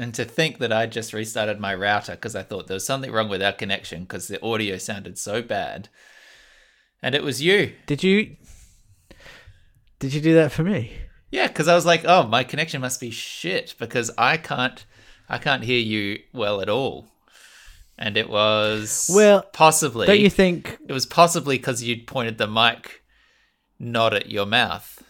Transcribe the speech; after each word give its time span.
And 0.00 0.14
to 0.14 0.24
think 0.24 0.60
that 0.60 0.72
I 0.72 0.86
just 0.86 1.12
restarted 1.12 1.60
my 1.60 1.74
router 1.74 2.12
because 2.12 2.34
I 2.34 2.42
thought 2.42 2.68
there 2.68 2.74
was 2.74 2.86
something 2.86 3.12
wrong 3.12 3.28
with 3.28 3.42
our 3.42 3.52
connection 3.52 4.04
because 4.04 4.28
the 4.28 4.42
audio 4.42 4.78
sounded 4.78 5.18
so 5.18 5.42
bad. 5.42 5.90
And 7.02 7.14
it 7.14 7.22
was 7.22 7.42
you. 7.42 7.74
Did 7.84 8.02
you? 8.02 8.36
Did 9.98 10.14
you 10.14 10.22
do 10.22 10.32
that 10.36 10.52
for 10.52 10.62
me? 10.62 10.94
Yeah, 11.30 11.48
because 11.48 11.68
I 11.68 11.74
was 11.74 11.84
like, 11.84 12.06
oh, 12.06 12.22
my 12.22 12.44
connection 12.44 12.80
must 12.80 12.98
be 12.98 13.10
shit 13.10 13.74
because 13.78 14.10
I 14.16 14.38
can't, 14.38 14.86
I 15.28 15.36
can't 15.36 15.64
hear 15.64 15.78
you 15.78 16.20
well 16.32 16.62
at 16.62 16.70
all. 16.70 17.08
And 17.98 18.16
it 18.16 18.30
was 18.30 19.10
Well, 19.12 19.42
possibly. 19.52 20.06
Don't 20.06 20.18
you 20.18 20.30
think? 20.30 20.78
It 20.88 20.94
was 20.94 21.04
possibly 21.04 21.58
because 21.58 21.82
you'd 21.82 22.06
pointed 22.06 22.38
the 22.38 22.48
mic 22.48 23.02
not 23.78 24.14
at 24.14 24.30
your 24.30 24.46
mouth. 24.46 25.02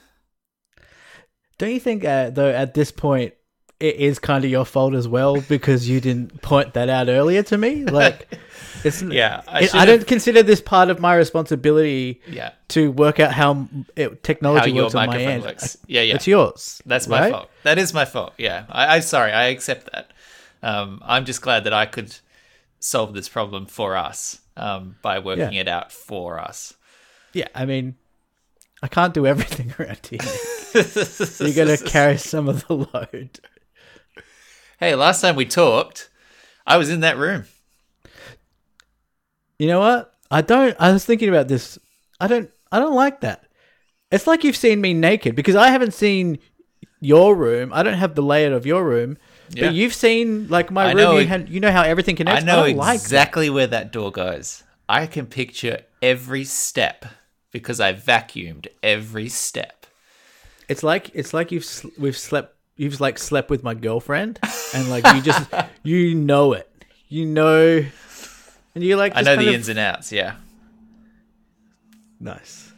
Don't 1.59 1.70
you 1.70 1.79
think? 1.79 2.04
Uh, 2.04 2.30
though 2.30 2.50
at 2.50 2.75
this 2.75 2.91
point, 2.91 3.34
it 3.81 3.97
is 3.97 4.19
kind 4.19 4.45
of 4.45 4.51
your 4.51 4.65
fault 4.67 4.95
as 4.95 5.09
well 5.09 5.41
because 5.41 5.89
you 5.89 6.01
didn't 6.01 6.43
point 6.43 6.75
that 6.75 6.88
out 6.88 7.09
earlier 7.09 7.43
to 7.45 7.57
me. 7.59 7.84
Like, 7.87 8.29
it's 8.84 9.01
Yeah, 9.02 9.43
I 9.48 9.59
I, 9.59 9.61
should've- 9.62 9.75
I 9.77 9.87
don't 9.87 10.07
consider 10.07 10.43
this 10.43 10.61
part 10.61 10.91
of 10.91 11.01
my 11.01 11.15
responsibility 11.16 12.21
Yeah, 12.29 12.52
to 12.69 12.93
work 12.93 13.19
out 13.21 13.33
how 13.33 13.69
it, 13.97 14.11
how 14.11 14.16
technology 14.23 14.71
your 14.73 14.85
works 14.85 14.95
on 14.95 15.07
my 15.09 15.19
end. 15.19 15.43
works. 15.45 15.77
Yeah, 15.87 16.02
yeah, 16.02 16.15
It's 16.16 16.27
yours. 16.27 16.83
that's 16.87 17.09
my 17.09 17.21
right? 17.21 17.33
fault. 17.33 17.51
That 17.65 17.79
is 17.79 17.93
my 17.95 18.05
fault. 18.05 18.35
Yeah, 18.38 18.66
I, 18.69 18.97
I'm 18.97 19.02
sorry. 19.02 19.33
I 19.33 19.45
accept 19.47 19.91
that. 19.93 20.12
Um, 20.62 21.01
I'm 21.05 21.24
just 21.24 21.41
glad 21.43 21.65
that 21.65 21.73
I 21.73 21.87
could 21.87 22.15
solve 22.80 23.15
this 23.15 23.29
problem 23.29 23.65
for 23.66 23.97
us 23.97 24.41
um, 24.57 24.97
by 25.02 25.19
working 25.21 25.55
Yeah. 25.55 25.60
it 25.62 25.69
out 25.69 25.91
for 25.91 26.38
us. 26.38 26.74
Yeah, 27.33 27.49
I 27.55 27.65
mean, 27.65 27.95
I 28.83 28.88
can't 28.88 29.15
do 29.15 29.27
everything 29.27 29.73
around 29.79 30.07
here. 30.07 30.21
You're 31.41 31.55
gonna 31.55 31.79
carry 31.79 32.16
some 32.19 32.49
of 32.49 32.66
the 32.66 32.74
load. 32.74 33.41
Hey, 34.80 34.95
last 34.95 35.20
time 35.20 35.37
we 35.37 35.45
talked, 35.45 36.09
I 36.66 36.77
was 36.79 36.88
in 36.91 37.01
that 37.01 37.19
room. 37.19 37.45
You 39.59 39.66
know 39.66 39.80
what? 39.80 40.15
I 40.30 40.41
don't. 40.41 40.74
I 40.80 40.93
was 40.93 41.04
thinking 41.04 41.29
about 41.29 41.49
this. 41.49 41.79
I 42.18 42.27
don't. 42.27 42.51
I 42.73 42.79
don't 42.79 42.95
like 42.95 43.21
that. 43.21 43.45
It's 44.10 44.27
like 44.27 44.43
you've 44.43 44.57
seen 44.57 44.80
me 44.80 44.95
naked 44.95 45.37
because 45.37 45.54
I 45.54 45.69
haven't 45.69 45.93
seen 45.95 46.38
your 47.01 47.35
room. 47.37 47.71
I 47.74 47.82
don't 47.82 47.95
have 47.99 48.15
the 48.15 48.23
layout 48.23 48.52
of 48.52 48.65
your 48.66 48.85
room, 48.85 49.19
Yeah. 49.51 49.66
but 49.66 49.74
you've 49.74 49.95
seen 49.95 50.49
like 50.49 50.71
my 50.71 50.85
I 50.87 50.88
room. 50.93 50.97
know 50.97 51.19
you, 51.19 51.26
had, 51.26 51.49
you 51.49 51.60
know 51.60 51.71
how 51.71 51.82
everything 51.82 52.16
connects. 52.16 52.43
I 52.43 52.47
know 52.47 52.63
like 52.63 52.76
that. 52.76 52.95
exactly 53.04 53.51
where 53.51 53.66
that 53.66 53.93
door 53.93 54.10
goes. 54.10 54.63
I 54.88 55.07
can 55.07 55.26
picture 55.26 55.80
every 56.02 56.45
step 56.45 57.04
because 57.52 57.80
I 57.80 57.93
vacuumed 57.93 58.66
every 58.82 59.29
step. 59.29 59.87
It's 60.69 60.82
like 60.82 61.10
it's 61.15 61.35
like 61.35 61.52
you've 61.52 61.69
we've 61.99 62.16
slept. 62.16 62.57
You've 62.80 62.98
like 62.98 63.18
slept 63.18 63.50
with 63.50 63.62
my 63.62 63.74
girlfriend, 63.74 64.38
and 64.75 64.88
like 64.88 65.04
you 65.14 65.20
just 65.20 65.47
you 65.82 66.14
know 66.14 66.54
it. 66.54 66.66
You 67.09 67.26
know, 67.26 67.84
and 68.75 68.84
you're 68.84 68.97
like 68.97 69.12
I 69.14 69.20
know 69.20 69.36
the 69.36 69.48
of- 69.48 69.54
ins 69.54 69.69
and 69.69 69.78
outs. 69.78 70.10
Yeah. 70.12 70.36
Nice. 72.19 72.72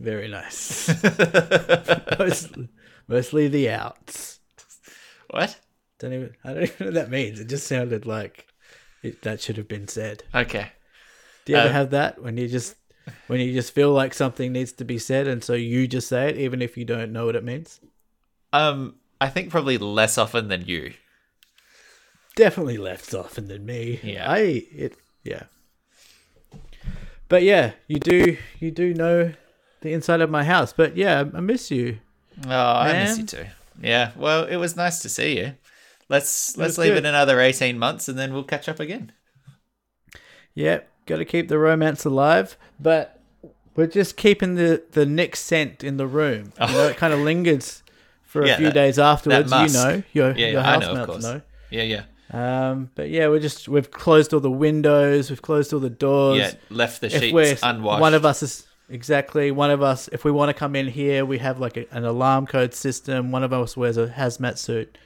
Very 0.00 0.28
nice. 0.28 0.88
mostly, 2.18 2.68
mostly 3.08 3.48
the 3.48 3.70
outs. 3.70 4.40
What? 5.30 5.58
Don't 5.98 6.12
even. 6.12 6.34
I 6.44 6.54
don't 6.54 6.62
even 6.64 6.74
know 6.80 6.86
what 6.86 6.94
that 6.94 7.10
means. 7.10 7.40
It 7.40 7.48
just 7.48 7.66
sounded 7.66 8.06
like 8.06 8.46
it, 9.02 9.22
that 9.22 9.40
should 9.40 9.56
have 9.56 9.68
been 9.68 9.88
said. 9.88 10.22
Okay. 10.34 10.72
Do 11.44 11.52
you 11.52 11.58
ever 11.58 11.68
Um, 11.68 11.74
have 11.74 11.90
that 11.90 12.22
when 12.22 12.36
you 12.36 12.48
just 12.48 12.74
when 13.26 13.40
you 13.40 13.52
just 13.52 13.72
feel 13.72 13.92
like 13.92 14.14
something 14.14 14.52
needs 14.52 14.72
to 14.72 14.84
be 14.84 14.98
said, 14.98 15.26
and 15.28 15.42
so 15.42 15.54
you 15.54 15.86
just 15.88 16.08
say 16.08 16.30
it, 16.30 16.36
even 16.36 16.62
if 16.62 16.76
you 16.76 16.84
don't 16.84 17.12
know 17.12 17.26
what 17.26 17.36
it 17.36 17.44
means? 17.44 17.80
Um, 18.52 18.94
I 19.20 19.28
think 19.28 19.50
probably 19.50 19.78
less 19.78 20.18
often 20.18 20.48
than 20.48 20.66
you. 20.66 20.94
Definitely 22.36 22.78
less 22.78 23.12
often 23.12 23.48
than 23.48 23.66
me. 23.66 24.00
Yeah. 24.02 24.30
I 24.30 24.38
it 24.72 24.96
yeah. 25.24 25.44
But 27.28 27.42
yeah, 27.42 27.72
you 27.88 27.98
do 27.98 28.36
you 28.60 28.70
do 28.70 28.94
know 28.94 29.32
the 29.80 29.92
inside 29.92 30.20
of 30.20 30.30
my 30.30 30.44
house. 30.44 30.72
But 30.72 30.96
yeah, 30.96 31.24
I 31.34 31.40
miss 31.40 31.70
you. 31.70 31.98
Oh, 32.46 32.50
I 32.50 32.92
miss 32.92 33.18
you 33.18 33.24
too. 33.24 33.46
Yeah. 33.82 34.12
Well, 34.16 34.44
it 34.44 34.56
was 34.56 34.76
nice 34.76 35.00
to 35.00 35.08
see 35.08 35.38
you. 35.38 35.54
Let's 36.08 36.56
let's 36.56 36.78
leave 36.78 36.94
good. 36.94 37.04
it 37.04 37.08
another 37.08 37.40
eighteen 37.40 37.78
months 37.78 38.08
and 38.08 38.18
then 38.18 38.32
we'll 38.32 38.44
catch 38.44 38.68
up 38.68 38.80
again. 38.80 39.12
Yep, 40.54 40.90
got 41.06 41.16
to 41.16 41.24
keep 41.24 41.48
the 41.48 41.58
romance 41.58 42.04
alive, 42.04 42.56
but 42.80 43.20
we're 43.76 43.86
just 43.86 44.16
keeping 44.16 44.54
the 44.54 44.82
the 44.92 45.04
Nick 45.04 45.36
scent 45.36 45.84
in 45.84 45.98
the 45.98 46.06
room. 46.06 46.52
You 46.60 46.66
know, 46.68 46.88
it 46.88 46.96
kind 46.98 47.12
of 47.12 47.20
lingers 47.20 47.82
for 48.28 48.42
a 48.42 48.50
Oh. 48.52 48.56
Few 48.56 48.66
that- 48.66 48.74
days 48.74 48.98
afterwards. 48.98 49.50
You 49.50 49.68
know, 49.72 50.02
your 50.12 50.30
Yeah, 50.30 50.46
your 50.46 50.60
yeah, 50.60 50.70
I 50.70 50.76
know, 50.76 50.90
of 50.90 50.96
housemates 50.98 51.06
course. 51.06 51.22
know. 51.24 51.40
Yeah, 51.70 51.82
yeah, 51.82 52.02
Um, 52.72 52.90
but 52.94 53.10
yeah, 53.10 53.26
we're 53.28 53.40
just 53.40 53.68
we've 53.68 53.90
closed 53.90 54.32
all 54.32 54.40
the 54.40 54.50
windows, 54.50 55.28
we've 55.30 55.42
closed 55.42 55.72
all 55.72 55.80
the 55.80 55.90
doors. 55.90 56.38
yeah. 56.38 56.52
Left 56.70 57.00
the 57.00 57.08
if 57.08 57.20
sheets 57.20 57.62
unwashed. 57.62 58.00
one 58.00 58.14
of 58.14 58.24
us 58.24 58.42
is 58.42 58.66
exactly 58.90 59.50
one 59.50 59.70
of 59.70 59.82
us. 59.82 60.08
If 60.12 60.24
we 60.24 60.30
want 60.30 60.48
to 60.50 60.54
come 60.54 60.74
in 60.76 60.86
here, 60.88 61.24
we 61.26 61.38
have 61.38 61.58
like 61.58 61.76
a, 61.76 61.86
an 61.94 62.04
alarm 62.04 62.46
code 62.46 62.72
system. 62.74 63.32
One 63.32 63.42
of 63.44 63.52
us 63.52 63.76
wears 63.76 63.96
a 63.98 64.06
hazmat 64.06 64.56
suit. 64.58 64.96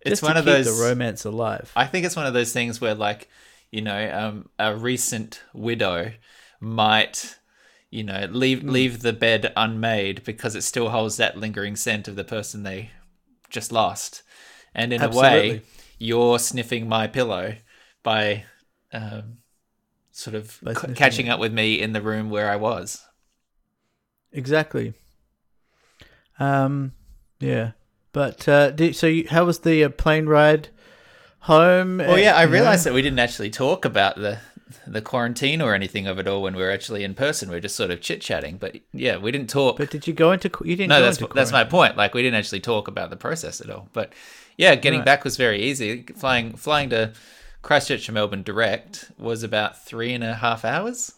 it's 0.00 0.22
one 0.22 0.36
of 0.36 0.44
keep 0.44 0.54
those. 0.54 0.66
the 0.78 0.84
romance 0.84 1.24
alive. 1.24 1.70
I 1.76 1.86
think 1.86 2.06
it's 2.06 2.16
one 2.16 2.26
of 2.26 2.34
those 2.34 2.52
things 2.52 2.80
where, 2.80 2.94
like, 2.94 3.28
you 3.72 3.82
know, 3.82 4.10
um, 4.14 4.48
a 4.58 4.74
recent 4.76 5.42
widow 5.52 6.12
might, 6.60 7.35
you 7.90 8.02
know, 8.04 8.26
leave 8.30 8.62
Hmm. 8.62 8.70
leave 8.70 9.00
the 9.02 9.12
bed 9.12 9.52
unmade 9.56 10.22
because 10.24 10.54
it 10.54 10.62
still 10.62 10.88
holds 10.90 11.16
that 11.16 11.36
lingering 11.38 11.76
scent 11.76 12.08
of 12.08 12.16
the 12.16 12.24
person 12.24 12.62
they 12.62 12.90
just 13.48 13.72
lost, 13.72 14.22
and 14.74 14.92
in 14.92 15.02
a 15.02 15.08
way, 15.08 15.62
you're 15.98 16.38
sniffing 16.38 16.88
my 16.88 17.06
pillow 17.06 17.56
by, 18.02 18.44
um, 18.92 19.38
sort 20.10 20.34
of 20.34 20.58
By 20.62 20.74
c- 20.74 20.94
catching 20.94 21.26
it. 21.26 21.30
up 21.30 21.40
with 21.40 21.52
me 21.52 21.80
in 21.80 21.92
the 21.92 22.02
room 22.02 22.28
where 22.30 22.50
I 22.50 22.56
was. 22.56 23.02
Exactly. 24.32 24.92
Um. 26.38 26.92
Yeah. 27.40 27.72
But 28.12 28.48
uh, 28.48 28.70
did, 28.70 28.96
so 28.96 29.06
you, 29.06 29.26
how 29.28 29.44
was 29.44 29.58
the 29.60 29.84
uh, 29.84 29.88
plane 29.90 30.26
ride 30.26 30.68
home? 31.40 31.98
Well, 31.98 32.18
yeah, 32.18 32.34
I 32.34 32.42
realized 32.44 32.84
that 32.84 32.94
we 32.94 33.02
didn't 33.02 33.18
actually 33.18 33.50
talk 33.50 33.84
about 33.84 34.16
the 34.16 34.38
the 34.86 35.00
quarantine 35.02 35.60
or 35.62 35.74
anything 35.74 36.06
of 36.06 36.18
it 36.18 36.26
all 36.28 36.42
when 36.42 36.54
we 36.56 36.62
were 36.62 36.70
actually 36.70 37.04
in 37.04 37.14
person. 37.14 37.48
We 37.50 37.56
are 37.56 37.60
just 37.60 37.76
sort 37.76 37.90
of 37.90 38.00
chit 38.00 38.20
chatting, 38.20 38.56
but 38.56 38.76
yeah, 38.92 39.16
we 39.16 39.30
didn't 39.32 39.50
talk. 39.50 39.76
But 39.78 39.90
did 39.90 40.06
you 40.06 40.12
go 40.12 40.32
into? 40.32 40.50
You 40.64 40.76
didn't. 40.76 40.90
no, 40.90 40.98
go 41.00 41.04
that's 41.04 41.18
into 41.20 41.34
that's 41.34 41.52
my 41.52 41.64
point. 41.64 41.96
Like 41.96 42.14
we 42.14 42.22
didn't 42.22 42.38
actually 42.38 42.60
talk 42.60 42.88
about 42.88 43.10
the 43.10 43.16
process 43.16 43.60
at 43.60 43.70
all. 43.70 43.88
But 43.92 44.12
yeah, 44.56 44.74
getting 44.74 45.00
Right. 45.00 45.06
back 45.06 45.24
was 45.24 45.36
very 45.36 45.62
easy. 45.62 46.02
Flying 46.16 46.54
flying 46.56 46.90
to 46.90 47.12
Christchurch 47.62 48.06
to 48.06 48.12
Melbourne 48.12 48.42
direct 48.42 49.10
was 49.18 49.42
about 49.42 49.84
three 49.84 50.12
and 50.14 50.22
a 50.24 50.34
half 50.34 50.64
hours, 50.64 51.14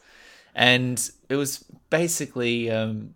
and 0.55 1.11
it 1.29 1.37
was 1.37 1.65
basically 1.91 2.71
um, 2.71 3.15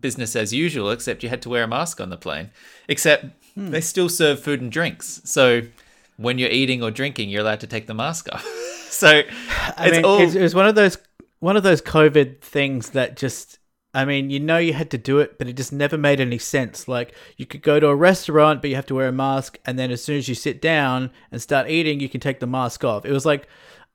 business 0.00 0.36
as 0.36 0.52
usual, 0.52 0.90
except 0.90 1.22
you 1.22 1.28
had 1.28 1.40
to 1.42 1.48
wear 1.48 1.64
a 1.64 1.68
mask 1.68 2.00
on 2.00 2.10
the 2.10 2.16
plane. 2.16 2.50
Except 2.88 3.26
Hmm. 3.54 3.70
they 3.70 3.80
still 3.80 4.08
serve 4.08 4.40
food 4.40 4.60
and 4.60 4.72
drinks, 4.72 5.20
so 5.24 5.62
when 6.16 6.38
you're 6.38 6.50
eating 6.50 6.82
or 6.82 6.90
drinking, 6.90 7.28
you're 7.30 7.40
allowed 7.42 7.60
to 7.60 7.68
take 7.68 7.86
the 7.86 7.94
mask 7.94 8.28
off. 8.32 8.44
so 8.90 9.08
I 9.08 9.86
it's 9.86 9.96
mean, 9.96 10.04
all 10.04 10.20
it 10.20 10.34
was 10.40 10.54
one 10.54 10.66
of 10.66 10.74
those 10.74 10.98
one 11.40 11.56
of 11.56 11.62
those 11.62 11.82
COVID 11.82 12.40
things 12.40 12.90
that 12.90 13.16
just. 13.16 13.58
I 13.96 14.04
mean, 14.04 14.28
you 14.28 14.40
know 14.40 14.58
you 14.58 14.72
had 14.72 14.90
to 14.90 14.98
do 14.98 15.20
it, 15.20 15.38
but 15.38 15.46
it 15.46 15.52
just 15.52 15.72
never 15.72 15.96
made 15.96 16.18
any 16.20 16.38
sense. 16.38 16.88
Like 16.88 17.14
you 17.36 17.46
could 17.46 17.62
go 17.62 17.78
to 17.78 17.86
a 17.86 17.94
restaurant, 17.94 18.60
but 18.60 18.68
you 18.68 18.74
have 18.74 18.86
to 18.86 18.94
wear 18.96 19.06
a 19.06 19.12
mask, 19.12 19.56
and 19.64 19.78
then 19.78 19.92
as 19.92 20.02
soon 20.02 20.16
as 20.18 20.28
you 20.28 20.34
sit 20.34 20.60
down 20.60 21.12
and 21.30 21.40
start 21.40 21.70
eating, 21.70 22.00
you 22.00 22.08
can 22.08 22.20
take 22.20 22.40
the 22.40 22.46
mask 22.48 22.82
off. 22.82 23.06
It 23.06 23.12
was 23.12 23.24
like 23.24 23.46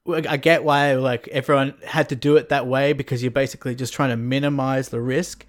I 0.07 0.37
get 0.37 0.63
why 0.63 0.93
like 0.95 1.27
everyone 1.29 1.75
had 1.85 2.09
to 2.09 2.15
do 2.15 2.37
it 2.37 2.49
that 2.49 2.67
way 2.67 2.93
because 2.93 3.21
you're 3.21 3.31
basically 3.31 3.75
just 3.75 3.93
trying 3.93 4.09
to 4.09 4.17
minimize 4.17 4.89
the 4.89 5.01
risk. 5.01 5.45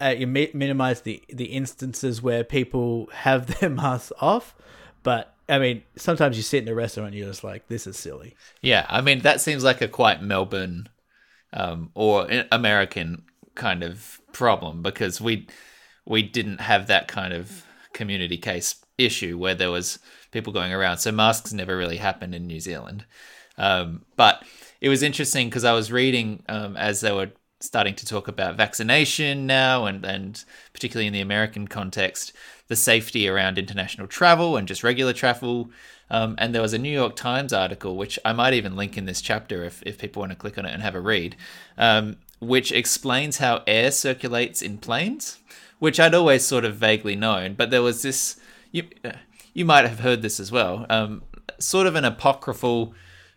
Uh, 0.00 0.14
you 0.16 0.26
mi- 0.26 0.50
minimize 0.54 1.02
the 1.02 1.22
the 1.28 1.46
instances 1.46 2.22
where 2.22 2.44
people 2.44 3.08
have 3.12 3.46
their 3.60 3.70
masks 3.70 4.12
off, 4.20 4.54
but 5.02 5.34
I 5.50 5.58
mean, 5.58 5.82
sometimes 5.96 6.36
you 6.36 6.42
sit 6.42 6.62
in 6.62 6.68
a 6.68 6.74
restaurant, 6.74 7.08
and 7.08 7.16
you're 7.16 7.28
just 7.28 7.44
like, 7.44 7.68
this 7.68 7.86
is 7.86 7.98
silly. 7.98 8.36
Yeah, 8.62 8.86
I 8.88 9.00
mean 9.00 9.20
that 9.20 9.40
seems 9.40 9.64
like 9.64 9.80
a 9.80 9.88
quite 9.88 10.22
Melbourne 10.22 10.88
um, 11.52 11.90
or 11.94 12.28
American 12.52 13.24
kind 13.54 13.82
of 13.82 14.20
problem 14.32 14.82
because 14.82 15.20
we 15.20 15.48
we 16.06 16.22
didn't 16.22 16.60
have 16.60 16.86
that 16.86 17.08
kind 17.08 17.32
of 17.32 17.64
community 17.92 18.36
case 18.36 18.76
issue 18.98 19.36
where 19.36 19.54
there 19.54 19.70
was 19.70 19.98
people 20.30 20.52
going 20.52 20.72
around. 20.72 20.98
So 20.98 21.12
masks 21.12 21.52
never 21.52 21.76
really 21.76 21.96
happened 21.96 22.34
in 22.34 22.46
New 22.46 22.60
Zealand. 22.60 23.04
Um, 23.58 24.04
but 24.16 24.42
it 24.80 24.88
was 24.88 25.02
interesting 25.02 25.48
because 25.48 25.64
I 25.64 25.72
was 25.72 25.92
reading 25.92 26.42
um, 26.48 26.76
as 26.76 27.00
they 27.00 27.12
were 27.12 27.30
starting 27.60 27.94
to 27.94 28.06
talk 28.06 28.26
about 28.26 28.56
vaccination 28.56 29.46
now 29.46 29.84
and, 29.84 30.04
and 30.04 30.44
particularly 30.72 31.06
in 31.06 31.12
the 31.12 31.20
American 31.20 31.68
context, 31.68 32.32
the 32.68 32.76
safety 32.76 33.28
around 33.28 33.58
international 33.58 34.06
travel 34.06 34.56
and 34.56 34.66
just 34.66 34.82
regular 34.82 35.12
travel. 35.12 35.70
Um, 36.10 36.34
and 36.38 36.54
there 36.54 36.62
was 36.62 36.72
a 36.72 36.78
New 36.78 36.90
York 36.92 37.14
Times 37.14 37.52
article, 37.52 37.96
which 37.96 38.18
I 38.24 38.32
might 38.32 38.54
even 38.54 38.76
link 38.76 38.96
in 38.96 39.04
this 39.04 39.20
chapter 39.20 39.62
if, 39.62 39.82
if 39.84 39.98
people 39.98 40.20
want 40.20 40.32
to 40.32 40.36
click 40.36 40.58
on 40.58 40.66
it 40.66 40.72
and 40.72 40.82
have 40.82 40.94
a 40.94 41.00
read, 41.00 41.36
um, 41.78 42.16
which 42.40 42.72
explains 42.72 43.38
how 43.38 43.62
air 43.66 43.90
circulates 43.90 44.62
in 44.62 44.78
planes, 44.78 45.38
which 45.78 46.00
I'd 46.00 46.14
always 46.14 46.44
sort 46.44 46.64
of 46.64 46.76
vaguely 46.76 47.14
known. 47.14 47.54
But 47.54 47.70
there 47.70 47.82
was 47.82 48.02
this, 48.02 48.40
you, 48.72 48.84
uh, 49.04 49.12
you 49.52 49.64
might 49.64 49.86
have 49.86 50.00
heard 50.00 50.22
this 50.22 50.40
as 50.40 50.50
well. 50.50 50.86
Um, 50.88 51.22
sort 51.58 51.86
of 51.86 51.94
an 51.94 52.04
apocryphal, 52.04 52.94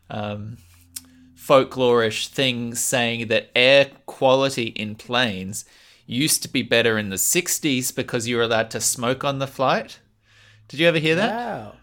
um, 0.10 0.58
folklorish 1.46 2.28
thing 2.28 2.74
saying 2.76 3.28
that 3.28 3.52
air 3.56 3.92
quality 4.06 4.68
in 4.68 4.96
planes 4.96 5.66
used 6.06 6.42
to 6.44 6.50
be 6.50 6.62
better 6.62 6.98
in 6.98 7.10
the 7.10 7.16
60s 7.16 7.94
because 7.96 8.28
you 8.28 8.38
were 8.38 8.44
allowed 8.44 8.72
to 8.72 8.80
smoke 8.80 9.24
on 9.24 9.40
the 9.40 9.48
flight. 9.48 10.00
Did 10.68 10.80
you 10.80 10.88
ever 10.88 11.00
hear 11.00 11.16
that? 11.16 11.34
Wow. 11.34 11.76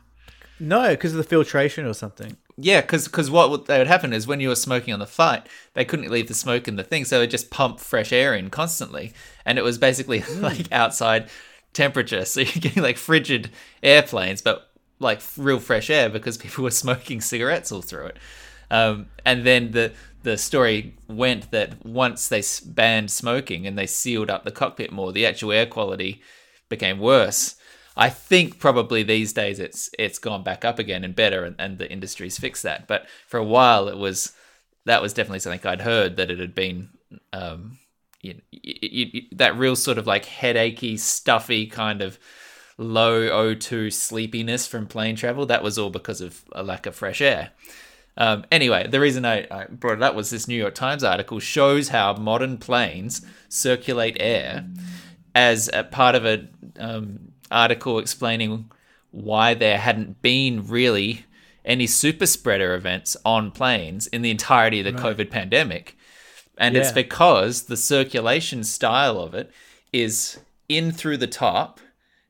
No, 0.58 0.90
because 0.90 1.12
of 1.12 1.18
the 1.18 1.24
filtration 1.24 1.86
or 1.86 1.94
something. 1.94 2.36
Yeah, 2.56 2.82
because 2.82 3.30
what 3.30 3.50
would, 3.50 3.68
would 3.68 3.86
happen 3.86 4.12
is 4.12 4.26
when 4.26 4.40
you 4.40 4.48
were 4.48 4.56
smoking 4.56 4.92
on 4.92 5.00
the 5.00 5.06
flight, 5.06 5.46
they 5.72 5.84
couldn't 5.84 6.10
leave 6.10 6.28
the 6.28 6.34
smoke 6.34 6.68
in 6.68 6.76
the 6.76 6.84
thing, 6.84 7.06
so 7.06 7.18
they 7.18 7.26
just 7.26 7.50
pump 7.50 7.80
fresh 7.80 8.12
air 8.12 8.34
in 8.34 8.50
constantly, 8.50 9.14
and 9.46 9.58
it 9.58 9.64
was 9.64 9.78
basically 9.78 10.20
hmm. 10.20 10.42
like 10.42 10.70
outside 10.70 11.30
temperature, 11.72 12.24
so 12.26 12.40
you're 12.40 12.52
getting 12.60 12.82
like 12.82 12.98
frigid 12.98 13.50
airplanes, 13.82 14.42
but 14.42 14.70
like 14.98 15.22
real 15.38 15.58
fresh 15.58 15.88
air 15.88 16.10
because 16.10 16.36
people 16.36 16.64
were 16.64 16.70
smoking 16.82 17.20
cigarettes 17.22 17.72
all 17.72 17.82
through 17.82 18.06
it. 18.06 18.18
Um, 18.70 19.06
and 19.24 19.44
then 19.44 19.72
the 19.72 19.92
the 20.22 20.36
story 20.36 20.94
went 21.08 21.50
that 21.50 21.84
once 21.84 22.28
they 22.28 22.42
banned 22.66 23.10
smoking 23.10 23.66
and 23.66 23.78
they 23.78 23.86
sealed 23.86 24.28
up 24.28 24.44
the 24.44 24.50
cockpit 24.50 24.92
more, 24.92 25.12
the 25.12 25.24
actual 25.24 25.52
air 25.52 25.64
quality 25.64 26.20
became 26.68 26.98
worse. 26.98 27.56
I 27.96 28.10
think 28.10 28.58
probably 28.58 29.02
these 29.02 29.32
days 29.32 29.58
it's 29.58 29.90
it's 29.98 30.18
gone 30.18 30.42
back 30.42 30.64
up 30.64 30.78
again 30.78 31.04
and 31.04 31.14
better, 31.14 31.44
and, 31.44 31.56
and 31.58 31.78
the 31.78 31.90
industry's 31.90 32.38
fixed 32.38 32.62
that. 32.62 32.86
But 32.86 33.06
for 33.26 33.38
a 33.38 33.44
while, 33.44 33.88
it 33.88 33.98
was 33.98 34.32
that 34.86 35.02
was 35.02 35.12
definitely 35.12 35.40
something 35.40 35.66
I'd 35.68 35.82
heard 35.82 36.16
that 36.16 36.30
it 36.30 36.38
had 36.38 36.54
been 36.54 36.90
um, 37.32 37.78
you, 38.22 38.40
you, 38.50 39.06
you, 39.12 39.22
that 39.32 39.56
real 39.56 39.76
sort 39.76 39.98
of 39.98 40.06
like 40.06 40.24
headachy, 40.24 40.98
stuffy 40.98 41.66
kind 41.66 42.02
of 42.02 42.18
low 42.78 43.28
O2 43.28 43.92
sleepiness 43.92 44.66
from 44.66 44.86
plane 44.86 45.16
travel. 45.16 45.46
That 45.46 45.62
was 45.62 45.78
all 45.78 45.90
because 45.90 46.20
of 46.20 46.44
a 46.52 46.62
lack 46.62 46.86
of 46.86 46.94
fresh 46.94 47.20
air. 47.20 47.50
Um, 48.20 48.44
anyway, 48.52 48.86
the 48.86 49.00
reason 49.00 49.24
I, 49.24 49.46
I, 49.50 49.64
brought 49.64 49.94
it 49.94 50.02
up 50.02 50.14
was 50.14 50.28
this 50.28 50.46
New 50.46 50.54
York 50.54 50.74
Times 50.74 51.02
article 51.02 51.40
shows 51.40 51.88
how 51.88 52.12
modern 52.12 52.58
planes 52.58 53.24
circulate 53.48 54.18
air 54.20 54.66
as 55.34 55.70
a 55.72 55.84
part 55.84 56.14
of 56.14 56.26
an 56.26 56.50
um, 56.78 57.32
article 57.50 57.98
explaining 57.98 58.70
why 59.10 59.54
there 59.54 59.78
hadn't 59.78 60.20
been 60.20 60.66
really 60.66 61.24
any 61.64 61.86
super 61.86 62.26
spreader 62.26 62.74
events 62.74 63.16
on 63.24 63.52
planes 63.52 64.06
in 64.08 64.20
the 64.20 64.30
entirety 64.30 64.80
of 64.80 64.84
the 64.84 65.02
right. 65.02 65.16
COVID 65.16 65.30
pandemic. 65.30 65.96
And 66.58 66.74
yeah. 66.74 66.82
it's 66.82 66.92
because 66.92 67.62
the 67.62 67.76
circulation 67.76 68.64
style 68.64 69.18
of 69.18 69.32
it 69.32 69.50
is 69.94 70.38
in 70.68 70.92
through 70.92 71.16
the 71.16 71.26
top 71.26 71.80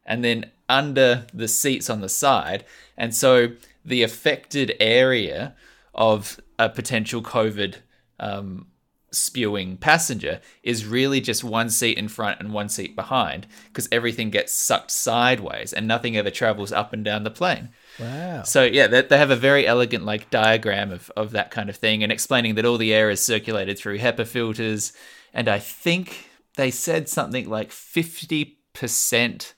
and 0.07 0.23
then 0.23 0.53
under 0.69 1.27
the 1.35 1.49
seats 1.49 1.91
on 1.91 2.01
the 2.01 2.09
side. 2.09 2.65
And 2.97 3.13
so 3.13 3.49
the 3.85 4.05
affected 4.05 4.77
area 4.79 5.57
of 5.95 6.41
a 6.59 6.69
potential 6.69 7.23
COVID 7.23 7.77
um, 8.19 8.67
spewing 9.13 9.77
passenger 9.77 10.41
is 10.63 10.87
really 10.87 11.21
just 11.21 11.43
one 11.43 11.71
seat 11.71 11.99
in 11.99 12.09
front 12.09 12.41
and 12.41 12.53
one 12.53 12.69
seat 12.69 12.95
behind 12.95 13.47
because 13.67 13.89
everything 13.91 14.31
gets 14.31 14.53
sucked 14.53 14.91
sideways 14.91 15.73
and 15.73 15.87
nothing 15.87 16.17
ever 16.17 16.31
travels 16.31 16.73
up 16.73 16.93
and 16.93 17.05
down 17.05 17.25
the 17.25 17.31
plane. 17.31 17.71
Wow. 17.99 18.43
So 18.45 18.65
yeah, 18.65 18.87
they, 18.87 19.03
they 19.03 19.19
have 19.19 19.31
a 19.31 19.37
very 19.37 19.67
elegant 19.67 20.05
like 20.05 20.31
diagram 20.31 20.93
of, 20.93 21.11
of 21.17 21.33
that 21.33 21.51
kind 21.51 21.69
of 21.69 21.77
thing 21.77 22.03
and 22.03 22.13
explaining 22.13 22.55
that 22.55 22.65
all 22.65 22.79
the 22.79 22.95
air 22.95 23.11
is 23.11 23.21
circulated 23.21 23.79
through 23.79 23.99
HEPA 23.99 24.27
filters. 24.27 24.93
And 25.33 25.49
I 25.49 25.59
think 25.59 26.29
they 26.57 26.71
said 26.71 27.09
something 27.09 27.49
like 27.49 27.71
50% 27.71 29.53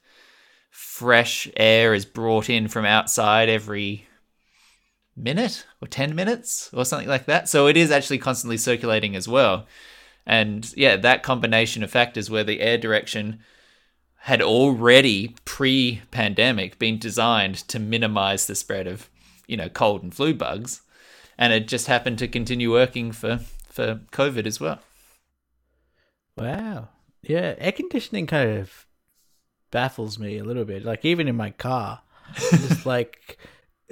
fresh 0.70 1.49
air 1.56 1.94
is 1.94 2.06
brought 2.06 2.49
in 2.49 2.69
from 2.69 2.85
outside 2.85 3.49
every 3.49 4.06
minute 5.17 5.67
or 5.81 5.88
10 5.88 6.14
minutes 6.14 6.70
or 6.73 6.85
something 6.85 7.09
like 7.09 7.26
that. 7.26 7.49
So 7.49 7.67
it 7.67 7.76
is 7.76 7.91
actually 7.91 8.19
constantly 8.19 8.56
circulating 8.56 9.14
as 9.14 9.29
well. 9.29 9.67
And 10.26 10.73
yeah, 10.76 10.97
that 10.97 11.23
combination 11.23 11.82
of 11.82 11.91
factors 11.91 12.31
where 12.31 12.44
the 12.44 12.61
air 12.61 12.79
direction 12.79 13.41
had 14.20 14.41
already 14.41 15.35
pre 15.44 16.03
pandemic 16.11 16.79
been 16.79 16.99
designed 16.99 17.56
to 17.69 17.79
minimize 17.79 18.47
the 18.47 18.55
spread 18.55 18.87
of, 18.87 19.11
you 19.47 19.56
know, 19.56 19.69
cold 19.69 20.03
and 20.03 20.14
flu 20.14 20.32
bugs. 20.32 20.82
And 21.37 21.53
it 21.53 21.67
just 21.67 21.88
happened 21.88 22.19
to 22.19 22.29
continue 22.29 22.70
working 22.70 23.11
for, 23.11 23.41
for 23.69 24.00
COVID 24.12 24.47
as 24.47 24.61
well. 24.61 24.79
Wow. 26.37 26.91
Yeah. 27.23 27.55
Air 27.59 27.73
conditioning 27.73 28.29
kind 28.29 28.59
of 28.59 28.87
baffles 29.73 30.19
me 30.19 30.38
a 30.38 30.44
little 30.44 30.64
bit. 30.64 30.85
Like, 30.85 31.05
even 31.05 31.26
in 31.26 31.35
my 31.35 31.50
car, 31.50 32.03
just 32.37 32.87
like 32.87 33.38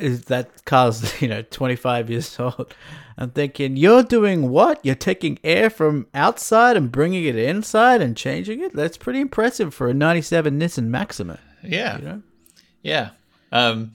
is 0.02 0.24
that 0.26 0.64
car's 0.64 1.20
you 1.22 1.28
know 1.28 1.42
25 1.42 2.10
years 2.10 2.38
old. 2.38 2.74
I'm 3.18 3.30
thinking 3.30 3.76
you're 3.76 4.02
doing 4.02 4.50
what? 4.50 4.80
You're 4.82 4.94
taking 4.94 5.38
air 5.44 5.68
from 5.68 6.06
outside 6.14 6.76
and 6.76 6.90
bringing 6.90 7.24
it 7.24 7.36
inside 7.36 8.00
and 8.00 8.16
changing 8.16 8.62
it? 8.62 8.74
That's 8.74 8.96
pretty 8.96 9.20
impressive 9.20 9.74
for 9.74 9.88
a 9.88 9.94
97 9.94 10.58
nissan 10.58 10.86
maxima. 10.86 11.38
Yeah. 11.62 11.98
You 11.98 12.04
know? 12.04 12.22
yeah. 12.82 13.10
Um, 13.52 13.92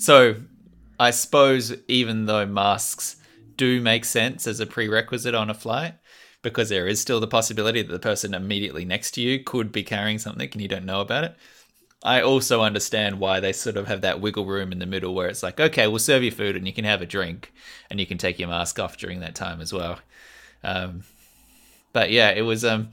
so 0.00 0.34
i 0.98 1.10
suppose 1.10 1.74
even 1.86 2.24
though 2.26 2.46
masks 2.46 3.16
do 3.56 3.80
make 3.80 4.04
sense 4.04 4.46
as 4.46 4.58
a 4.58 4.66
prerequisite 4.66 5.34
on 5.34 5.50
a 5.50 5.54
flight 5.54 5.94
because 6.42 6.70
there 6.70 6.86
is 6.86 6.98
still 6.98 7.20
the 7.20 7.26
possibility 7.26 7.82
that 7.82 7.92
the 7.92 7.98
person 7.98 8.32
immediately 8.32 8.84
next 8.86 9.12
to 9.12 9.20
you 9.20 9.44
could 9.44 9.70
be 9.70 9.82
carrying 9.82 10.18
something 10.18 10.48
and 10.50 10.62
you 10.62 10.68
don't 10.68 10.86
know 10.86 11.02
about 11.02 11.24
it 11.24 11.36
I 12.02 12.22
also 12.22 12.62
understand 12.62 13.20
why 13.20 13.40
they 13.40 13.52
sort 13.52 13.76
of 13.76 13.86
have 13.86 14.00
that 14.00 14.20
wiggle 14.20 14.46
room 14.46 14.72
in 14.72 14.78
the 14.78 14.86
middle 14.86 15.14
where 15.14 15.28
it's 15.28 15.42
like, 15.42 15.60
okay, 15.60 15.86
we'll 15.86 15.98
serve 15.98 16.22
you 16.22 16.30
food 16.30 16.56
and 16.56 16.66
you 16.66 16.72
can 16.72 16.84
have 16.84 17.02
a 17.02 17.06
drink 17.06 17.52
and 17.90 18.00
you 18.00 18.06
can 18.06 18.16
take 18.16 18.38
your 18.38 18.48
mask 18.48 18.78
off 18.78 18.96
during 18.96 19.20
that 19.20 19.34
time 19.34 19.60
as 19.60 19.72
well. 19.72 19.98
Um, 20.64 21.02
but 21.92 22.10
yeah, 22.10 22.30
it 22.30 22.42
was 22.42 22.64
um, 22.64 22.90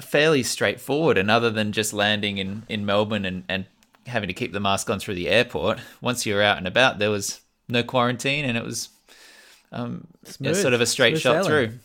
fairly 0.00 0.42
straightforward. 0.42 1.16
And 1.16 1.30
other 1.30 1.50
than 1.50 1.70
just 1.70 1.92
landing 1.92 2.38
in, 2.38 2.64
in 2.68 2.84
Melbourne 2.84 3.24
and, 3.24 3.44
and 3.48 3.66
having 4.06 4.26
to 4.26 4.34
keep 4.34 4.52
the 4.52 4.60
mask 4.60 4.90
on 4.90 4.98
through 4.98 5.14
the 5.14 5.28
airport, 5.28 5.78
once 6.00 6.26
you're 6.26 6.42
out 6.42 6.58
and 6.58 6.66
about, 6.66 6.98
there 6.98 7.10
was 7.10 7.40
no 7.68 7.84
quarantine 7.84 8.44
and 8.44 8.58
it 8.58 8.64
was 8.64 8.88
um, 9.70 10.08
sort 10.24 10.74
of 10.74 10.80
a 10.80 10.86
straight 10.86 11.12
Smooth 11.12 11.22
shot 11.22 11.44
sailing. 11.44 11.68
through. 11.70 11.78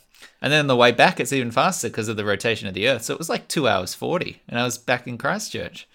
And 0.45 0.51
then 0.51 0.59
on 0.59 0.67
the 0.67 0.75
way 0.75 0.91
back, 0.91 1.19
it's 1.19 1.33
even 1.33 1.49
faster 1.49 1.89
because 1.89 2.07
of 2.07 2.17
the 2.17 2.23
rotation 2.23 2.67
of 2.67 2.75
the 2.75 2.87
Earth. 2.87 3.01
So 3.01 3.15
it 3.15 3.17
was 3.17 3.29
like 3.29 3.47
two 3.47 3.67
hours 3.67 3.95
40, 3.95 4.43
and 4.47 4.59
I 4.59 4.63
was 4.63 4.77
back 4.77 5.07
in 5.07 5.17
Christchurch. 5.17 5.87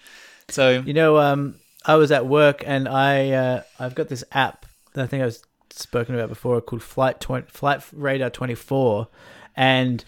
So, 0.49 0.83
you 0.85 0.93
know, 0.93 1.19
um, 1.19 1.55
I 1.85 1.95
was 1.95 2.11
at 2.11 2.27
work 2.27 2.61
and 2.67 2.85
I, 2.89 3.31
uh, 3.31 3.61
I've 3.79 3.95
got 3.95 4.09
this 4.09 4.25
app 4.33 4.65
that 4.91 5.03
I 5.05 5.07
think 5.07 5.21
I 5.23 5.25
was 5.25 5.41
spoken 5.69 6.15
about 6.15 6.27
before 6.27 6.59
called 6.59 6.83
Flight, 6.83 7.21
20, 7.21 7.47
Flight 7.47 7.81
Radar 7.93 8.29
24. 8.29 9.07
And 9.55 10.03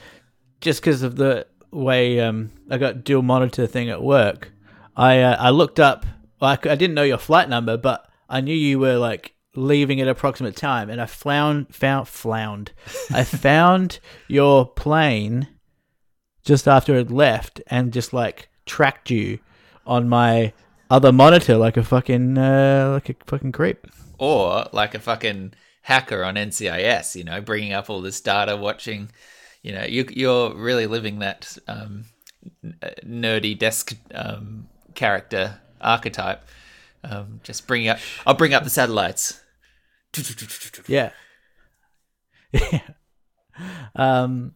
just 0.59 0.81
because 0.81 1.03
of 1.03 1.15
the 1.15 1.47
way 1.71 2.19
um, 2.19 2.51
I 2.69 2.77
got 2.77 3.05
dual 3.05 3.21
monitor 3.21 3.65
thing 3.65 3.89
at 3.89 4.03
work, 4.03 4.51
I, 4.97 5.21
uh, 5.21 5.37
I 5.39 5.51
looked 5.51 5.79
up, 5.79 6.05
well, 6.41 6.51
I, 6.51 6.69
I 6.69 6.75
didn't 6.75 6.95
know 6.95 7.03
your 7.03 7.17
flight 7.17 7.47
number, 7.47 7.77
but 7.77 8.09
I 8.29 8.41
knew 8.41 8.53
you 8.53 8.77
were 8.77 8.97
like 8.97 9.32
leaving 9.55 10.01
at 10.01 10.07
approximate 10.07 10.55
time, 10.55 10.89
and 10.89 11.01
I 11.01 11.05
found 11.05 11.73
found 11.73 12.07
found 12.07 12.71
I 13.11 13.23
found 13.23 13.99
your 14.27 14.65
plane 14.65 15.47
just 16.43 16.67
after 16.67 16.95
it 16.95 17.11
left, 17.11 17.61
and 17.67 17.93
just 17.93 18.13
like 18.13 18.49
tracked 18.65 19.09
you 19.09 19.39
on 19.85 20.07
my 20.09 20.53
other 20.89 21.11
monitor 21.11 21.57
like 21.57 21.77
a 21.77 21.83
fucking 21.83 22.37
uh, 22.37 22.89
like 22.93 23.09
a 23.09 23.15
fucking 23.25 23.51
creep, 23.51 23.87
or 24.17 24.67
like 24.71 24.95
a 24.95 24.99
fucking 24.99 25.53
hacker 25.83 26.23
on 26.23 26.35
NCIS. 26.35 27.15
You 27.15 27.23
know, 27.23 27.41
bringing 27.41 27.73
up 27.73 27.89
all 27.89 28.01
this 28.01 28.21
data, 28.21 28.57
watching. 28.57 29.09
You 29.61 29.71
know, 29.71 29.85
you, 29.85 30.05
you're 30.11 30.53
really 30.53 30.87
living 30.87 31.19
that 31.19 31.57
um, 31.69 32.03
nerdy 33.05 33.57
desk 33.57 33.95
um, 34.13 34.67
character 34.93 35.59
archetype. 35.79 36.43
Um, 37.03 37.39
just 37.43 37.67
bring 37.67 37.87
up. 37.87 37.99
I'll 38.25 38.33
bring 38.33 38.53
up 38.53 38.63
the 38.63 38.69
satellites. 38.69 39.41
Yeah. 40.87 41.11
Yeah. 42.51 42.81
Um, 43.95 44.55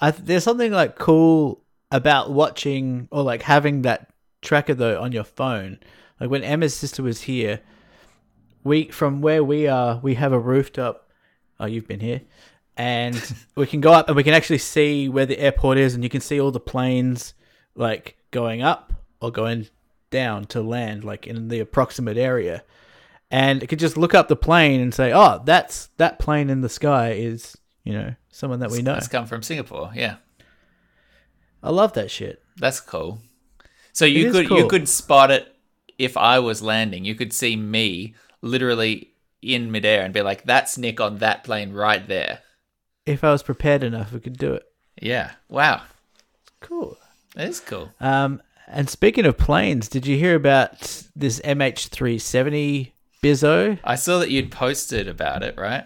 I 0.00 0.12
there's 0.12 0.44
something 0.44 0.70
like 0.70 0.96
cool 0.96 1.60
about 1.90 2.30
watching 2.30 3.08
or 3.10 3.24
like 3.24 3.42
having 3.42 3.82
that 3.82 4.12
tracker 4.42 4.74
though 4.74 5.00
on 5.00 5.10
your 5.10 5.24
phone. 5.24 5.80
Like 6.20 6.30
when 6.30 6.44
Emma's 6.44 6.72
sister 6.72 7.02
was 7.02 7.22
here, 7.22 7.60
we 8.62 8.88
from 8.88 9.20
where 9.20 9.42
we 9.42 9.66
are, 9.66 9.98
we 10.02 10.14
have 10.14 10.32
a 10.32 10.38
rooftop. 10.38 11.10
Oh, 11.58 11.66
you've 11.66 11.88
been 11.88 11.98
here, 11.98 12.22
and 12.76 13.20
we 13.56 13.66
can 13.66 13.80
go 13.80 13.92
up 13.92 14.06
and 14.06 14.16
we 14.16 14.22
can 14.22 14.34
actually 14.34 14.58
see 14.58 15.08
where 15.08 15.26
the 15.26 15.38
airport 15.40 15.78
is, 15.78 15.94
and 15.94 16.04
you 16.04 16.10
can 16.10 16.20
see 16.20 16.40
all 16.40 16.52
the 16.52 16.60
planes 16.60 17.34
like 17.74 18.16
going 18.30 18.62
up 18.62 18.92
or 19.20 19.32
going 19.32 19.68
down 20.10 20.44
to 20.44 20.62
land, 20.62 21.02
like 21.02 21.26
in 21.26 21.48
the 21.48 21.58
approximate 21.58 22.16
area 22.16 22.62
and 23.32 23.62
it 23.62 23.68
could 23.68 23.78
just 23.78 23.96
look 23.96 24.14
up 24.14 24.28
the 24.28 24.36
plane 24.36 24.80
and 24.80 24.94
say, 24.94 25.10
"Oh, 25.12 25.40
that's 25.44 25.88
that 25.96 26.18
plane 26.18 26.50
in 26.50 26.60
the 26.60 26.68
sky 26.68 27.12
is 27.12 27.56
you 27.82 27.94
know 27.94 28.14
someone 28.30 28.60
that 28.60 28.70
we 28.70 28.82
know." 28.82 28.94
It's 28.94 29.08
come 29.08 29.26
from 29.26 29.42
Singapore. 29.42 29.90
Yeah, 29.94 30.16
I 31.62 31.70
love 31.70 31.94
that 31.94 32.10
shit. 32.10 32.42
That's 32.58 32.78
cool. 32.78 33.20
So 33.92 34.04
you 34.04 34.30
could 34.30 34.48
cool. 34.48 34.58
you 34.58 34.68
could 34.68 34.88
spot 34.88 35.30
it 35.30 35.56
if 35.98 36.16
I 36.16 36.38
was 36.38 36.62
landing, 36.62 37.04
you 37.04 37.14
could 37.14 37.32
see 37.32 37.56
me 37.56 38.14
literally 38.42 39.14
in 39.40 39.72
midair 39.72 40.04
and 40.04 40.12
be 40.12 40.20
like, 40.20 40.44
"That's 40.44 40.76
Nick 40.76 41.00
on 41.00 41.18
that 41.18 41.42
plane 41.42 41.72
right 41.72 42.06
there." 42.06 42.40
If 43.06 43.24
I 43.24 43.32
was 43.32 43.42
prepared 43.42 43.82
enough, 43.82 44.12
we 44.12 44.20
could 44.20 44.38
do 44.38 44.52
it. 44.52 44.64
Yeah. 45.00 45.32
Wow. 45.48 45.82
Cool. 46.60 46.98
That 47.34 47.48
is 47.48 47.60
cool. 47.60 47.90
Um, 47.98 48.42
and 48.68 48.88
speaking 48.88 49.26
of 49.26 49.38
planes, 49.38 49.88
did 49.88 50.06
you 50.06 50.16
hear 50.16 50.36
about 50.36 51.06
this 51.16 51.40
MH370 51.40 52.92
Bizzo? 53.22 53.78
I 53.84 53.94
saw 53.94 54.18
that 54.18 54.30
you'd 54.30 54.50
posted 54.50 55.08
about 55.08 55.42
it, 55.42 55.56
right? 55.56 55.84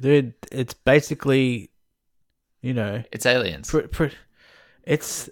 Dude, 0.00 0.34
it's 0.50 0.74
basically, 0.74 1.70
you 2.62 2.72
know, 2.74 3.02
It's 3.12 3.26
aliens. 3.26 3.70
pr- 3.70 3.80
pr- 3.82 4.06
it's 4.84 5.28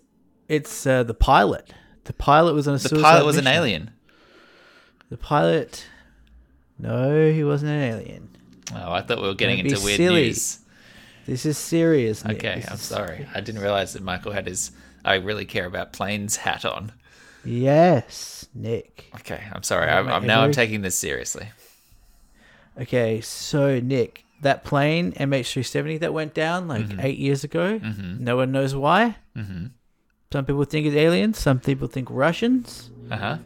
it's 0.49 0.87
uh, 0.87 1.03
the 1.03 1.15
pilot. 1.15 1.73
The 2.05 2.13
pilot 2.13 2.55
was 2.55 2.69
on 2.69 2.75
a 2.75 2.79
the 2.79 3.01
pilot 3.01 3.25
was 3.25 3.37
an 3.39 3.47
alien. 3.47 3.91
The 5.09 5.17
pilot, 5.17 5.87
no, 6.79 7.31
he 7.31 7.45
wasn't 7.45 7.73
an 7.73 7.81
alien. 7.83 8.29
Oh, 8.75 8.93
I 8.93 9.03
thought 9.03 9.21
we 9.21 9.29
were 9.29 9.35
getting 9.35 9.59
Don't 9.59 9.67
into 9.73 9.85
weird 9.85 9.97
silly. 9.99 10.23
news. 10.27 10.59
This 11.27 11.47
is 11.47 11.59
serious. 11.59 12.25
Nick. 12.25 12.39
Okay, 12.39 12.61
This 12.61 12.71
I'm 12.71 12.77
sorry. 12.79 13.27
I 13.35 13.41
didn't 13.41 13.61
realize 13.63 13.93
that 13.93 14.03
Michael 14.03 14.33
had 14.33 14.47
his 14.47 14.73
I 15.05 15.15
really 15.17 15.45
care 15.45 15.67
about 15.67 15.93
planes 15.93 16.37
hat 16.37 16.65
on. 16.65 16.93
Yes, 17.45 18.42
Nick. 18.55 19.07
Okay, 19.17 19.43
I'm 19.53 19.63
sorry. 19.63 19.89
I'm, 19.91 20.09
I'm 20.09 20.27
now 20.27 20.43
I'm 20.43 20.53
taking 20.53 20.83
this 20.83 20.97
seriously. 20.97 21.49
Okay, 22.81 23.21
so 23.21 23.81
Nick, 23.81 24.25
that 24.43 24.65
plane 24.65 25.13
MH370 25.13 26.01
that 26.01 26.13
went 26.13 26.35
down 26.35 26.69
like 26.69 26.87
Mm-hmm. 26.87 27.01
eight 27.01 27.19
years 27.19 27.45
ago, 27.45 27.79
no 27.79 28.37
one 28.37 28.53
knows 28.53 28.75
why. 28.75 29.17
Mm-hmm. 29.37 29.67
Some 30.33 30.45
people 30.47 30.65
think 30.65 30.87
it's 30.87 30.97
aliens. 30.97 31.39
Some 31.39 31.61
people 31.61 31.89
think 31.89 32.09
Russians. 32.11 32.91
Uh 33.11 33.17
huh. 33.17 33.39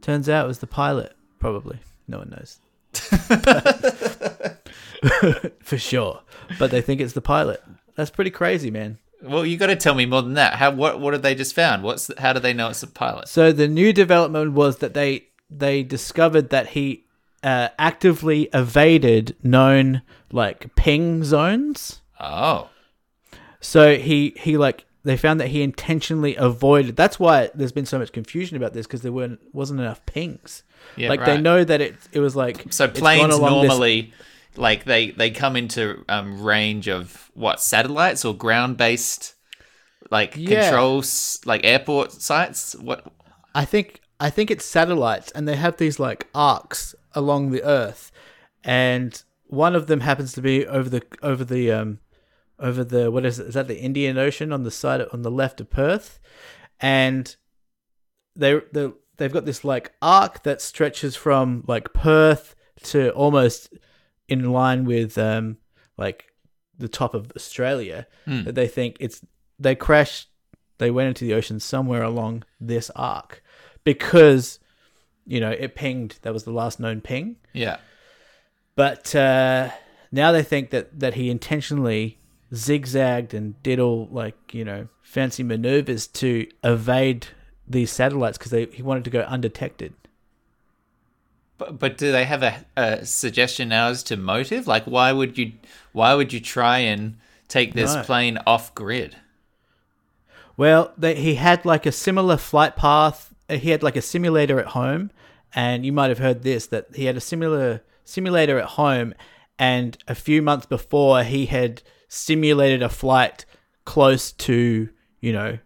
Turns 0.00 0.28
out 0.28 0.46
it 0.46 0.48
was 0.48 0.58
the 0.60 0.66
pilot. 0.66 1.14
Probably, 1.38 1.78
no 2.08 2.18
one 2.18 2.30
knows 2.30 2.58
for 5.62 5.78
sure. 5.78 6.20
But 6.58 6.70
they 6.70 6.80
think 6.80 7.00
it's 7.00 7.12
the 7.12 7.20
pilot. 7.20 7.62
That's 7.96 8.10
pretty 8.10 8.30
crazy, 8.30 8.70
man. 8.70 8.98
Well, 9.22 9.44
you 9.44 9.56
got 9.56 9.66
to 9.66 9.76
tell 9.76 9.94
me 9.94 10.06
more 10.06 10.22
than 10.22 10.34
that. 10.34 10.54
How 10.54 10.70
what 10.70 11.00
what 11.00 11.12
have 11.12 11.22
they 11.22 11.34
just 11.34 11.54
found? 11.54 11.82
What's 11.82 12.10
how 12.18 12.32
do 12.32 12.40
they 12.40 12.52
know 12.54 12.68
it's 12.70 12.82
a 12.82 12.86
pilot? 12.86 13.28
So 13.28 13.52
the 13.52 13.68
new 13.68 13.92
development 13.92 14.52
was 14.52 14.78
that 14.78 14.94
they 14.94 15.26
they 15.50 15.82
discovered 15.82 16.50
that 16.50 16.68
he 16.68 17.04
uh, 17.42 17.68
actively 17.78 18.48
evaded 18.54 19.36
known 19.42 20.02
like 20.32 20.74
ping 20.76 21.24
zones. 21.24 22.00
Oh, 22.18 22.68
So 23.60 23.96
he 23.96 24.34
he 24.36 24.56
like 24.56 24.86
they 25.02 25.16
found 25.16 25.40
that 25.40 25.48
he 25.48 25.62
intentionally 25.62 26.36
avoided. 26.36 26.96
That's 26.96 27.18
why 27.18 27.50
there's 27.54 27.72
been 27.72 27.86
so 27.86 27.98
much 27.98 28.12
confusion 28.12 28.56
about 28.56 28.72
this 28.74 28.86
because 28.86 29.02
there 29.02 29.12
weren't 29.12 29.40
wasn't 29.52 29.80
enough 29.80 30.04
pings. 30.06 30.62
yeah. 30.96 31.08
like 31.08 31.20
right. 31.20 31.26
they 31.36 31.40
know 31.40 31.64
that 31.64 31.80
it 31.80 31.96
it 32.12 32.20
was 32.20 32.36
like 32.36 32.66
So 32.72 32.88
planes 32.88 33.34
along 33.34 33.62
this- 33.62 33.68
normally, 33.70 34.12
like 34.56 34.84
they 34.84 35.10
they 35.10 35.30
come 35.30 35.56
into 35.56 36.04
um, 36.08 36.42
range 36.42 36.88
of 36.88 37.30
what 37.34 37.60
satellites 37.60 38.24
or 38.24 38.34
ground 38.34 38.76
based, 38.76 39.34
like 40.10 40.34
Yeah. 40.36 40.70
controls, 40.70 41.40
like 41.44 41.64
airport 41.64 42.12
sites. 42.12 42.74
What? 42.74 43.12
I 43.54 43.64
think 43.64 44.00
I 44.18 44.30
think 44.30 44.50
it's 44.50 44.64
satellites, 44.64 45.30
and 45.32 45.46
they 45.48 45.56
have 45.56 45.76
these 45.76 45.98
like 45.98 46.28
arcs 46.34 46.94
along 47.14 47.50
the 47.50 47.62
Earth, 47.62 48.12
and 48.64 49.22
one 49.46 49.74
of 49.74 49.86
them 49.86 50.00
happens 50.00 50.32
to 50.34 50.42
be 50.42 50.66
over 50.66 50.88
the 50.88 51.02
over 51.22 51.44
the 51.44 51.72
um 51.72 51.98
over 52.58 52.84
the 52.84 53.10
what 53.10 53.24
is 53.24 53.38
it? 53.38 53.48
Is 53.48 53.54
that 53.54 53.68
the 53.68 53.80
Indian 53.80 54.18
Ocean 54.18 54.52
on 54.52 54.62
the 54.64 54.70
side 54.70 55.00
on 55.12 55.22
the 55.22 55.30
left 55.30 55.60
of 55.60 55.70
Perth, 55.70 56.18
and 56.80 57.34
they 58.36 58.60
they 58.72 58.90
they've 59.16 59.32
got 59.32 59.46
this 59.46 59.64
like 59.64 59.92
arc 60.02 60.42
that 60.42 60.60
stretches 60.60 61.16
from 61.16 61.64
like 61.66 61.92
Perth 61.92 62.54
to 62.84 63.10
almost 63.10 63.72
in 64.30 64.50
line 64.52 64.84
with 64.86 65.18
um 65.18 65.58
like 65.98 66.24
the 66.78 66.88
top 66.88 67.12
of 67.12 67.30
Australia. 67.36 68.06
Hmm. 68.24 68.44
That 68.44 68.54
they 68.54 68.66
think 68.68 68.96
it's 69.00 69.20
they 69.58 69.74
crashed 69.74 70.28
they 70.78 70.90
went 70.90 71.08
into 71.08 71.26
the 71.26 71.34
ocean 71.34 71.60
somewhere 71.60 72.02
along 72.02 72.44
this 72.58 72.90
arc 72.96 73.42
because 73.84 74.58
you 75.26 75.38
know 75.40 75.50
it 75.50 75.74
pinged 75.74 76.18
that 76.22 76.32
was 76.32 76.44
the 76.44 76.52
last 76.52 76.80
known 76.80 77.02
ping 77.02 77.36
Yeah. 77.52 77.76
but 78.74 79.14
uh, 79.14 79.68
now 80.10 80.32
they 80.32 80.42
think 80.42 80.70
that 80.70 80.98
that 80.98 81.14
he 81.14 81.28
intentionally 81.30 82.18
zigzagged 82.54 83.34
and 83.34 83.62
did 83.62 83.78
all 83.78 84.08
like 84.10 84.54
you 84.54 84.64
know 84.64 84.88
fancy 85.02 85.42
maneuvers 85.42 86.06
to 86.06 86.46
evade 86.64 87.26
these 87.68 87.90
satellites 87.92 88.38
because 88.38 88.52
he 88.74 88.82
wanted 88.82 89.04
to 89.04 89.10
go 89.10 89.20
undetected 89.20 89.92
But, 91.60 91.78
but 91.78 91.98
do 91.98 92.10
they 92.10 92.24
have 92.24 92.42
a, 92.42 92.64
a 92.76 93.04
suggestion 93.04 93.68
now 93.68 93.88
as 93.88 94.02
to 94.04 94.16
motive? 94.16 94.66
Like, 94.66 94.84
why 94.84 95.12
would 95.12 95.36
you 95.38 95.52
why 95.92 96.14
would 96.14 96.32
you 96.32 96.40
try 96.40 96.78
and 96.78 97.18
take 97.48 97.74
this 97.74 97.94
No. 97.94 98.02
plane 98.02 98.38
off 98.46 98.74
grid? 98.74 99.16
Well, 100.56 100.92
they, 100.96 101.14
he 101.16 101.34
had 101.36 101.64
like 101.64 101.86
a 101.86 101.92
similar 101.92 102.36
flight 102.36 102.76
path. 102.76 103.34
uh, 103.48 103.54
He 103.56 103.70
had 103.70 103.82
like 103.82 103.96
a 103.96 104.02
simulator 104.02 104.58
at 104.58 104.68
home, 104.68 105.10
and 105.54 105.84
you 105.84 105.92
might 105.92 106.08
have 106.08 106.18
heard 106.18 106.42
this 106.42 106.66
that 106.68 106.86
he 106.94 107.04
had 107.04 107.16
a 107.16 107.20
similar 107.20 107.82
simulator 108.04 108.58
at 108.58 108.70
home, 108.70 109.14
and 109.58 109.96
a 110.08 110.14
few 110.14 110.40
months 110.42 110.66
before 110.66 111.22
he 111.24 111.46
had 111.46 111.82
simulated 112.08 112.82
a 112.82 112.88
flight 112.88 113.44
close 113.84 114.32
to 114.32 114.88
you 115.20 115.32
know 115.32 115.58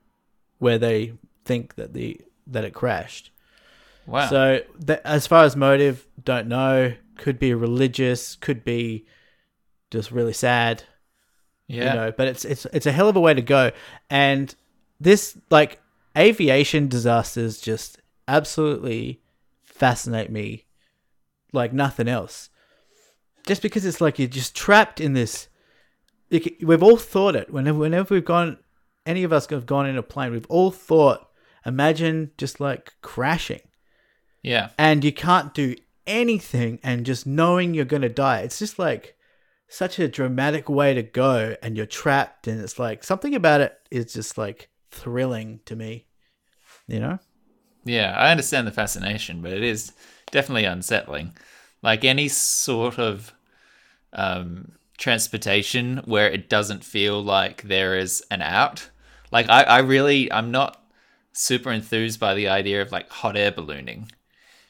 where 0.58 0.78
they 0.78 1.12
think 1.44 1.74
that 1.76 1.92
the 1.94 2.20
that 2.46 2.64
it 2.64 2.74
crashed. 2.74 3.30
Wow. 4.06 4.28
So 4.28 4.60
that, 4.80 5.02
as 5.04 5.26
far 5.26 5.44
as 5.44 5.56
motive, 5.56 6.06
don't 6.22 6.48
know. 6.48 6.94
Could 7.16 7.38
be 7.38 7.54
religious. 7.54 8.36
Could 8.36 8.64
be 8.64 9.06
just 9.90 10.10
really 10.10 10.32
sad 10.32 10.82
yeah. 11.66 11.84
you 11.84 12.00
know 12.00 12.12
but 12.16 12.28
it's 12.28 12.44
it's 12.44 12.66
it's 12.72 12.86
a 12.86 12.92
hell 12.92 13.08
of 13.08 13.16
a 13.16 13.20
way 13.20 13.32
to 13.32 13.42
go 13.42 13.70
and 14.10 14.54
this 15.00 15.38
like 15.50 15.80
aviation 16.16 16.88
disasters 16.88 17.60
just 17.60 18.00
absolutely 18.28 19.22
fascinate 19.62 20.30
me 20.30 20.64
like 21.52 21.72
nothing 21.72 22.08
else 22.08 22.50
just 23.46 23.62
because 23.62 23.84
it's 23.84 24.00
like 24.00 24.18
you're 24.18 24.28
just 24.28 24.54
trapped 24.54 25.00
in 25.00 25.12
this 25.12 25.48
like, 26.30 26.56
we've 26.62 26.82
all 26.82 26.96
thought 26.96 27.36
it 27.36 27.52
whenever 27.52 27.78
whenever 27.78 28.14
we've 28.14 28.24
gone 28.24 28.58
any 29.06 29.22
of 29.22 29.32
us 29.32 29.46
have 29.46 29.66
gone 29.66 29.86
in 29.86 29.96
a 29.96 30.02
plane 30.02 30.32
we've 30.32 30.46
all 30.48 30.70
thought 30.70 31.30
imagine 31.64 32.30
just 32.36 32.60
like 32.60 32.94
crashing 33.00 33.60
yeah. 34.44 34.68
and 34.78 35.02
you 35.04 35.12
can't 35.12 35.52
do 35.54 35.74
anything 36.06 36.78
and 36.82 37.04
just 37.04 37.26
knowing 37.26 37.74
you're 37.74 37.84
going 37.84 38.02
to 38.02 38.08
die 38.08 38.40
it's 38.40 38.58
just 38.58 38.78
like 38.78 39.16
such 39.66 39.98
a 39.98 40.06
dramatic 40.06 40.68
way 40.68 40.94
to 40.94 41.02
go 41.02 41.56
and 41.62 41.76
you're 41.76 41.86
trapped 41.86 42.46
and 42.46 42.60
it's 42.60 42.78
like 42.78 43.02
something 43.02 43.34
about 43.34 43.60
it 43.60 43.76
is 43.90 44.12
just 44.12 44.38
like 44.38 44.68
thrilling 44.90 45.58
to 45.64 45.74
me 45.74 46.06
you 46.86 47.00
know 47.00 47.18
Yeah, 47.84 48.14
I 48.16 48.30
understand 48.30 48.66
the 48.66 48.72
fascination, 48.72 49.42
but 49.42 49.52
it 49.52 49.62
is 49.62 49.92
definitely 50.30 50.64
unsettling. 50.64 51.36
Like 51.82 52.04
any 52.04 52.28
sort 52.28 52.98
of 52.98 53.32
um, 54.12 54.72
transportation 54.96 55.98
where 56.06 56.30
it 56.30 56.48
doesn't 56.48 56.82
feel 56.84 57.22
like 57.22 57.62
there 57.62 57.98
is 57.98 58.24
an 58.30 58.40
out. 58.40 58.88
Like 59.30 59.48
I, 59.50 59.62
I 59.64 59.78
really, 59.80 60.32
I'm 60.32 60.50
not 60.50 60.82
super 61.32 61.70
enthused 61.70 62.18
by 62.18 62.34
the 62.34 62.48
idea 62.48 62.80
of 62.80 62.90
like 62.90 63.10
hot 63.10 63.36
air 63.36 63.50
ballooning 63.52 64.10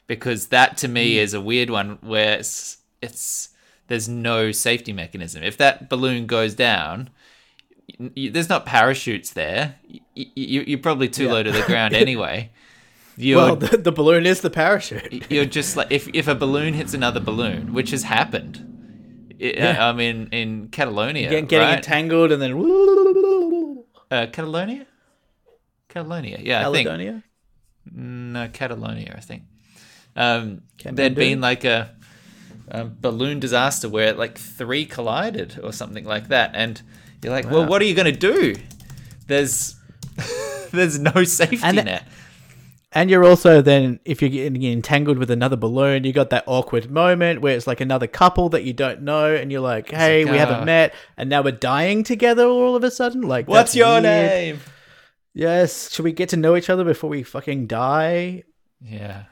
because 0.07 0.47
that 0.47 0.77
to 0.77 0.87
me 0.87 1.13
hmm. 1.15 1.19
is 1.19 1.33
a 1.33 1.41
weird 1.41 1.69
one 1.69 1.97
where 2.01 2.37
it's, 2.39 2.77
it's 3.01 3.49
there's 3.87 4.09
no 4.09 4.51
safety 4.51 4.93
mechanism. 4.93 5.43
If 5.43 5.57
that 5.57 5.89
balloon 5.89 6.25
goes 6.25 6.53
down, 6.55 7.09
y- 7.99 8.09
y- 8.17 8.29
there's 8.31 8.49
not 8.49 8.65
parachutes 8.65 9.31
there. 9.31 9.75
Y- 9.89 9.99
y- 10.15 10.31
you're 10.35 10.79
probably 10.79 11.07
too 11.09 11.25
Yeah. 11.25 11.33
low 11.33 11.43
to 11.43 11.51
the 11.51 11.61
ground 11.63 11.93
anyway. 12.05 12.51
You're, 13.17 13.37
well 13.37 13.55
the, 13.55 13.77
the 13.77 13.93
balloon 13.93 14.25
is 14.25 14.41
the 14.41 14.49
parachute 14.49 15.31
you're 15.31 15.45
just 15.45 15.77
like 15.77 15.89
if 15.89 16.09
if 16.13 16.27
a 16.27 16.35
balloon 16.35 16.73
hits 16.73 16.93
another 16.93 17.21
balloon, 17.21 17.73
which 17.73 17.91
has 17.91 18.03
happened. 18.03 18.57
I- 19.39 19.45
uh, 19.45 19.51
Yeah. 19.55 19.89
I 19.89 19.93
mean, 19.93 20.29
in 20.31 20.67
Catalonia, 20.69 21.29
Get, 21.29 21.47
getting 21.47 21.67
right? 21.67 21.77
entangled 21.77 22.31
and 22.31 22.41
then 22.41 22.53
uh, 24.11 24.27
Catalonia, 24.31 24.85
Catalonia, 25.89 26.39
yeah, 26.41 26.67
I 26.67 26.71
think 26.71 26.87
mm, 26.89 27.13
no 27.95 28.49
Catalonia, 28.51 29.13
I 29.17 29.21
think. 29.21 29.43
Um, 30.15 30.61
there'd 30.83 31.15
been 31.15 31.41
like 31.41 31.63
a, 31.65 31.93
a 32.69 32.85
balloon 32.85 33.39
disaster 33.39 33.89
where 33.89 34.13
like 34.13 34.37
three 34.37 34.85
collided 34.85 35.59
or 35.63 35.73
something 35.73 36.05
like 36.05 36.29
that, 36.29 36.51
and 36.53 36.81
you're 37.23 37.33
like, 37.33 37.49
well, 37.49 37.65
what 37.65 37.81
are 37.81 37.85
you 37.85 37.93
gonna 37.95 38.11
do? 38.11 38.55
There's 39.27 39.75
there's 40.71 40.99
no 40.99 41.23
safety 41.23 41.59
And 41.63 41.77
that- 41.79 41.85
net. 41.85 42.07
And 42.97 43.09
you're 43.09 43.25
also 43.25 43.61
then, 43.61 43.99
if 44.05 44.21
you're 44.21 44.29
getting 44.29 44.63
entangled 44.63 45.17
with 45.17 45.29
another 45.29 45.57
balloon, 45.57 46.05
you 46.05 46.13
got 46.13 46.29
that 46.29 46.45
awkward 46.47 46.89
moment 46.89 47.41
where 47.41 47.53
it's 47.53 47.67
like 47.67 47.81
another 47.81 48.07
couple 48.07 48.47
that 48.49 48.63
you 48.63 48.71
don't 48.71 49.01
know, 49.01 49.35
and 49.35 49.51
you're 49.51 49.59
like, 49.59 49.91
"Hey, 49.91 50.23
like, 50.23 50.31
we 50.31 50.37
uh, 50.39 50.45
haven't 50.47 50.65
met, 50.65 50.93
and 51.17 51.29
now 51.29 51.41
we're 51.41 51.51
dying 51.51 52.03
together 52.03 52.45
all 52.45 52.73
of 52.73 52.85
a 52.85 52.91
sudden." 52.91 53.21
Like, 53.23 53.49
What's 53.49 53.75
your 53.75 53.89
weird. 53.99 54.03
name? 54.03 54.59
Yes, 55.33 55.91
should 55.93 56.05
we 56.05 56.13
get 56.13 56.29
to 56.29 56.37
know 56.37 56.55
each 56.55 56.69
other 56.69 56.85
before 56.85 57.09
we 57.09 57.23
fucking 57.23 57.67
die? 57.67 58.43
Yeah. 58.81 59.23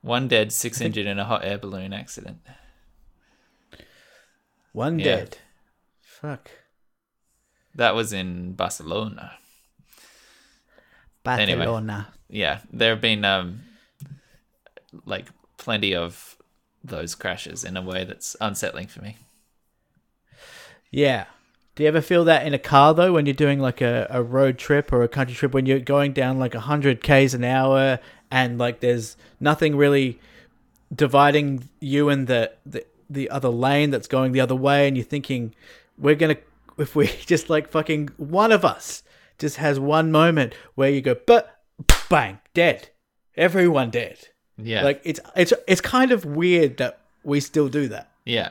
One 0.00 0.28
dead, 0.28 0.52
six 0.52 0.80
injured 0.80 1.06
in 1.06 1.18
a 1.18 1.24
hot 1.24 1.44
air 1.44 1.58
balloon 1.58 1.92
accident. 1.92 2.38
One 4.72 4.98
Yeah. 4.98 5.04
dead. 5.04 5.38
Fuck. 6.00 6.50
That 7.74 7.94
was 7.94 8.12
in 8.12 8.54
Barcelona. 8.54 9.32
Anyway. 11.26 11.58
Barcelona. 11.58 12.08
Yeah, 12.28 12.60
there 12.72 12.90
have 12.90 13.00
been 13.00 13.24
um, 13.24 13.62
like 15.04 15.26
plenty 15.58 15.94
of 15.94 16.36
those 16.82 17.14
crashes 17.14 17.64
in 17.64 17.76
a 17.76 17.82
way 17.82 18.04
that's 18.04 18.36
unsettling 18.40 18.86
for 18.86 19.02
me. 19.02 19.16
Yeah. 20.90 21.26
Do 21.74 21.82
you 21.84 21.88
ever 21.88 22.00
feel 22.00 22.24
that 22.24 22.46
in 22.46 22.54
a 22.54 22.58
car 22.58 22.94
though 22.94 23.12
when 23.12 23.26
you're 23.26 23.34
doing 23.34 23.60
like 23.60 23.80
a, 23.80 24.06
a 24.10 24.22
road 24.22 24.58
trip 24.58 24.92
or 24.92 25.02
a 25.02 25.08
country 25.08 25.34
trip 25.36 25.52
when 25.52 25.66
you're 25.66 25.78
going 25.80 26.12
down 26.12 26.38
like 26.38 26.54
100 26.54 27.02
k's 27.02 27.34
an 27.34 27.44
hour 27.44 27.98
and 28.30 28.58
like 28.58 28.80
there's 28.80 29.16
nothing 29.40 29.76
really 29.76 30.18
dividing 30.94 31.68
you 31.80 32.08
and 32.08 32.26
the, 32.26 32.52
the 32.64 32.84
the 33.10 33.30
other 33.30 33.48
lane 33.48 33.90
that's 33.90 34.08
going 34.08 34.32
the 34.32 34.40
other 34.40 34.54
way 34.54 34.86
and 34.86 34.96
you're 34.96 35.04
thinking 35.04 35.54
we're 35.98 36.14
going 36.14 36.34
to 36.34 36.42
if 36.78 36.94
we 36.94 37.06
just 37.26 37.50
like 37.50 37.70
fucking 37.70 38.08
one 38.16 38.52
of 38.52 38.64
us 38.64 39.02
just 39.38 39.56
has 39.56 39.78
one 39.78 40.10
moment 40.10 40.54
where 40.74 40.90
you 40.90 41.00
go 41.00 41.14
but 41.26 41.60
bang 42.08 42.38
dead 42.54 42.88
everyone 43.36 43.90
dead 43.90 44.18
Yeah, 44.56 44.82
like 44.82 45.00
it's 45.04 45.20
it's 45.36 45.52
it's 45.66 45.80
kind 45.80 46.12
of 46.12 46.24
weird 46.24 46.78
that 46.78 47.00
we 47.22 47.40
still 47.40 47.68
do 47.68 47.88
that 47.88 48.10
yeah. 48.28 48.50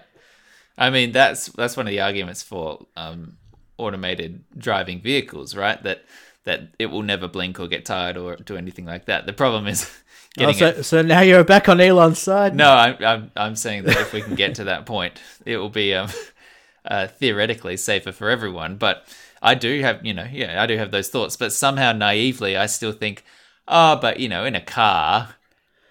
I 0.77 0.89
mean, 0.89 1.11
that's 1.11 1.47
that's 1.49 1.77
one 1.77 1.87
of 1.87 1.91
the 1.91 2.01
arguments 2.01 2.43
for 2.43 2.85
um, 2.97 3.37
automated 3.77 4.43
driving 4.57 5.01
vehicles, 5.01 5.55
right? 5.55 5.81
That 5.83 6.03
that 6.47 6.69
it 6.79 6.85
will 6.85 7.03
never 7.03 7.27
blink 7.27 7.59
or 7.59 7.67
get 7.67 7.85
tired 7.85 8.15
or 8.15 8.37
do 8.37 8.55
anything 8.55 8.85
like 8.85 9.05
that. 9.05 9.25
The 9.25 9.33
problem 9.33 9.67
is 9.67 9.83
oh, 10.39 10.39
getting 10.39 10.55
so, 10.55 10.67
it. 10.67 10.83
so 10.83 11.01
now 11.01 11.19
you're 11.19 11.43
back 11.43 11.67
on 11.67 11.81
Elon's 11.81 12.19
side 12.19 12.55
No, 12.55 12.71
I'm, 12.71 12.95
I'm 13.03 13.31
I'm 13.35 13.55
saying 13.57 13.83
that 13.83 13.97
if 13.97 14.13
we 14.13 14.21
can 14.21 14.35
get 14.35 14.55
to 14.55 14.63
that 14.63 14.85
point, 14.85 15.19
it 15.45 15.57
will 15.57 15.69
be 15.69 15.93
um, 15.93 16.09
uh, 16.85 17.07
theoretically 17.07 17.75
safer 17.75 18.13
for 18.13 18.29
everyone. 18.29 18.77
But 18.77 19.05
I 19.41 19.55
do 19.55 19.81
have, 19.81 20.05
you 20.05 20.13
know, 20.13 20.25
yeah, 20.31 20.63
I 20.63 20.67
do 20.67 20.77
have 20.77 20.89
those 20.89 21.09
thoughts. 21.09 21.35
But 21.35 21.51
somehow 21.51 21.91
naively, 21.91 22.55
I 22.55 22.67
still 22.67 22.93
think, 22.93 23.25
oh, 23.67 23.97
but 23.97 24.21
you 24.21 24.29
know, 24.29 24.45
in 24.45 24.55
a 24.55 24.61
car, 24.61 25.35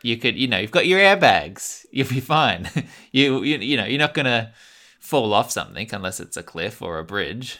you 0.00 0.16
could, 0.16 0.36
you 0.36 0.48
know, 0.48 0.58
you've 0.58 0.70
got 0.70 0.86
your 0.86 1.00
airbags, 1.00 1.84
you'll 1.90 2.08
be 2.08 2.20
fine. 2.20 2.70
you, 3.12 3.42
you, 3.42 3.58
you 3.58 3.76
know, 3.76 3.84
you're 3.84 3.98
not 3.98 4.14
gonna 4.14 4.54
fall 5.00 5.34
off 5.34 5.50
something 5.50 5.86
unless 5.92 6.18
it's 6.18 6.38
a 6.38 6.42
cliff 6.42 6.80
or 6.80 6.98
a 6.98 7.04
bridge. 7.04 7.58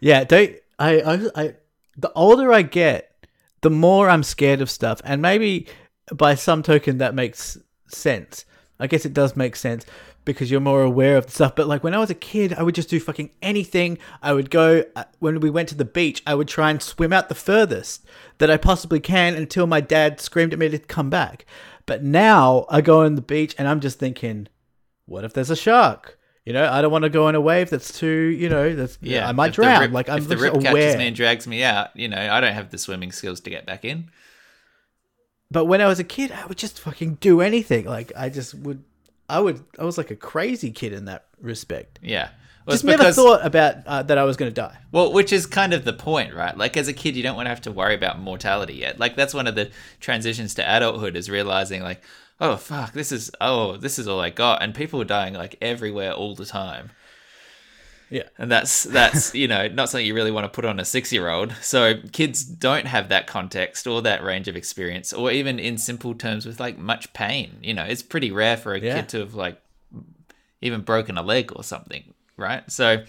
Yeah, 0.00 0.24
don't 0.24 0.56
I, 0.82 1.14
I 1.14 1.30
I 1.36 1.54
the 1.96 2.12
older 2.14 2.52
I 2.52 2.62
get, 2.62 3.26
the 3.60 3.70
more 3.70 4.08
I'm 4.08 4.22
scared 4.22 4.60
of 4.60 4.70
stuff. 4.70 5.00
And 5.04 5.22
maybe 5.22 5.66
by 6.12 6.34
some 6.34 6.62
token 6.62 6.98
that 6.98 7.14
makes 7.14 7.58
sense. 7.86 8.44
I 8.80 8.88
guess 8.88 9.06
it 9.06 9.14
does 9.14 9.36
make 9.36 9.54
sense 9.54 9.86
because 10.24 10.50
you're 10.50 10.60
more 10.60 10.82
aware 10.82 11.16
of 11.16 11.26
the 11.26 11.32
stuff. 11.32 11.54
But 11.54 11.68
like 11.68 11.84
when 11.84 11.94
I 11.94 11.98
was 11.98 12.10
a 12.10 12.14
kid, 12.14 12.52
I 12.54 12.62
would 12.62 12.74
just 12.74 12.88
do 12.88 12.98
fucking 12.98 13.30
anything. 13.40 13.98
I 14.22 14.32
would 14.32 14.50
go 14.50 14.84
uh, 14.96 15.04
when 15.20 15.38
we 15.40 15.50
went 15.50 15.68
to 15.68 15.76
the 15.76 15.84
beach, 15.84 16.22
I 16.26 16.34
would 16.34 16.48
try 16.48 16.70
and 16.70 16.82
swim 16.82 17.12
out 17.12 17.28
the 17.28 17.34
furthest 17.34 18.04
that 18.38 18.50
I 18.50 18.56
possibly 18.56 18.98
can 18.98 19.34
until 19.34 19.66
my 19.66 19.80
dad 19.80 20.20
screamed 20.20 20.52
at 20.52 20.58
me 20.58 20.68
to 20.68 20.78
come 20.78 21.10
back. 21.10 21.46
But 21.86 22.02
now 22.02 22.66
I 22.68 22.80
go 22.80 23.04
on 23.04 23.14
the 23.14 23.22
beach 23.22 23.54
and 23.58 23.68
I'm 23.68 23.80
just 23.80 23.98
thinking, 23.98 24.48
what 25.06 25.24
if 25.24 25.32
there's 25.32 25.50
a 25.50 25.56
shark? 25.56 26.18
You 26.44 26.52
know, 26.52 26.68
I 26.68 26.82
don't 26.82 26.90
want 26.90 27.04
to 27.04 27.08
go 27.10 27.26
on 27.28 27.36
a 27.36 27.40
wave 27.40 27.70
that's 27.70 27.96
too, 27.96 28.08
you 28.08 28.48
know, 28.48 28.74
that's 28.74 28.98
Yeah, 29.00 29.28
I 29.28 29.32
might 29.32 29.50
if 29.50 29.54
drown. 29.54 29.80
rip- 29.80 29.92
like 29.92 30.08
I'm 30.08 30.18
if 30.18 30.28
the 30.28 30.36
rip 30.36 30.54
catches 30.54 30.96
me 30.96 31.06
and 31.06 31.14
drags 31.14 31.46
me 31.46 31.62
out, 31.62 31.96
you 31.96 32.08
know, 32.08 32.18
I 32.18 32.40
don't 32.40 32.52
have 32.52 32.70
the 32.70 32.78
swimming 32.78 33.12
skills 33.12 33.38
to 33.40 33.50
get 33.50 33.64
back 33.64 33.84
in. 33.84 34.10
But 35.50 35.66
when 35.66 35.80
I 35.80 35.86
was 35.86 35.98
a 35.98 36.04
kid, 36.04 36.32
I 36.32 36.46
would 36.46 36.58
just 36.58 36.80
fucking 36.80 37.16
do 37.16 37.40
anything. 37.40 37.84
Like 37.84 38.12
I 38.16 38.28
just 38.28 38.54
would, 38.54 38.82
I 39.28 39.38
would, 39.38 39.62
I 39.78 39.84
was 39.84 39.98
like 39.98 40.10
a 40.10 40.16
crazy 40.16 40.70
kid 40.70 40.92
in 40.92 41.04
that 41.06 41.26
respect. 41.40 41.98
Yeah. 42.02 42.30
Well, 42.66 42.74
Just 42.74 42.84
never 42.84 42.98
because- 42.98 43.16
thought 43.16 43.44
about 43.44 43.76
uh, 43.86 44.02
that 44.04 44.18
I 44.18 44.24
was 44.24 44.36
going 44.36 44.50
to 44.50 44.54
die. 44.54 44.76
Well, 44.92 45.12
which 45.12 45.32
is 45.32 45.46
kind 45.46 45.74
of 45.74 45.84
the 45.84 45.92
point, 45.92 46.32
right? 46.32 46.56
Like 46.56 46.76
as 46.76 46.86
a 46.88 46.92
kid, 46.92 47.16
you 47.16 47.22
don't 47.22 47.34
want 47.36 47.46
to 47.46 47.50
have 47.50 47.60
to 47.62 47.72
worry 47.72 47.94
about 47.94 48.20
mortality 48.20 48.74
yet. 48.74 49.00
Like 49.00 49.16
that's 49.16 49.34
one 49.34 49.46
of 49.48 49.54
the 49.56 49.70
transitions 50.00 50.54
to 50.54 50.62
adulthood 50.76 51.16
is 51.16 51.28
realizing 51.28 51.82
like, 51.82 52.02
oh 52.42 52.56
fuck, 52.56 52.92
this 52.92 53.10
is 53.12 53.30
oh 53.40 53.78
this 53.78 53.98
is 53.98 54.06
all 54.06 54.20
I 54.20 54.28
got, 54.30 54.62
and 54.62 54.74
people 54.74 55.00
are 55.00 55.04
dying 55.06 55.32
like 55.32 55.56
everywhere 55.62 56.12
all 56.12 56.34
the 56.34 56.44
time. 56.44 56.90
Yeah. 58.10 58.24
And 58.36 58.52
that's 58.52 58.82
that's 58.82 59.34
you 59.34 59.48
know 59.48 59.68
not 59.68 59.88
something 59.88 60.06
you 60.06 60.14
really 60.14 60.30
want 60.30 60.44
to 60.44 60.50
put 60.54 60.66
on 60.66 60.78
a 60.78 60.84
six 60.84 61.10
year 61.12 61.30
old. 61.30 61.54
So 61.62 61.94
kids 62.12 62.44
don't 62.44 62.86
have 62.86 63.08
that 63.08 63.26
context 63.26 63.86
or 63.86 64.02
that 64.02 64.22
range 64.22 64.48
of 64.48 64.56
experience, 64.56 65.14
or 65.14 65.30
even 65.30 65.58
in 65.58 65.78
simple 65.78 66.14
terms 66.14 66.44
with 66.44 66.60
like 66.60 66.76
much 66.76 67.14
pain. 67.14 67.56
You 67.62 67.72
know, 67.72 67.84
it's 67.84 68.02
pretty 68.02 68.30
rare 68.30 68.58
for 68.58 68.74
a 68.74 68.80
Yeah. 68.80 68.96
kid 68.96 69.08
to 69.10 69.20
have 69.20 69.34
like 69.34 69.58
even 70.60 70.82
broken 70.82 71.16
a 71.16 71.22
leg 71.22 71.52
or 71.56 71.64
something, 71.64 72.12
right? 72.36 72.70
So 72.70 73.04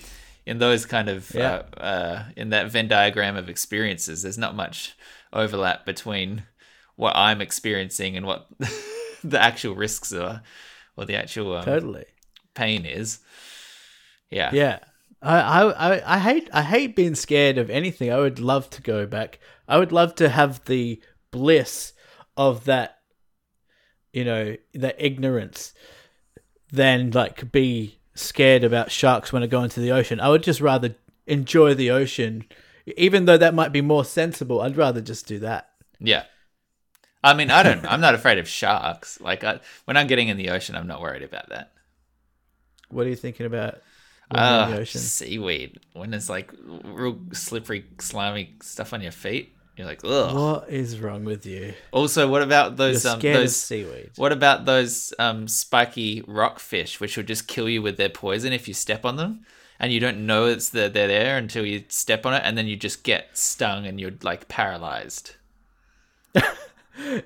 in 0.46 0.60
those 0.60 0.86
kind 0.86 1.10
of 1.10 1.30
Yeah. 1.36 1.64
uh, 1.78 1.80
uh, 1.82 2.24
in 2.38 2.52
that 2.52 2.72
Venn 2.72 2.88
diagram 2.88 3.36
of 3.36 3.50
experiences, 3.50 4.22
there's 4.24 4.38
not 4.38 4.56
much 4.56 4.94
overlap 5.34 5.86
between 5.86 6.44
what 6.96 7.16
I'm 7.18 7.42
experiencing 7.42 8.16
and 8.16 8.26
what 8.26 8.48
the 9.30 9.42
actual 9.42 9.76
risks 9.76 10.14
are, 10.14 10.42
or 10.98 11.06
the 11.06 11.16
actual 11.16 11.56
um, 11.58 11.66
Totally. 11.66 12.06
pain 12.54 12.86
is. 12.86 13.20
Yeah. 14.30 14.50
Yeah. 14.54 14.80
I, 15.22 15.40
I, 15.64 16.16
I- 16.16 16.20
hate 16.20 16.50
I 16.52 16.62
hate 16.64 16.96
being 16.96 17.16
scared 17.16 17.58
of 17.58 17.70
anything. 17.70 18.12
I 18.12 18.18
would 18.20 18.40
love 18.40 18.70
to 18.72 18.82
go 18.82 19.06
back. 19.06 19.40
I 19.68 19.78
would 19.78 19.92
love 19.92 20.16
to 20.16 20.28
have 20.30 20.66
the 20.66 21.02
bliss 21.32 21.94
of 22.36 22.66
that, 22.66 22.98
you 24.12 24.26
know, 24.26 24.58
that 24.74 24.96
ignorance, 24.98 25.74
than 26.72 27.12
like 27.12 27.52
be 27.52 28.00
scared 28.16 28.64
about 28.64 28.92
sharks 28.92 29.32
when 29.32 29.44
I 29.44 29.48
go 29.48 29.64
into 29.64 29.80
the 29.80 29.92
ocean. 29.92 30.20
I 30.20 30.30
would 30.30 30.44
just 30.44 30.60
rather 30.60 30.96
enjoy 31.26 31.74
the 31.74 31.92
ocean, 31.92 32.44
even 32.98 33.26
though 33.26 33.38
that 33.38 33.54
might 33.54 33.72
be 33.72 33.82
more 33.82 34.04
sensible. 34.04 34.60
I'd 34.62 34.76
rather 34.78 35.00
just 35.02 35.26
do 35.26 35.40
that. 35.40 35.70
Yeah. 36.00 36.24
I 37.24 37.34
mean, 37.34 37.50
I 37.52 37.64
don't. 37.64 37.86
I'm 37.92 38.02
not 38.02 38.16
afraid 38.16 38.38
of 38.38 38.48
sharks. 38.48 39.20
Like, 39.22 39.44
I, 39.44 39.60
when 39.86 39.98
I'm 39.98 40.08
getting 40.08 40.28
in 40.28 40.38
the 40.38 40.50
ocean, 40.50 40.76
I'm 40.76 40.88
not 40.88 41.02
worried 41.02 41.24
about 41.24 41.50
that. 41.50 41.72
What 42.90 43.06
are 43.06 43.10
you 43.10 43.16
thinking 43.16 43.46
about? 43.46 43.82
you're 44.32 44.40
in 44.40 44.46
Ah, 44.46 44.68
the 44.72 44.78
ocean? 44.80 45.02
seaweed. 45.02 45.80
When 45.94 46.12
there's 46.12 46.30
like 46.30 46.52
real 46.84 47.20
slippery, 47.34 47.86
slimy 48.00 48.56
stuff 48.62 48.94
on 48.94 49.02
your 49.02 49.12
feet, 49.12 49.54
you're 49.78 49.88
like, 49.88 50.04
ugh. 50.04 50.36
What 50.36 50.70
is 50.70 51.00
wrong 51.00 51.24
with 51.24 51.46
you? 51.46 51.74
Also, 51.92 52.28
what 52.28 52.42
about 52.42 52.78
those 52.78 53.06
um, 53.06 53.20
those 53.20 53.56
seaweed. 53.56 54.12
What 54.18 54.32
about 54.32 54.66
those 54.66 55.14
um, 55.20 55.48
spiky 55.48 56.24
rockfish, 56.28 57.00
which 57.00 57.18
will 57.18 57.24
just 57.24 57.48
kill 57.48 57.68
you 57.70 57.82
with 57.82 57.98
their 57.98 58.10
poison 58.10 58.54
if 58.54 58.68
you 58.68 58.74
step 58.74 59.06
on 59.06 59.16
them, 59.18 59.46
and 59.80 59.92
you 59.92 60.00
don't 60.00 60.26
know 60.26 60.46
it's 60.46 60.70
the, 60.70 60.90
they're 60.90 61.08
there 61.08 61.38
until 61.38 61.66
you 61.66 61.84
step 61.90 62.26
on 62.26 62.34
it, 62.34 62.42
and 62.46 62.58
then 62.58 62.68
you 62.68 62.76
just 62.76 63.04
get 63.04 63.36
stung 63.38 63.86
and 63.88 64.00
you're 64.00 64.14
like 64.22 64.48
paralyzed. 64.48 65.36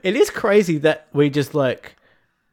It 0.03 0.15
is 0.15 0.29
crazy 0.29 0.77
that 0.79 1.07
we 1.13 1.29
just 1.29 1.53
like 1.53 1.95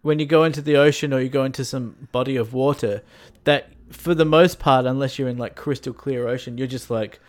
when 0.02 0.18
you 0.18 0.26
go 0.26 0.44
into 0.44 0.60
the 0.60 0.76
ocean 0.76 1.12
or 1.12 1.20
you 1.20 1.28
go 1.28 1.44
into 1.44 1.64
some 1.64 2.08
body 2.12 2.36
of 2.36 2.52
water 2.52 3.02
that 3.44 3.70
for 3.90 4.14
the 4.14 4.24
most 4.24 4.58
part 4.58 4.86
unless 4.86 5.18
you're 5.18 5.28
in 5.28 5.38
like 5.38 5.54
crystal 5.56 5.92
clear 5.92 6.28
ocean 6.28 6.58
you're 6.58 6.66
just 6.66 6.90
like 6.90 7.20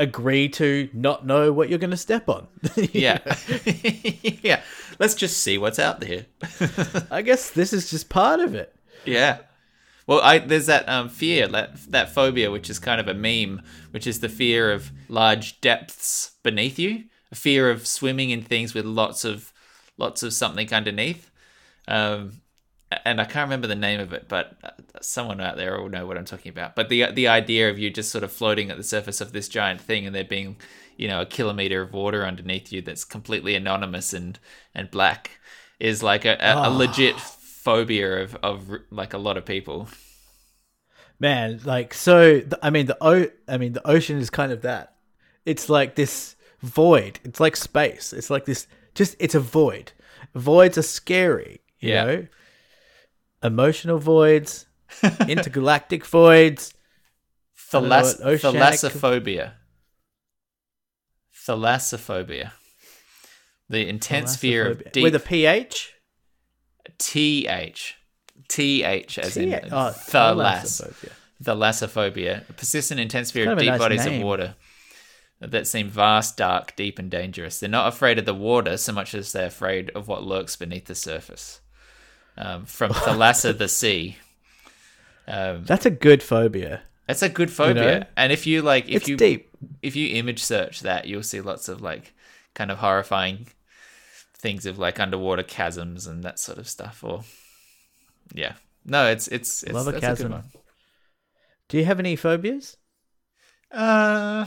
agree 0.00 0.48
to 0.48 0.88
not 0.92 1.26
know 1.26 1.52
what 1.52 1.68
you're 1.68 1.78
going 1.78 1.90
to 1.90 1.96
step 1.96 2.28
on. 2.28 2.48
Yeah, 2.92 3.18
yeah. 4.42 4.62
Let's 4.98 5.14
just 5.14 5.38
see 5.38 5.58
what's 5.58 5.78
out 5.78 6.00
there. 6.00 6.26
I 7.10 7.22
guess 7.22 7.50
this 7.50 7.72
is 7.72 7.90
just 7.90 8.08
part 8.08 8.40
of 8.40 8.54
it. 8.54 8.74
Yeah. 9.04 9.38
Well, 10.06 10.20
I 10.22 10.38
there's 10.38 10.66
that 10.66 10.88
um, 10.88 11.08
fear, 11.08 11.46
that 11.48 11.76
that 11.90 12.12
phobia, 12.12 12.50
which 12.50 12.70
is 12.70 12.78
kind 12.78 13.00
of 13.00 13.08
a 13.08 13.14
meme, 13.14 13.62
which 13.90 14.06
is 14.06 14.20
the 14.20 14.28
fear 14.28 14.72
of 14.72 14.90
large 15.08 15.60
depths 15.60 16.32
beneath 16.42 16.78
you, 16.78 17.04
a 17.30 17.34
fear 17.34 17.70
of 17.70 17.86
swimming 17.86 18.30
in 18.30 18.42
things 18.42 18.74
with 18.74 18.84
lots 18.84 19.24
of 19.24 19.52
lots 20.00 20.22
of 20.22 20.32
something 20.32 20.72
underneath. 20.72 21.30
Um, 21.86 22.40
and 23.04 23.20
I 23.20 23.24
can't 23.24 23.46
remember 23.46 23.68
the 23.68 23.76
name 23.76 24.00
of 24.00 24.12
it, 24.12 24.26
but 24.28 24.56
uh, 24.64 24.70
someone 25.00 25.40
out 25.40 25.56
there 25.56 25.80
will 25.80 25.88
know 25.88 26.06
what 26.06 26.18
I'm 26.18 26.24
talking 26.24 26.50
about. 26.50 26.74
But 26.74 26.88
the 26.88 27.12
the 27.12 27.28
idea 27.28 27.70
of 27.70 27.78
you 27.78 27.90
just 27.90 28.10
sort 28.10 28.24
of 28.24 28.32
floating 28.32 28.70
at 28.70 28.76
the 28.76 28.82
surface 28.82 29.20
of 29.20 29.32
this 29.32 29.48
giant 29.48 29.80
thing, 29.80 30.06
and 30.06 30.14
there 30.14 30.24
being, 30.24 30.56
you 30.96 31.06
know, 31.06 31.20
a 31.20 31.26
kilometer 31.26 31.82
of 31.82 31.92
water 31.92 32.26
underneath 32.26 32.72
you 32.72 32.82
that's 32.82 33.04
completely 33.04 33.54
anonymous 33.54 34.12
and 34.12 34.38
and 34.74 34.90
black, 34.90 35.38
is 35.78 36.02
like 36.02 36.24
a, 36.24 36.36
a, 36.40 36.68
a 36.68 36.70
legit 36.70 37.20
phobia 37.20 38.22
of 38.22 38.34
of 38.42 38.68
like 38.90 39.14
a 39.14 39.18
lot 39.18 39.36
of 39.36 39.44
people. 39.44 39.88
Man, 41.20 41.60
like 41.64 41.94
so 41.94 42.40
I 42.62 42.70
mean 42.70 42.86
the 42.86 42.96
o- 43.00 43.30
I 43.46 43.58
mean 43.58 43.74
the 43.74 43.86
ocean 43.86 44.18
is 44.18 44.30
kind 44.30 44.50
of 44.50 44.62
that. 44.62 44.94
It's 45.44 45.68
like 45.68 45.94
this 45.94 46.34
void. 46.60 47.20
It's 47.24 47.40
like 47.40 47.56
space. 47.56 48.12
It's 48.12 48.30
like 48.30 48.46
this 48.46 48.66
just 48.94 49.16
it's 49.18 49.34
a 49.34 49.40
void. 49.40 49.92
Voids 50.34 50.78
are 50.78 50.82
scary, 50.82 51.60
you 51.80 51.90
Yeah. 51.90 52.04
know? 52.04 52.26
Emotional 53.42 53.98
voids, 53.98 54.66
intergalactic 55.28 56.04
voids. 56.04 56.74
Thalas- 57.56 58.20
oceanic- 58.20 58.40
thalassophobia. 58.80 59.52
Thalassophobia. 61.46 62.52
The 63.68 63.88
intense 63.88 64.36
fear 64.36 64.70
of 64.72 64.92
deep 64.92 65.02
with 65.04 65.14
a 65.14 65.20
ph. 65.20 65.92
TH. 66.98 67.94
TH 68.48 69.18
as 69.18 69.36
in 69.36 69.50
T- 69.50 69.56
oh, 69.70 69.92
thalas. 69.96 70.80
thalassophobia. 70.82 71.12
Thalassophobia. 71.44 72.56
Persistent 72.56 72.98
intense 73.00 73.30
fear 73.30 73.44
It's 73.44 73.52
of 73.52 73.58
kind 73.58 73.60
deep 73.66 73.70
nice 73.70 73.78
bodies 73.78 74.04
name. 74.06 74.20
of 74.20 74.26
water 74.26 74.54
that 75.40 75.66
seem 75.66 75.88
vast, 75.88 76.36
dark, 76.36 76.76
deep, 76.76 76.98
and 76.98 77.10
dangerous. 77.10 77.58
They're 77.60 77.68
not 77.68 77.88
afraid 77.88 78.18
of 78.18 78.26
the 78.26 78.34
water 78.34 78.76
so 78.76 78.92
much 78.92 79.14
as 79.14 79.32
they're 79.32 79.46
afraid 79.46 79.90
of 79.90 80.06
what 80.08 80.22
lurks 80.24 80.56
beneath 80.56 80.86
the 80.86 80.94
surface. 80.94 81.60
Um, 82.36 82.64
from 82.66 82.90
Thalassa 82.92 83.56
the 83.56 83.68
sea. 83.68 84.16
Um, 85.26 85.64
That's 85.64 85.86
a 85.86 85.90
good 85.90 86.22
phobia. 86.22 86.82
That's 87.06 87.22
a 87.22 87.28
good 87.28 87.50
phobia. 87.50 88.00
know? 88.00 88.04
And 88.16 88.32
if 88.32 88.46
you 88.46 88.62
like, 88.62 88.88
if 88.88 88.96
It's 89.02 89.08
you 89.08 89.16
deep. 89.16 89.48
if 89.82 89.96
you 89.96 90.14
image 90.14 90.42
search 90.42 90.80
that, 90.80 91.06
you'll 91.06 91.22
see 91.22 91.40
lots 91.40 91.68
of 91.68 91.80
like 91.80 92.14
kind 92.54 92.70
of 92.70 92.78
horrifying 92.78 93.48
things 94.34 94.64
of 94.66 94.78
like 94.78 94.98
underwater 95.00 95.42
chasms 95.42 96.06
and 96.06 96.22
that 96.24 96.38
sort 96.38 96.58
of 96.58 96.68
stuff. 96.68 97.02
Or 97.04 97.22
yeah, 98.34 98.54
no, 98.84 99.06
it's 99.10 99.28
it's, 99.28 99.62
it's 99.62 99.72
Love 99.72 99.88
a 99.88 100.00
chasm. 100.00 100.32
one. 100.32 100.44
Do 101.68 101.78
you 101.78 101.84
have 101.84 101.98
any 102.00 102.16
phobias? 102.16 102.76
Uh, 103.70 104.46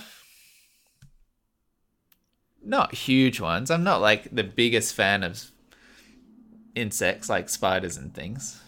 not 2.65 2.93
huge 2.93 3.39
ones. 3.39 3.69
I'm 3.71 3.83
not 3.83 4.01
like 4.01 4.33
the 4.33 4.43
biggest 4.43 4.93
fan 4.95 5.23
of 5.23 5.51
insects 6.75 7.29
like 7.29 7.49
spiders 7.49 7.97
and 7.97 8.13
things. 8.13 8.59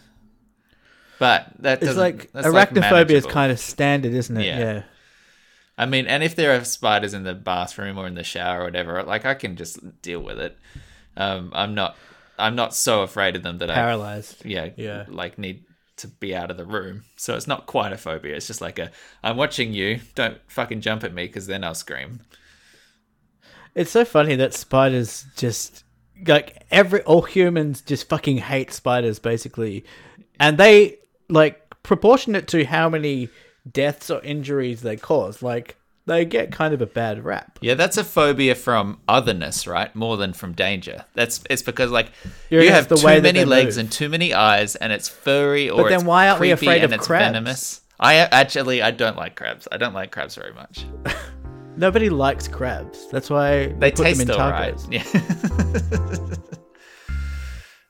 But 1.18 1.50
that 1.60 1.82
It's 1.82 1.96
like 1.96 2.30
that's, 2.32 2.48
like, 2.48 2.70
arachnophobia 2.70 3.10
is 3.12 3.26
kind 3.26 3.50
of 3.50 3.58
standard, 3.58 4.12
isn't 4.12 4.36
it? 4.36 4.44
Yeah. 4.44 4.58
Yeah. 4.58 4.82
I 5.78 5.86
mean, 5.86 6.06
and 6.06 6.22
if 6.22 6.36
there 6.36 6.54
are 6.56 6.64
spiders 6.64 7.14
in 7.14 7.22
the 7.24 7.34
bathroom 7.34 7.98
or 7.98 8.06
in 8.06 8.14
the 8.14 8.24
shower 8.24 8.60
or 8.60 8.64
whatever, 8.64 9.02
like 9.02 9.24
I 9.26 9.34
can 9.34 9.56
just 9.56 9.78
deal 10.02 10.20
with 10.20 10.38
it. 10.38 10.56
Um, 11.16 11.50
I'm 11.54 11.74
not, 11.74 11.96
I'm 12.38 12.54
not 12.54 12.74
so 12.74 13.02
afraid 13.02 13.36
of 13.36 13.42
them 13.42 13.58
that 13.58 13.70
Paralyzed. 13.70 14.42
I, 14.44 14.48
yeah, 14.48 14.68
Yeah. 14.76 15.04
like 15.08 15.38
need 15.38 15.64
to 15.96 16.08
be 16.08 16.34
out 16.34 16.50
of 16.50 16.56
the 16.58 16.64
room. 16.64 17.04
So 17.16 17.34
it's 17.34 17.46
not 17.46 17.66
quite 17.66 17.92
a 17.92 17.96
phobia. 17.96 18.36
It's 18.36 18.46
just 18.46 18.60
like 18.60 18.78
a, 18.78 18.90
I'm 19.22 19.36
watching 19.36 19.72
you. 19.72 20.00
Don't 20.14 20.38
fucking 20.48 20.82
jump 20.82 21.04
at 21.04 21.14
me 21.14 21.26
because 21.26 21.46
then 21.46 21.64
I'll 21.64 21.74
scream. 21.74 22.20
It's 23.76 23.90
so 23.92 24.04
funny 24.04 24.34
that 24.36 24.54
spiders 24.54 25.24
just 25.36 25.84
like 26.26 26.64
every 26.70 27.02
all 27.02 27.22
humans 27.22 27.82
just 27.82 28.08
fucking 28.08 28.38
hate 28.38 28.72
spiders 28.72 29.18
basically, 29.20 29.84
and 30.40 30.58
they 30.58 30.96
like 31.28 31.62
proportionate 31.84 32.48
to 32.48 32.64
how 32.64 32.88
many 32.88 33.28
deaths 33.70 34.10
or 34.10 34.20
injuries 34.22 34.80
they 34.80 34.96
cause. 34.96 35.42
Like 35.42 35.76
they 36.06 36.24
get 36.24 36.52
kind 36.52 36.72
of 36.72 36.80
a 36.80 36.86
bad 36.86 37.24
rap. 37.24 37.58
Yeah, 37.60 37.74
that's 37.74 37.96
a 37.98 38.04
phobia 38.04 38.54
from 38.54 38.98
otherness, 39.08 39.66
right? 39.66 39.94
More 39.94 40.16
than 40.16 40.32
from 40.32 40.52
danger. 40.54 41.04
That's 41.14 41.44
it's 41.50 41.62
because 41.62 41.90
like 41.90 42.10
Yeah, 42.48 42.62
you 42.62 42.70
have 42.70 42.88
too 42.88 43.04
many 43.04 43.44
legs 43.44 43.76
move. 43.76 43.84
and 43.84 43.92
too 43.92 44.08
many 44.08 44.32
eyes, 44.32 44.74
and 44.76 44.92
it's 44.92 45.08
furry 45.08 45.68
or 45.68 45.82
But 45.82 45.90
then 45.90 46.06
why 46.06 46.28
aren't 46.28 46.40
we 46.40 46.50
afraid 46.50 46.82
and 46.82 46.92
of 46.92 46.98
it's 46.98 47.06
crabs? 47.08 47.24
venomous. 47.26 47.80
I 48.00 48.14
actually 48.16 48.80
I 48.82 48.90
don't 48.90 49.16
like 49.16 49.36
crabs. 49.36 49.68
I 49.70 49.76
don't 49.76 49.94
like 49.94 50.12
crabs 50.12 50.34
very 50.36 50.54
much. 50.54 50.84
Nobody 51.76 52.08
likes 52.08 52.48
crabs. 52.48 53.08
That's 53.10 53.28
why 53.30 53.66
They 53.66 53.90
put 53.92 54.04
taste 54.04 54.20
them 54.26 54.30
in 54.30 54.40
alright. 54.40 54.74
tacos. 54.76 56.30
Yeah. 56.30 56.36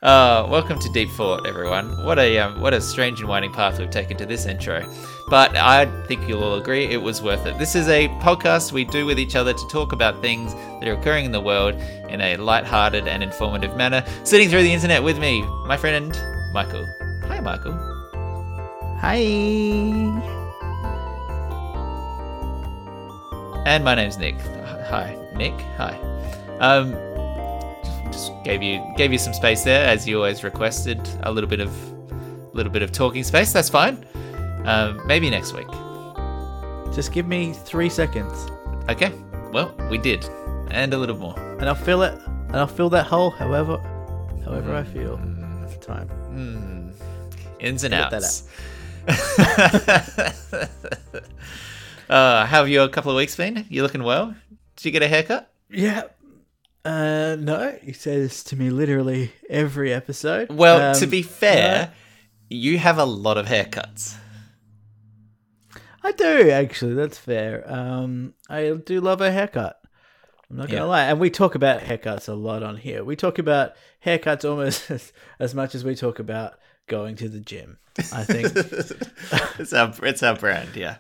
Uh, 0.03 0.47
welcome 0.51 0.79
to 0.79 0.89
Deep 0.91 1.09
Thought, 1.13 1.47
everyone. 1.47 2.05
What 2.05 2.19
a 2.19 2.39
um, 2.39 2.61
what 2.61 2.73
a 2.75 2.81
strange 2.81 3.19
and 3.19 3.29
winding 3.29 3.53
path 3.53 3.79
we've 3.81 3.91
taken 3.91 4.17
to 4.19 4.27
this 4.27 4.47
intro, 4.47 4.85
but 5.31 5.57
I 5.57 5.87
think 6.07 6.29
you'll 6.29 6.45
all 6.45 6.61
agree 6.61 6.85
it 6.85 7.01
was 7.01 7.23
worth 7.23 7.45
it. 7.47 7.59
This 7.59 7.75
is 7.75 7.89
a 7.89 8.07
podcast 8.21 8.71
we 8.73 8.85
do 8.85 9.05
with 9.07 9.19
each 9.19 9.35
other 9.35 9.53
to 9.55 9.69
talk 9.69 9.93
about 9.93 10.21
things 10.23 10.53
that 10.55 10.87
are 10.87 10.93
occurring 10.93 11.25
in 11.25 11.33
the 11.33 11.41
world 11.41 11.75
in 12.09 12.21
a 12.21 12.37
light-hearted 12.37 13.09
and 13.09 13.23
informative 13.23 13.75
manner. 13.77 14.05
Sitting 14.23 14.49
through 14.49 14.63
the 14.63 14.73
internet 14.73 15.03
with 15.03 15.19
me, 15.19 15.43
my 15.67 15.79
friend 15.79 16.13
Michael. 16.53 16.87
Hi, 17.27 17.41
Michael. 17.41 17.73
Hi. 19.01 20.35
And 23.67 23.85
my 23.85 23.97
name's 23.97 24.17
Nick. 24.17 24.37
Hi, 24.89 25.17
Nick. 25.35 25.53
Hi. 25.77 25.99
Um, 26.61 26.93
just 28.13 28.31
gave 28.45 28.63
you 28.63 28.81
gave 28.97 29.11
you 29.13 29.19
some 29.19 29.35
space 29.35 29.65
there, 29.65 29.85
as 29.89 30.07
you 30.07 30.19
always 30.19 30.45
requested. 30.45 31.01
A 31.25 31.33
little 31.33 31.51
bit 31.51 31.59
of 31.59 31.73
little 32.55 32.71
bit 32.73 32.83
of 32.83 32.93
talking 32.93 33.25
space. 33.25 33.53
That's 33.53 33.69
fine. 33.69 34.07
Um, 34.65 35.05
maybe 35.05 35.29
next 35.31 35.53
week. 35.53 35.67
Just 36.95 37.13
give 37.13 37.27
me 37.27 37.53
three 37.53 37.89
seconds, 37.91 38.49
Okay. 38.89 39.13
Well, 39.53 39.75
we 39.91 39.99
did, 39.99 40.25
and 40.71 40.95
a 40.95 40.99
little 40.99 41.17
more. 41.17 41.37
and 41.59 41.69
I'll 41.69 41.75
fill 41.75 42.03
it. 42.03 42.15
And 42.47 42.55
I'll 42.57 42.69
fill 42.69 42.89
that 42.91 43.07
hole, 43.07 43.31
however, 43.31 43.79
however 44.45 44.77
I 44.77 44.85
feel 44.85 45.15
at 45.65 45.71
the 45.71 45.79
time. 45.85 46.09
Mm. 46.31 46.93
Ins 47.59 47.83
and 47.83 47.95
outs. 47.95 48.45
uh, 52.09 52.47
how 52.47 52.59
have 52.61 52.69
your 52.69 52.89
couple 52.89 53.11
of 53.11 53.17
weeks 53.17 53.37
been? 53.37 53.67
You 53.69 53.83
looking 53.83 54.03
well? 54.03 54.35
Did 54.77 54.85
you 54.85 54.91
get 54.91 55.03
a 55.03 55.09
haircut? 55.09 55.51
Yeah. 55.71 56.05
Uh, 56.85 57.37
no, 57.39 57.77
he 57.83 57.93
says 57.93 58.45
to 58.45 58.57
me 58.57 58.71
literally 58.71 59.33
every 59.51 59.93
episode. 59.93 60.51
Well, 60.53 60.95
to 60.95 61.05
Um, 61.05 61.11
be 61.11 61.23
fair, 61.23 61.93
you 62.49 62.79
have 62.79 62.99
a 62.99 63.05
lot 63.05 63.39
of 63.39 63.47
haircuts. 63.47 64.17
I 66.03 66.13
do 66.13 66.51
actually. 66.51 66.95
That's 66.95 67.19
fair. 67.19 67.65
Um, 67.71 68.35
I 68.49 68.71
do 68.85 69.01
love 69.01 69.21
a 69.21 69.33
haircut. 69.33 69.81
I'm 70.49 70.59
not 70.59 70.69
gonna 70.69 70.83
Yeah. 70.83 70.85
lie, 70.85 71.03
and 71.07 71.19
we 71.19 71.31
talk 71.31 71.57
about 71.57 71.81
haircuts 71.81 72.29
a 72.29 72.35
lot 72.35 72.63
on 72.63 72.77
here. 72.77 73.03
We 73.03 73.17
talk 73.17 73.39
about 73.41 73.73
haircuts 74.05 74.49
almost 74.49 74.89
as, 74.91 75.13
as 75.41 75.55
much 75.55 75.75
as 75.75 75.83
we 75.85 75.97
talk 75.97 76.21
about 76.21 76.55
going 76.87 77.17
to 77.17 77.29
the 77.29 77.41
gym. 77.41 77.79
I 78.13 78.23
think 78.23 78.53
it's 79.59 79.73
our 79.73 79.93
it's 80.05 80.23
our 80.23 80.37
brand, 80.37 80.77
yeah. 80.77 80.99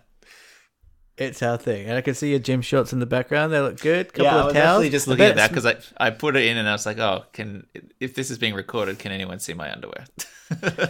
It's 1.18 1.42
our 1.42 1.56
thing, 1.56 1.86
and 1.86 1.96
I 1.96 2.00
can 2.02 2.14
see 2.14 2.30
your 2.30 2.38
gym 2.38 2.60
shorts 2.62 2.92
in 2.92 2.98
the 3.00 3.06
background. 3.06 3.52
They 3.52 3.60
look 3.60 3.80
good. 3.80 4.12
Couple 4.12 4.24
yeah, 4.24 4.36
I 4.36 4.38
of 4.40 4.44
was 4.46 4.54
towels. 4.54 4.66
actually 4.84 4.90
just 4.90 5.08
I 5.08 5.10
looking 5.10 5.26
at 5.26 5.36
that 5.36 5.50
because 5.50 5.66
I 5.66 5.76
I 5.96 6.10
put 6.10 6.36
it 6.36 6.44
in 6.46 6.56
and 6.58 6.68
I 6.68 6.72
was 6.72 6.84
like, 6.86 6.98
oh, 6.98 7.24
can 7.32 7.66
if 8.00 8.14
this 8.14 8.30
is 8.30 8.38
being 8.38 8.54
recorded, 8.54 8.98
can 8.98 9.12
anyone 9.12 9.38
see 9.38 9.54
my 9.54 9.72
underwear? 9.72 10.04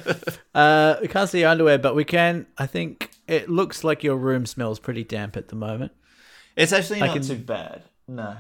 Uh, 0.55 0.97
we 1.03 1.09
can't 1.09 1.29
see 1.29 1.41
your 1.41 1.51
underwear, 1.51 1.79
but 1.79 1.95
we 1.95 2.05
can. 2.05 2.47
I 2.59 2.67
think 2.67 3.11
it 3.27 3.49
looks 3.51 3.85
like 3.85 4.03
your 4.03 4.17
room 4.17 4.47
smells 4.47 4.79
pretty 4.79 5.05
damp 5.05 5.37
at 5.37 5.49
the 5.49 5.55
moment. 5.57 5.93
it's 6.57 6.73
actually 6.73 7.01
not 7.01 7.13
can- 7.13 7.23
too 7.23 7.37
bad. 7.37 7.83
No, 8.09 8.37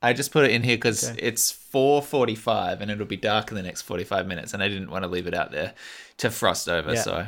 I 0.00 0.12
just 0.12 0.32
put 0.32 0.44
it 0.44 0.50
in 0.50 0.62
here 0.62 0.76
because 0.76 1.10
Okay. 1.10 1.20
it's 1.20 1.50
four 1.52 2.02
forty-five 2.02 2.80
and 2.80 2.90
it'll 2.90 3.06
be 3.06 3.16
dark 3.16 3.50
in 3.50 3.56
the 3.56 3.62
next 3.62 3.82
forty-five 3.82 4.26
minutes, 4.26 4.54
and 4.54 4.62
I 4.62 4.68
didn't 4.68 4.90
want 4.90 5.04
to 5.04 5.08
leave 5.08 5.26
it 5.26 5.34
out 5.34 5.52
there 5.52 5.74
to 6.18 6.30
frost 6.30 6.68
over. 6.68 6.94
Yeah. 6.94 7.00
So, 7.02 7.26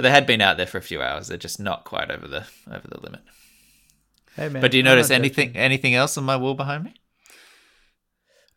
but 0.00 0.04
they 0.04 0.14
had 0.14 0.26
been 0.26 0.40
out 0.40 0.56
there 0.56 0.66
for 0.66 0.78
a 0.78 0.82
few 0.82 1.02
hours. 1.02 1.28
They're 1.28 1.36
just 1.36 1.60
not 1.60 1.84
quite 1.84 2.10
over 2.10 2.26
the 2.26 2.46
over 2.72 2.88
the 2.88 2.98
limit. 3.02 3.20
Hey 4.34 4.48
man. 4.48 4.62
But 4.62 4.70
do 4.70 4.78
you 4.78 4.82
I'm 4.82 4.86
notice 4.86 5.10
anything 5.10 5.54
anything 5.54 5.94
else 5.94 6.16
on 6.16 6.24
my 6.24 6.38
wall 6.38 6.54
behind 6.54 6.84
me? 6.84 6.94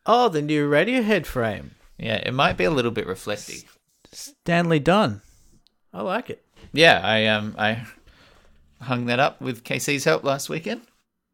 Oh, 0.06 0.30
the 0.30 0.40
new 0.40 0.66
Radiohead 0.70 1.26
frame, 1.26 1.72
Yeah, 1.98 2.16
it 2.16 2.32
might 2.32 2.56
be 2.56 2.64
a 2.64 2.70
little 2.70 2.90
bit 2.90 3.06
reflective. 3.06 3.76
Stanley 4.10 4.78
Dunn. 4.78 5.20
I 5.92 6.00
like 6.00 6.30
it. 6.30 6.42
Yeah, 6.72 6.98
I 7.04 7.26
um 7.26 7.54
I 7.58 7.84
hung 8.80 9.04
that 9.06 9.20
up 9.20 9.42
with 9.42 9.64
Casey's 9.64 10.04
help 10.04 10.24
last 10.24 10.48
weekend. 10.48 10.80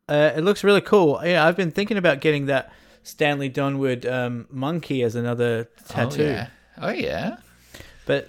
Uh, 0.08 0.32
it 0.34 0.40
looks 0.40 0.64
really 0.64 0.80
cool. 0.80 1.20
Yeah, 1.24 1.46
I've 1.46 1.56
been 1.56 1.70
thinking 1.70 1.96
about 1.96 2.20
getting 2.20 2.46
that 2.46 2.72
Stanley 3.04 3.48
Donwood 3.48 4.10
um, 4.10 4.48
monkey 4.50 5.04
as 5.04 5.14
another 5.14 5.68
tattoo. 5.86 6.24
Oh 6.24 6.26
yeah. 6.26 6.46
Oh 6.78 6.90
yeah. 6.90 7.36
But 8.06 8.28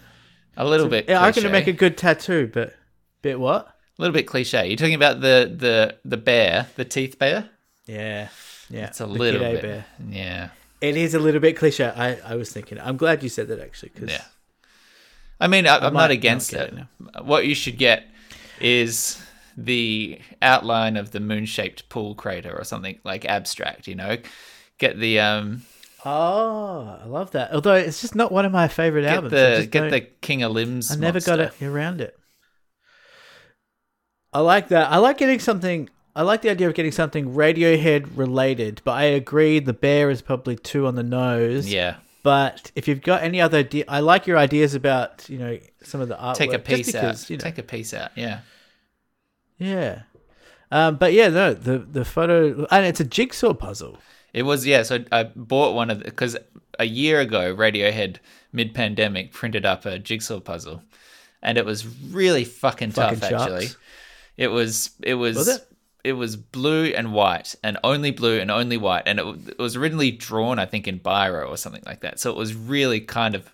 A 0.61 0.65
little 0.65 0.87
bit. 0.87 1.09
yeah, 1.09 1.21
I 1.21 1.31
can 1.31 1.41
cliche. 1.41 1.51
make 1.51 1.67
a 1.67 1.73
good 1.73 1.97
tattoo. 1.97 2.49
But 2.53 2.75
bit 3.23 3.39
what? 3.39 3.67
a 3.97 4.01
little 4.01 4.13
bit 4.13 4.27
cliche. 4.27 4.67
You're 4.67 4.77
talking 4.77 4.93
about 4.93 5.21
the 5.21 5.51
the 5.57 5.97
the 6.05 6.17
bear, 6.17 6.67
the 6.75 6.85
teeth 6.85 7.17
bear. 7.17 7.49
Yeah, 7.85 8.29
yeah. 8.69 8.85
It's 8.85 9.01
a 9.01 9.05
the 9.05 9.09
little 9.09 9.39
bit. 9.39 9.61
Bear. 9.63 9.85
Yeah. 10.07 10.49
It 10.79 10.97
is 10.97 11.13
a 11.15 11.19
little 11.19 11.41
bit 11.41 11.57
cliche. 11.57 11.85
I, 11.85 12.15
I 12.25 12.35
was 12.35 12.51
thinking. 12.51 12.79
I'm 12.79 12.97
glad 12.97 13.23
you 13.23 13.29
said 13.29 13.47
that 13.47 13.59
actually. 13.59 13.89
Cause 13.89 14.09
Yeah. 14.09 14.23
I 15.39 15.47
mean, 15.47 15.65
I, 15.65 15.77
I'm 15.77 15.81
not 15.81 15.93
not 15.93 16.11
against 16.11 16.51
get 16.51 16.73
it. 16.73 16.85
it 17.15 17.25
What 17.25 17.47
you 17.47 17.55
should 17.55 17.77
get 17.79 18.07
is 18.59 19.19
the 19.57 20.19
outline 20.41 20.95
of 20.95 21.09
the 21.11 21.19
moon-shaped 21.19 21.89
pool 21.89 22.13
crater 22.13 22.55
or 22.55 22.63
something 22.63 22.99
like 23.03 23.25
abstract. 23.25 23.87
You 23.87 23.95
know, 23.95 24.17
get 24.77 24.99
the 24.99 25.19
um, 25.19 25.63
Oh, 26.03 26.99
I 27.01 27.05
love 27.05 27.31
that. 27.31 27.53
Although 27.53 27.75
it's 27.75 28.01
just 28.01 28.15
not 28.15 28.31
one 28.31 28.45
of 28.45 28.51
my 28.51 28.67
favorite 28.67 29.03
get 29.03 29.13
albums. 29.13 29.31
The 29.33 29.67
get 29.69 29.91
the 29.91 30.01
King 30.01 30.43
of 30.43 30.51
Limbs. 30.51 30.91
I 30.91 30.95
never 30.95 31.19
got 31.19 31.39
it 31.39 31.61
around 31.61 32.01
it. 32.01 32.17
I 34.33 34.39
like 34.39 34.69
that. 34.69 34.91
I 34.91 34.97
like 34.97 35.17
getting 35.17 35.39
something. 35.39 35.89
I 36.15 36.23
like 36.23 36.41
the 36.41 36.49
idea 36.49 36.67
of 36.67 36.73
getting 36.73 36.91
something 36.91 37.33
Radiohead 37.33 38.17
related, 38.17 38.81
but 38.83 38.93
I 38.93 39.03
agree 39.03 39.59
the 39.59 39.73
bear 39.73 40.09
is 40.09 40.21
probably 40.21 40.55
too 40.55 40.87
on 40.87 40.95
the 40.95 41.03
nose. 41.03 41.71
Yeah. 41.71 41.97
But 42.23 42.71
if 42.75 42.87
you've 42.87 43.01
got 43.01 43.23
any 43.23 43.41
other, 43.41 43.59
idea, 43.59 43.85
I 43.87 43.99
like 44.01 44.27
your 44.27 44.37
ideas 44.37 44.75
about 44.75 45.27
you 45.29 45.37
know 45.37 45.59
some 45.83 46.01
of 46.01 46.07
the 46.07 46.15
artwork. 46.15 46.35
Take 46.35 46.53
a 46.53 46.59
piece 46.59 46.87
because, 46.87 47.23
out. 47.23 47.29
You 47.29 47.37
know, 47.37 47.41
Take 47.41 47.57
a 47.57 47.63
piece 47.63 47.93
out. 47.93 48.11
Yeah. 48.15 48.39
yeah. 49.57 50.03
Um, 50.71 50.95
but 50.95 51.13
yeah, 51.13 51.29
no, 51.29 51.53
the 51.53 51.79
the 51.79 52.05
photo 52.05 52.65
and 52.71 52.85
it's 52.85 52.99
a 52.99 53.05
jigsaw 53.05 53.53
puzzle. 53.53 53.97
It 54.33 54.43
was 54.43 54.65
yeah. 54.65 54.83
So 54.83 55.03
I 55.11 55.23
bought 55.23 55.75
one 55.75 55.89
of 55.89 56.03
because 56.03 56.37
a 56.79 56.85
year 56.85 57.19
ago, 57.19 57.55
Radiohead 57.55 58.17
mid-pandemic 58.53 59.31
printed 59.31 59.65
up 59.65 59.85
a 59.85 59.99
jigsaw 59.99 60.39
puzzle, 60.39 60.83
and 61.41 61.57
it 61.57 61.65
was 61.65 61.85
really 62.11 62.43
fucking, 62.43 62.91
Fucking 62.91 63.19
tough. 63.19 63.33
Actually, 63.33 63.67
it 64.37 64.47
was. 64.47 64.91
It 65.03 65.15
was. 65.15 65.37
Was 65.37 65.47
it? 65.47 65.67
It 66.03 66.13
was 66.13 66.35
blue 66.35 66.85
and 66.85 67.13
white, 67.13 67.53
and 67.63 67.77
only 67.83 68.09
blue 68.09 68.39
and 68.39 68.49
only 68.49 68.77
white, 68.77 69.03
and 69.05 69.19
it, 69.19 69.25
it 69.49 69.59
was 69.59 69.75
originally 69.75 70.09
drawn, 70.09 70.57
I 70.57 70.65
think, 70.65 70.87
in 70.87 70.99
biro 70.99 71.47
or 71.47 71.57
something 71.57 71.83
like 71.85 71.99
that. 71.99 72.19
So 72.19 72.31
it 72.31 72.37
was 72.37 72.55
really 72.55 73.01
kind 73.01 73.35
of 73.35 73.51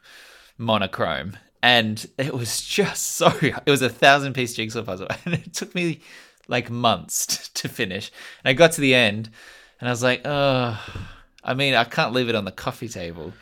monochrome, 0.57 1.35
and 1.61 2.05
it 2.17 2.33
was 2.33 2.61
just 2.65 3.15
so. 3.15 3.33
It 3.41 3.69
was 3.69 3.81
a 3.81 3.89
thousand-piece 3.89 4.53
jigsaw 4.53 4.83
puzzle, 4.83 5.07
and 5.25 5.33
it 5.33 5.53
took 5.53 5.75
me 5.75 5.99
like 6.47 6.69
months 6.69 7.49
to 7.55 7.67
finish. 7.67 8.11
And 8.43 8.49
I 8.49 8.53
got 8.53 8.71
to 8.73 8.81
the 8.81 8.95
end, 8.95 9.29
and 9.79 9.89
I 9.89 9.91
was 9.91 10.03
like, 10.03 10.21
oh, 10.25 10.79
I 11.43 11.53
mean, 11.53 11.73
I 11.75 11.83
can't 11.83 12.13
leave 12.13 12.29
it 12.29 12.35
on 12.35 12.45
the 12.45 12.51
coffee 12.51 12.89
table, 12.89 13.33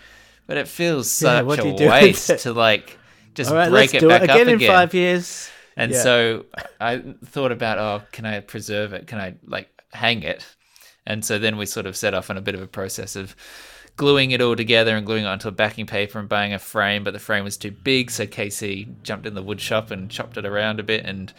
but 0.48 0.58
it 0.58 0.68
feels 0.68 1.10
Yeah, 1.20 1.42
such 1.42 1.58
do 1.58 1.62
a 1.64 1.66
waste 1.66 2.40
to 2.40 2.54
like 2.54 2.98
just 3.36 3.52
right, 3.52 3.70
break 3.70 3.94
it 3.94 4.08
back 4.08 4.24
it 4.24 4.30
up 4.30 4.42
again 4.42 4.50
in 4.50 4.60
five 4.60 4.94
years. 4.94 5.50
And 5.78 5.94
Yeah. 5.94 5.96
so 5.96 6.46
I 6.80 7.00
thought 7.26 7.52
about, 7.52 7.78
oh, 7.78 8.04
can 8.12 8.26
I 8.26 8.40
preserve 8.40 8.94
it? 8.94 9.08
Can 9.08 9.20
I 9.20 9.36
like 9.46 9.70
hang 9.92 10.24
it? 10.24 10.46
And 11.06 11.24
so 11.24 11.38
then 11.38 11.58
we 11.58 11.66
sort 11.66 11.86
of 11.86 11.96
set 11.96 12.14
off 12.14 12.30
on 12.30 12.38
a 12.38 12.42
bit 12.42 12.56
of 12.56 12.62
a 12.62 12.68
process 12.68 13.16
of 13.16 13.36
gluing 13.98 14.32
it 14.32 14.42
all 14.42 14.56
together 14.56 14.96
and 14.96 15.06
gluing 15.06 15.24
it 15.24 15.28
onto 15.28 15.48
a 15.48 15.52
backing 15.52 15.86
paper 15.86 16.20
and 16.20 16.28
buying 16.30 16.54
a 16.54 16.60
frame, 16.60 17.04
but 17.04 17.14
the 17.14 17.20
frame 17.20 17.44
was 17.44 17.58
too 17.58 17.72
big, 17.72 18.12
so 18.12 18.26
Casey 18.26 18.88
jumped 19.04 19.26
in 19.26 19.36
the 19.36 19.44
wood 19.44 19.62
shop 19.62 19.92
and 19.92 20.10
chopped 20.10 20.38
it 20.38 20.46
around 20.46 20.80
a 20.80 20.84
bit 20.84 21.06
and 21.06 21.34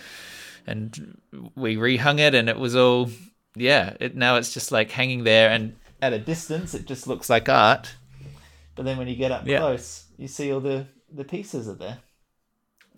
and 0.66 1.18
we 1.54 1.76
rehung 1.76 2.18
it 2.18 2.34
and 2.34 2.48
it 2.48 2.58
was 2.58 2.74
all 2.74 3.10
yeah, 3.56 3.96
it 4.00 4.14
now 4.14 4.36
it's 4.36 4.52
just 4.54 4.70
like 4.70 4.90
hanging 4.90 5.24
there 5.24 5.50
and 5.50 5.74
at 6.02 6.12
a 6.12 6.18
distance 6.18 6.74
it 6.74 6.86
just 6.86 7.06
looks 7.06 7.28
like 7.30 7.48
art. 7.48 7.94
But 8.74 8.84
then 8.84 8.98
when 8.98 9.08
you 9.08 9.16
get 9.16 9.32
up 9.32 9.46
Yeah. 9.46 9.58
close, 9.60 10.04
you 10.18 10.28
see 10.28 10.52
all 10.52 10.60
the 10.60 10.86
the 11.12 11.24
pieces 11.24 11.68
are 11.68 11.74
there. 11.74 11.98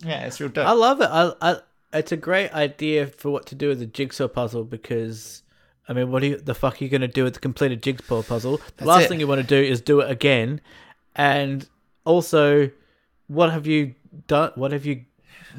Yeah, 0.04 0.26
it's 0.26 0.40
real 0.40 0.48
dope. 0.50 0.66
I 0.66 0.72
love 0.72 1.00
it. 1.00 1.08
I, 1.10 1.32
I, 1.40 1.56
it's 1.92 2.12
a 2.12 2.16
great 2.16 2.52
idea 2.52 3.06
for 3.06 3.30
what 3.30 3.46
to 3.46 3.54
do 3.54 3.68
with 3.68 3.80
a 3.82 3.86
jigsaw 3.86 4.28
puzzle 4.28 4.64
because, 4.64 5.42
I 5.88 5.92
mean, 5.92 6.10
what 6.12 6.22
you, 6.22 6.36
the 6.36 6.54
fuck 6.54 6.80
are 6.80 6.84
you 6.84 6.88
going 6.90 7.00
to 7.00 7.08
do 7.08 7.24
with 7.24 7.34
the 7.34 7.40
completed 7.40 7.82
jigsaw 7.82 8.22
puzzle? 8.22 8.60
The 8.76 8.84
last 8.84 9.04
it. 9.04 9.08
thing 9.08 9.20
you 9.20 9.26
want 9.26 9.40
to 9.40 9.46
do 9.46 9.60
is 9.60 9.80
do 9.80 10.00
it 10.00 10.10
again. 10.10 10.60
And 11.16 11.68
also, 12.04 12.70
what 13.26 13.50
have 13.52 13.66
you 13.66 13.94
done? 14.28 14.52
What 14.54 14.70
have 14.72 14.86
you 14.86 15.04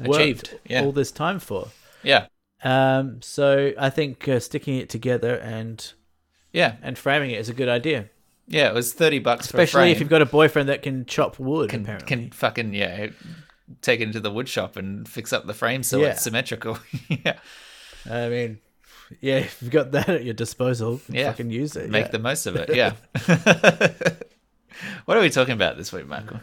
worked 0.04 0.20
Achieved, 0.20 0.58
yeah. 0.66 0.84
all 0.84 0.92
this 0.92 1.10
time 1.12 1.38
for? 1.38 1.68
yeah. 2.02 2.26
Um, 2.62 3.22
so 3.22 3.72
I 3.78 3.88
think 3.90 4.28
uh, 4.28 4.38
sticking 4.40 4.76
it 4.76 4.88
together 4.90 5.34
and 5.36 5.92
Yeah. 6.52 6.76
and 6.82 6.98
framing 6.98 7.30
it 7.30 7.40
is 7.40 7.48
a 7.48 7.54
good 7.54 7.68
idea, 7.68 8.10
Yeah, 8.48 8.68
it 8.68 8.74
was 8.74 8.92
thirty 8.92 9.18
bucks 9.18 9.46
for 9.50 9.56
a 9.58 9.62
especially 9.62 9.92
if 9.92 10.00
you've 10.00 10.08
got 10.10 10.22
a 10.22 10.26
boyfriend 10.26 10.68
that 10.68 10.82
can 10.82 11.06
chop 11.06 11.38
wood. 11.38 11.70
can 11.70 11.82
apparently, 11.82 12.06
can 12.08 12.30
fucking 12.30 12.74
yeah 12.74 13.08
take 13.82 14.00
it 14.00 14.04
into 14.04 14.20
the 14.20 14.30
wood 14.30 14.48
shop 14.48 14.76
and 14.76 15.08
fix 15.08 15.32
up 15.32 15.46
the 15.46 15.54
frame 15.54 15.82
so 15.82 16.00
Yeah. 16.00 16.08
it's 16.08 16.22
symmetrical. 16.22 16.78
yeah, 17.08 17.38
I 18.10 18.28
mean, 18.28 18.58
yeah, 19.20 19.36
if 19.38 19.62
you've 19.62 19.70
got 19.70 19.92
that 19.92 20.08
at 20.08 20.24
your 20.24 20.34
disposal, 20.34 21.00
Yeah. 21.08 21.30
fucking 21.30 21.50
use 21.50 21.76
it. 21.76 21.88
make 21.88 22.06
yeah. 22.06 22.10
the 22.10 22.18
most 22.18 22.46
of 22.46 22.56
it. 22.56 22.68
Yeah. 22.74 22.92
what 25.06 25.16
are 25.16 25.20
we 25.20 25.30
talking 25.30 25.54
about 25.54 25.76
this 25.78 25.92
week, 25.92 26.06
Michael? 26.06 26.40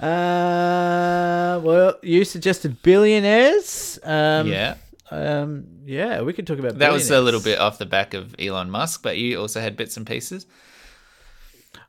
Uh, 0.00 1.60
well, 1.62 1.94
you 2.02 2.24
suggested 2.24 2.82
billionaires. 2.82 3.98
Um, 4.02 4.48
yeah, 4.48 4.74
Um, 5.12 5.66
yeah, 5.84 6.22
we 6.22 6.32
could 6.32 6.46
talk 6.46 6.58
about 6.58 6.78
that 6.78 6.90
was 6.90 7.10
a 7.10 7.20
little 7.20 7.42
bit 7.42 7.58
off 7.58 7.76
the 7.78 7.84
back 7.84 8.14
of 8.14 8.34
Elon 8.38 8.70
Musk, 8.70 9.02
but 9.02 9.18
you 9.18 9.38
also 9.38 9.60
had 9.60 9.76
bits 9.76 9.98
and 9.98 10.06
pieces. 10.06 10.46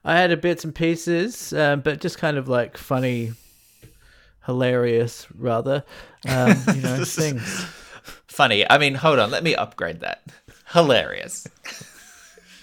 I 0.04 0.18
had 0.18 0.32
a 0.32 0.38
bits 0.38 0.66
and 0.66 0.76
pieces, 0.76 1.54
um, 1.54 1.80
but 1.80 2.02
just 2.02 2.18
kind 2.18 2.36
of 2.36 2.50
like 2.50 2.78
funny, 2.78 3.32
hilarious, 4.46 5.26
rather. 5.38 5.86
Um, 6.28 6.58
you 6.76 6.82
know, 6.82 6.98
things. 7.06 7.66
Funny. 8.28 8.70
I 8.70 8.78
mean, 8.78 8.96
hold 8.96 9.20
on. 9.20 9.32
Let 9.32 9.44
me 9.44 9.56
upgrade 9.56 10.02
that. 10.02 10.22
Hilarious. 10.74 11.48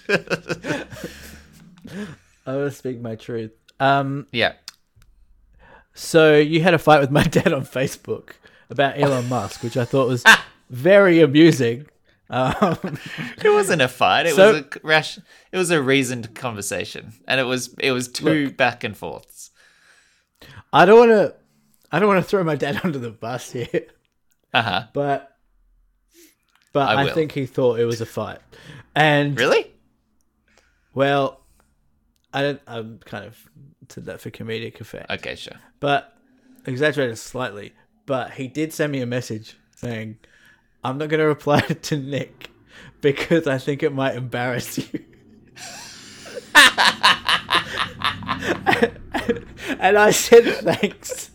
I 0.09 0.85
will 2.55 2.69
speak 2.71 2.99
my 3.01 3.15
truth. 3.15 3.51
Um, 3.79 4.27
Yeah. 4.31 4.53
so 5.95 6.37
you 6.37 6.61
had 6.61 6.73
a 6.75 6.79
fight 6.79 7.01
with 7.01 7.09
my 7.11 7.23
dad 7.37 7.51
on 7.53 7.65
Facebook 7.65 8.31
about 8.69 8.99
Elon 8.99 9.27
Musk, 9.29 9.63
which 9.63 9.77
I 9.77 9.85
thought 9.85 10.07
was 10.07 10.23
very 10.71 11.19
amusing. 11.21 11.85
Um, 12.29 12.77
It 13.43 13.49
wasn't 13.49 13.81
a 13.81 13.87
fight. 13.87 14.25
It 14.25 14.35
So- 14.35 14.53
was 14.53 14.61
a 14.61 14.65
rash. 14.83 15.17
It 15.51 15.57
was 15.57 15.69
a 15.71 15.81
reasoned 15.81 16.33
conversation, 16.33 17.13
and 17.27 17.39
it 17.39 17.43
was 17.43 17.75
it 17.79 17.91
was 17.91 18.07
two 18.07 18.51
back 18.51 18.83
and 18.83 18.95
forths. 18.95 19.51
I 20.73 20.85
don't 20.85 20.97
want 20.97 21.11
to, 21.11 21.35
I 21.91 21.99
don't 21.99 22.07
want 22.07 22.23
to 22.23 22.29
throw 22.29 22.43
my 22.43 22.55
dad 22.55 22.79
under 22.83 22.97
the 22.99 23.11
bus 23.11 23.51
here. 23.51 23.67
Uh 24.53 24.61
huh. 24.61 24.83
but 24.93 25.37
but 26.73 26.87
I 26.97 27.03
I, 27.03 27.11
think 27.11 27.33
he 27.33 27.45
thought 27.45 27.79
it 27.79 27.85
was 27.85 27.99
a 28.01 28.05
fight, 28.05 28.39
and 28.95 29.37
Really? 29.37 29.71
well, 30.93 31.41
I 32.33 32.41
don't. 32.41 32.61
I'm 32.67 32.99
kind 32.99 33.25
of 33.25 33.37
said 33.89 34.05
that 34.05 34.21
for 34.21 34.29
comedic 34.31 34.79
effect, 34.79 35.11
Okay, 35.11 35.35
sure. 35.35 35.57
but 35.81 36.15
exaggerated 36.65 37.17
slightly. 37.17 37.73
But 38.05 38.31
he 38.31 38.47
did 38.47 38.71
send 38.73 38.91
me 38.91 39.01
a 39.01 39.05
message 39.05 39.57
saying, 39.75 40.17
"I'm 40.83 40.97
not 40.97 41.09
going 41.09 41.19
to 41.19 41.27
reply 41.27 41.61
to 41.81 41.97
Nick 41.97 42.49
because 43.01 43.47
I 43.47 43.57
think 43.57 43.83
it 43.83 43.93
might 43.93 44.15
embarrass 44.15 44.77
you." 44.77 44.85
and 49.79 49.97
I 49.97 50.11
said 50.11 50.43
thanks. 50.63 51.31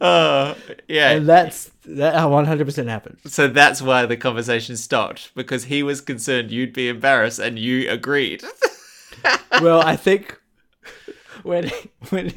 Uh, 0.00 0.54
yeah. 0.88 1.10
And 1.10 1.28
that's 1.28 1.70
that 1.84 2.14
100% 2.14 2.88
happened. 2.88 3.18
so 3.26 3.48
that's 3.48 3.80
why 3.80 4.06
the 4.06 4.16
conversation 4.16 4.76
stopped 4.76 5.32
because 5.34 5.64
he 5.64 5.82
was 5.82 6.00
concerned 6.00 6.50
you'd 6.50 6.72
be 6.72 6.88
embarrassed, 6.88 7.38
and 7.38 7.58
you 7.58 7.90
agreed. 7.90 8.42
well, 9.60 9.80
I 9.80 9.96
think 9.96 10.38
when 11.42 11.70
when 12.10 12.32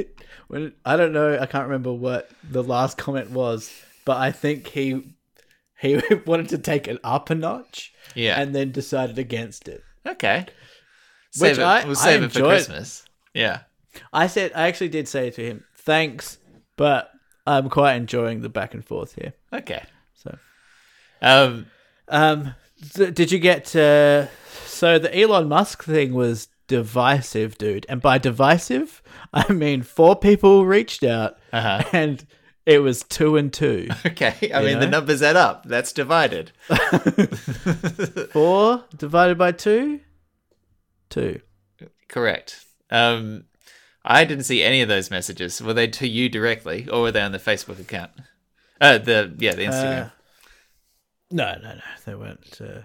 when 0.52 0.74
I 0.84 0.98
don't 0.98 1.14
know, 1.14 1.40
I 1.40 1.46
can't 1.46 1.64
remember 1.66 1.94
what 1.94 2.30
the 2.50 2.62
last 2.62 2.98
comment 2.98 3.30
was, 3.32 3.72
but 4.04 4.18
I 4.18 4.32
think 4.34 4.68
he 4.68 5.16
he 5.80 5.98
wanted 6.26 6.50
to 6.50 6.58
take 6.58 6.90
it 6.90 7.00
up 7.06 7.30
a 7.30 7.36
notch 7.36 7.94
yeah. 8.16 8.40
and 8.40 8.54
then 8.54 8.72
decided 8.72 9.18
against 9.18 9.68
it. 9.70 9.82
okay. 10.06 10.46
Which 11.40 11.54
it. 11.54 11.60
I- 11.60 11.86
we'll 11.86 11.98
I 11.98 12.12
it 12.12 12.32
for. 12.34 12.40
Christmas. 12.42 13.06
Yeah. 13.34 13.62
I 14.12 14.28
said 14.28 14.52
I 14.54 14.68
actually 14.68 14.90
did 14.90 15.08
say 15.08 15.30
to 15.32 15.42
him, 15.42 15.64
"Thanks, 15.78 16.38
but 16.76 17.10
I'm 17.48 17.70
quite 17.70 17.96
enjoying 17.96 18.42
the 18.42 18.50
back 18.50 18.74
and 18.74 18.84
forth 18.84 19.16
here." 19.16 19.34
Okay. 19.54 19.84
So, 20.16 20.38
Um. 21.22 21.68
um, 22.10 22.56
th- 22.94 23.14
did 23.14 23.32
you 23.32 23.40
get 23.40 23.74
uh, 23.76 24.28
so 24.66 25.00
the 25.00 25.18
Elon 25.18 25.48
Musk 25.48 25.84
thing 25.86 26.14
was 26.14 26.48
divisive, 26.72 27.58
dude, 27.58 27.86
and 27.90 28.02
by 28.02 28.18
divisive 28.18 29.04
I 29.34 29.52
mean 29.52 29.82
four 29.82 30.16
people 30.16 30.66
reached 30.66 31.04
out 31.04 31.38
Uh-huh. 31.52 31.84
and 31.94 32.26
it 32.66 32.80
was 32.80 33.04
two 33.04 33.36
and 33.38 33.52
two. 33.52 33.90
Okay. 34.06 34.52
I 34.54 34.64
mean, 34.64 34.80
the 34.80 34.88
numbers 34.88 35.22
add 35.22 35.36
up. 35.36 35.66
That's 35.66 35.92
divided. 35.92 36.52
Four 38.32 38.86
divided 38.96 39.38
by 39.38 39.52
two? 39.52 40.00
Two. 41.10 41.42
Correct. 42.08 42.64
Um. 42.90 43.46
I 44.04 44.24
didn't 44.26 44.46
see 44.46 44.64
any 44.64 44.82
of 44.82 44.90
those 44.90 45.12
messages. 45.12 45.62
Were 45.62 45.74
they 45.76 45.88
to 45.88 46.08
you 46.08 46.28
directly, 46.30 46.88
or 46.90 47.02
were 47.04 47.12
they 47.12 47.22
on 47.22 47.32
the 47.34 47.38
Facebook 47.38 47.80
account? 47.80 48.12
Uh, 48.80 48.98
the 48.98 49.36
yeah, 49.38 49.54
the 49.54 49.66
Instagram. 49.66 50.06
Uh, 50.08 50.10
no, 51.30 51.56
no, 51.62 51.74
no. 51.76 51.82
They 52.06 52.16
weren't. 52.16 52.60
Uh, 52.60 52.82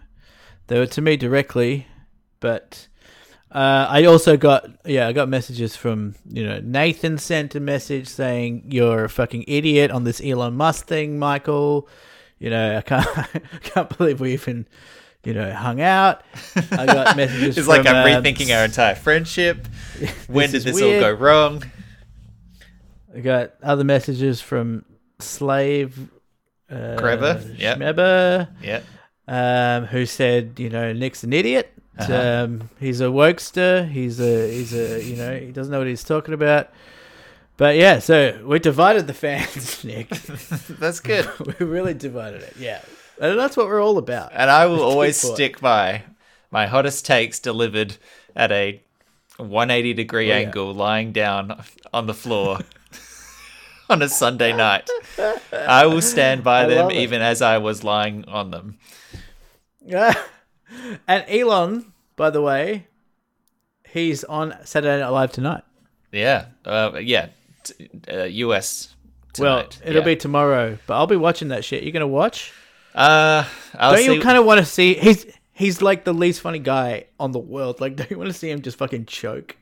they 0.66 0.78
were 0.78 0.86
to 0.86 1.00
me 1.00 1.16
directly, 1.16 1.86
but 2.40 2.88
uh, 3.52 3.86
I 3.88 4.04
also 4.04 4.36
got 4.36 4.68
yeah, 4.84 5.06
I 5.08 5.12
got 5.12 5.28
messages 5.28 5.76
from 5.76 6.14
you 6.28 6.44
know 6.46 6.60
Nathan 6.62 7.18
sent 7.18 7.54
a 7.54 7.60
message 7.60 8.08
saying 8.08 8.64
you're 8.68 9.04
a 9.04 9.08
fucking 9.08 9.44
idiot 9.46 9.90
on 9.90 10.04
this 10.04 10.20
Elon 10.24 10.54
Musk 10.56 10.86
thing, 10.86 11.18
Michael. 11.18 11.88
You 12.38 12.50
know 12.50 12.76
I 12.78 12.80
can't 12.82 13.06
I 13.18 13.58
can't 13.62 13.96
believe 13.96 14.20
we 14.20 14.32
even 14.32 14.66
you 15.24 15.32
know 15.32 15.52
hung 15.52 15.80
out. 15.80 16.22
I 16.72 16.86
got 16.86 17.16
messages. 17.16 17.56
it's 17.56 17.68
like 17.68 17.86
I'm 17.86 17.96
um, 17.96 18.22
rethinking 18.24 18.56
our 18.56 18.64
entire 18.64 18.94
friendship. 18.94 19.66
When 20.26 20.50
did 20.50 20.56
is 20.56 20.64
this 20.64 20.82
all 20.82 21.00
go 21.00 21.12
wrong? 21.12 21.62
I 23.14 23.20
got 23.20 23.52
other 23.62 23.84
messages 23.84 24.40
from 24.42 24.84
Slave. 25.20 26.10
Uh, 26.70 26.96
Kreber. 26.98 27.40
Schmeber, 27.56 28.48
Yeah. 28.60 28.80
um, 29.28 29.86
who 29.86 30.04
said, 30.04 30.58
you 30.58 30.68
know, 30.68 30.92
Nick's 30.92 31.24
an 31.24 31.32
idiot. 31.32 31.72
Uh-huh. 31.98 32.44
Um, 32.44 32.70
he's 32.78 33.00
a 33.00 33.04
wokester. 33.04 33.88
He's 33.90 34.20
a, 34.20 34.50
he's 34.52 34.74
a, 34.74 35.02
you 35.02 35.16
know, 35.16 35.36
he 35.38 35.50
doesn't 35.52 35.72
know 35.72 35.78
what 35.78 35.86
he's 35.86 36.04
talking 36.04 36.34
about. 36.34 36.70
But 37.56 37.76
yeah, 37.76 38.00
so 38.00 38.42
we 38.44 38.58
divided 38.58 39.06
the 39.06 39.14
fans, 39.14 39.82
Nick. 39.84 40.08
That's 40.78 41.00
good. 41.00 41.28
we 41.58 41.66
really 41.66 41.94
divided 41.94 42.42
it. 42.42 42.54
Yeah. 42.58 42.80
And 43.18 43.38
that's 43.38 43.56
what 43.56 43.66
we're 43.66 43.82
all 43.82 43.96
about. 43.96 44.30
And 44.34 44.50
I 44.50 44.66
will 44.66 44.82
always 44.82 45.16
stick 45.16 45.58
by 45.58 46.02
my 46.50 46.66
hottest 46.66 47.06
takes 47.06 47.38
delivered 47.38 47.96
at 48.34 48.52
a 48.52 48.82
180 49.38 49.94
degree 49.94 50.30
Oh, 50.30 50.36
yeah. 50.36 50.40
angle, 50.42 50.74
lying 50.74 51.12
down 51.12 51.62
on 51.94 52.06
the 52.06 52.12
floor 52.12 52.58
on 53.88 54.02
a 54.02 54.08
Sunday 54.10 54.54
night. 54.54 54.90
I 55.50 55.86
will 55.86 56.02
stand 56.02 56.44
by 56.44 56.64
I 56.64 56.66
them 56.66 56.90
even 56.90 57.22
as 57.22 57.40
I 57.40 57.56
was 57.56 57.82
lying 57.82 58.26
on 58.26 58.50
them. 58.50 58.76
Yeah. 59.82 60.12
And 61.06 61.24
Elon, 61.28 61.92
by 62.16 62.30
the 62.30 62.42
way, 62.42 62.86
he's 63.88 64.24
on 64.24 64.54
Saturday 64.64 65.00
Night 65.00 65.08
Live 65.08 65.32
tonight. 65.32 65.64
Yeah, 66.12 66.46
uh, 66.64 66.98
yeah. 67.00 67.28
T- 67.64 67.90
uh, 68.10 68.24
US. 68.24 68.94
Well, 69.38 69.68
it'll 69.82 69.96
yeah. 69.96 70.04
be 70.04 70.16
tomorrow, 70.16 70.78
but 70.86 70.94
I'll 70.94 71.06
be 71.06 71.16
watching 71.16 71.48
that 71.48 71.64
shit. 71.64 71.82
You 71.82 71.92
gonna 71.92 72.06
watch? 72.06 72.52
Uh, 72.94 73.44
I'll 73.74 73.92
don't 73.92 74.04
see. 74.04 74.14
you 74.14 74.20
kind 74.20 74.38
of 74.38 74.46
want 74.46 74.60
to 74.60 74.64
see? 74.64 74.94
He's 74.94 75.26
he's 75.52 75.82
like 75.82 76.04
the 76.04 76.14
least 76.14 76.40
funny 76.40 76.58
guy 76.58 77.06
on 77.20 77.32
the 77.32 77.38
world. 77.38 77.80
Like, 77.80 77.96
don't 77.96 78.10
you 78.10 78.18
want 78.18 78.30
to 78.30 78.38
see 78.38 78.50
him 78.50 78.62
just 78.62 78.78
fucking 78.78 79.06
choke? 79.06 79.56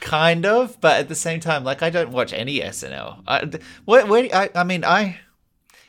kind 0.00 0.46
of, 0.46 0.80
but 0.80 1.00
at 1.00 1.08
the 1.08 1.14
same 1.14 1.40
time, 1.40 1.64
like 1.64 1.82
I 1.82 1.90
don't 1.90 2.10
watch 2.10 2.32
any 2.32 2.60
SNL. 2.60 3.22
I, 3.26 3.50
what, 3.84 4.08
where, 4.08 4.28
I, 4.32 4.50
I 4.54 4.64
mean, 4.64 4.84
I 4.84 5.18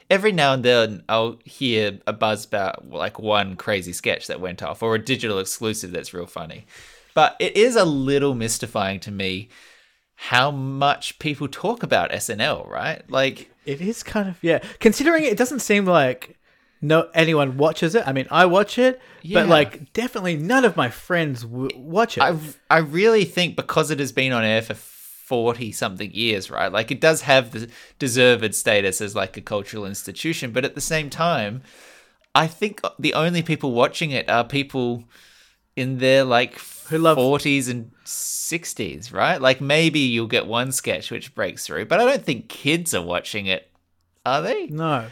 every 0.10 0.32
now 0.32 0.54
and 0.54 0.64
then 0.64 1.04
I'll 1.10 1.40
hear 1.46 2.00
a 2.08 2.14
buzz 2.14 2.46
about 2.46 2.90
like 2.90 3.20
one 3.20 3.56
crazy 3.56 3.94
sketch 3.94 4.28
that 4.28 4.42
went 4.42 4.64
off 4.64 4.82
or 4.84 4.96
a 4.96 5.04
digital 5.04 5.40
exclusive 5.40 5.92
that's 5.92 6.14
real 6.14 6.26
funny. 6.26 6.66
But 7.14 7.36
it 7.40 7.56
is 7.58 7.76
a 7.76 7.86
little 7.86 8.36
mystifying 8.36 9.00
to 9.02 9.12
me 9.12 9.50
how 10.16 10.52
much 10.52 11.18
people 11.20 11.48
talk 11.48 11.82
about 11.84 12.12
SNL, 12.12 12.68
right? 12.68 13.02
Like, 13.10 13.50
It 13.66 13.82
is 13.82 14.04
kind 14.04 14.28
of 14.30 14.38
yeah. 14.44 14.60
Considering 14.80 15.24
it 15.24 15.38
doesn't 15.38 15.60
seem 15.60 15.86
like 15.86 16.38
no 16.82 17.10
anyone 17.14 17.58
watches 17.58 17.94
it. 17.96 18.08
I 18.08 18.14
mean, 18.14 18.28
I 18.32 18.46
watch 18.46 18.78
it, 18.78 19.02
Yeah. 19.22 19.42
but 19.42 19.50
like 19.50 19.92
definitely 19.94 20.38
none 20.38 20.66
of 20.66 20.78
my 20.78 20.90
friends 20.90 21.44
w- 21.44 21.70
watch 21.76 22.18
it. 22.18 22.22
I 22.24 22.38
I 22.70 22.78
really 22.80 23.26
think 23.26 23.56
because 23.56 23.92
it 23.92 24.00
has 24.00 24.12
been 24.12 24.32
on 24.34 24.44
air 24.44 24.62
for 24.62 24.76
forty 25.30 25.72
something 25.72 26.12
years, 26.14 26.50
right? 26.52 26.72
Like 26.72 26.90
it 26.92 27.00
does 27.00 27.22
have 27.22 27.52
the 27.52 27.70
deserved 28.00 28.54
status 28.56 29.00
as 29.00 29.16
like 29.16 29.38
a 29.38 29.42
cultural 29.42 29.86
institution, 29.86 30.52
but 30.52 30.66
at 30.66 30.76
the 30.76 30.82
same 30.82 31.10
time, 31.10 31.62
I 32.34 32.48
think 32.48 32.82
the 32.98 33.14
only 33.14 33.42
people 33.44 33.72
watching 33.72 34.12
it 34.12 34.30
are 34.30 34.44
people 34.44 35.04
in 35.76 36.00
their 36.00 36.24
like 36.24 36.60
Who 36.90 36.98
love- 36.98 37.18
forties 37.18 37.70
and 37.70 37.92
sixties, 38.04 39.12
right? 39.14 39.40
Like 39.40 39.62
maybe 39.62 40.00
you'll 40.00 40.28
get 40.38 40.48
one 40.48 40.72
sketch 40.72 41.12
which 41.12 41.34
breaks 41.36 41.66
through, 41.66 41.86
but 41.86 42.00
I 42.02 42.06
don't 42.06 42.26
think 42.26 42.50
kids 42.50 42.94
are 42.96 43.06
watching 43.06 43.46
it. 43.46 43.70
Are 44.26 44.42
they? 44.42 44.66
No. 44.68 45.08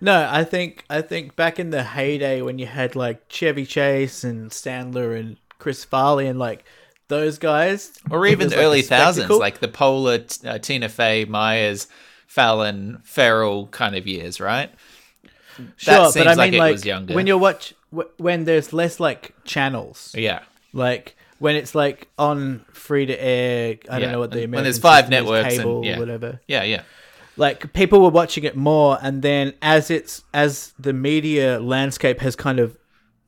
No, 0.00 0.28
I 0.30 0.42
think 0.44 0.84
I 0.90 1.00
think 1.02 1.36
back 1.36 1.58
in 1.58 1.70
the 1.70 1.82
heyday 1.84 2.42
when 2.42 2.58
you 2.58 2.66
had 2.66 2.96
like 2.96 3.28
Chevy 3.28 3.66
Chase 3.66 4.24
and 4.24 4.50
Sandler 4.50 5.18
and 5.18 5.36
Chris 5.58 5.84
Farley 5.84 6.26
and 6.26 6.38
like 6.38 6.64
those 7.08 7.38
guys, 7.38 7.92
or 8.10 8.26
even 8.26 8.48
the 8.48 8.56
like, 8.56 8.64
early 8.64 8.82
thousands, 8.82 9.26
spectacle. 9.26 9.38
like 9.38 9.60
the 9.60 9.68
Poehler, 9.68 10.46
uh, 10.46 10.58
Tina 10.58 10.88
Fey, 10.88 11.24
Myers, 11.24 11.86
Fallon, 12.26 12.98
Farrell 13.04 13.68
kind 13.68 13.94
of 13.96 14.06
years, 14.06 14.40
right? 14.40 14.70
sure, 15.76 16.10
seems 16.10 16.14
but 16.24 16.26
I 16.28 16.34
like 16.34 16.50
mean 16.52 16.58
like 16.60 17.08
when 17.14 17.26
you 17.26 17.38
watch 17.38 17.74
w- 17.90 18.10
when 18.18 18.44
there's 18.44 18.72
less 18.72 19.00
like 19.00 19.34
channels, 19.44 20.14
Yeah, 20.16 20.40
like 20.72 21.16
when 21.38 21.54
it's 21.56 21.74
like 21.74 22.08
on 22.18 22.64
free 22.72 23.06
to 23.06 23.22
air. 23.22 23.76
I 23.90 23.94
Yeah, 23.94 23.98
don't 24.00 24.12
know 24.12 24.18
what 24.18 24.30
the 24.32 24.46
when 24.46 24.64
there's 24.64 24.78
five 24.78 25.04
is, 25.04 25.10
networks 25.10 25.48
and- 25.54 25.56
cable, 25.58 25.84
yeah. 25.84 25.98
whatever. 25.98 26.40
yeah, 26.48 26.62
yeah, 26.64 26.82
like 27.36 27.72
people 27.72 28.00
were 28.02 28.10
watching 28.10 28.44
it 28.44 28.56
more 28.56 28.98
and 29.00 29.22
then 29.22 29.54
as 29.62 29.90
it's 29.90 30.22
as 30.34 30.72
the 30.78 30.92
media 30.92 31.60
landscape 31.60 32.20
has 32.20 32.34
kind 32.36 32.58
of 32.58 32.76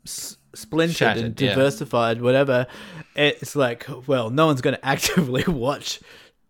s- 0.06 0.36
splintered 0.54 0.96
Shattered, 0.96 1.24
and 1.24 1.40
yeah. 1.40 1.50
diversified 1.50 2.20
whatever 2.22 2.66
it's 3.14 3.54
like 3.54 3.86
well 4.06 4.30
no 4.30 4.46
one's 4.46 4.60
going 4.60 4.74
to 4.80 4.86
actively 4.86 5.44
watch 5.46 6.00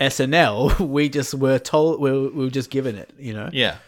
SNL 0.00 0.78
we 0.88 1.08
just 1.08 1.34
were 1.34 1.58
told 1.58 2.00
we 2.00 2.10
were, 2.12 2.28
we 2.30 2.44
were 2.44 2.50
just 2.50 2.70
given 2.70 2.96
it 2.96 3.12
you 3.18 3.32
know? 3.34 3.50
Yeah, 3.52 3.78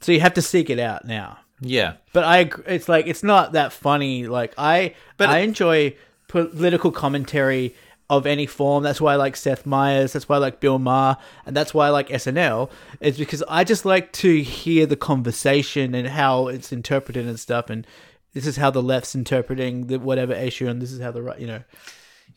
so 0.00 0.12
you 0.12 0.20
have 0.20 0.34
to 0.34 0.42
seek 0.42 0.70
it 0.70 0.78
out 0.78 1.04
now. 1.04 1.38
Yeah. 1.60 1.94
but 2.12 2.24
I 2.24 2.50
it's 2.66 2.88
like 2.88 3.06
it's 3.06 3.22
not 3.24 3.52
that 3.52 3.72
funny. 3.72 4.26
Like 4.28 4.54
I 4.56 4.94
But- 5.16 5.30
I 5.30 5.38
enjoy 5.38 5.96
political 6.28 6.92
commentary 6.92 7.74
of 8.10 8.26
any 8.26 8.46
form. 8.46 8.82
That's 8.82 9.00
why 9.00 9.14
I 9.14 9.16
like 9.16 9.36
Seth 9.36 9.66
Meyers. 9.66 10.12
That's 10.12 10.28
why 10.28 10.36
I 10.36 10.38
like 10.38 10.60
Bill 10.60 10.78
Maher. 10.78 11.18
And 11.44 11.54
that's 11.56 11.74
why 11.74 11.86
I 11.86 11.90
like 11.90 12.08
SNL 12.08 12.70
is 13.00 13.18
because 13.18 13.42
I 13.48 13.64
just 13.64 13.84
like 13.84 14.12
to 14.14 14.42
hear 14.42 14.86
the 14.86 14.96
conversation 14.96 15.94
and 15.94 16.08
how 16.08 16.46
it's 16.48 16.72
interpreted 16.72 17.26
and 17.26 17.38
stuff. 17.38 17.68
And 17.68 17.86
this 18.34 18.46
is 18.46 18.56
how 18.56 18.70
the 18.70 18.82
left's 18.82 19.14
interpreting 19.14 19.86
the 19.86 19.98
whatever 19.98 20.32
issue 20.34 20.68
and 20.68 20.80
this 20.82 20.92
is 20.92 21.00
how 21.00 21.10
the 21.10 21.22
right 21.22 21.40
you 21.40 21.46
know 21.46 21.62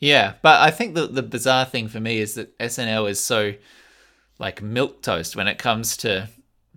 Yeah, 0.00 0.34
but 0.42 0.60
I 0.60 0.70
think 0.70 0.94
the 0.94 1.06
the 1.06 1.22
bizarre 1.22 1.64
thing 1.66 1.88
for 1.88 2.00
me 2.00 2.18
is 2.18 2.34
that 2.34 2.56
SNL 2.58 3.08
is 3.10 3.20
so 3.22 3.54
like 4.38 4.62
milk 4.62 5.02
toast 5.02 5.36
when 5.36 5.46
it 5.48 5.58
comes 5.58 5.96
to 5.98 6.28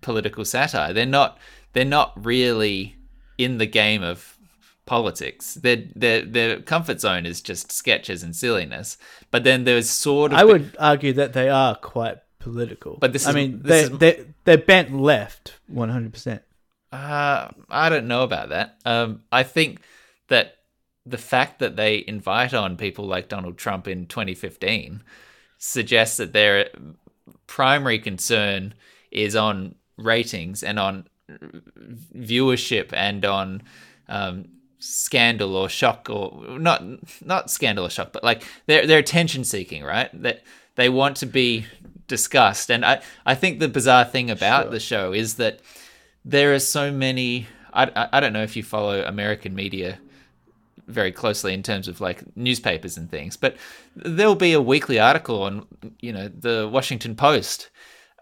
political 0.01 0.45
satire. 0.45 0.93
They're 0.93 1.05
not 1.05 1.37
they're 1.73 1.85
not 1.85 2.13
really 2.25 2.95
in 3.37 3.57
the 3.57 3.65
game 3.65 4.03
of 4.03 4.37
politics. 4.85 5.55
Their 5.55 5.77
their 5.95 6.21
their 6.25 6.61
comfort 6.61 7.01
zone 7.01 7.25
is 7.25 7.41
just 7.41 7.71
sketches 7.71 8.21
and 8.21 8.35
silliness. 8.35 8.97
But 9.31 9.43
then 9.43 9.63
there's 9.63 9.89
sort 9.89 10.31
of 10.33 10.37
I 10.37 10.43
would 10.43 10.75
argue 10.79 11.13
that 11.13 11.33
they 11.33 11.49
are 11.49 11.75
quite 11.75 12.17
political 12.39 12.97
But 13.01 13.13
this 13.13 13.25
I 13.25 13.29
is- 13.29 13.35
mean 13.35 13.61
they 13.63 13.87
they 13.87 14.25
they're 14.43 14.57
bent 14.59 14.93
left 14.93 15.55
100% 15.73 16.41
Uh, 16.95 17.49
I 17.69 17.89
don't 17.89 18.07
know 18.07 18.23
about 18.23 18.49
that. 18.49 18.77
Um, 18.85 19.23
I 19.31 19.43
think 19.43 19.81
that 20.29 20.57
the 21.05 21.17
fact 21.17 21.59
that 21.59 21.75
they 21.75 22.03
invite 22.07 22.53
on 22.53 22.77
people 22.77 23.05
like 23.05 23.27
Donald 23.29 23.57
Trump 23.57 23.87
in 23.87 24.07
2015 24.07 25.03
suggests 25.57 26.17
that 26.17 26.33
their 26.33 26.69
primary 27.47 27.99
concern 27.99 28.73
is 29.11 29.35
on 29.35 29.75
ratings 29.97 30.63
and 30.63 30.79
on 30.79 31.07
viewership 32.15 32.91
and 32.93 33.25
on 33.25 33.61
um, 34.07 34.45
scandal 34.79 35.55
or 35.55 35.67
shock 35.69 36.09
or 36.09 36.59
not 36.59 36.83
not 37.23 37.49
scandal 37.49 37.85
or 37.85 37.89
shock, 37.89 38.11
but 38.13 38.23
like 38.23 38.43
they're 38.67 38.87
they're 38.87 38.99
attention 38.99 39.43
seeking, 39.43 39.83
right? 39.83 40.09
That 40.21 40.43
they 40.75 40.89
want 40.89 41.17
to 41.17 41.25
be 41.25 41.65
discussed, 42.07 42.69
and 42.69 42.85
I 42.85 43.01
I 43.25 43.35
think 43.35 43.59
the 43.59 43.67
bizarre 43.67 44.05
thing 44.05 44.29
about 44.31 44.65
Sure. 44.65 44.71
the 44.71 44.79
show 44.79 45.11
is 45.13 45.35
that 45.35 45.59
there 46.25 46.53
are 46.53 46.59
so 46.59 46.91
many. 46.91 47.47
I, 47.73 48.09
I 48.11 48.19
don't 48.19 48.33
know 48.33 48.43
if 48.43 48.55
you 48.55 48.63
follow 48.63 49.03
American 49.03 49.53
media 49.53 49.99
very 50.87 51.11
closely 51.11 51.53
in 51.53 51.63
terms 51.63 51.87
of 51.87 52.01
like 52.01 52.23
newspapers 52.35 52.97
and 52.97 53.09
things, 53.09 53.37
but 53.37 53.55
there'll 53.95 54.35
be 54.35 54.53
a 54.53 54.61
weekly 54.61 54.99
article 54.99 55.43
on 55.43 55.65
you 56.01 56.11
know 56.11 56.27
the 56.27 56.69
Washington 56.71 57.15
Post 57.15 57.69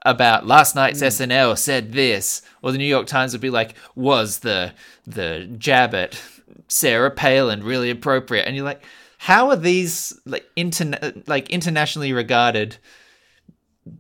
about 0.06 0.46
last 0.46 0.76
night's 0.76 1.00
hmm. 1.00 1.06
SNL 1.06 1.58
said 1.58 1.94
this, 1.94 2.42
or 2.62 2.72
the 2.72 2.78
New 2.78 2.84
York 2.84 3.08
Times 3.08 3.32
would 3.32 3.42
be 3.42 3.50
like, 3.50 3.76
was 3.96 4.40
the 4.40 4.74
the 5.08 5.50
jab 5.58 5.96
at 5.96 6.22
Sarah 6.68 7.12
Palin 7.12 7.64
really 7.64 7.90
appropriate? 7.90 8.46
And 8.46 8.56
you're 8.56 8.66
like, 8.66 8.84
how 9.18 9.50
are 9.50 9.56
these 9.56 10.20
like 10.26 10.46
interna- 10.58 11.26
like 11.28 11.50
internationally 11.50 12.12
regarded 12.12 12.78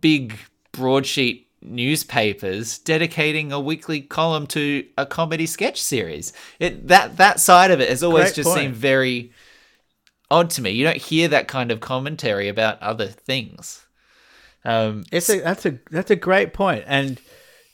big 0.01 0.37
broadsheet 0.73 1.47
newspapers 1.63 2.77
dedicating 2.79 3.51
a 3.51 3.59
weekly 3.59 4.01
column 4.01 4.47
to 4.47 4.85
a 4.97 5.05
comedy 5.05 5.45
sketch 5.45 5.81
series? 5.81 6.33
It 6.59 6.87
that 6.87 7.17
that 7.17 7.39
side 7.39 7.71
of 7.71 7.79
it 7.79 7.89
has 7.89 8.03
always 8.03 8.25
Great 8.25 8.35
just 8.35 8.49
point. 8.49 8.59
seemed 8.59 8.75
very 8.75 9.31
odd 10.29 10.49
to 10.51 10.61
me. 10.61 10.71
You 10.71 10.83
don't 10.83 10.97
hear 10.97 11.27
that 11.29 11.47
kind 11.47 11.71
of 11.71 11.79
commentary 11.79 12.47
about 12.47 12.81
other 12.81 13.07
things. 13.07 13.85
Um, 14.65 15.03
It's 15.11 15.29
a 15.29 15.39
that's 15.41 15.65
a 15.65 15.79
that's 15.91 16.11
a 16.11 16.15
great 16.15 16.53
point, 16.53 16.83
and 16.87 17.19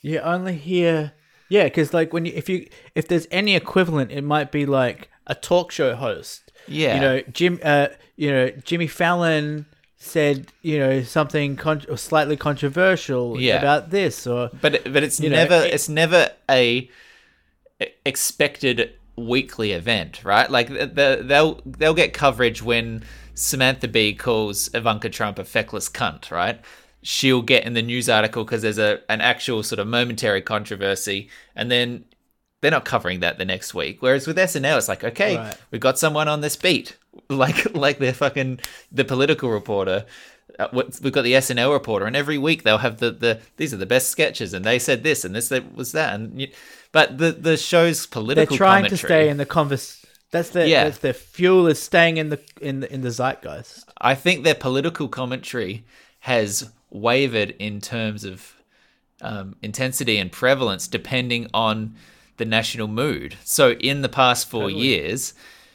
you 0.02 0.18
only 0.20 0.54
hear 0.56 1.12
yeah, 1.48 1.64
because 1.64 1.92
like 1.92 2.12
when 2.12 2.24
you 2.26 2.32
if 2.34 2.48
you 2.48 2.68
if 2.94 3.08
there's 3.08 3.26
any 3.30 3.54
equivalent, 3.56 4.10
it 4.12 4.22
might 4.22 4.50
be 4.52 4.66
like 4.66 5.08
a 5.26 5.34
talk 5.34 5.70
show 5.72 5.94
host. 5.94 6.52
Yeah. 6.68 6.94
you 6.94 7.00
know 7.00 7.20
Jim, 7.32 7.58
uh, 7.64 7.88
you 8.16 8.30
know 8.30 8.50
Jimmy 8.64 8.86
Fallon 8.86 9.66
said 10.02 10.46
you 10.62 10.78
know 10.78 11.02
something 11.02 11.56
con- 11.56 11.84
or 11.88 11.96
slightly 11.98 12.34
controversial 12.36 13.38
Yeah. 13.38 13.58
about 13.58 13.90
this 13.90 14.26
or 14.26 14.48
but 14.62 14.82
but 14.92 15.02
it's 15.02 15.20
You 15.20 15.28
know, 15.28 15.36
never 15.36 15.56
it- 15.66 15.74
it's 15.74 15.88
never 15.90 16.30
a 16.50 16.88
expected 18.04 18.92
weekly 19.16 19.72
event, 19.72 20.24
right? 20.24 20.50
Like 20.50 20.68
the, 20.68 21.20
they'll 21.22 21.60
they'll 21.66 21.94
get 21.94 22.12
coverage 22.12 22.62
when 22.62 23.02
Samantha 23.34 23.88
Bee 23.88 24.14
calls 24.14 24.70
Ivanka 24.74 25.10
Trump 25.10 25.38
a 25.38 25.44
feckless 25.44 25.88
cunt, 25.90 26.30
right? 26.30 26.60
She'll 27.02 27.42
get 27.42 27.64
in 27.64 27.72
the 27.74 27.82
news 27.82 28.08
article 28.08 28.44
because 28.44 28.62
there's 28.62 28.78
a 28.78 29.00
an 29.08 29.20
actual 29.20 29.62
sort 29.62 29.78
of 29.78 29.86
momentary 29.86 30.42
controversy, 30.42 31.28
and 31.54 31.70
then 31.70 32.04
they're 32.60 32.70
not 32.70 32.84
covering 32.84 33.20
that 33.20 33.38
the 33.38 33.44
next 33.44 33.72
week. 33.74 33.98
Whereas 34.00 34.26
with 34.26 34.36
SNL, 34.36 34.76
it's 34.78 34.88
like, 34.88 35.02
okay, 35.04 35.36
Right. 35.36 35.56
we've 35.70 35.80
got 35.80 35.98
someone 35.98 36.28
on 36.28 36.40
this 36.40 36.56
beat, 36.56 36.96
like 37.28 37.74
like 37.74 37.98
they're 37.98 38.12
fucking 38.12 38.60
the 38.92 39.04
political 39.04 39.50
reporter. 39.50 40.04
Uh, 40.58 40.68
we've 40.72 41.12
got 41.12 41.22
the 41.22 41.32
SNL 41.34 41.72
reporter, 41.72 42.06
and 42.06 42.14
every 42.16 42.36
week 42.36 42.64
they'll 42.64 42.78
have 42.78 42.98
the, 42.98 43.10
the 43.10 43.40
these 43.56 43.72
are 43.72 43.78
the 43.78 43.86
best 43.86 44.08
sketches, 44.10 44.52
and 44.52 44.64
they 44.64 44.78
said 44.78 45.02
this, 45.04 45.24
and 45.24 45.34
this 45.34 45.48
that 45.48 45.74
was 45.74 45.92
that, 45.92 46.14
and 46.14 46.40
you, 46.40 46.48
But 46.92 47.18
the 47.18 47.32
the 47.32 47.56
show's 47.56 48.06
political. 48.06 48.56
They're 48.56 48.58
trying 48.58 48.86
to 48.90 48.96
stay 48.96 49.28
in 49.28 49.36
the 49.38 49.46
convers. 49.46 50.04
That's 50.32 50.50
their 50.50 50.66
Yeah. 50.66 50.84
that's 50.84 50.98
their 50.98 51.14
fuel 51.14 51.66
is 51.66 51.80
staying 51.82 52.18
in 52.18 52.28
the 52.28 52.40
in 52.60 52.80
the 52.80 52.92
in 52.92 53.00
the 53.00 53.10
zeitgeist. 53.10 53.84
I 54.00 54.14
think 54.14 54.44
their 54.44 54.54
political 54.54 55.08
commentary 55.08 55.84
has 56.20 56.70
wavered 56.90 57.50
in 57.58 57.80
terms 57.80 58.24
of 58.24 58.54
um, 59.22 59.56
intensity 59.62 60.18
and 60.18 60.30
prevalence 60.30 60.88
depending 60.88 61.48
on 61.54 61.94
the 62.40 62.44
national 62.46 62.88
mood. 62.88 63.36
So 63.44 63.72
in 63.72 64.00
the 64.00 64.08
past 64.08 64.48
four 64.48 64.70
years, 64.70 65.34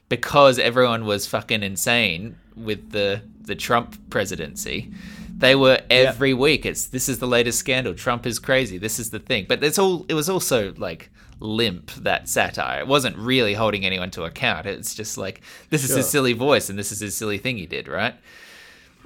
because 0.09 0.57
everyone 0.59 1.05
was 1.05 1.27
fucking 1.27 1.61
insane 1.63 2.35
with 2.55 2.91
the 2.91 3.21
the 3.41 3.55
Trump 3.55 4.09
presidency, 4.09 4.91
they 5.37 5.53
were 5.55 5.79
every 5.91 6.33
week. 6.33 6.65
It's 6.65 6.87
this 6.87 7.07
is 7.07 7.19
the 7.19 7.27
latest 7.27 7.59
scandal. 7.59 7.93
Trump 7.93 8.25
is 8.25 8.39
crazy. 8.39 8.79
This 8.79 8.97
is 8.97 9.11
the 9.11 9.19
thing. 9.19 9.45
But 9.47 9.63
it's 9.63 9.77
all. 9.77 10.05
It 10.09 10.15
was 10.15 10.27
also 10.27 10.73
like 10.77 11.11
limp 11.39 11.91
that 11.97 12.27
satire. 12.27 12.79
It 12.79 12.87
wasn't 12.87 13.15
really 13.17 13.53
holding 13.53 13.85
anyone 13.85 14.09
to 14.11 14.23
account. 14.23 14.65
It's 14.65 14.95
just 14.95 15.17
like 15.19 15.41
this 15.69 15.83
is 15.83 15.89
his 15.91 16.05
Sure. 16.05 16.11
silly 16.11 16.33
voice 16.33 16.69
and 16.69 16.79
this 16.79 16.91
is 16.91 16.99
his 16.99 17.15
silly 17.15 17.37
thing 17.37 17.57
he 17.57 17.67
did, 17.67 17.87
right? 17.87 18.15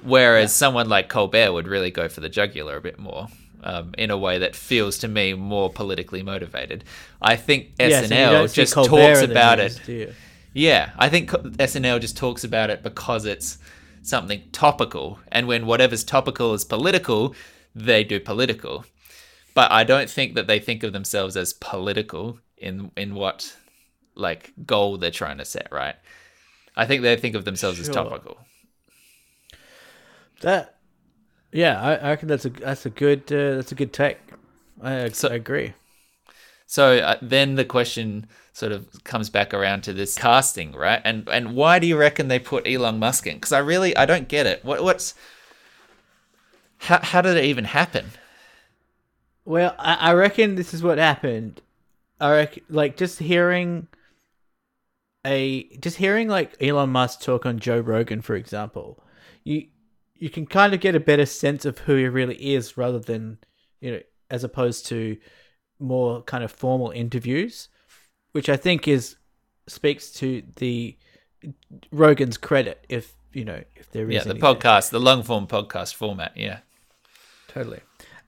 Whereas 0.02 0.54
someone 0.54 0.88
like 0.88 1.10
Colbert 1.10 1.52
would 1.52 1.68
really 1.68 1.90
go 1.90 2.08
for 2.08 2.20
the 2.22 2.30
jugular 2.30 2.76
a 2.76 2.80
bit 2.80 2.98
more. 2.98 3.28
Um, 3.62 3.94
in 3.98 4.10
a 4.10 4.16
way 4.16 4.38
that 4.38 4.56
feels 4.56 4.96
to 4.98 5.08
me 5.08 5.34
more 5.34 5.68
politically 5.68 6.22
motivated. 6.22 6.82
I 7.20 7.36
think 7.36 7.72
you 7.78 7.88
SNL 7.88 8.30
don't 8.30 8.52
just 8.52 8.72
talks 8.72 9.20
about 9.20 9.58
news, 9.58 9.86
it 9.86 10.14
yeah, 10.52 10.90
I 10.98 11.08
think 11.08 11.30
SNL 11.30 12.00
just 12.00 12.16
talks 12.16 12.42
about 12.42 12.70
it 12.70 12.82
because 12.82 13.24
it's 13.24 13.58
something 14.02 14.42
topical, 14.52 15.18
and 15.30 15.46
when 15.46 15.66
whatever's 15.66 16.02
topical 16.02 16.54
is 16.54 16.64
political, 16.64 17.34
they 17.74 18.02
do 18.02 18.18
political. 18.18 18.84
But 19.54 19.70
I 19.70 19.84
don't 19.84 20.10
think 20.10 20.34
that 20.34 20.46
they 20.46 20.58
think 20.58 20.82
of 20.82 20.92
themselves 20.92 21.36
as 21.36 21.52
political 21.52 22.38
in 22.56 22.90
in 22.96 23.14
what 23.14 23.56
like 24.14 24.52
goal 24.66 24.98
they're 24.98 25.10
trying 25.10 25.38
to 25.38 25.44
set, 25.44 25.68
right? 25.70 25.96
I 26.76 26.86
think 26.86 27.02
they 27.02 27.16
think 27.16 27.34
of 27.34 27.44
themselves 27.44 27.78
as 27.78 27.88
topical. 27.88 28.38
That, 30.40 30.76
yeah, 31.52 31.80
I, 31.80 31.94
I 31.96 32.08
reckon 32.10 32.28
that's 32.28 32.44
a 32.44 32.50
that's 32.50 32.86
a 32.86 32.90
good 32.90 33.20
uh, 33.32 33.56
that's 33.56 33.72
a 33.72 33.74
good 33.74 33.92
take. 33.92 34.18
I, 34.82 35.08
So- 35.10 35.28
I 35.28 35.34
agree. 35.34 35.74
So 36.66 36.98
uh, 36.98 37.16
then 37.20 37.56
the 37.56 37.64
question 37.64 38.28
sort 38.52 38.70
of 38.70 39.02
comes 39.02 39.28
back 39.28 39.52
around 39.52 39.82
to 39.82 39.92
this 39.92 40.16
casting, 40.16 40.72
right? 40.72 41.02
And 41.04 41.28
and 41.28 41.56
why 41.56 41.80
do 41.80 41.86
you 41.86 41.96
reckon 41.96 42.28
they 42.28 42.38
put 42.38 42.66
Elon 42.66 42.98
Musk 43.00 43.26
in? 43.26 43.34
Because 43.36 43.52
I 43.52 43.58
really 43.58 43.96
I 43.96 44.06
don't 44.06 44.28
get 44.28 44.46
it. 44.46 44.64
What 44.64 44.82
what's 44.84 45.14
how 46.78 47.00
how 47.02 47.20
did 47.22 47.36
it 47.36 47.44
even 47.44 47.64
happen? 47.64 48.12
Well, 49.44 49.74
I, 49.78 49.94
I 49.94 50.12
reckon 50.12 50.54
this 50.54 50.72
is 50.72 50.82
what 50.82 50.98
happened. 50.98 51.60
I 52.20 52.30
reckon, 52.32 52.62
like 52.68 52.96
just 52.96 53.18
hearing 53.18 53.88
a 55.26 55.64
just 55.78 55.96
hearing 55.96 56.28
like 56.28 56.54
Elon 56.62 56.90
Musk 56.90 57.20
talk 57.20 57.44
on 57.46 57.58
Joe 57.58 57.80
Rogan, 57.80 58.22
for 58.22 58.36
example, 58.36 59.02
you 59.44 59.66
you 60.20 60.30
can 60.30 60.46
kind 60.46 60.72
of 60.72 60.80
get 60.80 60.94
a 60.94 61.00
better 61.00 61.26
sense 61.26 61.64
of 61.64 61.78
who 61.78 61.96
he 61.96 62.06
really 62.06 62.54
is, 62.54 62.76
rather 62.76 63.00
than 63.00 63.38
you 63.80 63.90
know, 63.90 64.00
as 64.30 64.44
opposed 64.44 64.86
to 64.86 65.16
more 65.80 66.22
kind 66.22 66.44
of 66.44 66.52
formal 66.52 66.90
interviews, 66.90 67.68
which 68.32 68.48
I 68.48 68.56
think 68.56 68.86
is 68.86 69.16
speaks 69.66 70.12
to 70.12 70.42
the 70.56 70.96
Rogan's 71.90 72.36
credit. 72.36 72.84
If 72.88 73.14
you 73.32 73.44
know, 73.44 73.62
if 73.74 73.90
there 73.90 74.08
is 74.10 74.26
Yeah, 74.26 74.32
the 74.32 74.38
podcast, 74.38 74.90
the 74.90 75.00
long 75.00 75.22
form 75.22 75.46
podcast 75.46 75.94
format. 75.94 76.36
Yeah. 76.36 76.60
Totally. 77.48 77.80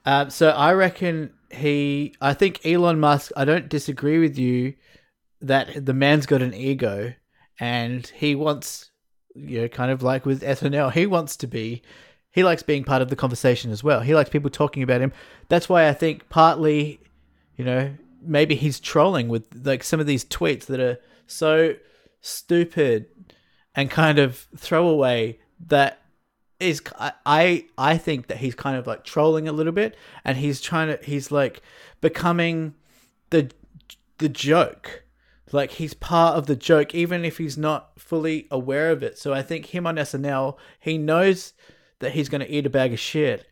Um, 0.04 0.30
so 0.30 0.50
I 0.50 0.72
reckon 0.72 1.32
he. 1.50 2.14
I 2.20 2.34
think 2.34 2.64
Elon 2.64 2.98
Musk. 2.98 3.32
I 3.36 3.44
don't 3.44 3.68
disagree 3.68 4.18
with 4.18 4.38
you 4.38 4.74
that 5.42 5.84
the 5.84 5.94
man's 5.94 6.26
got 6.26 6.40
an 6.40 6.54
ego, 6.54 7.12
and 7.60 8.06
he 8.06 8.34
wants, 8.34 8.91
you 9.34 9.62
know, 9.62 9.68
kind 9.68 9.90
of 9.90 10.02
like 10.02 10.26
with 10.26 10.42
SNL, 10.42 10.92
he 10.92 11.06
wants 11.06 11.36
to 11.38 11.46
be. 11.46 11.82
He 12.30 12.42
likes 12.42 12.62
being 12.62 12.84
part 12.84 13.02
of 13.02 13.08
the 13.08 13.16
conversation 13.16 13.70
as 13.70 13.84
well. 13.84 14.00
He 14.00 14.14
likes 14.14 14.30
people 14.30 14.50
talking 14.50 14.82
about 14.82 15.00
him. 15.02 15.12
That's 15.48 15.68
why 15.68 15.88
I 15.88 15.92
think 15.92 16.28
partly, 16.30 17.00
you 17.56 17.64
know, 17.64 17.94
maybe 18.22 18.54
he's 18.54 18.80
trolling 18.80 19.28
with 19.28 19.46
like 19.64 19.82
some 19.82 20.00
of 20.00 20.06
these 20.06 20.24
tweets 20.24 20.66
that 20.66 20.80
are 20.80 20.98
so 21.26 21.74
stupid 22.20 23.06
and 23.74 23.90
kind 23.90 24.18
of 24.18 24.46
throwaway 24.56 25.38
that 25.66 26.00
is 26.60 26.80
I- 26.98 27.12
I 27.26 27.64
I 27.76 27.98
think 27.98 28.28
that 28.28 28.38
he's 28.38 28.54
kind 28.54 28.76
of 28.76 28.86
like 28.86 29.04
trolling 29.04 29.48
a 29.48 29.52
little 29.52 29.72
bit 29.72 29.96
and 30.24 30.38
he's 30.38 30.60
trying 30.60 30.96
to 30.96 31.04
he's 31.04 31.30
like 31.32 31.60
becoming 32.00 32.74
the 33.30 33.50
the 34.18 34.28
joke 34.28 35.02
like 35.52 35.72
he's 35.72 35.94
part 35.94 36.36
of 36.36 36.46
the 36.46 36.56
joke 36.56 36.94
even 36.94 37.24
if 37.24 37.38
he's 37.38 37.58
not 37.58 37.98
fully 37.98 38.46
aware 38.50 38.90
of 38.90 39.02
it. 39.02 39.18
So 39.18 39.32
I 39.32 39.42
think 39.42 39.66
him 39.66 39.86
on 39.86 39.96
SNL 39.96 40.56
he 40.80 40.98
knows 40.98 41.52
that 42.00 42.12
he's 42.12 42.28
going 42.28 42.40
to 42.40 42.50
eat 42.50 42.66
a 42.66 42.70
bag 42.70 42.92
of 42.92 43.00
shit. 43.00 43.46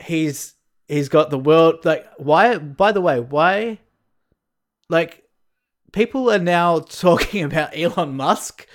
He's 0.00 0.54
he's 0.88 1.08
got 1.08 1.30
the 1.30 1.38
world 1.38 1.84
like 1.84 2.06
why 2.16 2.58
by 2.58 2.92
the 2.92 3.00
way 3.00 3.20
why 3.20 3.78
like 4.88 5.24
people 5.92 6.30
are 6.30 6.38
now 6.38 6.78
talking 6.88 7.42
about 7.42 7.76
Elon 7.76 8.16
Musk 8.16 8.66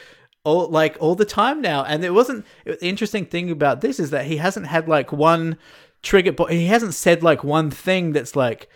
all 0.44 0.68
like 0.70 0.98
all 1.00 1.16
the 1.16 1.26
time 1.26 1.62
now. 1.62 1.84
And 1.84 2.04
it 2.04 2.14
wasn't 2.14 2.46
the 2.66 2.84
interesting 2.86 3.26
thing 3.26 3.52
about 3.52 3.82
this 3.82 4.00
is 4.00 4.10
that 4.10 4.26
he 4.26 4.38
hasn't 4.38 4.68
had 4.68 4.88
like 4.88 5.12
one 5.12 5.58
trigger 6.02 6.32
but 6.32 6.52
he 6.52 6.66
hasn't 6.66 6.96
said 6.96 7.22
like 7.22 7.44
one 7.44 7.70
thing 7.70 8.12
that's 8.12 8.36
like 8.36 8.68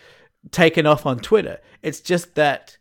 taken 0.50 0.86
off 0.86 1.06
on 1.06 1.18
Twitter. 1.18 1.58
It's 1.82 2.00
just 2.00 2.34
that 2.36 2.78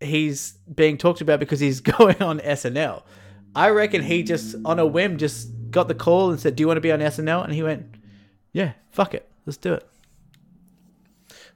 he's 0.00 0.52
being 0.74 0.96
talked 0.96 1.20
about 1.20 1.40
because 1.40 1.60
he's 1.60 1.80
going 1.98 2.20
on 2.22 2.40
SNL 2.40 3.02
I 3.54 3.70
reckon 3.70 4.02
he 4.02 4.22
just 4.22 4.56
on 4.64 4.78
a 4.78 4.86
whim 4.86 5.18
just 5.18 5.50
got 5.70 5.88
the 5.88 5.94
call 5.94 6.30
and 6.30 6.40
said 6.40 6.56
do 6.56 6.62
you 6.62 6.66
want 6.66 6.76
to 6.76 6.82
be 6.82 6.92
on 6.92 7.00
SNL 7.00 7.44
and 7.44 7.52
he 7.52 7.62
went 7.62 7.86
yeah 8.52 8.72
fuck 8.90 9.14
it 9.14 9.28
let's 9.46 9.56
do 9.56 9.74
it 9.74 9.88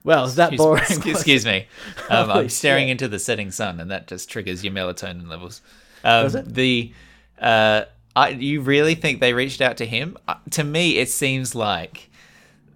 well 0.03 0.25
is 0.25 0.35
that 0.35 0.53
Excuse, 0.53 0.57
boring 0.57 0.83
excuse, 0.83 1.05
excuse 1.15 1.45
me. 1.45 1.67
Um, 2.09 2.29
I'm 2.29 2.49
staring 2.49 2.85
shit. 2.85 2.91
into 2.91 3.07
the 3.07 3.17
setting 3.17 3.49
sun, 3.49 3.79
and 3.79 3.89
that 3.89 4.07
just 4.07 4.29
triggers 4.29 4.63
your 4.63 4.73
melatonin 4.73 5.29
levels. 5.29 5.61
Um, 6.03 6.23
Does 6.23 6.35
it? 6.35 6.53
The 6.53 6.93
uh, 7.39 7.85
I, 8.15 8.29
you 8.29 8.61
really 8.61 8.95
think 8.95 9.19
they 9.19 9.33
reached 9.33 9.61
out 9.61 9.77
to 9.77 9.85
him? 9.85 10.17
Uh, 10.27 10.35
to 10.51 10.63
me, 10.63 10.97
it 10.97 11.09
seems 11.09 11.55
like 11.55 12.09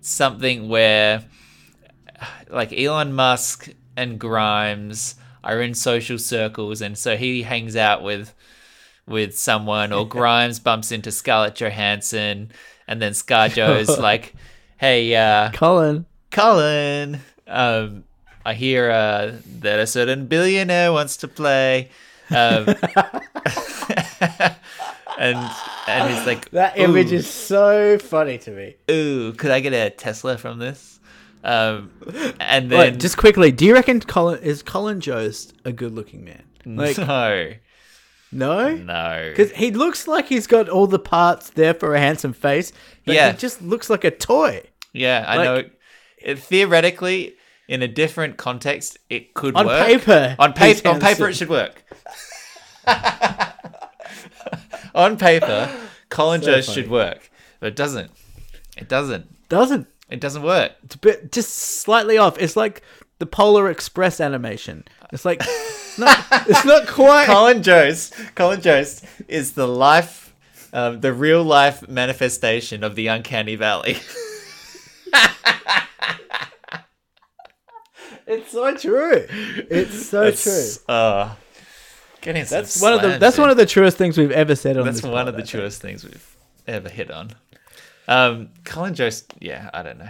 something 0.02 0.70
where, 0.70 1.26
like 2.50 2.74
Elon 2.74 3.14
Musk 3.14 3.70
and 3.96 4.20
Grimes 4.20 5.16
are 5.48 5.62
in 5.62 5.74
social 5.74 6.20
circles, 6.20 6.82
and 6.82 6.98
so 6.98 7.18
he 7.18 7.42
hangs 7.44 7.76
out 7.76 8.04
with 8.04 8.34
with 9.08 9.38
someone, 9.38 9.92
or 9.94 10.08
Grimes 10.18 10.60
bumps 10.60 10.92
into 10.92 11.12
Scarlett 11.12 11.56
Johansson, 11.56 12.52
and 12.88 13.02
then 13.02 13.14
ScarJo's 13.14 13.98
like, 14.10 14.34
"Hey, 14.78 15.16
uh, 15.16 15.52
Colin 15.54 16.06
Colin, 16.32 17.20
um, 17.48 18.04
I 18.46 18.54
hear 18.54 18.92
uh, 18.92 19.34
that 19.60 19.80
a 19.80 19.88
certain 19.88 20.28
billionaire 20.28 20.92
wants 20.92 21.18
to 21.18 21.28
play. 21.28 21.90
Um, 22.30 22.68
and 25.18 25.50
and 25.88 26.14
he's 26.14 26.26
like, 26.26 26.50
That 26.52 26.78
image 26.78 27.12
"Ooh, 27.12 27.16
is 27.16 27.30
so 27.30 27.98
funny 27.98 28.38
to 28.40 28.52
me. 28.52 28.76
ooh, 28.92 29.34
could 29.34 29.52
I 29.52 29.60
get 29.62 29.74
a 29.74 29.90
Tesla 29.90 30.38
from 30.38 30.60
this? 30.60 30.97
Um, 31.48 31.92
and 32.42 32.70
Wait, 32.70 32.78
then 32.92 33.00
just 33.00 33.18
quickly, 33.18 33.52
do 33.54 33.66
you 33.66 33.74
reckon 33.74 34.02
Colin 34.02 34.40
is 34.44 34.62
Colin 34.64 35.00
Jost 35.00 35.54
a 35.64 35.72
good-looking 35.72 36.26
man? 36.26 36.44
Like, 36.66 36.98
no, 36.98 37.54
no, 38.34 38.76
no, 38.76 39.26
because 39.30 39.52
he 39.54 39.72
looks 39.72 40.06
like 40.08 40.28
he's 40.28 40.46
got 40.48 40.68
all 40.68 40.88
the 40.88 41.00
parts 41.00 41.50
there 41.52 41.74
for 41.74 41.96
a 41.96 42.00
handsome 42.00 42.34
face. 42.34 42.74
But 43.06 43.16
Yeah. 43.16 43.32
he 43.32 43.38
just 43.38 43.62
looks 43.62 43.90
like 43.90 44.04
a 44.04 44.12
toy. 44.12 44.64
yeah, 44.92 45.24
I 45.26 45.38
like- 45.38 45.46
know. 45.46 45.64
It, 46.20 46.40
theoretically, 46.40 47.36
in 47.70 47.82
a 47.84 47.88
different 47.88 48.36
context, 48.38 48.98
it 49.10 49.34
could 49.34 49.56
On 49.56 49.66
work. 49.68 49.86
paper, 49.86 50.36
on 50.40 50.52
paper, 50.52 50.90
on 50.90 51.00
paper, 51.00 51.30
it 51.30 51.36
should 51.36 51.48
work. 51.50 51.84
on 54.96 55.18
paper, 55.18 55.70
Colin 56.10 56.42
So 56.42 56.56
Jost 56.56 56.74
should 56.74 56.90
work, 56.90 57.30
but 57.60 57.68
it 57.68 57.76
doesn't. 57.76 58.12
It 58.78 58.90
doesn't. 58.90 59.48
Doesn't 59.50 59.88
It 60.10 60.20
doesn't 60.22 60.44
work. 60.44 60.72
it's 60.84 60.96
a 60.96 61.00
bit 61.00 61.32
just 61.32 61.54
slightly 61.54 62.18
off. 62.18 62.38
It's 62.40 62.56
like 62.56 62.82
the 63.20 63.26
Polar 63.26 63.70
Express 63.70 64.22
animation. 64.22 64.86
It's 65.12 65.26
like 65.26 65.42
it's 65.42 65.98
not, 66.00 66.26
it's 66.48 66.66
not 66.66 66.88
quite. 66.88 67.26
Colin 67.26 67.62
Jost, 67.64 68.14
Colin 68.36 68.62
Jost 68.62 69.04
is 69.28 69.54
the 69.54 69.68
life, 69.68 70.34
um, 70.74 71.02
the 71.02 71.12
real 71.14 71.44
life 71.44 71.88
manifestation 71.88 72.84
of 72.84 72.96
the 72.96 73.08
uncanny 73.08 73.56
valley. 73.56 73.98
It's 78.30 78.52
so 78.52 78.76
true. 78.76 79.26
It's 79.30 80.08
so 80.10 80.32
true. 80.32 80.94
Uh, 80.94 81.34
getting 82.22 82.44
That's 82.44 82.82
one 82.82 82.94
of 82.94 83.02
the 83.02 83.18
that's 83.18 83.38
in. 83.38 83.42
one 83.42 83.50
of 83.50 83.56
the 83.56 83.66
truest 83.66 83.98
things 83.98 84.18
we've 84.18 84.32
ever 84.32 84.54
said 84.54 84.78
on 84.78 84.84
That's 84.86 84.98
this. 85.02 85.10
one 85.10 85.14
pod, 85.26 85.28
of 85.30 85.38
the 85.38 85.44
truest 85.44 85.82
things 85.82 86.04
we've 86.04 86.36
ever 86.68 86.90
hit 86.90 87.10
on. 87.10 87.32
Um, 88.08 88.50
Colin 88.64 88.94
Jost, 88.94 89.34
yeah, 89.40 89.70
I 89.74 89.84
don't 89.84 90.00
know. 90.00 90.10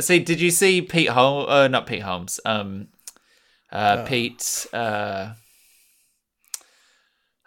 See, 0.00 0.18
did 0.18 0.40
you 0.40 0.50
see 0.50 0.80
Pete 0.82 1.10
Holmes? 1.10 1.46
Uh, 1.48 1.68
not 1.68 1.86
Pete 1.86 2.02
Holmes. 2.02 2.40
Um, 2.44 2.88
uh, 3.70 3.98
Oh. 4.00 4.06
Pete. 4.06 4.66
Uh, 4.72 5.34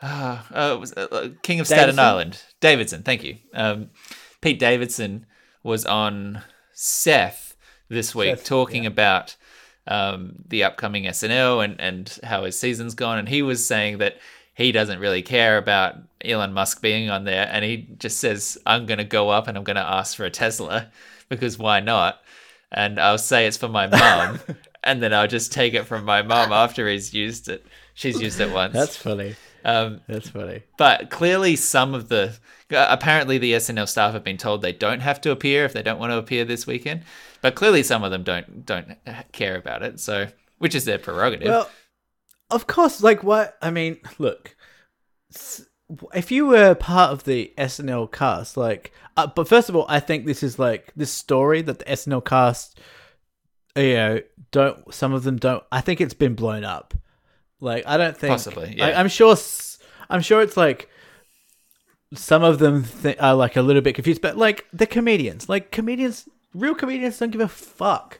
uh, 0.02 0.42
uh, 0.54 0.78
was, 0.80 0.94
uh, 0.94 1.30
King 1.42 1.60
of 1.60 1.68
Staten 1.68 1.98
Island, 1.98 2.42
Davidson. 2.62 3.02
Thank 3.04 3.24
you. 3.24 3.38
Um, 3.54 3.90
Pete 4.42 4.60
Davidson 4.60 5.26
was 5.64 5.86
on 5.86 6.44
Seth 6.74 7.56
this 7.90 8.14
week 8.14 8.38
Seth, 8.38 8.46
talking 8.46 8.86
about 8.86 9.36
um, 9.88 10.36
the 10.48 10.64
upcoming 10.64 11.06
SNL 11.06 11.64
and 11.64 11.82
and 11.82 12.20
how 12.24 12.44
his 12.44 12.60
season's 12.60 12.94
gone, 12.94 13.18
and 13.18 13.28
he 13.30 13.42
was 13.42 13.66
saying 13.66 13.98
that 13.98 14.18
he 14.58 14.72
doesn't 14.72 15.00
really 15.00 15.22
care 15.22 15.58
about 15.58 15.96
Elon 16.26 16.52
Musk 16.52 16.82
being 16.82 17.10
on 17.10 17.24
there, 17.24 17.48
and 17.52 17.64
he 17.64 17.88
just 18.00 18.20
says, 18.20 18.58
"I'm 18.66 18.86
going 18.88 18.98
to 18.98 19.04
go 19.04 19.30
up 19.30 19.48
and 19.48 19.58
I'm 19.58 19.64
going 19.64 19.76
to 19.78 19.82
ask 19.88 20.18
for 20.18 20.26
a 20.26 20.32
Tesla 20.32 20.88
because 21.30 21.58
why 21.58 21.80
not?" 21.80 22.22
And 22.72 23.00
I'll 23.00 23.18
say 23.20 23.46
it's 23.48 23.56
for 23.58 23.70
my 23.70 23.88
mum, 24.02 24.40
and 24.84 25.02
then 25.02 25.14
I'll 25.14 25.28
just 25.28 25.54
take 25.54 25.74
it 25.74 25.84
from 25.86 26.04
my 26.06 26.22
mum 26.22 26.52
after 26.52 26.90
he's 26.90 27.14
used 27.14 27.48
it. 27.50 27.66
She's 27.94 28.20
used 28.22 28.40
it 28.42 28.52
once. 28.52 28.74
That's 28.74 28.98
funny. 28.98 29.36
um, 29.64 30.02
That's 30.08 30.30
funny. 30.30 30.64
but 30.78 31.10
clearly, 31.10 31.56
some 31.56 31.94
of 31.94 32.10
the 32.10 32.36
apparently 32.72 33.38
the 33.38 33.54
SNL 33.54 33.88
staff 33.88 34.14
have 34.14 34.24
been 34.24 34.38
told 34.38 34.62
they 34.62 34.74
don't 34.74 35.00
have 35.00 35.22
to 35.22 35.32
appear 35.32 35.64
if 35.66 35.74
they 35.74 35.82
don't 35.82 36.00
want 36.00 36.12
to 36.12 36.18
appear 36.18 36.44
this 36.46 36.68
weekend. 36.68 37.04
But 37.42 37.56
clearly, 37.56 37.84
some 37.84 38.04
of 38.04 38.12
them 38.12 38.24
don't 38.24 38.66
don't 38.66 38.96
care 39.32 39.56
about 39.56 39.84
it. 39.84 40.00
So, 40.00 40.28
which 40.58 40.74
is 40.76 40.86
their 40.86 40.98
prerogative. 41.00 41.48
Well, 41.48 41.70
of 42.50 42.68
course, 42.68 43.02
like 43.04 43.24
what? 43.24 43.58
I 43.62 43.72
mean, 43.72 44.00
look, 44.20 44.56
if 46.14 46.32
you 46.32 46.48
were 46.48 46.76
part 46.76 47.12
of 47.12 47.24
the 47.24 47.54
SNL 47.58 48.12
cast, 48.12 48.58
like, 48.58 48.94
uh, 49.16 49.28
but 49.28 49.48
first 49.48 49.70
of 49.70 49.76
all, 49.76 49.86
I 49.88 50.00
think 50.00 50.26
this 50.26 50.44
is 50.44 50.60
like 50.60 50.94
this 50.96 51.12
story 51.12 51.62
that 51.62 51.80
the 51.80 51.86
SNL 51.86 52.24
cast, 52.26 52.80
you 53.76 53.94
know, 53.94 54.22
don't 54.52 54.94
some 54.94 55.14
of 55.14 55.24
them 55.24 55.38
don't. 55.38 55.64
I 55.72 55.82
think 55.82 56.02
it's 56.02 56.14
been 56.14 56.36
blown 56.36 56.64
up. 56.64 56.94
Like, 57.60 57.84
I 57.88 57.98
don't 57.98 58.16
think 58.16 58.32
Possibly, 58.32 58.76
yeah. 58.78 58.88
I, 58.88 59.00
I'm 59.00 59.10
sure. 59.10 59.36
I'm 60.10 60.22
sure 60.22 60.42
it's 60.42 60.56
like 60.56 60.90
some 62.14 62.44
of 62.44 62.60
them 62.60 62.86
th- 63.02 63.18
are 63.20 63.36
like 63.36 63.56
a 63.56 63.62
little 63.62 63.82
bit 63.82 63.96
confused, 63.96 64.22
but 64.22 64.38
like 64.38 64.66
the 64.72 64.88
comedians, 64.88 65.50
like 65.50 65.72
comedians, 65.72 66.30
real 66.54 66.76
comedians 66.76 67.18
don't 67.18 67.32
give 67.32 67.42
a 67.42 67.48
fuck 67.48 68.20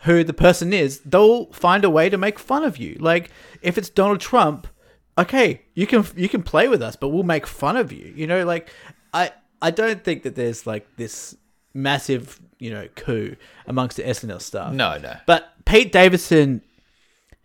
who 0.00 0.24
the 0.24 0.32
person 0.32 0.72
is. 0.72 1.00
They'll 1.00 1.46
find 1.46 1.84
a 1.84 1.90
way 1.90 2.08
to 2.08 2.18
make 2.18 2.38
fun 2.38 2.64
of 2.64 2.76
you. 2.76 2.96
Like 3.00 3.30
if 3.62 3.78
it's 3.78 3.88
Donald 3.88 4.20
Trump, 4.20 4.66
okay, 5.18 5.62
you 5.74 5.86
can 5.86 6.04
you 6.16 6.28
can 6.28 6.42
play 6.42 6.68
with 6.68 6.82
us, 6.82 6.96
but 6.96 7.08
we'll 7.08 7.22
make 7.22 7.46
fun 7.46 7.76
of 7.76 7.92
you. 7.92 8.12
You 8.14 8.26
know, 8.26 8.44
like 8.44 8.70
I 9.12 9.32
I 9.60 9.70
don't 9.70 10.04
think 10.04 10.22
that 10.24 10.34
there's 10.34 10.66
like 10.66 10.96
this 10.96 11.36
massive 11.74 12.40
you 12.58 12.70
know 12.70 12.88
coup 12.96 13.36
amongst 13.66 13.96
the 13.96 14.02
SNL 14.02 14.40
staff. 14.40 14.72
no, 14.72 14.98
no. 14.98 15.14
But 15.26 15.52
Pete 15.64 15.92
Davidson 15.92 16.62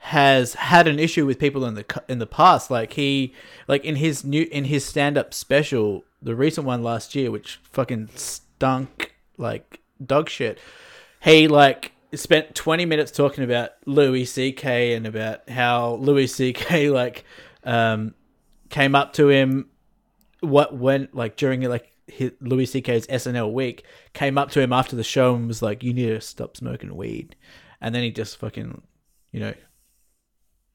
has 0.04 0.56
had 0.56 0.88
an 0.88 0.97
issue 0.97 1.28
with 1.28 1.38
people 1.38 1.64
in 1.66 1.76
the 1.76 2.04
in 2.08 2.20
the 2.20 2.26
past. 2.28 2.72
Like 2.72 2.93
he, 2.93 3.34
like 3.68 3.86
in 3.86 3.97
his 3.97 4.24
new 4.24 4.47
in 4.52 4.66
his 4.66 4.84
stand 4.84 5.18
up 5.18 5.34
special, 5.34 6.04
the 6.22 6.36
recent 6.36 6.66
one 6.66 6.82
last 6.82 7.14
year, 7.14 7.30
which 7.30 7.60
fucking 7.72 8.10
stunk 8.16 9.14
like 9.38 9.80
dog 10.04 10.30
shit. 10.30 10.58
He 11.22 11.47
like 11.47 11.91
spent 12.14 12.55
twenty 12.55 12.86
minutes 12.86 13.12
talking 13.12 13.43
about 13.43 13.72
Louis 13.86 14.26
C.K. 14.26 14.93
and 14.95 15.05
about 15.07 15.49
how 15.49 15.95
Louis 15.95 16.28
C.K. 16.28 16.89
like 16.91 17.26
um 17.64 18.14
came 18.70 18.95
up 18.95 19.14
to 19.14 19.30
him 19.30 19.68
what 20.39 20.76
went 20.76 21.14
like 21.14 21.36
during 21.36 21.62
like 21.62 21.91
his, 22.07 22.32
Louis 22.41 22.66
C.K.'s 22.66 23.05
SNL 23.07 23.53
week 23.53 23.84
came 24.14 24.38
up 24.38 24.49
to 24.51 24.62
him 24.62 24.74
after 24.74 24.95
the 24.95 25.03
show 25.03 25.36
and 25.36 25.47
was 25.47 25.62
like, 25.62 25.84
"You 25.84 25.93
need 25.93 26.07
to 26.07 26.22
stop 26.22 26.57
smoking 26.57 26.95
weed," 26.95 27.36
and 27.80 27.93
then 27.93 28.03
he 28.03 28.12
just 28.12 28.38
fucking, 28.38 28.82
you 29.32 29.39
know, 29.39 29.53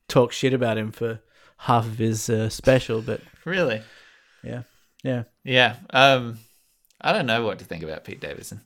talk 0.08 0.32
shit 0.32 0.54
about 0.54 0.78
him 0.78 0.92
for 0.92 1.20
half 1.58 1.84
of 1.84 1.98
his 1.98 2.30
uh, 2.30 2.48
special. 2.48 3.02
But 3.02 3.20
Really? 3.44 3.82
yeah, 4.42 4.62
yeah, 5.02 5.24
Yeah. 5.44 5.76
Um, 5.90 6.38
I 7.00 7.12
don't 7.12 7.26
know 7.26 7.44
what 7.44 7.58
to 7.58 7.64
think 7.64 7.82
about 7.82 8.04
Pete 8.04 8.20
Davidson. 8.20 8.62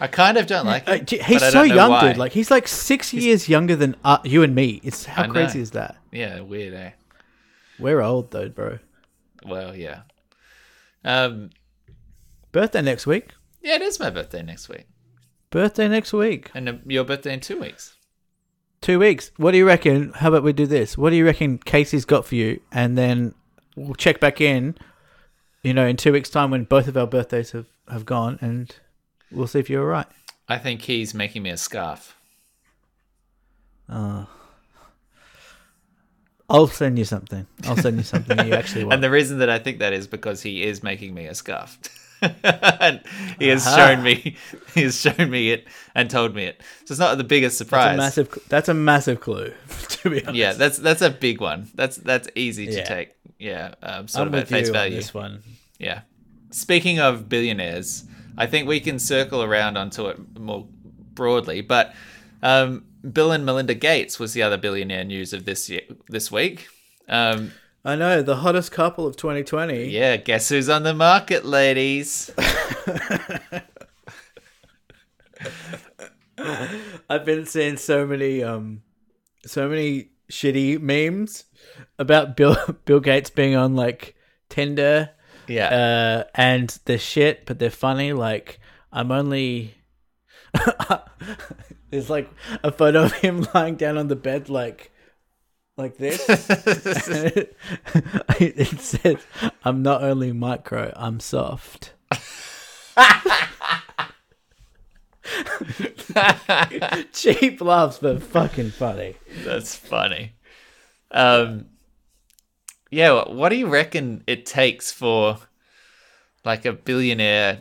I 0.00 0.06
kind 0.06 0.38
of 0.38 0.46
don't 0.46 0.66
like 0.66 0.88
Uh, 0.88 0.94
him. 0.94 1.06
gee, 1.06 1.18
he's 1.18 1.40
so 1.50 1.50
know 1.50 1.62
young, 1.74 1.90
why. 1.90 2.08
dude. 2.08 2.16
Like 2.16 2.32
he's 2.32 2.50
like 2.50 2.66
six 2.68 3.12
years 3.12 3.48
younger 3.48 3.76
than 3.76 3.96
uh, 4.04 4.18
you 4.24 4.42
and 4.42 4.54
me. 4.54 4.80
It's 4.82 5.04
how 5.04 5.24
I 5.24 5.26
know. 5.26 5.32
crazy 5.32 5.60
is 5.60 5.72
that? 5.72 5.96
yeah, 6.10 6.40
weird. 6.40 6.74
Eh? 6.74 6.90
We're 7.78 8.00
old 8.00 8.30
though, 8.30 8.48
bro. 8.48 8.78
Well, 9.46 9.74
yeah. 9.76 10.02
Um, 11.04 11.50
Birthday 12.52 12.82
next 12.82 13.06
week. 13.06 13.30
yeah, 13.62 13.76
it 13.76 13.82
is 13.82 13.98
my 14.00 14.10
birthday 14.10 14.42
next 14.42 14.68
week, 14.68 14.86
Birthday 15.50 15.88
next 15.88 16.12
week. 16.12 16.50
and 16.54 16.68
uh, 16.68 16.72
your 16.86 17.04
birthday 17.04 17.32
in 17.34 17.40
two 17.40 17.60
weeks. 17.60 17.94
Two 18.80 18.98
weeks. 18.98 19.30
What 19.36 19.52
do 19.52 19.58
you 19.58 19.66
reckon? 19.66 20.12
How 20.14 20.28
about 20.28 20.42
we 20.42 20.52
do 20.52 20.66
this? 20.66 20.96
What 20.98 21.10
do 21.10 21.16
you 21.16 21.24
reckon 21.26 21.58
Casey's 21.58 22.04
got 22.06 22.24
for 22.26 22.34
you? 22.34 22.60
And 22.72 22.96
then 22.98 23.34
we'll 23.76 23.94
check 23.94 24.20
back 24.20 24.40
in, 24.40 24.74
you 25.62 25.74
know, 25.74 25.86
in 25.86 25.96
two 25.96 26.12
weeks' 26.12 26.30
time 26.30 26.50
when 26.50 26.64
both 26.64 26.88
of 26.88 26.96
our 26.96 27.06
birthdays 27.06 27.52
have, 27.52 27.66
have 27.90 28.04
gone 28.06 28.38
and 28.40 28.74
we'll 29.32 29.46
see 29.46 29.58
if 29.58 29.68
you're 29.70 29.82
all 29.82 29.88
right. 29.88 30.06
I 30.48 30.58
think 30.58 30.82
he's 30.82 31.14
making 31.14 31.42
me 31.42 31.50
a 31.50 31.56
scarf. 31.56 32.16
Uh, 33.88 34.24
I'll 36.48 36.66
send 36.66 36.98
you 36.98 37.04
something. 37.04 37.46
I'll 37.64 37.76
send 37.76 37.96
you 37.96 38.02
something 38.02 38.46
you 38.46 38.54
actually 38.54 38.84
want. 38.84 38.94
And 38.94 39.04
the 39.04 39.10
reason 39.10 39.38
that 39.38 39.48
I 39.50 39.58
think 39.58 39.78
that 39.78 39.92
is 39.92 40.06
because 40.06 40.42
he 40.42 40.64
is 40.64 40.82
making 40.82 41.14
me 41.14 41.26
a 41.26 41.34
scarf. 41.34 41.78
and 42.42 43.00
he 43.38 43.48
has 43.48 43.66
Aha. 43.66 43.76
shown 43.76 44.02
me 44.02 44.36
he 44.74 44.82
has 44.82 45.00
shown 45.00 45.30
me 45.30 45.52
it 45.52 45.66
and 45.94 46.10
told 46.10 46.34
me 46.34 46.44
it. 46.44 46.60
So 46.84 46.92
it's 46.92 46.98
not 46.98 47.16
the 47.16 47.24
biggest 47.24 47.58
that's 47.58 47.68
surprise. 47.68 47.94
a 47.94 47.96
massive. 47.96 48.38
That's 48.48 48.68
a 48.68 48.74
massive 48.74 49.20
clue. 49.20 49.54
To 49.88 50.10
be 50.10 50.22
honest. 50.24 50.34
yeah, 50.36 50.52
that's 50.52 50.78
that's 50.78 51.02
a 51.02 51.10
big 51.10 51.40
one. 51.40 51.68
That's 51.74 51.96
that's 51.96 52.28
easy 52.34 52.66
to 52.66 52.72
Yeah. 52.72 52.84
take. 52.84 53.10
Yeah, 53.38 53.74
um, 53.82 54.06
sort 54.08 54.28
I'm 54.28 54.34
of 54.34 54.40
at 54.40 54.48
face 54.48 54.66
you 54.66 54.72
on 54.72 54.78
value. 54.80 54.96
this 54.96 55.14
one. 55.14 55.42
Yeah. 55.78 56.02
Speaking 56.50 56.98
of 57.00 57.28
billionaires, 57.28 58.04
I 58.36 58.46
think 58.46 58.66
we 58.68 58.80
can 58.80 58.98
circle 58.98 59.42
around 59.42 59.76
onto 59.76 60.06
it 60.06 60.38
more 60.38 60.66
broadly. 61.14 61.60
But 61.60 61.94
um, 62.42 62.84
Bill 63.12 63.32
and 63.32 63.44
Melinda 63.44 63.74
Gates 63.74 64.18
was 64.18 64.32
the 64.32 64.42
other 64.42 64.56
billionaire 64.56 65.04
news 65.04 65.32
of 65.32 65.44
this 65.44 65.68
year, 65.68 65.82
this 66.08 66.30
week. 66.32 66.68
Um, 67.08 67.52
I 67.84 67.96
know 67.96 68.22
the 68.22 68.36
hottest 68.36 68.72
couple 68.72 69.06
of 69.06 69.16
2020. 69.16 69.88
yeah, 69.88 70.16
guess 70.16 70.48
who's 70.48 70.68
on 70.68 70.82
the 70.82 70.94
market, 70.94 71.44
ladies? 71.44 72.30
I've 77.08 77.24
been 77.24 77.46
seeing 77.46 77.76
so 77.76 78.06
many 78.06 78.42
um 78.42 78.82
so 79.44 79.68
many 79.68 80.10
shitty 80.30 80.80
memes 80.80 81.44
about 81.98 82.36
Bill 82.36 82.56
Bill 82.84 83.00
Gates 83.00 83.30
being 83.30 83.56
on 83.56 83.74
like 83.76 84.14
Tinder 84.48 85.10
Yeah. 85.50 85.68
uh 85.68 86.24
and 86.34 86.78
they're 86.84 86.98
shit 86.98 87.44
but 87.44 87.58
they're 87.58 87.70
funny 87.70 88.12
like 88.12 88.60
I'm 88.92 89.10
only 89.10 89.74
There's 91.90 92.10
like 92.10 92.30
a 92.62 92.70
photo 92.70 93.04
of 93.04 93.12
him 93.14 93.46
lying 93.54 93.76
down 93.76 93.98
on 93.98 94.08
the 94.08 94.16
bed 94.16 94.48
like 94.48 94.90
like 95.76 95.96
this. 95.96 96.24
it 98.38 98.80
says 98.80 99.16
I'm 99.64 99.82
not 99.82 100.02
only 100.02 100.32
micro, 100.32 100.92
I'm 100.94 101.20
soft. 101.20 101.94
Cheap 107.12 107.60
laughs 107.60 107.98
but 107.98 108.22
fucking 108.22 108.70
funny. 108.70 109.16
That's 109.44 109.74
funny. 109.74 110.32
Um, 111.10 111.66
yeah, 112.90 113.28
what 113.28 113.48
do 113.50 113.56
you 113.56 113.68
reckon 113.68 114.22
it 114.26 114.46
takes 114.46 114.90
for 114.92 115.38
like 116.44 116.64
a 116.64 116.72
billionaire 116.72 117.60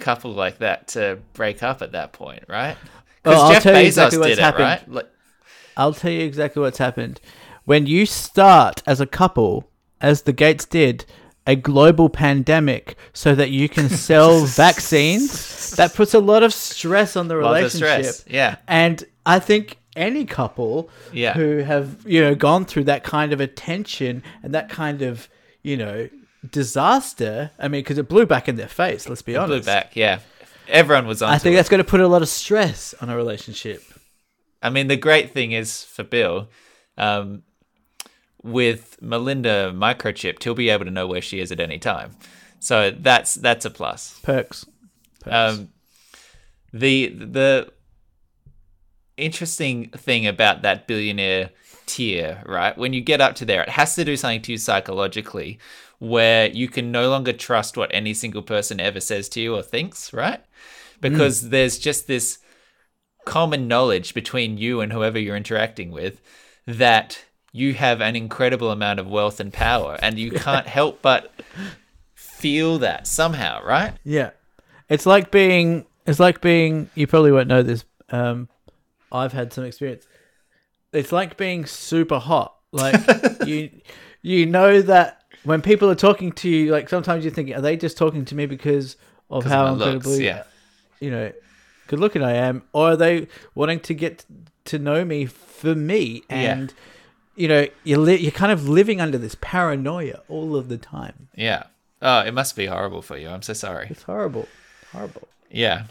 couple 0.00 0.32
like 0.32 0.58
that 0.58 0.88
to 0.88 1.18
break 1.34 1.62
up 1.62 1.82
at 1.82 1.92
that 1.92 2.12
point, 2.12 2.44
right? 2.48 2.76
Because 3.22 3.38
Well, 3.38 3.52
Jeff 3.52 3.62
tell 3.62 3.74
you 3.74 3.80
Bezos 3.80 3.86
exactly 3.88 4.18
what's 4.18 4.28
did 4.30 4.38
it, 4.38 4.42
happened. 4.42 4.64
right? 4.64 4.90
Like, 4.90 5.08
I'll 5.76 5.92
tell 5.94 6.10
you 6.10 6.20
exactly 6.24 6.62
what's 6.62 6.78
happened. 6.78 7.20
When 7.64 7.86
you 7.86 8.06
start 8.06 8.82
as 8.86 9.00
a 9.00 9.06
couple, 9.06 9.68
as 10.00 10.22
the 10.22 10.32
Gates 10.32 10.64
did, 10.64 11.04
a 11.46 11.56
global 11.56 12.08
pandemic 12.08 12.96
so 13.12 13.34
that 13.34 13.50
you 13.50 13.68
can 13.68 13.88
sell 13.90 14.44
vaccines, 14.46 15.72
that 15.72 15.94
puts 15.94 16.14
a 16.14 16.18
lot 16.20 16.42
of 16.42 16.54
stress 16.54 17.16
on 17.16 17.28
the 17.28 17.36
relationship. 17.36 18.14
Yeah, 18.26 18.56
And 18.66 19.04
I 19.26 19.38
think 19.38 19.76
any 20.00 20.24
couple 20.24 20.90
Yeah. 21.12 21.34
who 21.34 21.58
have, 21.58 22.04
you 22.06 22.20
know, 22.20 22.34
gone 22.34 22.64
through 22.64 22.84
that 22.84 23.04
kind 23.04 23.32
of 23.32 23.40
attention 23.40 24.22
and 24.42 24.54
that 24.54 24.68
kind 24.68 25.02
of, 25.02 25.28
you 25.62 25.76
know, 25.76 26.08
disaster, 26.50 27.50
I 27.58 27.68
mean, 27.68 27.80
because 27.80 27.98
it 27.98 28.08
blew 28.08 28.26
back 28.26 28.48
in 28.48 28.56
their 28.56 28.68
face, 28.68 29.08
let's 29.08 29.22
be 29.22 29.32
blew 29.32 29.40
honest. 29.42 29.64
Blew 29.64 29.72
back. 29.72 29.94
Yeah, 29.96 30.20
everyone 30.68 31.06
was 31.06 31.22
on. 31.22 31.30
I 31.32 31.38
think 31.38 31.56
that's 31.56 31.68
going 31.68 31.84
to 31.84 31.88
put 31.88 32.00
a 32.00 32.08
lot 32.08 32.22
of 32.22 32.28
stress 32.28 32.94
on 33.00 33.10
a 33.10 33.16
relationship. 33.16 33.82
I 34.62 34.70
mean, 34.70 34.88
the 34.88 34.96
great 34.96 35.32
thing 35.32 35.52
is 35.52 35.84
for 35.84 36.02
Bill, 36.02 36.48
um, 36.98 37.42
with 38.42 38.96
Melinda 39.02 39.72
microchipped, 39.74 40.42
he'll 40.44 40.54
be 40.54 40.70
able 40.70 40.84
to 40.86 40.90
know 40.90 41.06
where 41.06 41.20
she 41.22 41.40
is 41.40 41.52
at 41.52 41.60
any 41.60 41.78
time. 41.78 42.12
So 42.58 42.90
that's 42.90 43.34
that's 43.34 43.64
a 43.64 43.70
plus. 43.70 44.18
Perks. 44.22 44.66
Um, 45.26 45.68
the 46.72 47.08
the 47.08 47.72
interesting 49.20 49.90
thing 49.90 50.26
about 50.26 50.62
that 50.62 50.86
billionaire 50.86 51.50
tier, 51.86 52.42
right? 52.46 52.76
When 52.76 52.92
you 52.92 53.00
get 53.00 53.20
up 53.20 53.34
to 53.36 53.44
there, 53.44 53.62
it 53.62 53.68
has 53.70 53.94
to 53.96 54.04
do 54.04 54.16
something 54.16 54.42
to 54.42 54.52
you 54.52 54.58
psychologically, 54.58 55.58
where 55.98 56.48
you 56.48 56.68
can 56.68 56.90
no 56.90 57.10
longer 57.10 57.32
trust 57.32 57.76
what 57.76 57.90
any 57.92 58.14
single 58.14 58.42
person 58.42 58.80
ever 58.80 59.00
says 59.00 59.28
to 59.30 59.40
you 59.40 59.54
or 59.54 59.62
thinks, 59.62 60.12
right? 60.12 60.40
Because 61.00 61.44
mm. 61.44 61.50
there's 61.50 61.78
just 61.78 62.06
this 62.06 62.38
common 63.24 63.68
knowledge 63.68 64.14
between 64.14 64.58
you 64.58 64.80
and 64.80 64.92
whoever 64.92 65.18
you're 65.18 65.36
interacting 65.36 65.90
with 65.90 66.20
that 66.66 67.22
you 67.52 67.74
have 67.74 68.00
an 68.00 68.16
incredible 68.16 68.70
amount 68.70 69.00
of 69.00 69.08
wealth 69.08 69.40
and 69.40 69.52
power, 69.52 69.98
and 70.00 70.18
you 70.18 70.30
can't 70.46 70.66
help 70.66 71.02
but 71.02 71.32
feel 72.14 72.78
that 72.78 73.06
somehow, 73.06 73.62
right? 73.62 73.94
Yeah, 74.04 74.30
it's 74.88 75.06
like 75.06 75.30
being. 75.30 75.86
It's 76.06 76.20
like 76.20 76.40
being. 76.40 76.88
You 76.94 77.06
probably 77.06 77.32
won't 77.32 77.48
know 77.48 77.62
this. 77.62 77.84
Um, 78.08 78.48
I've 79.12 79.32
had 79.32 79.52
some 79.52 79.64
experience. 79.64 80.06
It's 80.92 81.12
like 81.12 81.36
being 81.36 81.66
super 81.66 82.18
hot. 82.18 82.56
Like 82.72 83.00
you, 83.46 83.70
you 84.22 84.46
know 84.46 84.82
that 84.82 85.22
when 85.44 85.62
people 85.62 85.90
are 85.90 85.94
talking 85.94 86.32
to 86.32 86.48
you, 86.48 86.72
like 86.72 86.88
sometimes 86.88 87.24
you 87.24 87.30
think, 87.30 87.50
are 87.50 87.60
they 87.60 87.76
just 87.76 87.96
talking 87.96 88.24
to 88.26 88.34
me 88.34 88.46
because 88.46 88.96
of 89.30 89.44
how 89.44 89.66
of 89.66 89.72
incredibly, 89.74 90.10
looks, 90.10 90.20
yeah. 90.20 90.42
you 91.00 91.10
know, 91.10 91.32
good 91.86 91.98
looking 91.98 92.22
I 92.22 92.32
am, 92.32 92.62
or 92.72 92.92
are 92.92 92.96
they 92.96 93.28
wanting 93.54 93.80
to 93.80 93.94
get 93.94 94.24
to 94.66 94.78
know 94.78 95.04
me 95.04 95.26
for 95.26 95.74
me? 95.74 96.22
And 96.28 96.72
yeah. 97.36 97.42
you 97.42 97.48
know, 97.48 97.66
you're 97.84 97.98
li- 97.98 98.18
you're 98.18 98.32
kind 98.32 98.52
of 98.52 98.68
living 98.68 99.00
under 99.00 99.18
this 99.18 99.36
paranoia 99.40 100.20
all 100.28 100.56
of 100.56 100.68
the 100.68 100.78
time. 100.78 101.28
Yeah. 101.34 101.64
Oh, 102.02 102.20
it 102.20 102.32
must 102.32 102.56
be 102.56 102.66
horrible 102.66 103.02
for 103.02 103.16
you. 103.16 103.28
I'm 103.28 103.42
so 103.42 103.52
sorry. 103.52 103.88
It's 103.90 104.02
horrible. 104.02 104.48
Horrible. 104.92 105.28
Yeah. 105.50 105.84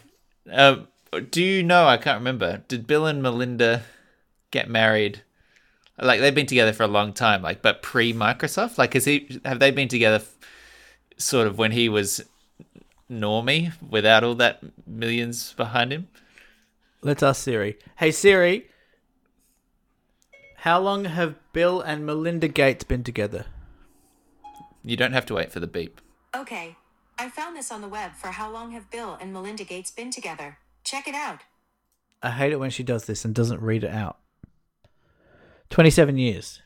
Um, 0.52 0.88
do 1.30 1.44
you 1.44 1.64
know? 1.64 1.88
I 1.88 1.98
can't 1.98 2.20
remember. 2.20 2.64
Did 2.68 2.88
Bill 2.88 3.06
and 3.06 3.22
Melinda 3.22 3.84
get 4.52 4.70
married? 4.70 5.24
Like 5.98 6.20
they've 6.22 6.36
been 6.36 6.46
together 6.46 6.74
for 6.74 6.84
a 6.84 6.88
long 6.88 7.14
time. 7.14 7.42
Like, 7.42 7.62
but 7.62 7.82
pre 7.82 8.14
Microsoft. 8.14 8.78
Like, 8.78 8.96
is 8.96 9.06
he? 9.06 9.42
Have 9.46 9.60
they 9.60 9.72
been 9.72 9.88
together? 9.88 10.24
Sort 11.18 11.48
of 11.48 11.58
when 11.58 11.72
he 11.74 11.90
was 11.90 12.22
normie 13.12 13.74
without 13.88 14.24
all 14.24 14.36
that 14.36 14.62
millions 14.88 15.54
behind 15.54 15.92
him. 15.92 16.08
Let's 17.02 17.24
ask 17.24 17.44
Siri. 17.44 17.78
Hey 17.98 18.12
Siri, 18.12 18.68
how 20.58 20.80
long 20.80 21.06
have 21.06 21.36
Bill 21.54 21.82
and 21.82 22.06
Melinda 22.06 22.48
Gates 22.48 22.84
been 22.84 23.04
together? 23.04 23.46
You 24.84 24.98
don't 24.98 25.14
have 25.14 25.26
to 25.28 25.34
wait 25.34 25.52
for 25.52 25.60
the 25.60 25.68
beep. 25.68 26.02
Okay. 26.36 26.76
I 27.18 27.30
found 27.30 27.58
this 27.58 27.72
on 27.72 27.82
the 27.82 27.88
web 27.88 28.14
for 28.16 28.28
how 28.28 28.50
long 28.50 28.72
have 28.72 28.90
Bill 28.90 29.18
and 29.20 29.34
Melinda 29.34 29.64
Gates 29.64 29.92
been 29.92 30.12
together. 30.12 30.58
Check 30.90 31.08
it 31.08 31.14
out. 31.14 31.42
I 32.24 32.32
hate 32.32 32.52
it 32.52 32.60
when 32.60 32.72
she 32.72 32.82
does 32.82 33.06
this 33.06 33.24
and 33.24 33.36
doesn't 33.36 33.62
read 33.62 33.84
it 33.84 33.92
out. 33.92 34.18
27 35.70 36.18
years. 36.18 36.64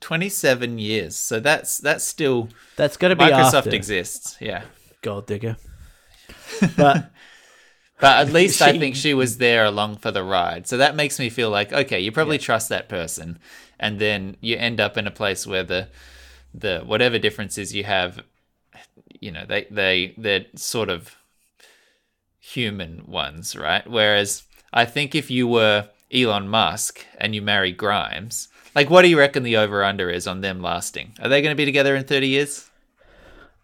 27 0.00 0.78
years. 0.78 1.16
So 1.16 1.40
that's 1.40 1.78
that's 1.78 2.04
still 2.04 2.50
That's 2.76 2.96
got 2.96 3.08
to 3.08 3.16
be 3.16 3.24
Microsoft 3.24 3.54
after. 3.54 3.74
exists. 3.74 4.36
Yeah. 4.40 4.62
Gold 5.02 5.26
digger. 5.26 5.56
But 6.76 7.10
but 8.00 8.28
at 8.28 8.32
least 8.32 8.58
she, 8.62 8.64
I 8.64 8.78
think 8.78 8.94
she 8.94 9.12
was 9.12 9.38
there 9.38 9.64
along 9.64 9.96
for 9.96 10.12
the 10.12 10.22
ride. 10.22 10.68
So 10.68 10.76
that 10.76 10.94
makes 10.94 11.18
me 11.18 11.28
feel 11.28 11.50
like 11.50 11.72
okay, 11.72 11.98
you 11.98 12.12
probably 12.12 12.36
yeah. 12.36 12.42
trust 12.42 12.68
that 12.68 12.88
person 12.88 13.40
and 13.80 13.98
then 13.98 14.36
you 14.40 14.56
end 14.56 14.80
up 14.80 14.96
in 14.96 15.08
a 15.08 15.10
place 15.10 15.48
where 15.48 15.64
the 15.64 15.88
the 16.54 16.82
whatever 16.86 17.18
differences 17.18 17.74
you 17.74 17.82
have 17.82 18.22
you 19.20 19.32
know, 19.32 19.44
they 19.46 19.66
they 19.68 20.14
they're 20.16 20.46
sort 20.54 20.90
of 20.90 21.17
human 22.54 23.04
ones, 23.06 23.56
right? 23.56 23.86
Whereas 23.88 24.44
I 24.72 24.84
think 24.84 25.14
if 25.14 25.30
you 25.30 25.46
were 25.46 25.88
Elon 26.12 26.48
Musk 26.48 27.04
and 27.18 27.34
you 27.34 27.42
marry 27.42 27.72
Grimes, 27.72 28.48
like 28.74 28.90
what 28.90 29.02
do 29.02 29.08
you 29.08 29.18
reckon 29.18 29.42
the 29.42 29.56
over 29.56 29.84
under 29.84 30.10
is 30.10 30.26
on 30.26 30.40
them 30.40 30.60
lasting? 30.60 31.14
Are 31.20 31.28
they 31.28 31.42
going 31.42 31.52
to 31.52 31.56
be 31.56 31.64
together 31.64 31.94
in 31.94 32.04
30 32.04 32.28
years? 32.28 32.70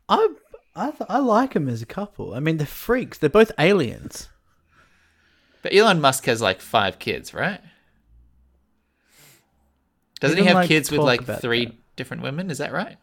I 0.09 0.28
I 0.76 0.91
th- 0.91 1.09
I 1.09 1.18
like 1.18 1.55
them 1.55 1.68
as 1.68 1.82
a 1.82 1.87
couple. 1.87 2.35
I 2.35 2.41
mean, 2.41 2.57
they're 2.57 2.66
freaks. 2.66 3.18
They're 3.18 3.30
both 3.30 3.53
aliens. 3.59 4.28
But 5.62 5.74
Elon 5.74 6.01
Musk 6.01 6.26
has 6.26 6.43
like 6.43 6.61
five 6.61 6.99
kids, 6.99 7.32
right? 7.32 7.61
Doesn't 10.20 10.39
he 10.39 10.45
have 10.45 10.57
like 10.57 10.68
kids 10.68 10.91
with 10.91 11.01
like 11.01 11.24
three 11.41 11.66
that. 11.66 11.97
different 11.97 12.22
women? 12.22 12.51
Is 12.51 12.59
that 12.59 12.72
right? 12.72 12.99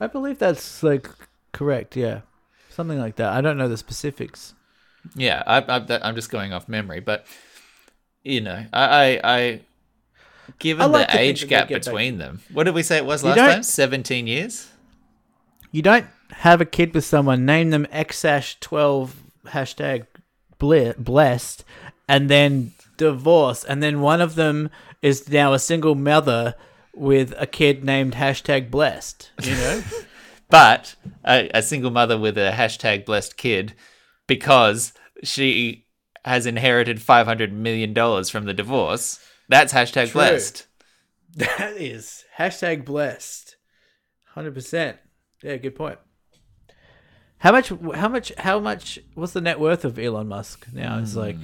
I 0.00 0.08
believe 0.08 0.38
that's 0.38 0.82
like 0.82 1.08
correct. 1.52 1.96
Yeah, 1.96 2.22
something 2.70 2.98
like 2.98 3.16
that. 3.16 3.32
I 3.32 3.40
don't 3.40 3.56
know 3.56 3.68
the 3.68 3.76
specifics. 3.76 4.54
Yeah, 5.14 5.42
I, 5.46 5.58
I, 5.58 6.08
am 6.08 6.14
just 6.14 6.30
going 6.30 6.52
off 6.52 6.68
memory, 6.68 7.00
but 7.00 7.26
you 8.22 8.40
know, 8.40 8.64
I, 8.72 8.84
I, 8.84 9.20
I 9.24 9.60
given 10.58 10.90
like 10.90 11.10
the 11.10 11.20
age 11.20 11.48
gap 11.48 11.68
between 11.68 12.18
them, 12.18 12.40
what 12.52 12.64
did 12.64 12.74
we 12.74 12.82
say 12.82 12.96
it 12.96 13.06
was 13.06 13.22
last 13.22 13.36
time? 13.36 13.62
Seventeen 13.62 14.26
years. 14.26 14.70
You 15.70 15.82
don't 15.82 16.06
have 16.30 16.60
a 16.60 16.64
kid 16.64 16.94
with 16.94 17.04
someone, 17.04 17.44
name 17.44 17.70
them 17.70 17.86
xash12 17.92 19.10
hashtag 19.46 20.06
blessed, 20.58 21.64
and 22.08 22.30
then 22.30 22.72
divorce, 22.96 23.64
and 23.64 23.82
then 23.82 24.00
one 24.00 24.20
of 24.20 24.36
them 24.36 24.70
is 25.02 25.28
now 25.28 25.52
a 25.52 25.58
single 25.58 25.94
mother 25.94 26.54
with 26.94 27.34
a 27.38 27.46
kid 27.46 27.84
named 27.84 28.14
hashtag 28.14 28.70
blessed. 28.70 29.30
You 29.42 29.54
know. 29.54 29.82
but 30.48 30.94
a, 31.24 31.50
a 31.52 31.62
single 31.62 31.90
mother 31.90 32.18
with 32.18 32.38
a 32.38 32.52
hashtag 32.52 33.04
blessed 33.04 33.36
kid 33.36 33.74
because 34.26 34.92
she 35.22 35.86
has 36.24 36.46
inherited 36.46 37.02
five 37.02 37.26
hundred 37.26 37.52
million 37.52 37.92
dollars 37.92 38.30
from 38.30 38.44
the 38.44 38.54
divorce. 38.54 39.18
That's 39.48 39.72
hashtag 39.72 40.10
True. 40.10 40.20
blessed. 40.20 40.66
That 41.36 41.76
is 41.76 42.24
hashtag 42.38 42.84
blessed. 42.84 43.56
Hundred 44.34 44.54
percent. 44.54 44.98
Yeah, 45.42 45.56
good 45.56 45.74
point. 45.74 45.98
How 47.38 47.52
much? 47.52 47.72
How 47.94 48.08
much? 48.08 48.32
How 48.38 48.58
much? 48.60 48.98
What's 49.14 49.32
the 49.32 49.40
net 49.40 49.60
worth 49.60 49.84
of 49.84 49.98
Elon 49.98 50.28
Musk 50.28 50.66
now? 50.72 50.98
It's 51.00 51.14
hmm. 51.14 51.20
like 51.20 51.40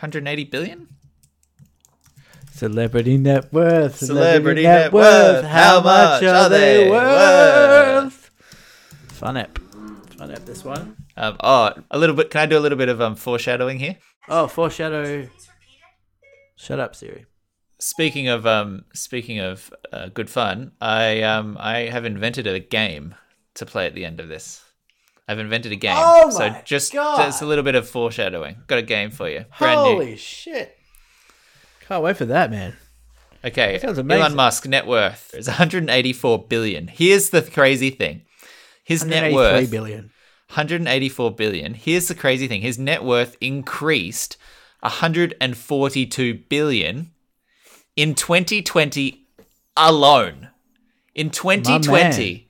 180 0.00 0.44
billion. 0.44 0.88
Celebrity 2.52 3.16
net 3.16 3.52
worth. 3.52 3.98
Celebrity, 3.98 4.06
Celebrity 4.06 4.62
net, 4.64 4.80
net 4.86 4.92
worth. 4.92 5.44
How 5.44 5.80
much 5.80 6.24
are 6.24 6.48
they 6.48 6.90
worth? 6.90 8.30
Fun 9.08 9.36
app. 9.36 9.58
Fun 10.16 10.32
app. 10.32 10.44
This 10.44 10.64
one. 10.64 10.96
Um, 11.18 11.36
oh, 11.40 11.72
a 11.90 11.98
little 11.98 12.14
bit. 12.14 12.30
Can 12.30 12.40
I 12.40 12.46
do 12.46 12.56
a 12.56 12.60
little 12.60 12.78
bit 12.78 12.88
of 12.88 13.00
um, 13.00 13.16
foreshadowing 13.16 13.80
here? 13.80 13.96
Oh, 14.28 14.46
foreshadow. 14.46 15.28
Shut 16.54 16.78
up, 16.78 16.94
Siri. 16.94 17.26
Speaking 17.80 18.28
of 18.28 18.46
um, 18.46 18.84
speaking 18.94 19.40
of 19.40 19.72
uh, 19.92 20.08
good 20.08 20.30
fun, 20.30 20.72
I 20.80 21.22
um, 21.22 21.56
I 21.58 21.80
have 21.80 22.04
invented 22.04 22.46
a 22.46 22.60
game 22.60 23.16
to 23.54 23.66
play 23.66 23.86
at 23.86 23.94
the 23.94 24.04
end 24.04 24.20
of 24.20 24.28
this. 24.28 24.64
I've 25.26 25.40
invented 25.40 25.72
a 25.72 25.76
game. 25.76 25.96
Oh 25.96 26.30
so 26.30 26.54
just 26.64 26.92
God. 26.92 27.18
just 27.18 27.42
a 27.42 27.46
little 27.46 27.64
bit 27.64 27.74
of 27.74 27.88
foreshadowing. 27.88 28.62
Got 28.68 28.78
a 28.78 28.82
game 28.82 29.10
for 29.10 29.28
you. 29.28 29.44
Brand 29.58 29.78
Holy 29.78 30.06
new. 30.06 30.16
shit! 30.16 30.76
Can't 31.86 32.02
wait 32.02 32.16
for 32.16 32.26
that, 32.26 32.50
man. 32.50 32.76
Okay, 33.44 33.78
Elon 33.82 34.34
Musk 34.34 34.66
net 34.66 34.86
worth 34.86 35.32
is 35.34 35.46
184 35.46 36.46
billion. 36.46 36.88
Here's 36.88 37.30
the 37.30 37.42
crazy 37.42 37.90
thing: 37.90 38.22
his 38.84 39.04
net 39.04 39.32
worth 39.32 39.68
billion. 39.70 40.10
184 40.48 41.34
billion. 41.34 41.74
Here's 41.74 42.08
the 42.08 42.14
crazy 42.14 42.48
thing 42.48 42.62
his 42.62 42.78
net 42.78 43.04
worth 43.04 43.36
increased 43.40 44.36
142 44.80 46.34
billion 46.34 47.10
in 47.96 48.14
2020 48.14 49.26
alone. 49.76 50.48
In 51.14 51.30
2020, 51.30 52.48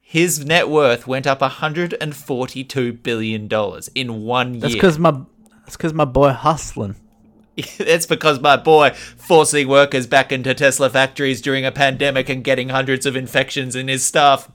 his 0.00 0.44
net 0.44 0.68
worth 0.68 1.06
went 1.06 1.26
up 1.26 1.40
142 1.40 2.92
billion 2.92 3.48
dollars 3.48 3.88
in 3.94 4.22
one 4.22 4.58
that's 4.58 4.74
year. 4.74 4.80
Cause 4.80 4.98
my, 4.98 5.18
that's 5.64 5.76
because 5.76 5.94
my 5.94 6.04
boy 6.04 6.30
hustling. 6.30 6.96
it's 7.56 8.06
because 8.06 8.40
my 8.40 8.56
boy 8.56 8.90
forcing 8.90 9.66
workers 9.66 10.06
back 10.06 10.30
into 10.30 10.54
Tesla 10.54 10.90
factories 10.90 11.40
during 11.40 11.64
a 11.64 11.72
pandemic 11.72 12.28
and 12.28 12.44
getting 12.44 12.68
hundreds 12.68 13.06
of 13.06 13.16
infections 13.16 13.74
in 13.74 13.88
his 13.88 14.04
staff. 14.04 14.50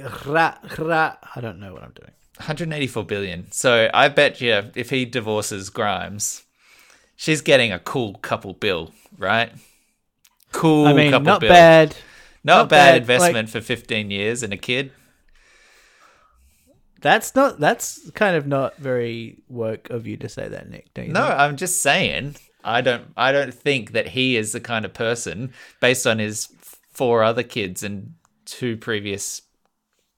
Hustling. 0.00 1.18
I 1.34 1.40
don't 1.40 1.58
know 1.58 1.72
what 1.72 1.82
I'm 1.82 1.92
doing. 1.92 2.12
184 2.36 3.04
billion. 3.04 3.50
So 3.50 3.90
I 3.92 4.08
bet 4.08 4.40
you 4.40 4.70
if 4.74 4.90
he 4.90 5.04
divorces 5.04 5.70
Grimes, 5.70 6.44
she's 7.16 7.40
getting 7.40 7.72
a 7.72 7.78
cool 7.78 8.14
couple 8.14 8.54
bill, 8.54 8.92
right? 9.18 9.52
Cool 10.52 10.86
I 10.86 10.92
mean, 10.92 11.10
couple 11.10 11.26
not 11.26 11.40
bill. 11.40 11.50
Bad. 11.50 11.96
Not, 12.44 12.56
not 12.56 12.68
bad. 12.68 12.98
investment 12.98 13.48
like, 13.48 13.48
for 13.48 13.60
15 13.60 14.10
years 14.10 14.42
and 14.42 14.52
a 14.52 14.56
kid. 14.56 14.92
That's 17.00 17.34
not. 17.34 17.60
That's 17.60 18.10
kind 18.12 18.36
of 18.36 18.46
not 18.46 18.76
very 18.76 19.38
woke 19.48 19.90
of 19.90 20.06
you 20.06 20.16
to 20.18 20.28
say 20.28 20.48
that, 20.48 20.68
Nick. 20.68 20.90
no, 20.96 21.02
think? 21.02 21.16
I'm 21.16 21.56
just 21.56 21.80
saying. 21.80 22.36
I 22.64 22.80
don't. 22.80 23.12
I 23.16 23.30
don't 23.30 23.54
think 23.54 23.92
that 23.92 24.08
he 24.08 24.36
is 24.36 24.52
the 24.52 24.60
kind 24.60 24.84
of 24.84 24.94
person, 24.94 25.52
based 25.80 26.06
on 26.06 26.18
his 26.18 26.48
four 26.92 27.22
other 27.22 27.44
kids 27.44 27.84
and 27.84 28.14
two 28.44 28.76
previous 28.76 29.42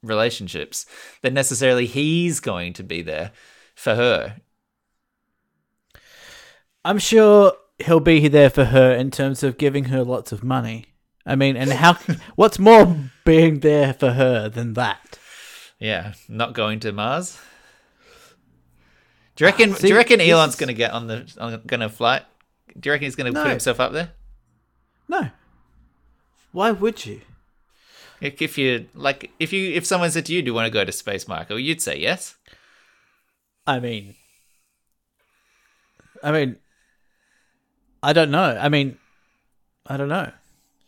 relationships, 0.03 0.87
then 1.23 1.35
necessarily 1.35 1.87
he's 1.87 2.41
going 2.41 2.73
to 2.75 2.83
be 2.83 3.03
there 3.03 3.33
for 3.75 3.95
her. 3.95 4.37
I'm 6.85 6.99
sure 6.99 7.53
he'll 7.79 8.01
be 8.01 8.29
there 8.29 8.51
for 8.51 8.67
her 8.67 8.93
in 8.93 9.11
terms 9.11 9.43
of 9.43 9.59
giving 9.59 9.85
her 9.85 10.03
lots 10.05 10.33
of 10.33 10.43
money. 10.43 10.87
I 11.27 11.37
mean, 11.37 11.57
and 11.57 11.71
how? 11.71 11.95
what's 12.37 12.59
more 12.59 12.97
being 13.25 13.61
there 13.61 13.93
for 13.93 14.13
her 14.13 14.49
than 14.49 14.75
that? 14.75 15.19
Yeah, 15.79 16.15
not 16.29 16.55
going 16.55 16.81
to 16.81 16.93
Mars. 16.93 17.39
Do 19.37 19.45
you 19.45 19.47
reckon? 19.47 19.75
See, 19.75 19.83
do 19.83 19.89
you 19.89 19.97
reckon 19.97 20.21
Elon's 20.21 20.57
going 20.57 20.69
to 20.69 20.75
get 20.75 20.93
on 20.93 21.07
the 21.07 21.33
on, 21.39 21.63
going 21.67 21.81
to 21.81 21.89
flight? 21.89 22.23
Do 22.79 22.89
you 22.89 22.93
reckon 22.93 23.07
he's 23.07 23.17
going 23.17 23.33
to 23.33 23.39
No. 23.39 23.43
put 23.43 23.51
himself 23.51 23.81
up 23.81 23.93
there? 23.93 24.11
No. 25.09 25.31
Why 26.53 26.71
would 26.71 27.05
you? 27.07 27.21
If, 28.21 28.43
if 28.43 28.59
you 28.59 28.87
like, 28.95 29.31
if 29.39 29.53
you 29.53 29.73
if 29.73 29.87
someone 29.87 30.11
said 30.11 30.27
to 30.27 30.33
you, 30.33 30.43
"Do 30.43 30.47
you 30.47 30.55
want 30.55 30.67
to 30.67 30.71
go 30.71 30.85
to 30.85 30.93
space, 30.93 31.27
Michael?" 31.27 31.59
You'd 31.59 31.81
say 31.81 31.99
yes. 31.99 32.37
I 33.67 33.81
mean, 33.81 34.15
I 36.23 36.33
mean, 36.33 36.57
I 38.03 38.13
don't 38.13 38.31
know. 38.31 38.59
I 38.61 38.69
mean, 38.69 38.99
I 39.87 39.97
don't 39.97 40.09
know. 40.09 40.33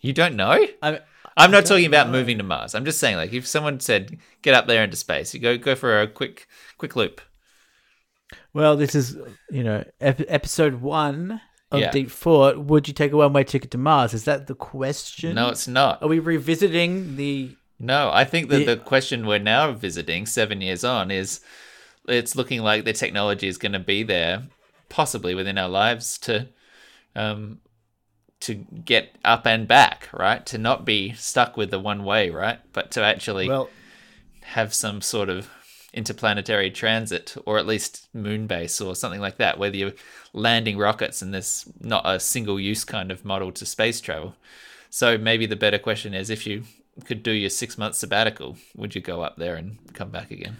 You 0.00 0.12
don't 0.12 0.36
know. 0.36 0.66
I 0.82 1.00
I'm 1.36 1.50
not 1.50 1.64
talking 1.64 1.86
about 1.86 2.10
moving 2.10 2.38
to 2.38 2.44
Mars. 2.44 2.74
I'm 2.74 2.84
just 2.84 2.98
saying, 3.00 3.16
like, 3.16 3.32
if 3.32 3.46
someone 3.46 3.80
said, 3.80 4.18
"Get 4.42 4.54
up 4.54 4.66
there 4.66 4.84
into 4.84 4.96
space," 4.96 5.32
you 5.32 5.40
go 5.40 5.56
go 5.56 5.74
for 5.74 6.00
a 6.00 6.06
quick 6.06 6.46
quick 6.76 6.96
loop. 6.96 7.20
well, 8.52 8.76
this 8.76 8.94
is 8.94 9.16
you 9.50 9.64
know 9.64 9.84
ep- 10.00 10.28
episode 10.28 10.80
one 10.82 11.40
of 11.72 11.80
Yeah. 11.80 11.90
Deep 11.90 12.10
Thought. 12.10 12.58
Would 12.58 12.88
you 12.88 12.94
take 12.94 13.12
a 13.12 13.16
one 13.16 13.32
way 13.32 13.44
ticket 13.44 13.70
to 13.72 13.78
Mars? 13.78 14.14
Is 14.14 14.24
that 14.24 14.46
the 14.46 14.54
question? 14.54 15.34
No, 15.34 15.48
it's 15.48 15.66
not. 15.68 16.02
Are 16.02 16.08
we 16.08 16.18
revisiting 16.18 17.16
the? 17.16 17.56
No, 17.80 18.10
I 18.12 18.24
think 18.24 18.48
that 18.50 18.58
The- 18.58 18.64
the 18.64 18.76
question 18.76 19.26
we're 19.26 19.38
now 19.40 19.72
visiting, 19.72 20.26
seven 20.26 20.60
years 20.60 20.84
on, 20.84 21.10
is 21.10 21.40
it's 22.06 22.36
looking 22.36 22.62
like 22.62 22.84
the 22.84 22.92
technology 22.92 23.48
is 23.48 23.58
going 23.58 23.72
to 23.72 23.78
be 23.80 24.02
there, 24.02 24.44
possibly 24.88 25.34
within 25.34 25.58
our 25.58 25.68
lives, 25.68 26.18
to 26.18 26.48
um, 27.16 27.58
to 28.40 28.54
get 28.84 29.14
up 29.24 29.46
and 29.46 29.68
back, 29.68 30.08
right? 30.12 30.44
To 30.46 30.58
not 30.58 30.84
be 30.84 31.12
stuck 31.12 31.56
with 31.56 31.70
the 31.70 31.78
one 31.78 32.04
way, 32.04 32.30
right? 32.30 32.58
But 32.72 32.90
to 32.92 33.02
actually 33.02 33.48
Well, 33.48 33.68
have 34.42 34.74
some 34.74 35.00
sort 35.00 35.28
of 35.28 35.48
interplanetary 35.92 36.70
transit, 36.70 37.36
or 37.44 37.58
at 37.58 37.66
least 37.66 38.08
moon 38.14 38.46
base, 38.46 38.80
or 38.80 38.94
something 38.94 39.20
like 39.20 39.36
that, 39.38 39.58
whether 39.58 39.76
you're 39.76 39.92
landing 40.32 40.78
rockets 40.78 41.22
and 41.22 41.32
there's 41.34 41.66
not 41.80 42.02
a 42.06 42.18
single 42.18 42.58
use 42.58 42.84
kind 42.84 43.10
of 43.10 43.24
model 43.24 43.52
to 43.52 43.66
space 43.66 44.00
travel. 44.00 44.34
So 44.90 45.18
maybe 45.18 45.46
the 45.46 45.56
better 45.56 45.78
question 45.78 46.14
is 46.14 46.30
if 46.30 46.46
you 46.46 46.64
could 47.04 47.22
do 47.22 47.32
your 47.32 47.50
six 47.50 47.78
month 47.78 47.94
sabbatical, 47.96 48.56
would 48.76 48.94
you 48.94 49.00
go 49.00 49.22
up 49.22 49.36
there 49.36 49.56
and 49.56 49.78
come 49.94 50.10
back 50.10 50.30
again? 50.30 50.56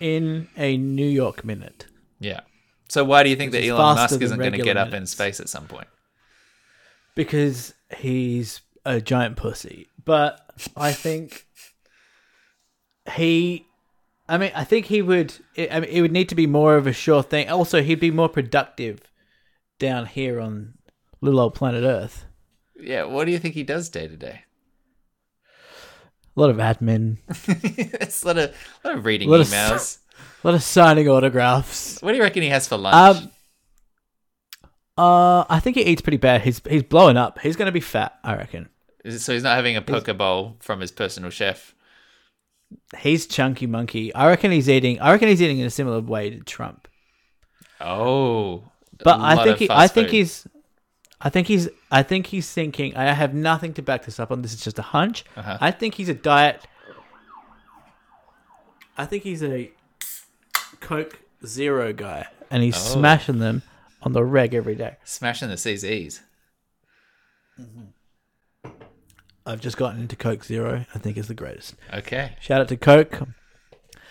in 0.00 0.48
a 0.56 0.76
New 0.76 1.06
York 1.06 1.44
minute. 1.44 1.86
Yeah. 2.20 2.40
So 2.88 3.04
why 3.04 3.22
do 3.22 3.30
you 3.30 3.36
think 3.36 3.52
that 3.52 3.58
Which 3.58 3.68
that 3.68 3.74
Elon 3.74 3.96
Musk 3.96 4.20
isn't 4.20 4.38
going 4.38 4.52
to 4.52 4.58
get 4.58 4.76
up 4.76 4.92
in 4.92 5.06
space 5.06 5.40
at 5.40 5.48
some 5.48 5.66
point? 5.66 5.86
because 7.14 7.74
he's 7.96 8.60
a 8.84 9.00
giant 9.00 9.36
pussy. 9.36 9.86
But 10.04 10.40
I 10.76 10.92
think 10.92 11.46
he, 13.12 13.66
I 14.28 14.38
mean, 14.38 14.52
I 14.54 14.64
think 14.64 14.86
he 14.86 15.02
would. 15.02 15.34
It, 15.54 15.72
I 15.72 15.80
mean, 15.80 15.90
it 15.90 16.00
would 16.00 16.12
need 16.12 16.28
to 16.30 16.34
be 16.34 16.46
more 16.46 16.76
of 16.76 16.86
a 16.86 16.92
sure 16.92 17.22
thing. 17.22 17.48
Also, 17.50 17.82
he'd 17.82 18.00
be 18.00 18.10
more 18.10 18.28
productive 18.28 19.00
down 19.78 20.06
here 20.06 20.40
on 20.40 20.74
little 21.20 21.40
old 21.40 21.54
planet 21.54 21.84
Earth. 21.84 22.24
Yeah. 22.78 23.04
What 23.04 23.26
do 23.26 23.32
you 23.32 23.38
think 23.38 23.54
he 23.54 23.62
does 23.62 23.88
day 23.88 24.08
to 24.08 24.16
day? 24.16 24.42
A 26.36 26.40
lot 26.40 26.50
of 26.50 26.56
admin, 26.56 27.18
It's 28.00 28.24
a 28.24 28.26
lot 28.26 28.38
of, 28.38 28.50
a 28.82 28.88
lot 28.88 28.98
of 28.98 29.04
reading 29.04 29.28
a 29.28 29.30
Lot 29.30 29.40
of- 29.40 29.46
emails. 29.46 29.98
a 30.44 30.46
lot 30.48 30.54
of 30.56 30.62
signing 30.64 31.08
autographs. 31.08 32.00
What 32.00 32.10
do 32.10 32.16
you 32.16 32.22
reckon 32.24 32.42
he 32.42 32.48
has 32.48 32.66
for 32.66 32.76
lunch? 32.76 33.22
Um, 33.22 33.30
uh, 34.96 35.44
I 35.48 35.60
think 35.60 35.76
he 35.76 35.82
eats 35.84 36.02
pretty 36.02 36.16
bad. 36.16 36.42
He's 36.42 36.60
he's 36.68 36.82
blowing 36.82 37.16
up. 37.16 37.38
He's 37.40 37.56
gonna 37.56 37.72
be 37.72 37.80
fat. 37.80 38.18
I 38.24 38.36
reckon. 38.36 38.68
So 39.18 39.32
he's 39.32 39.42
not 39.42 39.56
having 39.56 39.76
a 39.76 39.82
poke 39.82 40.16
bowl 40.16 40.56
from 40.60 40.80
his 40.80 40.90
personal 40.90 41.30
chef. 41.30 41.73
He's 42.98 43.26
chunky 43.26 43.66
monkey. 43.66 44.14
I 44.14 44.28
reckon 44.28 44.50
he's 44.50 44.68
eating. 44.68 45.00
I 45.00 45.12
reckon 45.12 45.28
he's 45.28 45.42
eating 45.42 45.58
in 45.58 45.66
a 45.66 45.70
similar 45.70 46.00
way 46.00 46.30
to 46.30 46.40
Trump. 46.40 46.88
Oh, 47.80 48.64
But 49.02 49.18
a 49.18 49.22
I 49.22 49.34
lot 49.34 49.44
think 49.46 49.58
he, 49.58 49.68
I 49.70 49.86
think 49.88 50.08
food. 50.08 50.14
he's 50.14 50.46
I 51.20 51.28
think 51.30 51.46
he's 51.48 51.68
I 51.90 52.02
think 52.02 52.26
he's 52.26 52.50
thinking 52.52 52.96
I 52.96 53.12
have 53.12 53.34
nothing 53.34 53.72
to 53.74 53.82
back 53.82 54.04
this 54.04 54.18
up 54.20 54.30
on 54.30 54.42
this 54.42 54.52
is 54.54 54.62
just 54.62 54.78
a 54.78 54.82
hunch. 54.82 55.24
Uh-huh. 55.36 55.58
I 55.60 55.70
think 55.70 55.94
he's 55.94 56.08
a 56.08 56.14
diet 56.14 56.64
I 58.96 59.06
think 59.06 59.22
he's 59.24 59.42
a 59.42 59.70
Coke 60.80 61.18
Zero 61.44 61.92
guy 61.92 62.26
and 62.50 62.62
he's 62.62 62.76
Oh. 62.76 62.94
smashing 62.94 63.38
them 63.40 63.62
on 64.02 64.12
the 64.12 64.24
reg 64.24 64.54
every 64.54 64.74
day. 64.76 64.96
smashing 65.04 65.48
the 65.48 65.56
CZs. 65.56 66.20
I've 69.46 69.60
just 69.60 69.76
gotten 69.76 70.00
into 70.00 70.16
Coke 70.16 70.44
Zero. 70.44 70.86
I 70.94 70.98
think 70.98 71.16
is 71.16 71.28
the 71.28 71.34
greatest. 71.34 71.74
Okay, 71.92 72.36
Shout 72.40 72.60
out 72.60 72.68
to 72.68 72.76
Coke. 72.76 73.20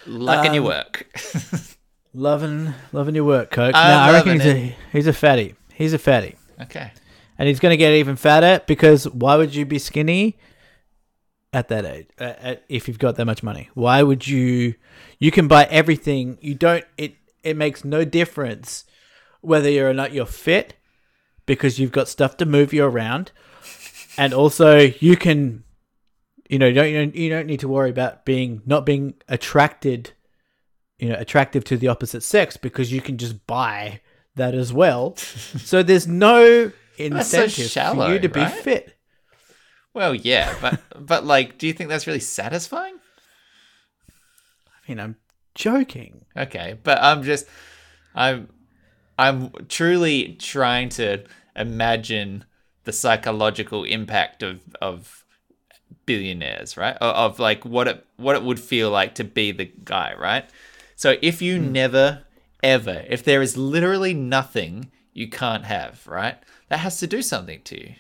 luck 0.05 0.45
in 0.45 0.53
your 0.53 0.63
Um, 0.63 0.67
work. 0.69 1.07
Loving 2.15 2.73
loving 2.91 3.15
your 3.15 3.23
work, 3.23 3.49
Coke. 3.49 3.73
I'm 3.73 3.89
no, 3.89 3.97
I 3.97 4.11
reckon 4.17 4.33
he's 4.33 4.45
loving 4.45 4.63
a 4.67 4.75
he's 4.91 5.07
a 5.07 5.13
fatty. 5.13 5.55
He's 5.73 5.93
a 5.93 5.97
fatty. 5.97 6.35
okay, 6.61 6.91
and 7.39 7.47
he's 7.47 7.59
going 7.59 7.71
to 7.71 7.77
get 7.77 7.91
even 7.93 8.15
fatter 8.15 8.61
because 8.67 9.09
why 9.09 9.35
would 9.35 9.55
you 9.55 9.65
be 9.65 9.79
skinny 9.79 10.37
at 11.51 11.69
that 11.69 11.85
age 11.85 12.07
uh, 12.19 12.33
at, 12.39 12.63
if 12.69 12.87
you've 12.87 12.99
got 12.99 13.15
that 13.15 13.25
much 13.25 13.41
money 13.43 13.69
why 13.75 14.01
would 14.03 14.27
you 14.27 14.73
you 15.19 15.29
can 15.31 15.47
buy 15.47 15.65
everything 15.71 16.35
you 16.41 16.53
don't 16.55 16.83
it 16.97 17.15
it 17.43 17.55
makes 17.55 17.83
no 17.85 18.03
difference 18.05 18.85
whether 19.41 19.69
you're 19.69 19.89
or 19.89 19.93
not 19.93 20.13
you're 20.13 20.25
fit 20.25 20.73
because 21.45 21.77
you've 21.79 21.91
got 21.91 22.07
stuff 22.07 22.37
to 22.37 22.45
move 22.45 22.73
you 22.73 22.83
around 22.83 23.31
and 24.17 24.33
also 24.33 24.77
you 24.77 25.17
can 25.17 25.63
you 26.49 26.59
know 26.59 26.67
you 26.67 26.73
don't 26.73 27.15
you 27.15 27.29
don't, 27.29 27.47
need 27.47 27.59
to 27.59 27.67
worry 27.67 27.89
about 27.89 28.25
being 28.25 28.61
not 28.65 28.85
being 28.85 29.13
attracted 29.27 30.11
you 30.99 31.09
know 31.09 31.15
attractive 31.17 31.63
to 31.65 31.77
the 31.77 31.87
opposite 31.87 32.23
sex 32.23 32.57
because 32.57 32.91
you 32.91 33.01
can 33.01 33.17
just 33.17 33.45
buy 33.47 34.01
that 34.35 34.55
as 34.55 34.73
well. 34.73 35.15
So 35.63 35.83
there's 35.83 36.07
no 36.07 36.71
That's 36.97 37.29
so 37.29 37.43
incentive 37.43 37.71
shallow, 37.71 38.07
for 38.07 38.13
you 38.13 38.19
to 38.19 38.29
be 38.29 38.45
fit. 38.45 38.97
Well, 39.93 40.15
yeah, 40.15 40.55
but 40.61 41.05
but 41.05 41.25
like, 41.25 41.57
do 41.57 41.67
you 41.67 41.73
think 41.73 41.89
that's 41.89 42.07
really 42.07 42.19
satisfying? 42.19 42.95
i 44.09 44.91
mean 44.91 44.99
i'm 44.99 45.15
joking. 45.55 46.25
Okay, 46.35 46.77
but 46.83 46.99
I'm 47.01 47.23
just, 47.23 47.45
I'm, 48.15 48.49
I'm 49.17 49.51
truly 49.69 50.35
trying 50.39 50.89
to 50.89 51.23
imagine 51.55 52.45
the 52.83 52.93
psychological 52.93 53.83
impact 53.83 54.43
of 54.43 54.61
of 54.81 55.25
billionaires, 56.05 56.77
right? 56.77 56.95
Of, 56.97 57.15
of 57.15 57.39
like 57.39 57.65
what 57.65 57.87
it 57.87 58.05
what 58.17 58.35
it 58.35 58.43
would 58.43 58.59
feel 58.59 58.89
like 58.89 59.15
to 59.15 59.23
be 59.23 59.51
the 59.51 59.71
guy, 59.83 60.13
right? 60.17 60.49
So 60.95 61.15
if 61.21 61.41
you 61.41 61.59
hmm. 61.59 61.71
never 61.71 62.23
ever, 62.61 63.03
if 63.09 63.23
there 63.23 63.41
is 63.41 63.57
literally 63.57 64.13
nothing 64.13 64.91
you 65.13 65.29
can't 65.29 65.65
have, 65.65 66.07
right? 66.07 66.37
That 66.69 66.79
has 66.79 66.99
to 66.99 67.07
do 67.07 67.21
something 67.21 67.61
to 67.65 67.79
you. 67.79 67.95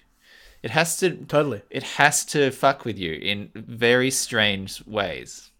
It 0.63 0.71
has 0.71 0.97
to 0.97 1.17
totally 1.25 1.61
it 1.69 1.83
has 1.83 2.25
to 2.25 2.51
fuck 2.51 2.85
with 2.85 2.97
you 2.97 3.13
in 3.13 3.51
very 3.53 4.11
strange 4.11 4.85
ways. 4.85 5.51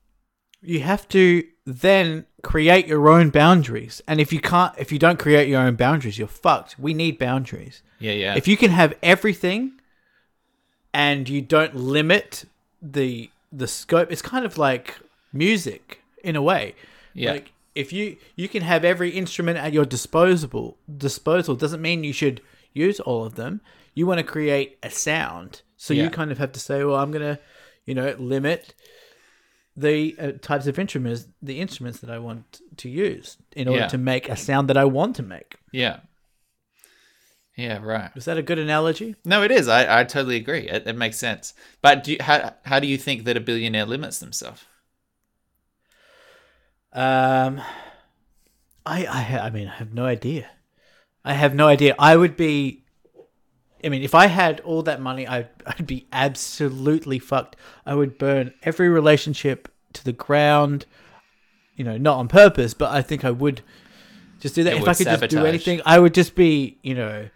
you 0.64 0.80
have 0.80 1.08
to 1.10 1.44
then 1.66 2.26
create 2.42 2.88
your 2.88 3.10
own 3.10 3.30
boundaries 3.30 4.02
and 4.08 4.20
if 4.20 4.32
you 4.34 4.40
can't 4.40 4.74
if 4.78 4.92
you 4.92 5.00
don't 5.00 5.20
create 5.20 5.48
your 5.48 5.62
own 5.62 5.76
boundaries 5.76 6.18
you're 6.18 6.28
fucked 6.28 6.80
we 6.80 6.94
need 6.94 7.18
boundaries 7.18 7.82
Yeah, 8.04 8.12
yeah. 8.24 8.36
if 8.36 8.46
you 8.48 8.58
can 8.58 8.72
have 8.72 8.92
everything 9.02 9.62
and 10.94 11.28
you 11.30 11.42
don't 11.42 11.76
limit 11.76 12.46
the 12.82 13.30
the 13.52 13.68
scope 13.68 14.12
it's 14.12 14.22
kind 14.22 14.46
of 14.46 14.58
like 14.58 15.00
music 15.32 16.02
in 16.24 16.36
a 16.36 16.42
way 16.42 16.76
Yeah. 17.14 17.32
like 17.34 17.52
if 17.76 17.94
you 17.94 18.18
you 18.36 18.48
can 18.50 18.62
have 18.64 18.84
every 18.94 19.10
instrument 19.12 19.58
at 19.58 19.72
your 19.74 19.86
disposable 19.86 20.78
disposal 21.08 21.56
doesn't 21.56 21.82
mean 21.82 22.04
you 22.04 22.14
should 22.14 22.42
use 22.74 23.00
all 23.00 23.24
of 23.26 23.36
them 23.36 23.62
you 23.96 24.06
want 24.08 24.20
to 24.20 24.24
create 24.36 24.78
a 24.84 24.90
sound 24.90 25.62
so 25.78 25.94
Yeah. 25.94 26.04
you 26.04 26.10
kind 26.10 26.32
of 26.32 26.38
have 26.40 26.52
to 26.52 26.60
say 26.60 26.84
well 26.84 26.98
i'm 27.02 27.12
gonna 27.12 27.40
you 27.86 27.96
know 27.96 28.16
limit 28.20 28.74
the 29.76 30.16
uh, 30.20 30.32
types 30.42 30.68
of 30.68 30.78
instruments 30.78 31.28
the 31.42 31.60
instruments 31.60 32.00
that 32.02 32.10
i 32.10 32.20
want 32.20 32.62
to 32.78 32.90
use 32.90 33.38
in 33.56 33.68
order 33.68 33.82
Yeah. 33.82 33.88
to 33.88 33.98
make 33.98 34.30
a 34.30 34.36
sound 34.36 34.68
that 34.70 34.78
i 34.78 34.86
want 34.86 35.16
to 35.18 35.24
make 35.24 35.56
yeah. 35.72 36.00
Yeah, 37.56 37.80
right. 37.84 38.10
is 38.16 38.26
that 38.26 38.38
a 38.38 38.42
good 38.42 38.58
analogy 38.58 39.16
No, 39.24 39.44
it 39.44 39.52
is. 39.52 39.68
I, 39.68 40.00
I 40.00 40.04
totally 40.06 40.38
agree. 40.38 40.68
It, 40.68 40.88
it 40.88 40.96
makes 40.96 41.18
sense. 41.18 41.54
But 41.82 42.04
do 42.04 42.14
you, 42.14 42.18
how 42.20 42.56
how 42.66 42.80
do 42.80 42.88
you 42.88 42.98
think 42.98 43.26
that 43.26 43.38
a 43.38 43.40
billionaire 43.40 43.86
limits 43.86 44.20
themselves? 44.20 44.66
Um, 46.94 47.62
I, 48.86 49.06
I, 49.06 49.40
I 49.46 49.50
mean, 49.50 49.68
I 49.68 49.76
have 49.76 49.94
no 49.94 50.06
idea. 50.06 50.50
I 51.26 51.34
have 51.34 51.56
no 51.56 51.68
idea. 51.68 51.96
I 51.98 52.16
would 52.16 52.36
be, 52.36 52.84
I 53.84 53.90
mean, 53.90 54.04
if 54.04 54.14
I 54.14 54.28
had 54.28 54.60
all 54.62 54.84
that 54.84 55.02
money, 55.02 55.28
I'd, 55.28 55.50
I'd 55.66 55.88
be 55.88 56.08
absolutely 56.12 57.20
fucked. 57.20 57.56
I 57.86 57.96
would 57.96 58.18
burn 58.18 58.54
every 58.64 58.90
relationship 58.90 59.70
to 59.94 60.04
the 60.04 60.14
ground. 60.14 60.86
You 61.76 61.84
know, 61.84 61.98
not 61.98 62.18
on 62.20 62.28
purpose, 62.28 62.76
but 62.76 62.92
I 62.92 63.02
think 63.02 63.26
I 63.26 63.32
would 63.32 63.62
just 64.40 64.54
do 64.54 64.64
that. 64.64 64.74
It 64.74 64.82
if 64.82 64.88
I 64.88 64.94
could 64.94 65.08
just 65.08 65.30
do 65.30 65.46
anything, 65.46 65.82
I 65.86 65.98
would 65.98 66.14
just 66.14 66.36
be, 66.36 66.78
you 66.84 66.94
know, 66.94 67.30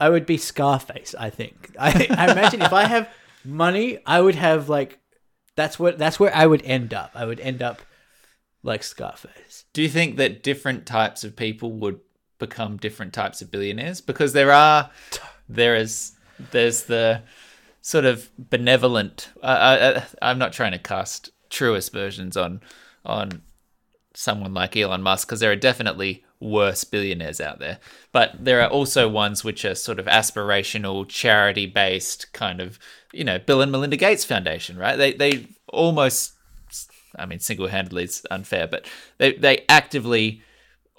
I 0.00 0.08
would 0.08 0.26
be 0.26 0.36
Scarface. 0.36 1.14
I 1.18 1.30
think. 1.30 1.74
I, 1.78 2.06
I 2.10 2.32
imagine 2.32 2.62
if 2.62 2.72
I 2.72 2.84
have 2.84 3.08
money, 3.44 3.98
I 4.06 4.20
would 4.20 4.34
have 4.34 4.68
like, 4.68 4.98
that's 5.56 5.78
what 5.78 5.98
that's 5.98 6.20
where 6.20 6.34
I 6.34 6.46
would 6.46 6.62
end 6.62 6.94
up. 6.94 7.12
I 7.14 7.24
would 7.24 7.40
end 7.40 7.62
up 7.62 7.82
like 8.62 8.82
Scarface. 8.82 9.64
Do 9.72 9.82
you 9.82 9.88
think 9.88 10.16
that 10.16 10.42
different 10.42 10.86
types 10.86 11.24
of 11.24 11.36
people 11.36 11.72
would 11.72 12.00
become 12.38 12.76
different 12.76 13.12
types 13.12 13.42
of 13.42 13.50
billionaires? 13.50 14.00
Because 14.00 14.32
there 14.32 14.52
are, 14.52 14.90
there 15.48 15.74
is, 15.74 16.12
there's 16.50 16.84
the 16.84 17.22
sort 17.80 18.04
of 18.04 18.30
benevolent. 18.38 19.30
Uh, 19.42 20.02
I, 20.22 20.30
I'm 20.30 20.38
not 20.38 20.52
trying 20.52 20.72
to 20.72 20.78
cast 20.78 21.30
truest 21.50 21.92
versions 21.92 22.36
on 22.36 22.60
on 23.04 23.42
someone 24.14 24.52
like 24.52 24.76
Elon 24.76 25.02
Musk 25.02 25.28
because 25.28 25.40
there 25.40 25.50
are 25.52 25.56
definitely 25.56 26.24
worse 26.40 26.84
billionaires 26.84 27.40
out 27.40 27.58
there, 27.58 27.78
but 28.12 28.32
there 28.38 28.60
are 28.62 28.68
also 28.70 29.08
ones 29.08 29.42
which 29.44 29.64
are 29.64 29.74
sort 29.74 29.98
of 29.98 30.06
aspirational, 30.06 31.08
charity 31.08 31.66
based 31.66 32.32
kind 32.32 32.60
of, 32.60 32.78
you 33.12 33.24
know, 33.24 33.38
Bill 33.38 33.60
and 33.60 33.72
Melinda 33.72 33.96
Gates 33.96 34.24
Foundation, 34.24 34.76
right? 34.78 34.96
They 34.96 35.12
they 35.12 35.46
almost 35.68 36.34
I 37.16 37.26
mean, 37.26 37.40
single 37.40 37.68
handedly 37.68 38.04
is 38.04 38.24
unfair, 38.30 38.66
but 38.68 38.86
they, 39.16 39.32
they 39.32 39.64
actively 39.68 40.42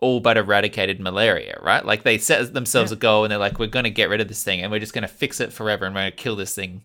all 0.02 0.20
but 0.20 0.38
eradicated 0.38 1.00
malaria, 1.00 1.60
right? 1.62 1.86
Like 1.86 2.04
they 2.04 2.18
set 2.18 2.54
themselves 2.54 2.92
a 2.92 2.96
goal 2.96 3.24
and 3.24 3.32
they're 3.32 3.38
like, 3.38 3.60
we're 3.60 3.68
going 3.68 3.84
to 3.84 3.90
get 3.90 4.10
rid 4.10 4.22
of 4.22 4.28
this 4.28 4.44
thing 4.44 4.62
and 4.62 4.72
we're 4.72 4.80
just 4.80 4.94
going 4.94 5.02
to 5.04 5.08
fix 5.08 5.40
it 5.40 5.54
forever 5.54 5.86
and 5.86 5.94
we're 5.94 6.02
going 6.02 6.12
to 6.12 6.18
kill 6.18 6.36
this 6.36 6.56
thing 6.56 6.84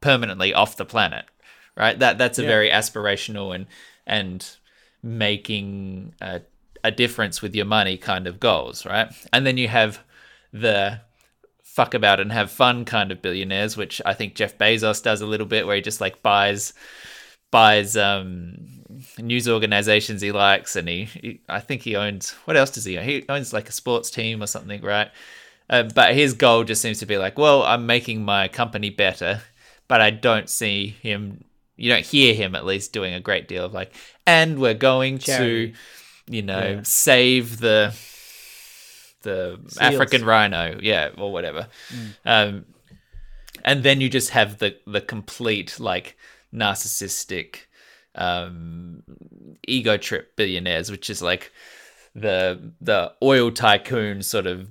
permanently 0.00 0.52
off 0.52 0.76
the 0.76 0.84
planet, 0.84 1.24
right? 1.76 1.98
That 1.98 2.18
that's 2.18 2.38
a 2.38 2.42
Yeah. 2.42 2.48
very 2.48 2.70
aspirational 2.70 3.54
and 3.54 3.66
and 4.06 4.46
making 5.02 6.14
a, 6.20 6.40
a 6.84 6.90
difference 6.90 7.42
with 7.42 7.54
your 7.54 7.66
money 7.66 7.96
kind 7.96 8.26
of 8.26 8.40
goals, 8.40 8.86
right? 8.86 9.12
And 9.32 9.46
then 9.46 9.56
you 9.56 9.68
have 9.68 10.00
the 10.52 11.00
fuck 11.62 11.94
about 11.94 12.20
and 12.20 12.32
have 12.32 12.50
fun 12.50 12.84
kind 12.84 13.12
of 13.12 13.22
billionaires, 13.22 13.76
which 13.76 14.00
I 14.04 14.14
think 14.14 14.34
Jeff 14.34 14.58
Bezos 14.58 15.02
does 15.02 15.20
a 15.20 15.26
little 15.26 15.46
bit, 15.46 15.66
where 15.66 15.76
he 15.76 15.82
just 15.82 16.00
like 16.00 16.22
buys 16.22 16.72
buys 17.50 17.96
um 17.96 18.56
news 19.18 19.48
organizations 19.48 20.20
he 20.20 20.32
likes 20.32 20.76
and 20.76 20.88
he, 20.88 21.04
he 21.04 21.40
i 21.48 21.60
think 21.60 21.82
he 21.82 21.96
owns 21.96 22.32
what 22.44 22.56
else 22.56 22.70
does 22.70 22.84
he 22.84 22.98
own 22.98 23.04
he 23.04 23.24
owns 23.28 23.52
like 23.52 23.68
a 23.68 23.72
sports 23.72 24.10
team 24.10 24.42
or 24.42 24.46
something 24.46 24.82
right 24.82 25.10
uh, 25.70 25.82
but 25.94 26.14
his 26.14 26.32
goal 26.34 26.64
just 26.64 26.82
seems 26.82 26.98
to 26.98 27.06
be 27.06 27.16
like 27.16 27.38
well 27.38 27.62
i'm 27.62 27.86
making 27.86 28.24
my 28.24 28.48
company 28.48 28.90
better 28.90 29.40
but 29.88 30.00
i 30.00 30.10
don't 30.10 30.48
see 30.50 30.88
him 31.00 31.44
you 31.76 31.90
don't 31.90 32.04
hear 32.04 32.34
him 32.34 32.54
at 32.54 32.66
least 32.66 32.92
doing 32.92 33.14
a 33.14 33.20
great 33.20 33.48
deal 33.48 33.64
of 33.64 33.72
like 33.72 33.94
and 34.26 34.58
we're 34.58 34.74
going 34.74 35.18
Charity. 35.18 35.72
to 35.72 35.78
you 36.28 36.42
know 36.42 36.60
Yeah. 36.76 36.80
save 36.82 37.58
the 37.58 37.94
the 39.22 39.58
Seals. 39.68 39.78
african 39.78 40.24
rhino 40.24 40.78
yeah 40.80 41.10
or 41.16 41.32
whatever 41.32 41.68
um 42.24 42.64
and 43.64 43.82
then 43.82 44.00
you 44.00 44.08
just 44.08 44.30
have 44.30 44.58
the 44.58 44.76
the 44.86 45.00
complete 45.00 45.80
like 45.80 46.16
narcissistic 46.54 47.56
um 48.14 49.02
ego 49.66 49.96
trip 49.96 50.36
billionaires 50.36 50.90
which 50.90 51.10
is 51.10 51.20
like 51.22 51.52
the 52.14 52.72
the 52.80 53.12
oil 53.22 53.50
tycoon 53.50 54.22
sort 54.22 54.46
of 54.46 54.68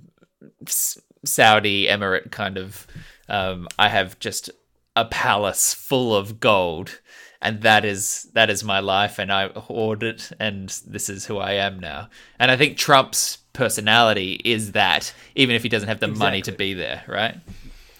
S- 0.65 0.99
saudi 1.25 1.87
emirate 1.87 2.31
kind 2.31 2.57
of 2.57 2.87
um 3.29 3.67
i 3.77 3.89
have 3.89 4.17
just 4.19 4.49
a 4.95 5.05
palace 5.05 5.73
full 5.73 6.15
of 6.15 6.39
gold 6.39 6.99
and 7.41 7.61
that 7.61 7.85
is 7.85 8.27
that 8.33 8.49
is 8.49 8.63
my 8.63 8.79
life 8.79 9.19
and 9.19 9.31
i 9.31 9.47
hoard 9.49 10.03
it 10.03 10.31
and 10.39 10.69
this 10.87 11.09
is 11.09 11.25
who 11.25 11.37
i 11.37 11.51
am 11.53 11.79
now. 11.79 12.09
And 12.39 12.51
i 12.51 12.57
think 12.57 12.77
trump's 12.77 13.37
personality 13.53 14.41
is 14.43 14.73
that 14.73 15.13
even 15.35 15.55
if 15.55 15.63
he 15.63 15.69
doesn't 15.69 15.89
have 15.89 15.99
the 15.99 16.07
money 16.07 16.41
to 16.41 16.51
be 16.51 16.73
there 16.73 17.03
right? 17.07 17.37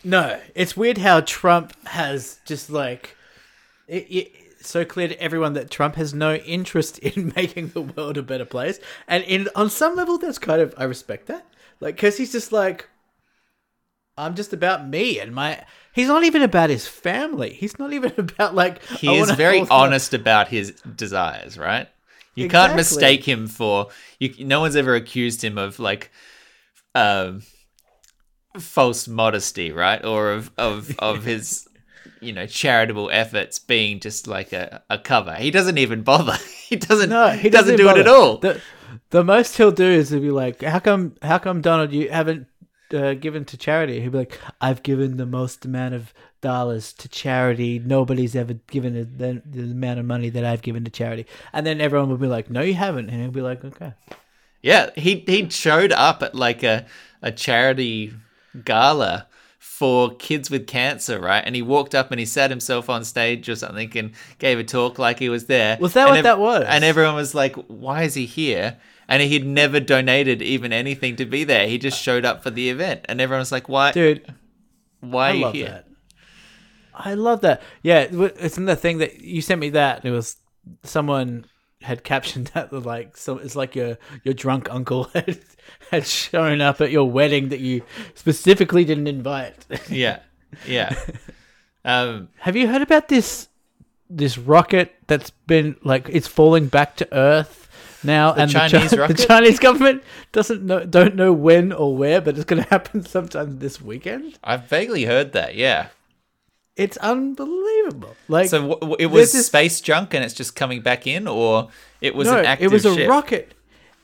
No, 0.03 0.39
it's 0.55 0.77
weird 0.77 0.99
how 0.99 1.19
Trump 1.21 1.73
has 1.88 2.39
just 2.45 2.69
like 2.69 3.17
it, 3.88 4.07
it, 4.09 4.31
so 4.61 4.85
clear 4.85 5.07
to 5.07 5.21
everyone 5.21 5.53
that 5.53 5.69
Trump 5.69 5.95
has 5.95 6.13
no 6.13 6.35
interest 6.35 6.97
in 6.99 7.33
making 7.35 7.69
the 7.69 7.81
world 7.81 8.17
a 8.17 8.23
better 8.23 8.45
place, 8.45 8.79
and 9.07 9.23
in 9.23 9.49
on 9.55 9.69
some 9.69 9.95
level, 9.95 10.17
that's 10.17 10.39
kind 10.39 10.61
of 10.61 10.73
I 10.77 10.83
respect 10.83 11.27
that, 11.27 11.45
like 11.79 11.95
because 11.95 12.17
he's 12.17 12.31
just 12.31 12.51
like, 12.51 12.88
I'm 14.17 14.35
just 14.35 14.53
about 14.53 14.88
me 14.88 15.19
and 15.19 15.33
my. 15.33 15.65
He's 15.97 16.09
not 16.09 16.23
even 16.23 16.43
about 16.43 16.69
his 16.69 16.87
family. 16.87 17.53
He's 17.53 17.79
not 17.79 17.91
even 17.91 18.13
about 18.19 18.53
like. 18.53 18.83
he 18.85 19.17
is 19.17 19.31
very 19.31 19.61
honest 19.61 20.13
about 20.13 20.47
his 20.47 20.73
desires, 20.95 21.57
right? 21.57 21.89
You 22.35 22.47
can't 22.47 22.75
mistake 22.75 23.23
him 23.23 23.47
for 23.47 23.87
you. 24.19 24.45
No 24.45 24.59
one's 24.59 24.75
ever 24.75 24.93
accused 24.93 25.43
him 25.43 25.57
of 25.57 25.79
like 25.79 26.11
um, 26.93 27.41
false 28.59 29.07
modesty, 29.07 29.71
right? 29.71 30.05
Or 30.05 30.33
of 30.33 30.51
of 30.55 30.95
of 30.99 31.23
his 31.31 31.67
you 32.21 32.31
know 32.31 32.45
charitable 32.45 33.09
efforts 33.11 33.57
being 33.57 33.99
just 33.99 34.27
like 34.27 34.53
a, 34.53 34.83
a 34.91 34.99
cover. 34.99 35.33
He 35.33 35.49
doesn't 35.49 35.79
even 35.79 36.03
bother. 36.03 36.37
He 36.67 36.75
doesn't. 36.75 37.09
No, 37.09 37.29
he 37.29 37.49
doesn't, 37.49 37.77
do 37.77 37.87
it 37.87 37.95
at 37.95 38.09
all. 38.09 38.39
The, 38.39 38.59
the 39.11 39.23
most 39.23 39.55
he'll 39.55 39.71
do 39.71 39.89
is 39.89 40.09
he'll 40.09 40.19
be 40.19 40.31
like, 40.31 40.61
"How 40.61 40.79
come? 40.79 41.15
How 41.21 41.37
come, 41.37 41.61
Donald, 41.61 41.93
you 41.93 42.09
haven't 42.09 42.47
uh, 42.93 43.13
given 43.13 43.45
to 43.45 43.57
charity?" 43.57 44.01
He'd 44.01 44.11
be 44.11 44.17
like, 44.17 44.39
"I've 44.61 44.83
given 44.83 45.17
the 45.17 45.25
most 45.25 45.65
amount 45.65 45.93
of 45.93 46.13
dollars 46.41 46.93
to 46.93 47.09
charity. 47.09 47.79
Nobody's 47.79 48.35
ever 48.35 48.53
given 48.67 48.93
the, 48.93 49.03
the, 49.03 49.41
the 49.45 49.71
amount 49.71 49.99
of 49.99 50.05
money 50.05 50.29
that 50.29 50.45
I've 50.45 50.61
given 50.61 50.83
to 50.85 50.91
charity." 50.91 51.25
And 51.53 51.65
then 51.65 51.81
everyone 51.81 52.09
would 52.09 52.21
be 52.21 52.27
like, 52.27 52.49
"No, 52.49 52.61
you 52.61 52.73
haven't," 52.73 53.09
and 53.09 53.21
he'd 53.21 53.33
be 53.33 53.41
like, 53.41 53.63
"Okay." 53.63 53.93
Yeah, 54.61 54.89
he 54.95 55.23
he 55.25 55.49
showed 55.49 55.91
up 55.91 56.23
at 56.23 56.35
like 56.35 56.63
a 56.63 56.85
a 57.21 57.31
charity 57.31 58.13
gala 58.65 59.27
for 59.59 60.15
kids 60.15 60.49
with 60.49 60.65
cancer, 60.65 61.19
right? 61.19 61.43
And 61.45 61.55
he 61.55 61.61
walked 61.61 61.93
up 61.93 62.09
and 62.11 62.19
he 62.19 62.25
sat 62.25 62.49
himself 62.49 62.89
on 62.89 63.03
stage 63.03 63.47
or 63.47 63.55
something 63.55 63.95
and 63.95 64.11
gave 64.39 64.57
a 64.57 64.63
talk 64.63 64.97
like 64.97 65.19
he 65.19 65.29
was 65.29 65.45
there. 65.45 65.77
Was 65.79 65.93
that 65.93 66.07
And 66.07 66.17
what 66.17 66.23
that 66.23 66.39
was? 66.39 66.65
And 66.67 66.83
everyone 66.83 67.15
was 67.15 67.35
like, 67.35 67.55
"Why 67.67 68.03
is 68.03 68.15
he 68.15 68.25
here?" 68.25 68.77
And 69.09 69.21
he'd 69.21 69.45
never 69.45 69.79
donated 69.79 70.41
even 70.41 70.73
anything 70.73 71.15
to 71.15 71.25
be 71.25 71.45
there. 71.45 71.67
He 71.67 71.77
just 71.77 72.01
showed 72.01 72.25
up 72.25 72.43
for 72.43 72.49
the 72.49 72.69
event, 72.69 73.05
and 73.07 73.21
everyone 73.21 73.39
was 73.39 73.51
like, 73.53 73.69
"Why? 73.69 73.91
Dude, 73.93 74.33
why 74.99 75.27
are 75.27 75.31
I 75.31 75.33
you 75.33 75.41
love 75.41 75.53
here?" 75.53 75.67
that. 75.67 75.85
I 76.93 77.13
love 77.13 77.41
that. 77.41 77.61
Yeah, 77.83 78.07
it's 78.11 78.55
the 78.55 78.75
thing 78.75 78.97
that 78.97 79.21
you 79.21 79.41
sent 79.41 79.61
me 79.61 79.69
that 79.69 80.03
it 80.03 80.11
was 80.11 80.37
someone 80.83 81.45
had 81.81 82.03
captioned 82.03 82.47
that 82.53 82.73
like 82.73 83.15
so 83.15 83.37
it's 83.37 83.55
like 83.55 83.75
your 83.75 83.97
your 84.23 84.33
drunk 84.33 84.67
uncle 84.71 85.03
had, 85.13 85.39
had 85.91 86.05
shown 86.05 86.59
up 86.59 86.81
at 86.81 86.91
your 86.91 87.09
wedding 87.09 87.49
that 87.49 87.59
you 87.59 87.83
specifically 88.15 88.83
didn't 88.85 89.07
invite. 89.07 89.65
Yeah, 89.89 90.19
yeah. 90.65 90.95
Um, 91.85 92.29
Have 92.39 92.55
you 92.55 92.67
heard 92.67 92.81
about 92.81 93.07
this 93.07 93.47
this 94.09 94.37
rocket 94.37 94.95
that's 95.07 95.29
been 95.29 95.75
like 95.83 96.09
it's 96.09 96.27
falling 96.27 96.67
back 96.67 96.95
to 96.97 97.13
Earth 97.13 97.66
now, 98.07 98.31
The 98.31 98.41
and 98.43 98.51
Chinese 98.51 98.89
the, 98.89 98.95
Chi- 98.95 99.01
rocket? 99.03 99.17
the 99.17 99.25
Chinese 99.27 99.59
government 99.59 100.03
doesn't 100.31 100.63
know 100.63 100.83
don't 100.85 101.15
know 101.15 101.31
when 101.31 101.71
or 101.71 101.95
where, 101.95 102.19
but 102.21 102.35
it's 102.35 102.45
going 102.45 102.63
to 102.67 102.69
happen 102.69 103.05
sometime 103.05 103.59
this 103.59 103.79
weekend. 103.79 104.39
I've 104.43 104.65
vaguely 104.67 105.05
heard 105.05 105.33
that. 105.33 105.53
Yeah. 105.55 105.87
It's 106.75 106.97
unbelievable. 106.97 108.15
Like 108.27 108.49
So 108.49 108.57
w- 108.59 108.79
w- 108.79 108.95
it 108.99 109.07
was 109.07 109.33
this- 109.33 109.45
space 109.47 109.81
junk, 109.81 110.13
and 110.13 110.23
it's 110.23 110.33
just 110.33 110.55
coming 110.55 110.81
back 110.81 111.05
in, 111.07 111.27
or 111.27 111.69
it 112.01 112.15
was 112.15 112.27
no, 112.27 112.37
an 112.39 112.45
active 112.45 112.71
it 112.71 112.73
was 112.73 112.85
a 112.85 112.93
ship? 112.95 113.09
rocket. 113.09 113.53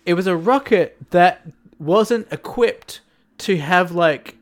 It 0.06 0.16
was 0.16 0.28
a 0.28 0.36
rocket 0.36 0.98
that 1.12 1.48
wasn't 1.80 2.28
equipped 2.32 3.02
to 3.40 3.58
have 3.58 3.92
like 3.92 4.36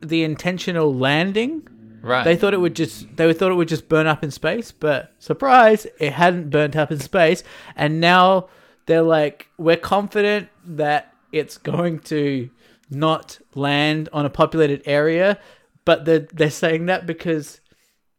the 0.00 0.22
intentional 0.24 0.94
landing. 0.94 1.66
Right. 2.02 2.22
They 2.24 2.36
thought 2.36 2.54
it 2.54 2.60
would 2.60 2.76
just 2.76 3.16
they 3.16 3.32
thought 3.32 3.50
it 3.50 3.56
would 3.56 3.68
just 3.68 3.88
burn 3.88 4.06
up 4.06 4.22
in 4.24 4.30
space, 4.30 4.70
but 4.72 5.12
surprise, 5.18 5.86
it 5.98 6.12
hadn't 6.12 6.50
burnt 6.50 6.76
up 6.76 6.90
in 6.92 7.00
space, 7.00 7.42
and 7.76 8.00
now 8.00 8.48
they're 8.86 9.02
like, 9.02 9.48
we're 9.58 9.76
confident 9.76 10.48
that 10.64 11.12
it's 11.32 11.58
going 11.58 11.98
to 12.00 12.50
not 12.90 13.38
land 13.54 14.08
on 14.12 14.24
a 14.24 14.30
populated 14.30 14.82
area, 14.86 15.38
but 15.84 16.04
they're 16.04 16.26
they're 16.32 16.50
saying 16.50 16.86
that 16.86 17.06
because 17.06 17.60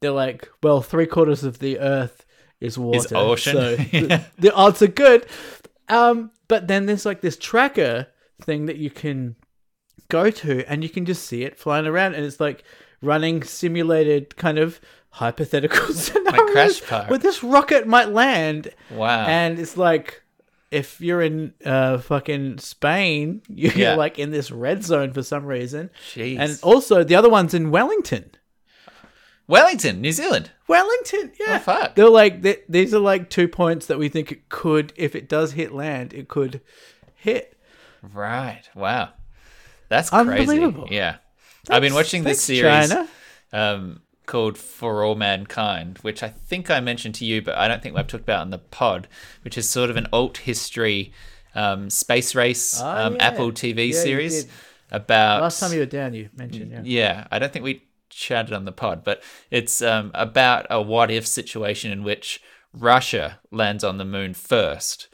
they're 0.02 0.12
like, 0.12 0.50
well, 0.62 0.82
three 0.82 1.08
quarters 1.08 1.44
of 1.44 1.60
the 1.60 1.80
Earth 1.80 2.26
is 2.60 2.78
water, 2.78 3.16
ocean. 3.16 3.54
so 3.54 3.76
the, 3.76 4.26
the 4.38 4.54
odds 4.54 4.82
are 4.82 4.88
good. 4.88 5.26
Um, 5.90 6.32
but 6.48 6.68
then 6.68 6.86
there's 6.86 7.06
like 7.06 7.22
this 7.22 7.38
tracker 7.38 8.08
thing 8.42 8.66
that 8.66 8.78
you 8.78 8.90
can 8.90 9.36
go 10.10 10.30
to, 10.30 10.70
and 10.70 10.84
you 10.84 10.90
can 10.90 11.06
just 11.06 11.26
see 11.26 11.44
it 11.44 11.58
flying 11.58 11.88
around, 11.88 12.16
and 12.16 12.26
it's 12.26 12.40
like 12.40 12.64
running 13.02 13.44
simulated 13.44 14.36
kind 14.38 14.58
of 14.58 14.82
hypothetical 15.12 15.88
scenarios 15.94 16.82
Crash 16.82 17.10
where 17.10 17.20
this 17.20 17.44
rocket 17.44 17.88
might 17.88 18.10
land, 18.10 18.70
wow. 18.92 19.26
and 19.26 19.60
it's 19.60 19.78
like 19.78 20.24
if 20.72 21.00
you're 21.02 21.22
in 21.22 21.54
uh 21.66 21.98
fucking 22.00 22.58
Spain, 22.60 23.42
you're 23.50 23.74
Yeah. 23.74 23.96
like 23.96 24.20
in 24.20 24.32
this 24.32 24.52
red 24.52 24.84
zone 24.84 25.14
for 25.14 25.24
some 25.24 25.46
reason. 25.46 25.90
Jeez. 26.14 26.38
And 26.40 26.60
also 26.64 27.04
the 27.04 27.16
other 27.16 27.30
one's 27.30 27.54
in 27.54 27.72
Wellington. 27.72 28.32
Wellington, 29.48 30.02
New 30.02 30.12
Zealand. 30.12 30.52
Wellington, 30.68 31.32
yeah. 31.40 31.56
Oh, 31.56 31.60
fuck. 31.60 31.96
They're 31.96 32.10
like 32.10 32.42
th- 32.44 32.64
these 32.68 32.94
are 32.94 33.00
like 33.00 33.30
two 33.30 33.48
points 33.48 33.86
that 33.86 33.98
we 33.98 34.10
think 34.10 34.32
it 34.32 34.50
could, 34.50 34.92
if 34.98 35.16
it 35.16 35.30
does 35.30 35.54
hit 35.54 35.72
land, 35.74 36.14
it 36.14 36.28
could 36.28 36.60
hit. 37.16 37.58
Right. 38.02 38.64
Wow. 38.76 39.14
That's 39.88 40.10
crazy. 40.10 40.30
Unbelievable. 40.32 40.88
Yeah. 40.92 41.18
I've 41.70 41.82
been 41.82 41.94
watching 41.94 42.24
this 42.24 42.44
series 42.44 42.90
China. 42.90 43.08
um, 43.54 44.02
called 44.28 44.58
For 44.58 45.04
All 45.04 45.16
Mankind, 45.16 45.98
which 46.04 46.22
I 46.22 46.30
think 46.30 46.70
I 46.70 46.80
mentioned 46.80 47.16
to 47.16 47.26
you, 47.26 47.42
but 47.42 47.56
I 47.58 47.68
don't 47.68 47.82
think 47.82 47.96
we've 47.96 48.06
talked 48.06 48.24
about 48.24 48.42
on 48.42 48.52
the 48.52 48.60
pod, 48.60 49.08
which 49.42 49.58
is 49.58 49.68
sort 49.68 49.90
of 49.90 49.98
an 49.98 50.08
alt 50.14 50.38
history 50.38 51.12
um, 51.56 51.90
space 51.90 52.36
race 52.36 52.80
Oh, 52.80 52.88
um, 52.88 53.16
yeah. 53.16 53.28
Apple 53.28 53.52
TV 53.52 53.92
Yeah, 53.92 54.00
series 54.00 54.48
about. 54.92 55.42
Last 55.42 55.60
time 55.60 55.74
you 55.74 55.80
were 55.80 55.86
down, 55.88 56.14
you 56.14 56.30
mentioned 56.36 56.72
yeah. 56.72 56.82
Yeah, 56.84 57.28
I 57.32 57.40
don't 57.40 57.52
think 57.52 57.66
we 57.66 57.84
chatted 58.10 58.54
on 58.54 58.66
the 58.66 58.72
pod, 58.72 59.04
but 59.04 59.24
it's 59.50 59.82
um, 59.82 60.12
about 60.14 60.68
a 60.70 60.82
what 60.82 61.10
if 61.10 61.26
situation 61.26 61.92
in 61.92 62.04
which 62.04 62.42
Russia 62.74 63.40
lands 63.52 63.84
on 63.84 63.98
the 63.98 64.06
moon 64.06 64.34
first, 64.34 65.08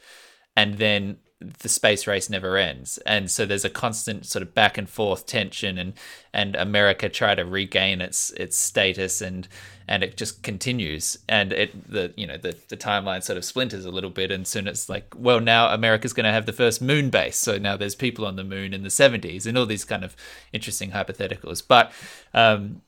and 0.56 0.74
then 0.78 1.16
the 1.40 1.68
space 1.68 2.06
race 2.06 2.30
never 2.30 2.56
ends, 2.56 2.98
and 2.98 3.30
so 3.30 3.44
there's 3.44 3.64
a 3.64 3.70
constant 3.70 4.24
sort 4.24 4.42
of 4.42 4.54
back 4.54 4.78
and 4.78 4.88
forth 4.88 5.26
tension, 5.26 5.78
and 5.78 5.94
and 6.32 6.56
America 6.56 7.08
try 7.08 7.34
to 7.34 7.44
regain 7.44 8.00
its 8.00 8.30
its 8.32 8.56
status, 8.56 9.20
and 9.20 9.48
and 9.86 10.02
it 10.02 10.16
just 10.16 10.42
continues, 10.42 11.18
and 11.28 11.52
it 11.52 11.90
the 11.90 12.12
you 12.16 12.26
know 12.26 12.36
the 12.36 12.56
the 12.68 12.76
timeline 12.76 13.22
sort 13.22 13.36
of 13.36 13.44
splinters 13.44 13.84
a 13.84 13.90
little 13.90 14.10
bit, 14.10 14.30
and 14.30 14.46
soon 14.46 14.66
it's 14.66 14.88
like 14.88 15.12
well 15.16 15.40
now 15.40 15.72
America's 15.74 16.12
going 16.12 16.24
to 16.24 16.32
have 16.32 16.46
the 16.46 16.52
first 16.52 16.80
moon 16.80 17.10
base, 17.10 17.36
so 17.36 17.58
now 17.58 17.76
there's 17.76 17.94
people 17.94 18.24
on 18.24 18.36
the 18.36 18.44
moon 18.44 18.72
in 18.72 18.82
the 18.82 18.88
70s, 18.88 19.46
and 19.46 19.58
all 19.58 19.66
these 19.66 19.84
kind 19.84 20.04
of 20.04 20.16
interesting 20.52 20.92
hypotheticals, 20.92 21.62
but 21.66 21.92
um, 22.32 22.80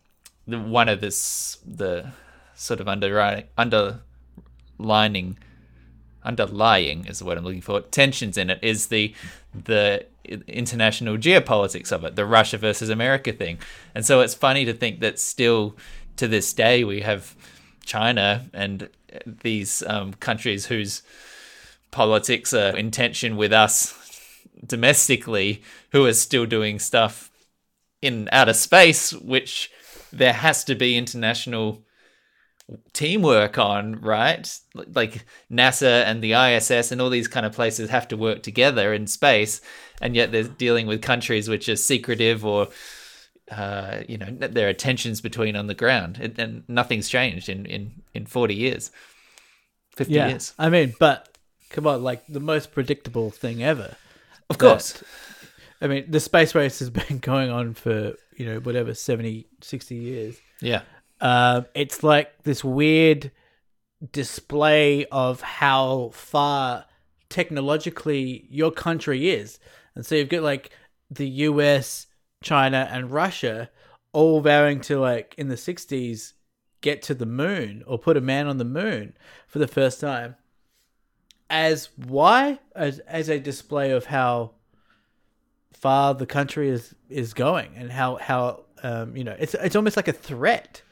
the 0.46 0.58
one 0.58 0.88
of 0.88 1.00
this 1.00 1.58
the 1.66 2.12
sort 2.54 2.80
of 2.80 2.88
underlying 2.88 3.44
underlining 3.58 5.36
underlying 6.26 7.06
is 7.06 7.20
the 7.20 7.24
word 7.24 7.38
I'm 7.38 7.44
looking 7.44 7.60
for 7.60 7.80
tensions 7.80 8.36
in 8.36 8.50
it 8.50 8.58
is 8.62 8.88
the 8.88 9.14
the 9.54 10.04
international 10.48 11.16
geopolitics 11.16 11.92
of 11.92 12.04
it 12.04 12.16
the 12.16 12.26
Russia 12.26 12.58
versus 12.58 12.90
America 12.90 13.32
thing. 13.32 13.58
And 13.94 14.04
so 14.04 14.20
it's 14.20 14.34
funny 14.34 14.64
to 14.64 14.74
think 14.74 15.00
that 15.00 15.18
still 15.18 15.76
to 16.16 16.28
this 16.28 16.52
day 16.52 16.84
we 16.84 17.00
have 17.02 17.34
China 17.84 18.46
and 18.52 18.88
these 19.24 19.82
um, 19.86 20.14
countries 20.14 20.66
whose 20.66 21.02
politics 21.90 22.52
are 22.52 22.76
in 22.76 22.90
tension 22.90 23.36
with 23.36 23.52
us 23.52 23.94
domestically 24.66 25.62
who 25.92 26.04
are 26.04 26.12
still 26.12 26.46
doing 26.46 26.78
stuff 26.78 27.30
in 28.02 28.28
outer 28.32 28.52
space 28.52 29.12
which 29.12 29.70
there 30.12 30.32
has 30.32 30.64
to 30.64 30.74
be 30.74 30.96
international 30.96 31.82
teamwork 32.92 33.58
on, 33.58 34.00
right? 34.00 34.58
Like 34.74 35.24
NASA 35.50 36.04
and 36.04 36.22
the 36.22 36.32
ISS 36.34 36.90
and 36.92 37.00
all 37.00 37.10
these 37.10 37.28
kind 37.28 37.46
of 37.46 37.52
places 37.52 37.90
have 37.90 38.08
to 38.08 38.16
work 38.16 38.42
together 38.42 38.92
in 38.92 39.06
space, 39.06 39.60
and 40.00 40.14
yet 40.16 40.32
they're 40.32 40.42
dealing 40.44 40.86
with 40.86 41.02
countries 41.02 41.48
which 41.48 41.68
are 41.68 41.76
secretive 41.76 42.44
or, 42.44 42.68
uh, 43.50 43.98
you 44.08 44.18
know, 44.18 44.26
there 44.30 44.68
are 44.68 44.72
tensions 44.74 45.20
between 45.20 45.54
on 45.56 45.66
the 45.68 45.74
ground, 45.74 46.18
and, 46.20 46.38
and 46.38 46.64
nothing's 46.68 47.08
changed 47.08 47.48
in, 47.48 47.66
in, 47.66 48.02
in 48.14 48.26
40 48.26 48.54
years, 48.54 48.90
50 49.94 50.12
Yeah. 50.12 50.28
years. 50.28 50.52
I 50.58 50.68
mean, 50.68 50.94
but 50.98 51.28
come 51.70 51.86
on, 51.86 52.02
like 52.02 52.26
the 52.26 52.40
most 52.40 52.72
predictable 52.72 53.30
thing 53.30 53.62
ever. 53.62 53.96
Of 54.50 54.58
course. 54.58 55.02
I 55.80 55.88
mean, 55.88 56.10
the 56.10 56.20
space 56.20 56.54
race 56.54 56.78
has 56.78 56.90
been 56.90 57.18
going 57.20 57.50
on 57.50 57.74
for, 57.74 58.14
you 58.36 58.46
know, 58.46 58.58
whatever, 58.60 58.94
70, 58.94 59.46
60 59.60 59.94
years. 59.94 60.36
Yeah. 60.60 60.82
Um, 61.20 61.66
it's 61.74 62.02
like 62.02 62.42
this 62.42 62.62
weird 62.62 63.30
display 64.12 65.06
of 65.06 65.40
how 65.40 66.10
far 66.12 66.84
technologically 67.28 68.46
your 68.50 68.70
country 68.70 69.30
is. 69.30 69.58
And 69.94 70.04
so 70.04 70.14
you've 70.14 70.28
got 70.28 70.42
like 70.42 70.70
the 71.10 71.28
US, 71.28 72.06
China, 72.42 72.88
and 72.90 73.10
Russia 73.10 73.70
all 74.12 74.40
vowing 74.40 74.80
to, 74.80 74.98
like, 74.98 75.34
in 75.36 75.48
the 75.48 75.56
60s, 75.56 76.32
get 76.80 77.02
to 77.02 77.14
the 77.14 77.26
moon 77.26 77.82
or 77.86 77.98
put 77.98 78.16
a 78.16 78.20
man 78.20 78.46
on 78.46 78.56
the 78.56 78.64
moon 78.64 79.14
for 79.46 79.58
the 79.58 79.68
first 79.68 80.00
time. 80.00 80.36
As 81.50 81.90
why? 81.96 82.58
As, 82.74 82.98
as 83.00 83.28
a 83.28 83.38
display 83.38 83.90
of 83.90 84.06
how 84.06 84.52
far 85.74 86.14
the 86.14 86.26
country 86.26 86.70
is 86.70 86.94
is 87.10 87.34
going 87.34 87.70
and 87.76 87.92
how 87.92 88.16
how 88.16 88.64
um, 88.82 89.14
you 89.14 89.22
know 89.22 89.36
it's 89.38 89.52
it's 89.54 89.76
almost 89.76 89.96
like 89.96 90.08
a 90.08 90.12
threat. 90.12 90.82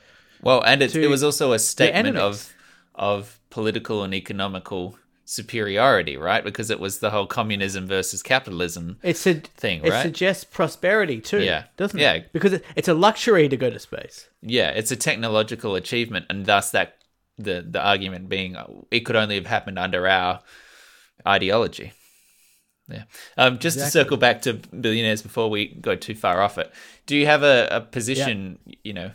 Well, 0.45 0.63
and 0.63 0.83
it, 0.83 0.95
it 0.95 1.09
was 1.09 1.23
also 1.25 1.53
a 1.53 1.59
statement 1.59 2.17
of 2.17 2.53
of 2.95 3.41
political 3.51 4.03
and 4.05 4.15
economical 4.15 4.97
superiority, 5.25 6.17
right? 6.17 6.45
Because 6.45 6.71
it 6.71 6.79
was 6.79 6.99
the 6.99 7.11
whole 7.11 7.27
communism 7.27 7.87
versus 7.87 8.23
capitalism 8.23 8.99
It's 9.03 9.27
a 9.27 9.35
thing, 9.35 9.83
right? 9.83 9.93
It 10.01 10.03
suggests 10.03 10.45
prosperity 10.45 11.21
too, 11.21 11.41
Yeah. 11.43 11.65
doesn't 11.79 11.99
Yeah. 11.99 12.13
it? 12.13 12.33
Because 12.33 12.53
it, 12.53 12.65
it's 12.77 12.89
a 12.89 12.95
luxury 12.95 13.49
to 13.49 13.57
go 13.57 13.71
to 13.71 13.79
space. 13.79 14.29
yeah, 14.43 14.69
it's 14.71 14.91
a 14.93 14.97
technological 14.97 15.75
achievement, 15.77 16.27
and 16.31 16.45
thus 16.47 16.71
that 16.73 16.99
the 17.39 17.67
the 17.69 17.81
argument 17.83 18.29
being 18.29 18.55
uh, 18.55 18.67
it 18.91 19.01
could 19.01 19.17
only 19.17 19.35
have 19.37 19.47
happened 19.47 19.79
under 19.79 20.07
our 20.07 20.41
ideology. 21.27 21.93
Yeah. 22.89 23.05
Um, 23.39 23.59
just 23.59 23.79
to 23.79 23.87
circle 23.87 24.19
back 24.19 24.43
to 24.43 24.53
billionaires 24.55 25.23
before 25.23 25.49
we 25.49 25.69
go 25.81 25.97
too 25.97 26.15
far 26.15 26.43
off 26.43 26.59
it, 26.59 26.71
do 27.07 27.17
you 27.17 27.25
have 27.27 27.43
a, 27.43 27.67
a 27.71 27.81
position, 27.81 28.59
you 28.85 28.93
know, 28.93 29.11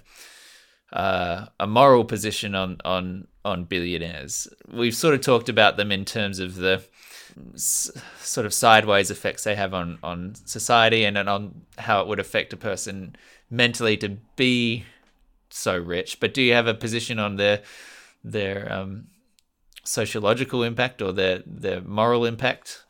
uh, 0.93 1.45
a 1.59 1.67
moral 1.67 2.05
position 2.05 2.55
on 2.55 2.77
on 2.85 3.27
on 3.45 3.65
billionaires? 3.65 4.47
We've 4.71 4.95
sort 4.95 5.13
of 5.15 5.21
talked 5.21 5.49
about 5.49 5.77
them 5.77 5.91
in 5.91 6.05
terms 6.05 6.39
of 6.39 6.55
the 6.55 6.83
s- 7.53 7.91
sort 8.19 8.45
of 8.45 8.53
sideways 8.53 9.11
effects 9.11 9.43
they 9.43 9.55
have 9.55 9.73
on 9.73 9.99
on 10.03 10.35
society 10.45 11.05
and 11.05 11.17
on 11.17 11.61
how 11.77 12.01
it 12.01 12.07
would 12.07 12.19
affect 12.19 12.53
a 12.53 12.57
person 12.57 13.15
mentally 13.49 13.97
to 13.97 14.17
be 14.35 14.85
so 15.49 15.77
rich. 15.77 16.19
But 16.19 16.33
do 16.33 16.41
you 16.41 16.53
have 16.53 16.67
a 16.67 16.73
position 16.73 17.19
on 17.19 17.35
their 17.37 17.61
their 18.23 18.71
um, 18.71 19.07
sociological 19.83 20.63
impact 20.63 21.01
or 21.01 21.11
their 21.11 21.43
their 21.45 21.81
moral 21.81 22.25
impact? 22.25 22.83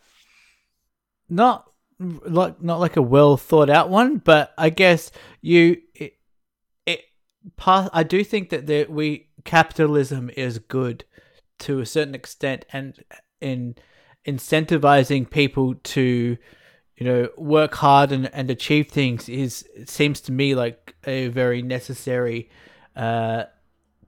Not 1.30 1.70
like 2.00 2.62
not 2.62 2.80
like 2.80 2.98
a 2.98 3.02
well 3.02 3.38
thought 3.38 3.70
out 3.70 3.90
one, 3.90 4.18
but 4.18 4.54
I 4.58 4.70
guess 4.70 5.12
you 5.42 5.82
it 7.56 7.90
I 7.94 8.04
do 8.04 8.24
think 8.24 8.50
that 8.50 8.90
we 8.90 9.28
capitalism 9.44 10.30
is 10.36 10.60
good 10.60 11.06
to 11.60 11.80
a 11.80 11.86
certain 11.86 12.16
extent, 12.16 12.66
and 12.72 12.96
in 13.42 13.76
incentivizing 14.26 15.30
people 15.30 15.76
to 15.76 16.38
you 16.98 17.06
know 17.06 17.30
work 17.38 17.76
hard 17.76 18.12
and, 18.12 18.34
and 18.34 18.52
achieve 18.52 18.90
things 18.90 19.30
is 19.30 19.68
seems 19.86 20.22
to 20.22 20.32
me 20.32 20.56
like 20.56 20.96
a 21.06 21.28
very 21.30 21.62
necessary 21.62 22.50
uh, 22.96 23.44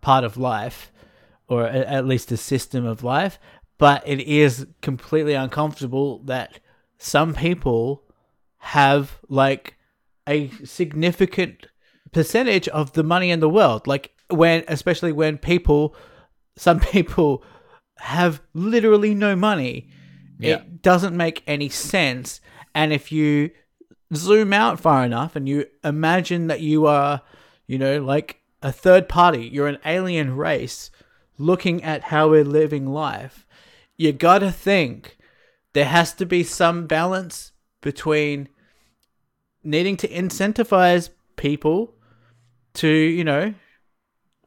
part 0.02 0.24
of 0.24 0.38
life 0.38 0.92
or 1.48 1.66
a- 1.66 1.88
at 1.88 2.06
least 2.06 2.32
a 2.32 2.38
system 2.38 2.86
of 2.86 3.04
life. 3.04 3.40
But 3.78 4.04
it 4.06 4.20
is 4.20 4.68
completely 4.82 5.34
uncomfortable 5.34 6.20
that 6.26 6.60
some 6.98 7.34
people 7.34 8.04
have 8.58 9.20
like 9.28 9.76
a 10.28 10.50
significant 10.64 11.68
percentage 12.12 12.68
of 12.70 12.94
the 12.94 13.04
money 13.04 13.30
in 13.32 13.40
the 13.40 13.50
world 13.50 13.88
like 13.88 14.12
when 14.30 14.64
especially 14.68 15.12
when 15.12 15.38
people 15.38 15.96
some 16.58 16.80
people 16.96 17.44
have 17.98 18.42
literally 18.54 19.14
no 19.14 19.36
money 19.36 19.90
Yeah. 20.40 20.58
it 20.58 20.82
doesn't 20.82 21.16
make 21.16 21.44
any 21.48 21.70
sense 21.70 22.42
and 22.76 22.92
if 22.92 23.12
you 23.12 23.52
zoom 24.14 24.52
out 24.54 24.80
far 24.80 25.06
enough 25.06 25.36
and 25.36 25.48
you 25.48 25.66
imagine 25.84 26.48
that 26.48 26.62
you 26.62 26.86
are 26.86 27.22
you 27.68 27.78
know 27.78 28.02
like 28.02 28.42
a 28.62 28.72
third 28.72 29.08
party 29.08 29.48
you're 29.48 29.68
an 29.68 29.78
alien 29.86 30.36
race 30.36 30.92
looking 31.38 31.84
at 31.84 32.04
how 32.04 32.30
we're 32.30 32.44
living 32.44 32.88
life 32.88 33.46
you 33.98 34.12
gotta 34.12 34.52
think 34.52 35.18
there 35.74 35.86
has 35.86 36.14
to 36.14 36.26
be 36.26 36.44
some 36.44 36.88
balance 36.88 37.52
between 37.82 38.50
needing 39.64 39.96
to 39.98 40.08
incentivize 40.08 41.10
people 41.36 41.94
to 42.74 42.88
you 42.88 43.24
know 43.24 43.54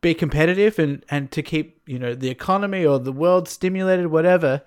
be 0.01 0.15
competitive 0.15 0.79
and 0.79 1.05
and 1.11 1.31
to 1.31 1.43
keep 1.43 1.81
you 1.87 1.99
know 1.99 2.15
the 2.15 2.31
economy 2.31 2.85
or 2.85 2.99
the 2.99 3.13
world 3.13 3.49
stimulated 3.49 4.09
whatever 4.09 4.63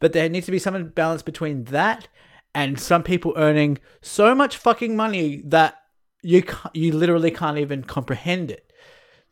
but 0.00 0.12
there 0.12 0.28
needs 0.28 0.46
to 0.46 0.52
be 0.52 0.58
some 0.58 0.88
balance 0.88 1.22
between 1.22 1.64
that 1.64 2.08
and 2.54 2.78
some 2.78 3.02
people 3.02 3.32
earning 3.36 3.78
so 4.02 4.34
much 4.34 4.56
fucking 4.56 4.96
money 4.96 5.42
that 5.44 5.82
you 6.22 6.42
you 6.72 6.92
literally 6.92 7.30
can't 7.30 7.58
even 7.58 7.82
comprehend 7.82 8.50
it 8.50 8.72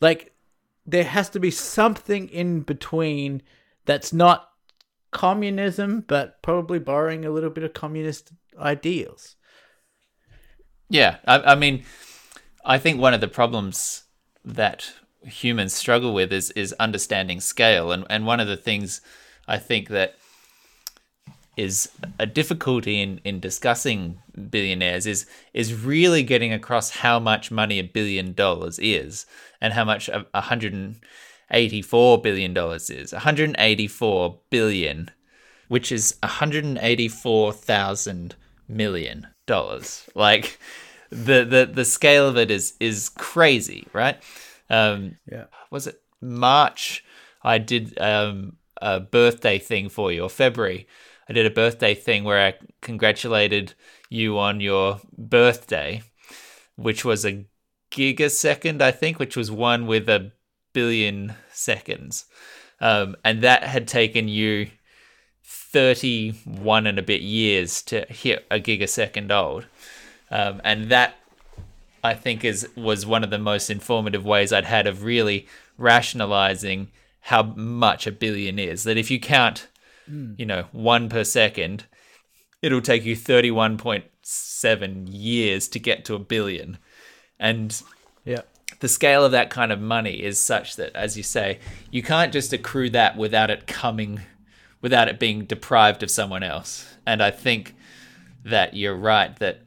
like 0.00 0.32
there 0.86 1.04
has 1.04 1.28
to 1.30 1.40
be 1.40 1.50
something 1.50 2.28
in 2.28 2.60
between 2.60 3.42
that's 3.84 4.12
not 4.12 4.48
communism, 5.10 6.04
but 6.06 6.42
probably 6.42 6.78
borrowing 6.78 7.24
a 7.24 7.30
little 7.30 7.50
bit 7.50 7.64
of 7.64 7.72
communist 7.72 8.32
ideals. 8.58 9.36
Yeah, 10.88 11.18
I, 11.26 11.52
I 11.52 11.54
mean, 11.54 11.84
I 12.64 12.78
think 12.78 13.00
one 13.00 13.14
of 13.14 13.20
the 13.20 13.28
problems 13.28 14.04
that 14.44 14.92
humans 15.24 15.72
struggle 15.72 16.14
with 16.14 16.32
is 16.32 16.50
is 16.52 16.72
understanding 16.74 17.40
scale, 17.40 17.90
and 17.92 18.04
and 18.08 18.26
one 18.26 18.40
of 18.40 18.48
the 18.48 18.56
things 18.56 19.00
I 19.48 19.58
think 19.58 19.88
that 19.88 20.16
is 21.56 21.90
a 22.18 22.24
difficulty 22.24 23.02
in, 23.02 23.20
in 23.24 23.38
discussing 23.38 24.18
billionaires 24.50 25.06
is 25.06 25.26
is 25.52 25.74
really 25.74 26.22
getting 26.22 26.50
across 26.52 26.90
how 26.90 27.18
much 27.18 27.50
money 27.50 27.78
a 27.78 27.84
billion 27.84 28.32
dollars 28.32 28.78
is 28.78 29.26
and 29.60 29.74
how 29.74 29.84
much 29.84 30.08
a, 30.08 30.24
a 30.32 30.40
hundred 30.42 30.72
and 30.72 30.96
eighty 31.50 31.82
four 31.82 32.20
billion 32.20 32.54
dollars 32.54 32.88
is. 32.88 33.12
184 33.12 34.38
billion, 34.50 35.10
which 35.68 35.92
is 35.92 36.16
184,000 36.22 38.34
million 38.68 39.26
dollars. 39.46 40.08
Like 40.14 40.58
the, 41.12 41.44
the 41.44 41.70
the 41.72 41.84
scale 41.84 42.26
of 42.26 42.36
it 42.36 42.50
is 42.50 42.74
is 42.80 43.08
crazy, 43.10 43.86
right? 43.92 44.16
Um, 44.70 45.16
Yeah. 45.30 45.44
was 45.70 45.86
it 45.86 46.00
March? 46.20 47.04
I 47.42 47.58
did 47.58 47.98
um, 48.00 48.56
a 48.80 49.00
birthday 49.00 49.58
thing 49.58 49.88
for 49.88 50.10
you, 50.12 50.22
or 50.22 50.30
February. 50.30 50.86
I 51.28 51.32
did 51.32 51.46
a 51.46 51.50
birthday 51.50 51.94
thing 51.94 52.24
where 52.24 52.44
I 52.46 52.54
congratulated 52.80 53.74
you 54.08 54.38
on 54.38 54.60
your 54.60 55.00
birthday, 55.16 56.02
which 56.76 57.04
was 57.04 57.24
a 57.24 57.44
gigasecond, 57.90 58.80
I 58.80 58.90
think, 58.90 59.18
which 59.18 59.36
was 59.36 59.50
one 59.50 59.86
with 59.86 60.08
a 60.08 60.32
billion 60.72 61.34
seconds. 61.52 62.24
Um, 62.80 63.16
and 63.24 63.42
that 63.42 63.64
had 63.64 63.86
taken 63.86 64.28
you 64.28 64.68
31 65.44 66.86
and 66.86 66.98
a 66.98 67.02
bit 67.02 67.22
years 67.22 67.82
to 67.82 68.04
hit 68.08 68.44
a 68.50 68.58
gigasecond 68.58 69.30
old. 69.30 69.66
Um, 70.32 70.60
and 70.64 70.88
that 70.90 71.14
I 72.02 72.14
think 72.14 72.44
is 72.44 72.68
was 72.74 73.06
one 73.06 73.22
of 73.22 73.30
the 73.30 73.38
most 73.38 73.70
informative 73.70 74.24
ways 74.24 74.52
I'd 74.52 74.64
had 74.64 74.86
of 74.86 75.04
really 75.04 75.46
rationalizing 75.78 76.88
how 77.20 77.42
much 77.42 78.06
a 78.06 78.12
billion 78.12 78.58
is. 78.58 78.82
That 78.84 78.96
if 78.96 79.10
you 79.10 79.20
count, 79.20 79.68
you 80.08 80.44
know, 80.46 80.64
one 80.72 81.08
per 81.08 81.22
second, 81.22 81.84
it'll 82.62 82.80
take 82.80 83.04
you 83.04 83.14
31.7 83.14 85.06
years 85.10 85.68
to 85.68 85.78
get 85.78 86.04
to 86.06 86.14
a 86.14 86.18
billion. 86.18 86.78
And 87.38 87.80
Yeah. 88.24 88.40
the 88.80 88.88
scale 88.88 89.24
of 89.24 89.32
that 89.32 89.50
kind 89.50 89.70
of 89.70 89.80
money 89.80 90.22
is 90.22 90.38
such 90.40 90.76
that, 90.76 90.94
as 90.96 91.16
you 91.16 91.22
say, 91.22 91.58
you 91.90 92.02
can't 92.02 92.32
just 92.32 92.52
accrue 92.52 92.90
that 92.90 93.16
without 93.16 93.50
it 93.50 93.66
coming, 93.66 94.20
without 94.80 95.08
it 95.08 95.18
being 95.20 95.44
deprived 95.44 96.02
of 96.02 96.10
someone 96.10 96.42
else. 96.42 96.86
And 97.06 97.22
I 97.22 97.30
think 97.30 97.74
that 98.44 98.74
you're 98.74 98.96
right 98.96 99.36
that 99.38 99.60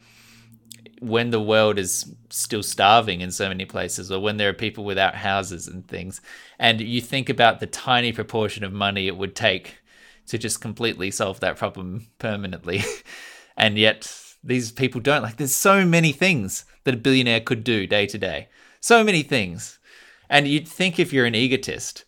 when 1.00 1.30
the 1.30 1.42
world 1.42 1.78
is 1.78 2.14
still 2.30 2.64
starving 2.64 3.22
in 3.22 3.32
so 3.32 3.48
many 3.48 3.66
places, 3.66 4.12
or 4.12 4.20
when 4.20 4.38
there 4.38 4.50
are 4.50 4.54
people 4.54 4.86
without 4.86 5.16
houses 5.16 5.68
and 5.68 5.88
things, 5.88 6.22
and 6.60 6.82
you 6.82 7.02
think 7.02 7.30
about 7.30 7.60
the 7.60 7.68
tiny 7.68 8.12
proportion 8.12 8.64
of 8.64 8.72
money 8.72 9.08
it 9.08 9.18
would 9.18 9.36
take 9.36 9.80
to 10.28 10.38
just 10.38 10.62
completely 10.62 11.12
solve 11.12 11.40
that 11.40 11.58
problem 11.58 12.08
permanently, 12.20 12.84
and 13.58 13.78
yet 13.78 14.12
these 14.44 14.72
people 14.72 15.02
don't. 15.02 15.24
Like, 15.24 15.38
there's 15.38 15.56
so 15.56 15.86
many 15.86 16.12
things 16.12 16.66
that 16.84 16.94
a 16.94 16.98
billionaire 16.98 17.42
could 17.42 17.64
do 17.64 17.88
day 17.88 18.06
to 18.08 18.18
day, 18.18 18.48
so 18.80 19.04
many 19.04 19.24
things, 19.24 19.80
and 20.30 20.48
you'd 20.48 20.68
think 20.68 21.00
if 21.00 21.12
you're 21.12 21.26
an 21.26 21.36
egotist 21.36 22.06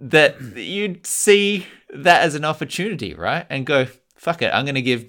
that 0.00 0.40
you'd 0.56 1.06
see 1.06 1.66
that 1.92 2.22
as 2.22 2.34
an 2.34 2.44
opportunity, 2.44 3.14
right? 3.14 3.46
And 3.48 3.64
go, 3.64 3.86
fuck 4.16 4.42
it, 4.42 4.52
I'm 4.52 4.64
going 4.64 4.74
to 4.74 4.82
give 4.82 5.06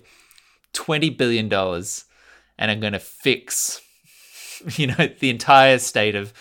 twenty 0.73 1.09
billion 1.09 1.49
dollars, 1.49 2.05
and 2.57 2.71
I'm 2.71 2.79
going 2.79 2.93
to 2.93 2.99
fix, 2.99 3.81
you 4.77 4.87
know, 4.87 5.09
the 5.19 5.29
entire 5.29 5.79
state 5.79 6.15
of 6.15 6.33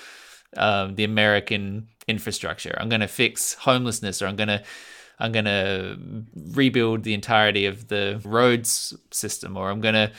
um, 0.56 0.94
the 0.94 1.04
American 1.04 1.88
infrastructure. 2.06 2.76
I'm 2.78 2.88
going 2.88 3.00
to 3.00 3.08
fix 3.08 3.54
homelessness, 3.54 4.22
or 4.22 4.26
I'm 4.26 4.36
going 4.36 4.48
to, 4.48 4.62
I'm 5.18 5.32
going 5.32 5.44
to 5.46 5.98
rebuild 6.34 7.02
the 7.04 7.14
entirety 7.14 7.66
of 7.66 7.88
the 7.88 8.20
roads 8.24 8.94
system, 9.10 9.56
or 9.56 9.70
I'm 9.70 9.80
going 9.80 9.94
to 9.94 10.12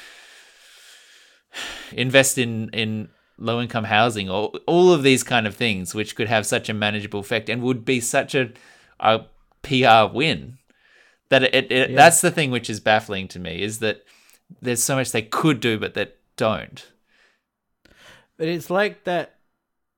invest 1.91 2.38
in 2.38 2.70
in 2.70 3.10
low 3.38 3.62
income 3.62 3.84
housing, 3.84 4.30
or 4.30 4.52
all 4.66 4.93
of 4.93 5.04
these 5.04 5.24
kind 5.24 5.46
of 5.46 5.56
things, 5.56 5.93
which 5.93 6.16
could 6.16 6.28
have 6.28 6.46
such 6.46 6.70
a 6.70 6.74
manageable 6.74 7.20
effect 7.20 7.50
and 7.50 7.62
would 7.62 7.84
be 7.84 8.00
such 8.00 8.34
a, 8.34 8.52
a 9.00 9.26
PR 9.62 10.14
win. 10.14 10.58
That 11.30 11.43
it, 11.43 11.72
it, 11.72 11.89
Yeah. 11.89 11.96
that's 11.96 12.22
the 12.22 12.32
thing 12.32 12.52
which 12.52 12.70
is 12.70 12.80
baffling 12.80 13.28
to 13.30 13.39
me 13.39 13.62
is 13.62 13.80
that 13.80 14.04
there's 14.62 14.84
so 14.84 14.96
much 14.96 15.12
they 15.12 15.22
could 15.22 15.60
do 15.60 15.80
but 15.80 15.93
that 15.93 16.18
don't. 16.38 16.86
But 18.38 18.48
it's 18.48 18.70
like 18.70 19.04
that. 19.06 19.39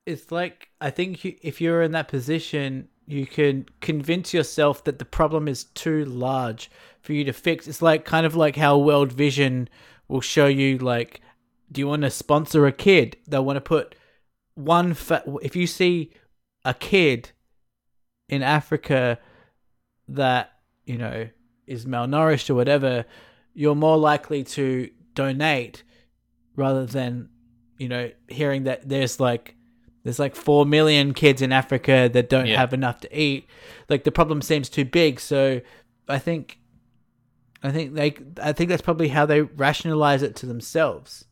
It's 0.06 0.30
like 0.30 0.68
I 0.80 0.90
think 0.90 1.24
you, 1.24 1.36
if 1.42 1.60
you're 1.60 1.82
in 1.82 1.92
that 1.92 2.08
position, 2.08 2.88
you 3.06 3.26
can 3.26 3.66
convince 3.80 4.32
yourself 4.32 4.84
that 4.84 4.98
the 4.98 5.04
problem 5.04 5.48
is 5.48 5.64
too 5.64 6.04
large 6.04 6.70
for 7.00 7.12
you 7.12 7.24
to 7.24 7.32
fix. 7.32 7.66
It's 7.66 7.82
like 7.82 8.04
kind 8.04 8.26
of 8.26 8.36
like 8.36 8.56
how 8.56 8.78
World 8.78 9.12
Vision 9.12 9.68
will 10.08 10.20
show 10.20 10.46
you 10.46 10.78
like, 10.78 11.20
do 11.70 11.80
you 11.80 11.88
want 11.88 12.02
to 12.02 12.10
sponsor 12.10 12.66
a 12.66 12.72
kid? 12.72 13.16
They'll 13.26 13.44
want 13.44 13.56
to 13.56 13.60
put 13.60 13.94
one. 14.54 14.94
Fa- 14.94 15.24
if 15.42 15.56
you 15.56 15.66
see 15.66 16.12
a 16.64 16.74
kid 16.74 17.32
in 18.28 18.42
Africa 18.42 19.18
that 20.08 20.52
you 20.84 20.96
know 20.96 21.28
is 21.66 21.86
malnourished 21.86 22.50
or 22.50 22.54
whatever, 22.54 23.04
you're 23.58 23.74
more 23.74 23.96
likely 23.96 24.44
to 24.44 24.88
donate 25.14 25.82
rather 26.54 26.86
than 26.86 27.28
you 27.76 27.88
know 27.88 28.10
hearing 28.28 28.64
that 28.64 28.88
there's 28.88 29.18
like 29.18 29.56
there's 30.04 30.18
like 30.20 30.36
4 30.36 30.64
million 30.64 31.12
kids 31.12 31.42
in 31.42 31.52
Africa 31.52 32.08
that 32.12 32.28
don't 32.30 32.46
Yeah. 32.46 32.56
have 32.56 32.72
enough 32.72 33.00
to 33.00 33.08
eat. 33.18 33.46
Like 33.88 34.04
the 34.04 34.12
problem 34.12 34.42
seems 34.42 34.68
too 34.68 34.84
big. 34.84 35.18
So 35.20 35.60
i 36.08 36.18
think 36.18 36.58
i 37.62 37.70
think 37.70 37.92
they 37.94 38.16
i 38.40 38.52
think 38.52 38.70
that's 38.70 38.80
probably 38.80 39.08
how 39.08 39.26
they 39.26 39.42
rationalize 39.42 40.22
it 40.22 40.36
to 40.36 40.46
themselves. 40.46 41.24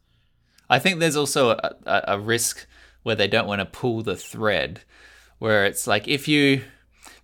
I 0.68 0.78
think 0.80 0.98
there's 0.98 1.16
also 1.16 1.50
a, 1.50 1.76
a, 1.86 2.02
a 2.08 2.18
risk 2.18 2.66
where 3.04 3.14
they 3.14 3.28
don't 3.28 3.46
want 3.46 3.60
to 3.60 3.66
pull 3.66 4.02
the 4.02 4.16
thread, 4.16 4.80
where 5.38 5.64
it's 5.64 5.86
like 5.86 6.08
if 6.08 6.26
you, 6.26 6.64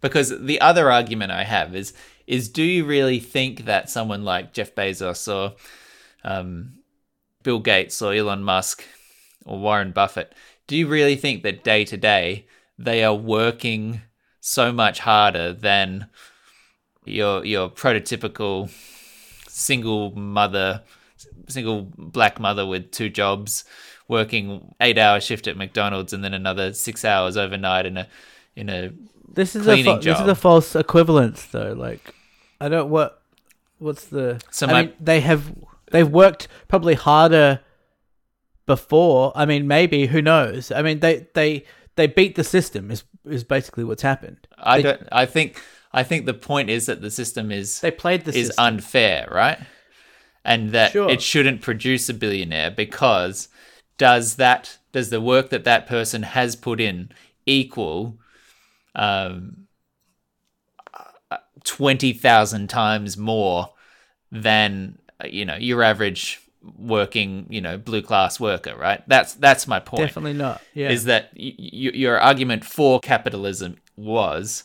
because 0.01 0.29
the 0.41 0.61
other 0.61 0.93
argument 0.93 1.33
I 1.33 1.43
have 1.43 1.75
is 1.75 1.93
is 2.27 2.49
do 2.49 2.63
you 2.63 2.85
really 2.85 3.21
think 3.21 3.65
that 3.65 3.91
someone 3.91 4.25
like 4.25 4.53
Jeff 4.53 4.75
Bezos 4.75 5.33
or 5.33 5.57
um, 6.25 6.79
Bill 7.43 7.59
Gates 7.59 8.01
or 8.01 8.13
Elon 8.13 8.45
Musk 8.45 8.85
or 9.45 9.59
Warren 9.59 9.93
Buffett, 9.93 10.35
do 10.67 10.77
you 10.77 10.87
really 10.87 11.17
think 11.17 11.43
that 11.43 11.65
day 11.65 11.85
to 11.85 11.97
day 11.97 12.47
they 12.79 13.05
are 13.05 13.15
working 13.15 14.03
so 14.41 14.73
much 14.73 15.01
harder 15.01 15.53
than 15.53 16.07
your 17.05 17.45
your 17.45 17.69
prototypical 17.69 18.71
single 19.49 20.13
mother 20.17 20.83
single 21.49 21.93
black 21.97 22.41
mother 22.41 22.67
with 22.67 22.91
two 22.91 23.09
jobs 23.09 23.65
working 24.09 24.75
eight 24.81 24.99
hour 24.99 25.21
shift 25.21 25.47
at 25.47 25.57
McDonald's 25.57 26.13
and 26.13 26.25
then 26.25 26.35
another 26.35 26.73
six 26.73 27.05
hours 27.05 27.37
overnight 27.37 27.87
in 27.87 27.97
a 27.97 28.09
in 28.57 28.69
a 28.69 28.93
this 29.35 29.57
is 29.57 29.67
a 29.67 29.83
fa- 29.83 29.99
this 30.03 30.21
is 30.21 30.27
a 30.27 30.35
false 30.35 30.75
equivalence 30.77 31.45
though 31.47 31.73
like 31.73 32.15
i 32.61 32.69
don't 32.69 32.89
what 32.91 33.23
what's 33.79 34.07
the 34.07 34.41
So 34.51 34.67
I 34.67 34.73
my- 34.73 34.83
mean, 34.83 34.93
they 35.01 35.21
have 35.21 35.53
they've 35.91 36.09
worked 36.09 36.49
probably 36.69 36.95
harder 36.95 37.61
before. 38.67 39.33
I 39.35 39.45
mean 39.47 39.67
maybe 39.67 40.07
who 40.07 40.23
knows? 40.23 40.71
I 40.71 40.83
mean 40.83 41.01
they 41.01 41.27
they 41.35 41.65
they 41.97 42.07
beat 42.07 42.35
the 42.37 42.45
system 42.45 42.91
is 42.91 43.05
is 43.25 43.45
basically 43.45 43.85
what's 43.85 44.03
happened. 44.03 44.47
I 44.59 44.77
They- 44.79 44.83
don't 44.83 45.09
I 45.11 45.27
think 45.27 45.61
I 45.93 46.03
think 46.05 46.25
the 46.27 46.35
point 46.35 46.71
is 46.71 46.87
that 46.87 47.01
the 47.03 47.11
system 47.11 47.51
is 47.51 47.81
they 47.81 47.91
played 47.91 48.25
the 48.25 48.31
is 48.37 48.47
system. 48.49 48.65
unfair, 48.65 49.29
right? 49.31 49.59
And 50.45 50.71
that 50.71 50.93
Sure. 50.93 51.11
it 51.11 51.21
shouldn't 51.23 51.61
produce 51.61 52.09
a 52.09 52.15
billionaire 52.15 52.71
because 52.71 53.49
does 53.99 54.37
that 54.37 54.79
does 54.93 55.11
the 55.11 55.21
work 55.21 55.51
that 55.51 55.65
that 55.65 55.87
person 55.87 56.23
has 56.23 56.57
put 56.57 56.81
in 56.81 57.11
equal 57.47 58.19
um, 58.95 59.67
twenty 61.65 62.13
thousand 62.13 62.69
times 62.69 63.17
more 63.17 63.71
than 64.31 64.99
you 65.25 65.45
know 65.45 65.57
your 65.57 65.83
average 65.83 66.41
working 66.79 67.47
you 67.51 67.61
know 67.61 67.79
blue 67.79 68.03
class 68.03 68.39
worker, 68.41 68.75
right? 68.77 69.03
That's 69.09 69.35
that's 69.35 69.67
my 69.67 69.81
point 69.81 70.09
definitely 70.09 70.35
not 70.35 70.61
yeah 70.75 70.91
is 70.91 71.05
that 71.05 71.31
y- 71.37 71.55
y- 71.59 71.69
your 71.95 72.19
argument 72.19 72.65
for 72.65 73.01
capitalism 73.01 73.77
was 73.97 74.65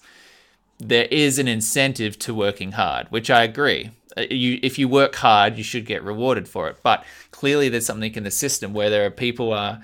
there 0.80 1.06
is 1.06 1.40
an 1.40 1.48
incentive 1.48 2.20
to 2.20 2.34
working 2.34 2.74
hard, 2.74 3.08
which 3.10 3.30
I 3.32 3.44
agree. 3.44 3.90
Uh, 4.16 4.22
You, 4.30 4.60
if 4.62 4.78
you 4.78 4.88
work 4.88 5.16
hard, 5.16 5.58
you 5.58 5.64
should 5.64 5.86
get 5.88 6.04
rewarded 6.04 6.48
for 6.48 6.70
it. 6.70 6.78
But 6.84 7.04
clearly, 7.32 7.68
there's 7.70 7.86
something 7.86 8.14
in 8.14 8.24
the 8.24 8.32
system 8.32 8.74
where 8.74 8.90
there 8.92 9.06
are 9.06 9.10
people 9.10 9.54
are 9.54 9.82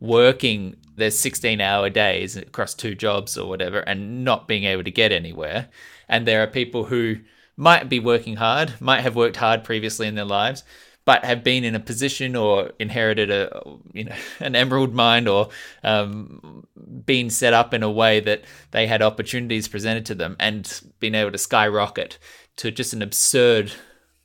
working 0.00 0.76
there's 0.98 1.18
16 1.18 1.60
hour 1.60 1.88
days 1.88 2.36
across 2.36 2.74
two 2.74 2.94
jobs 2.94 3.38
or 3.38 3.48
whatever 3.48 3.80
and 3.80 4.24
not 4.24 4.48
being 4.48 4.64
able 4.64 4.84
to 4.84 4.90
get 4.90 5.12
anywhere. 5.12 5.68
And 6.08 6.26
there 6.26 6.42
are 6.42 6.46
people 6.46 6.84
who 6.84 7.16
might 7.56 7.88
be 7.88 7.98
working 7.98 8.36
hard, 8.36 8.80
might 8.80 9.00
have 9.00 9.16
worked 9.16 9.36
hard 9.36 9.64
previously 9.64 10.06
in 10.06 10.14
their 10.14 10.24
lives, 10.24 10.62
but 11.04 11.24
have 11.24 11.42
been 11.42 11.64
in 11.64 11.74
a 11.74 11.80
position 11.80 12.36
or 12.36 12.72
inherited 12.78 13.30
a 13.30 13.62
you 13.94 14.04
know 14.04 14.14
an 14.40 14.54
emerald 14.54 14.92
mine 14.92 15.26
or 15.26 15.48
um, 15.82 16.66
been 17.06 17.30
set 17.30 17.54
up 17.54 17.72
in 17.72 17.82
a 17.82 17.90
way 17.90 18.20
that 18.20 18.44
they 18.72 18.86
had 18.86 19.00
opportunities 19.00 19.68
presented 19.68 20.04
to 20.04 20.14
them 20.14 20.36
and 20.38 20.82
been 21.00 21.14
able 21.14 21.32
to 21.32 21.38
skyrocket 21.38 22.18
to 22.56 22.70
just 22.70 22.92
an 22.92 23.00
absurd 23.00 23.72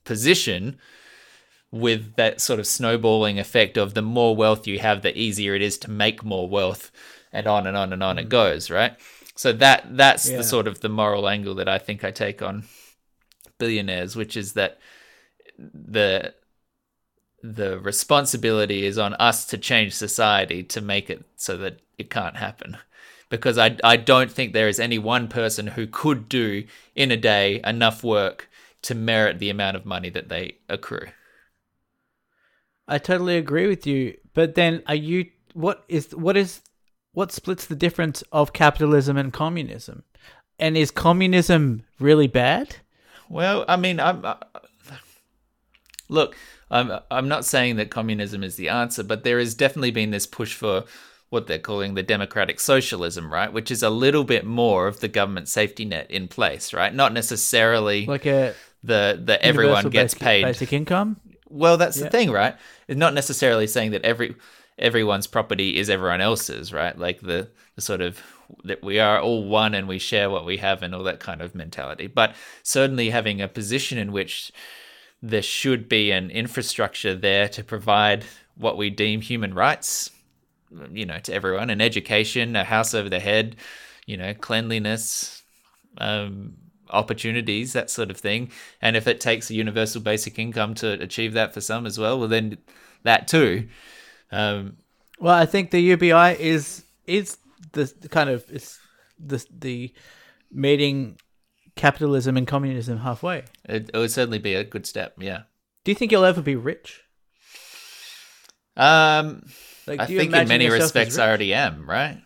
position 0.04 0.78
with 1.74 2.16
that 2.18 2.40
sort 2.40 2.60
of 2.60 2.68
snowballing 2.68 3.40
effect 3.40 3.78
of 3.78 3.96
the 3.96 4.02
more 4.04 4.36
wealth 4.36 4.68
you 4.68 4.78
have, 4.78 5.02
the 5.02 5.18
easier 5.18 5.56
it 5.56 5.62
is 5.64 5.76
to 5.80 5.90
make 5.90 6.24
more 6.24 6.48
wealth, 6.48 6.92
and 7.32 7.48
on 7.48 7.66
and 7.66 7.76
on 7.76 7.92
and 7.92 8.04
on 8.04 8.18
mm. 8.18 8.20
it 8.20 8.30
goes, 8.30 8.70
right? 8.70 8.96
So 9.36 9.52
that 9.54 9.98
that's 9.98 10.30
yeah. 10.30 10.38
the 10.38 10.44
sort 10.44 10.68
of 10.68 10.82
the 10.82 10.90
moral 10.90 11.28
angle 11.28 11.56
that 11.56 11.68
I 11.68 11.80
think 11.80 12.04
I 12.04 12.12
take 12.12 12.44
on 12.44 12.66
billionaires, 13.58 14.16
which 14.16 14.38
is 14.38 14.54
that 14.54 14.78
the 15.58 16.36
the 17.42 17.80
responsibility 17.80 18.86
is 18.86 19.00
on 19.00 19.16
us 19.16 19.44
to 19.48 19.58
change 19.58 19.94
society 19.94 20.62
to 20.62 20.80
make 20.80 21.10
it 21.10 21.26
so 21.36 21.58
that 21.58 21.80
it 21.98 22.12
can't 22.12 22.38
happen. 22.38 22.78
Because 23.30 23.58
I, 23.58 23.78
I 23.84 23.98
don't 23.98 24.32
think 24.32 24.54
there 24.54 24.68
is 24.68 24.80
any 24.80 25.00
one 25.00 25.28
person 25.28 25.66
who 25.66 25.88
could 25.88 26.30
do 26.30 26.66
in 26.96 27.10
a 27.10 27.18
day 27.18 27.62
enough 27.66 28.04
work 28.04 28.48
to 28.84 28.94
merit 28.94 29.40
the 29.40 29.50
amount 29.50 29.76
of 29.76 29.88
money 29.88 30.12
that 30.12 30.30
they 30.30 30.58
accrue. 30.70 31.08
I 32.88 32.98
totally 32.98 33.38
agree 33.38 33.68
with 33.68 33.88
you. 33.88 34.18
But 34.34 34.56
then 34.56 34.84
are 34.88 34.96
you 34.96 35.30
what 35.54 35.84
is 35.88 36.14
what 36.16 36.38
is 36.38 36.62
what 37.14 37.32
splits 37.32 37.66
the 37.66 37.76
difference 37.76 38.24
of 38.32 38.54
capitalism 38.54 39.18
and 39.18 39.32
communism? 39.32 40.04
And 40.60 40.78
is 40.78 40.92
communism 40.92 41.84
really 42.00 42.28
bad? 42.28 42.78
Well, 43.30 43.66
I 43.68 43.76
mean, 43.76 44.00
I'm 44.00 44.24
uh, 44.24 44.36
look, 46.10 46.36
I'm 46.70 46.92
I'm 47.10 47.28
not 47.28 47.46
saying 47.46 47.78
that 47.78 47.90
communism 47.90 48.44
is 48.44 48.56
the 48.56 48.70
answer, 48.70 49.04
but 49.04 49.24
there 49.24 49.40
has 49.40 49.56
definitely 49.56 49.92
been 49.92 50.12
this 50.12 50.28
push 50.28 50.54
for 50.54 50.86
what 51.30 51.48
they're 51.48 51.58
calling 51.58 51.96
the 51.96 52.04
democratic 52.04 52.60
socialism, 52.60 53.34
right? 53.34 53.52
Which 53.52 53.72
is 53.72 53.82
a 53.82 53.90
little 53.90 54.24
bit 54.24 54.46
more 54.46 54.88
of 54.88 55.00
the 55.00 55.08
government 55.08 55.48
safety 55.48 55.84
net 55.84 56.10
in 56.12 56.28
place, 56.28 56.74
right? 56.74 56.94
Not 56.94 57.12
necessarily 57.12 58.06
like 58.06 58.26
a 58.26 58.54
the 58.84 59.20
the 59.24 59.44
everyone 59.44 59.90
gets 59.90 60.14
basic, 60.14 60.22
paid 60.22 60.44
basic 60.44 60.74
income. 60.74 61.20
Well, 61.54 61.78
that's 61.78 61.98
yeah. 61.98 62.06
the 62.06 62.10
thing, 62.10 62.32
right? 62.32 62.56
It's 62.88 62.98
not 62.98 63.14
necessarily 63.14 63.68
saying 63.68 63.92
that 63.92 64.04
every 64.04 64.36
everyone's 64.80 65.28
property 65.28 65.78
is 65.78 65.88
everyone 65.88 66.20
else's, 66.20 66.74
right? 66.74 66.98
Like 66.98 67.22
the, 67.22 67.50
the 67.76 67.82
sort 67.82 68.02
of 68.02 68.20
that 68.64 68.84
we 68.84 69.00
are 69.00 69.20
all 69.20 69.46
one 69.46 69.76
and 69.76 69.88
we 69.88 70.00
share 70.00 70.32
what 70.32 70.46
we 70.46 70.58
have 70.58 70.82
and 70.82 70.96
all 70.96 71.04
that 71.04 71.20
kind 71.20 71.42
of 71.42 71.54
mentality. 71.54 72.08
But 72.08 72.36
certainly 72.64 73.12
having 73.12 73.40
a 73.40 73.48
position 73.48 74.00
in 74.00 74.12
which 74.12 74.52
there 75.22 75.44
should 75.44 75.88
be 75.88 76.12
an 76.12 76.32
infrastructure 76.32 77.16
there 77.16 77.48
to 77.50 77.64
provide 77.64 78.26
what 78.56 78.76
we 78.76 78.90
deem 78.90 79.22
human 79.22 79.54
rights, 79.54 80.10
you 80.92 81.06
know, 81.06 81.20
to 81.20 81.34
everyone, 81.34 81.70
an 81.70 81.82
education, 81.82 82.56
a 82.56 82.64
house 82.64 82.96
over 82.96 83.10
the 83.10 83.20
head, 83.20 83.56
you 84.08 84.18
know, 84.18 84.34
cleanliness, 84.34 85.44
um, 86.00 86.56
opportunities, 86.94 87.74
that 87.74 87.90
sort 87.90 88.10
of 88.12 88.18
thing. 88.18 88.52
And 88.82 88.96
if 88.96 89.08
it 89.08 89.20
takes 89.20 89.50
a 89.50 89.54
universal 89.54 90.02
basic 90.02 90.40
income 90.40 90.74
to 90.76 90.94
achieve 91.02 91.34
that 91.34 91.54
for 91.54 91.62
some 91.62 91.86
as 91.86 92.00
well, 92.00 92.20
well, 92.20 92.28
then 92.28 92.58
that 93.04 93.28
too. 93.28 93.68
Um, 94.32 94.78
well, 95.20 95.36
I 95.36 95.46
think 95.46 95.72
the 95.72 95.80
UBI 95.80 96.38
is 96.40 96.84
is 97.06 97.38
the 97.74 97.92
kind 98.10 98.30
of 98.30 98.50
is 98.50 98.80
the 99.20 99.46
the 99.52 99.94
meeting 100.52 101.18
capitalism 101.76 102.38
and 102.38 102.48
communism 102.48 103.00
halfway. 103.00 103.46
It, 103.66 103.92
it 103.94 103.98
would 103.98 104.12
certainly 104.12 104.40
be 104.40 104.54
a 104.56 104.64
good 104.64 104.86
step. 104.86 105.16
Yeah. 105.20 105.44
Do 105.84 105.92
you 105.92 105.96
think 105.96 106.12
you'll 106.12 106.26
ever 106.26 106.42
be 106.42 106.56
rich? 106.56 107.02
Um, 108.76 109.46
like, 109.86 110.00
I 110.00 110.06
think 110.06 110.34
in 110.34 110.48
many 110.48 110.70
respects 110.70 111.18
I 111.18 111.28
already 111.28 111.54
am. 111.54 111.88
Right. 111.88 112.22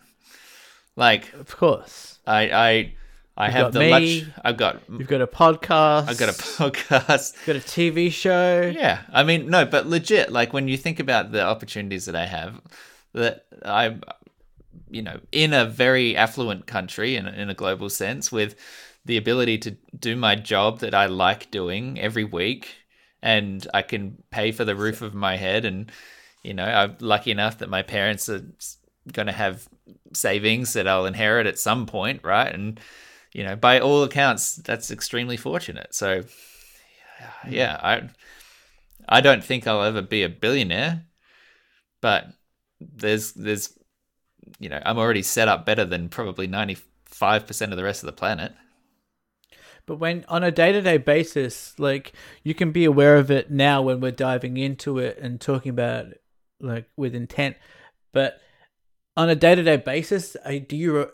Like, 0.96 1.32
of 1.34 1.56
course, 1.56 2.18
I 2.26 2.50
I 2.50 2.94
I 3.38 3.46
you've 3.46 3.54
have 3.54 3.72
the 3.72 3.78
me, 3.78 3.90
lux- 3.90 4.30
I've 4.44 4.56
got. 4.56 4.82
You've 4.90 5.06
got 5.06 5.20
a 5.20 5.26
podcast. 5.28 6.08
I've 6.08 6.18
got 6.18 6.28
a 6.28 6.32
podcast. 6.32 7.36
You've 7.36 7.46
got 7.46 7.56
a 7.56 7.60
TV 7.60 8.10
show. 8.10 8.72
Yeah, 8.74 9.02
I 9.12 9.22
mean, 9.22 9.48
no, 9.48 9.64
but 9.64 9.86
legit. 9.86 10.32
Like 10.32 10.52
when 10.52 10.66
you 10.66 10.76
think 10.76 10.98
about 10.98 11.30
the 11.30 11.42
opportunities 11.42 12.06
that 12.06 12.16
I 12.16 12.26
have, 12.26 12.60
that 13.14 13.46
I'm, 13.64 14.02
you 14.90 15.02
know, 15.02 15.20
in 15.30 15.52
a 15.52 15.64
very 15.64 16.16
affluent 16.16 16.66
country 16.66 17.14
in 17.14 17.28
in 17.28 17.48
a 17.48 17.54
global 17.54 17.88
sense, 17.88 18.32
with 18.32 18.56
the 19.04 19.16
ability 19.16 19.58
to 19.58 19.70
do 19.96 20.16
my 20.16 20.34
job 20.34 20.80
that 20.80 20.92
I 20.92 21.06
like 21.06 21.52
doing 21.52 22.00
every 22.00 22.24
week, 22.24 22.74
and 23.22 23.64
I 23.72 23.82
can 23.82 24.20
pay 24.32 24.50
for 24.50 24.64
the 24.64 24.74
roof 24.74 25.00
of 25.00 25.14
my 25.14 25.36
head, 25.36 25.64
and 25.64 25.92
you 26.42 26.54
know, 26.54 26.64
I'm 26.64 26.96
lucky 26.98 27.30
enough 27.30 27.58
that 27.58 27.70
my 27.70 27.82
parents 27.82 28.28
are 28.28 28.44
going 29.12 29.26
to 29.26 29.32
have 29.32 29.68
savings 30.12 30.72
that 30.72 30.88
I'll 30.88 31.06
inherit 31.06 31.46
at 31.46 31.58
some 31.58 31.86
point, 31.86 32.24
right? 32.24 32.52
And 32.52 32.80
you 33.38 33.44
know, 33.44 33.54
by 33.54 33.78
all 33.78 34.02
accounts, 34.02 34.56
that's 34.56 34.90
extremely 34.90 35.36
fortunate. 35.36 35.94
So, 35.94 36.24
yeah, 37.48 37.76
mm-hmm. 37.76 38.06
I, 39.08 39.18
I 39.18 39.20
don't 39.20 39.44
think 39.44 39.64
I'll 39.64 39.84
ever 39.84 40.02
be 40.02 40.24
a 40.24 40.28
billionaire, 40.28 41.04
but 42.00 42.26
there's, 42.80 43.34
there's, 43.34 43.78
you 44.58 44.68
know, 44.68 44.82
I'm 44.84 44.98
already 44.98 45.22
set 45.22 45.46
up 45.46 45.64
better 45.64 45.84
than 45.84 46.08
probably 46.08 46.48
ninety 46.48 46.78
five 47.04 47.46
percent 47.46 47.70
of 47.72 47.76
the 47.76 47.84
rest 47.84 48.02
of 48.02 48.08
the 48.08 48.12
planet. 48.12 48.52
But 49.86 50.00
when 50.00 50.24
on 50.28 50.42
a 50.42 50.50
day 50.50 50.72
to 50.72 50.82
day 50.82 50.98
basis, 50.98 51.78
like 51.78 52.14
you 52.42 52.54
can 52.54 52.72
be 52.72 52.86
aware 52.86 53.18
of 53.18 53.30
it 53.30 53.52
now 53.52 53.82
when 53.82 54.00
we're 54.00 54.10
diving 54.10 54.56
into 54.56 54.98
it 54.98 55.16
and 55.22 55.40
talking 55.40 55.70
about 55.70 56.06
it, 56.06 56.22
like 56.60 56.86
with 56.96 57.14
intent. 57.14 57.56
But 58.12 58.40
on 59.16 59.30
a 59.30 59.36
day 59.36 59.54
to 59.54 59.62
day 59.62 59.76
basis, 59.76 60.36
do 60.66 60.76
you 60.76 61.08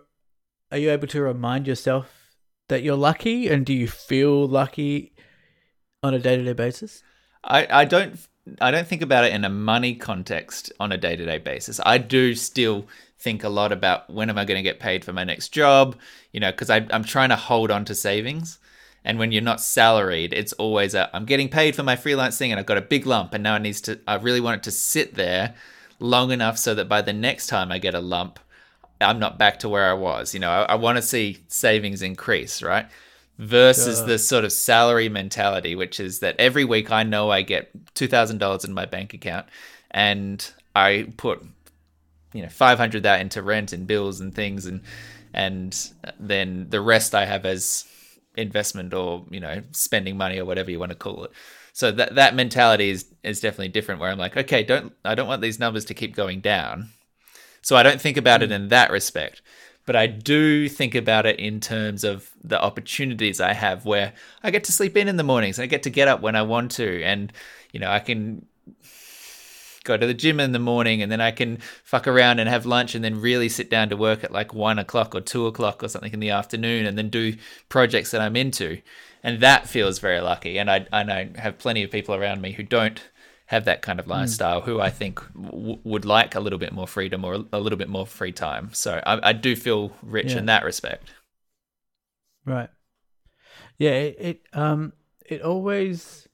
are 0.75 0.79
you 0.79 0.91
able 0.91 1.07
to 1.07 1.23
remind 1.23 1.69
yourself 1.69 2.35
that 2.69 2.83
you're 2.83 2.97
lucky 2.97 3.47
and 3.47 3.65
do 3.65 3.73
you 3.73 3.87
feel 3.87 4.49
lucky 4.49 5.15
on 6.03 6.15
a 6.15 6.19
day-to-day 6.19 6.53
basis? 6.53 7.05
I 7.45 7.69
i 7.71 7.85
don't 7.85 8.19
i 8.61 8.73
don't 8.73 8.87
think 8.87 9.01
about 9.01 9.25
it 9.25 9.33
in 9.33 9.45
a 9.45 9.49
money 9.49 9.95
context 9.95 10.73
on 10.81 10.91
a 10.91 10.99
day-to-day 10.99 11.39
basis. 11.39 11.81
I 11.87 11.99
do 11.99 12.35
still 12.35 12.89
think 13.21 13.45
a 13.45 13.49
lot 13.49 13.71
about 13.71 14.11
when 14.11 14.29
am 14.29 14.37
i 14.37 14.45
going 14.45 14.59
to 14.59 14.69
get 14.69 14.81
paid 14.81 15.05
for 15.05 15.13
my 15.13 15.23
next 15.23 15.51
job 15.51 15.97
you 16.33 16.41
know 16.41 16.51
because 16.51 16.71
i'm 16.71 17.05
trying 17.05 17.29
to 17.29 17.37
hold 17.37 17.71
on 17.71 17.85
to 17.85 17.95
savings. 17.95 18.59
And 19.05 19.19
when 19.19 19.31
you're 19.31 19.43
not 19.43 19.61
salaried 19.61 20.33
it's 20.33 20.55
always 20.55 20.97
i'm 20.97 21.25
getting 21.25 21.49
paid 21.49 21.77
for 21.77 21.85
my 21.85 21.95
freelance 21.95 22.37
thing 22.37 22.51
and 22.51 22.59
i've 22.59 22.67
got 22.67 22.79
a 22.79 22.91
big 22.95 23.07
lump 23.07 23.33
and 23.33 23.45
now 23.45 23.55
it 23.55 23.63
needs 23.63 23.81
to 23.83 24.01
i 24.09 24.17
really 24.17 24.41
want 24.41 24.57
it 24.57 24.65
to 24.65 24.73
sit 24.73 25.15
there 25.15 25.55
long 26.01 26.33
enough 26.33 26.59
so 26.59 26.75
that 26.75 26.89
by 26.89 27.01
the 27.01 27.13
next 27.13 27.47
time 27.47 27.71
i 27.71 27.79
get 27.79 27.95
a 27.95 28.01
lump 28.01 28.41
I'm 29.05 29.19
not 29.19 29.39
back 29.39 29.61
to 29.61 29.69
where 29.69 29.89
I 29.89 29.95
was. 29.95 30.35
You 30.35 30.41
know, 30.41 30.51
I, 30.51 30.63
I 30.63 30.75
want 30.75 30.97
to 30.97 31.03
see 31.03 31.45
savings 31.49 32.03
increase, 32.03 32.63
right? 32.63 32.87
Versus 33.39 34.05
the 34.05 34.19
sort 34.19 34.45
of 34.45 34.53
salary 34.53 35.09
mentality, 35.09 35.75
which 35.75 35.99
is 35.99 36.21
that 36.21 36.37
every 36.39 36.65
week 36.65 36.93
I 36.93 37.03
know 37.03 37.31
I 37.31 37.43
get 37.43 37.71
two 37.95 38.07
thousand 38.07 38.39
dollars 38.39 38.65
in 38.65 38.73
my 38.73 38.87
bank 38.87 39.13
account, 39.13 39.47
and 39.91 40.53
I 40.77 41.13
put, 41.17 41.45
you 42.33 42.43
know, 42.43 42.49
five 42.49 42.79
hundred 42.79 43.03
that 43.03 43.21
into 43.21 43.43
rent 43.43 43.73
and 43.73 43.87
bills 43.87 44.21
and 44.21 44.33
things, 44.35 44.67
and 44.67 44.83
and 45.33 45.91
then 46.21 46.67
the 46.71 46.81
rest 46.81 47.15
I 47.15 47.27
have 47.27 47.45
as 47.45 47.87
investment 48.37 48.95
or 48.95 49.25
you 49.31 49.41
know 49.41 49.63
spending 49.73 50.17
money 50.17 50.39
or 50.39 50.45
whatever 50.45 50.71
you 50.71 50.79
want 50.79 50.91
to 50.91 50.97
call 50.97 51.25
it. 51.25 51.33
So 51.73 51.91
that 51.91 52.15
that 52.15 52.37
mentality 52.37 52.91
is 52.91 53.07
is 53.25 53.41
definitely 53.41 53.69
different. 53.69 54.01
Where 54.01 54.11
I'm 54.11 54.19
like, 54.19 54.37
okay, 54.37 54.63
don't 54.63 54.93
I 55.05 55.17
don't 55.17 55.27
want 55.27 55.43
these 55.43 55.59
numbers 55.59 55.85
to 55.87 55.95
keep 55.95 56.15
going 56.15 56.41
down. 56.41 56.91
So 57.65 57.77
I 57.77 57.83
don't 57.83 58.01
think 58.01 58.17
about 58.17 58.43
it 58.43 58.51
hmm. 58.51 58.53
in 58.53 58.69
that 58.69 58.93
respect. 58.93 59.43
But 59.87 59.97
I 59.97 60.07
do 60.07 60.69
think 60.69 60.95
about 60.95 61.27
it 61.27 61.39
in 61.39 61.61
terms 61.61 62.05
of 62.05 62.31
the 62.43 62.63
opportunities 62.63 63.41
I 63.41 63.53
have 63.53 63.85
where 63.85 64.15
I 64.43 64.51
get 64.51 64.65
to 64.65 64.73
sleep 64.73 64.97
in 64.97 65.09
in 65.09 65.17
the 65.17 65.23
mornings 65.23 65.59
and 65.59 65.65
I 65.65 65.67
get 65.67 65.83
to 65.83 65.91
get 65.91 66.09
up 66.09 66.23
when 66.23 66.37
I 66.37 66.43
want 66.43 66.71
to. 66.73 67.03
And, 67.03 67.31
you 67.71 67.81
know, 67.81 67.91
I 67.91 67.99
can 67.99 68.47
go 69.85 69.99
to 69.99 70.07
the 70.07 70.15
gym 70.15 70.41
in 70.41 70.53
the 70.53 70.59
morning 70.59 71.03
and 71.03 71.13
then 71.13 71.21
I 71.21 71.31
can 71.31 71.59
fuck 71.83 72.09
around 72.09 72.39
and 72.39 72.49
have 72.49 72.65
lunch 72.65 72.95
and 72.95 73.05
then 73.05 73.21
really 73.21 73.51
sit 73.51 73.69
down 73.69 73.91
to 73.91 73.97
work 73.97 74.25
at 74.25 74.33
like 74.33 74.55
one 74.55 74.79
o'clock 74.79 75.15
or 75.15 75.21
two 75.21 75.47
o'clock 75.47 75.83
or 75.83 75.89
something 75.89 76.15
in 76.15 76.21
the 76.21 76.31
afternoon 76.31 76.87
and 76.87 76.97
then 76.97 77.11
do 77.11 77.37
projects 77.69 78.11
that 78.13 78.23
I'm 78.23 78.37
into. 78.37 78.81
And 79.23 79.41
that 79.41 79.69
feels 79.69 79.99
very 79.99 80.21
lucky. 80.21 80.59
And 80.59 80.71
I, 80.71 80.87
I 80.91 81.03
know 81.03 81.29
have 81.37 81.59
plenty 81.59 81.83
of 81.83 81.91
people 81.91 82.15
around 82.15 82.41
me 82.41 82.53
who 82.53 82.63
don't 82.63 83.03
have 83.47 83.67
that 83.67 83.83
kind 83.83 83.99
of 83.99 84.07
hmm. 84.07 84.13
lifestyle 84.13 84.63
mm. 84.63 84.65
who 84.65 84.81
I 84.81 84.91
think 84.91 85.21
w- 85.35 85.79
would 85.85 86.05
like 86.05 86.35
a 86.35 86.41
little 86.41 86.59
bit 86.59 86.73
more 86.73 86.87
freedom 86.87 87.25
or 87.25 87.45
a 87.53 87.61
little 87.61 87.79
bit 87.79 87.89
more 87.89 88.07
free 88.07 88.33
time. 88.33 88.71
So 88.73 89.03
I, 89.07 89.31
I 89.31 89.33
do 89.33 89.55
feel 89.55 89.93
rich 90.03 90.33
yeah. 90.33 90.39
in 90.39 90.47
that 90.47 90.65
respect. 90.65 91.11
Right. 92.47 92.71
Yeah. 93.79 93.91
It, 93.91 94.17
it 94.19 94.43
um 94.53 94.93
it 95.27 95.43
always 95.43 96.29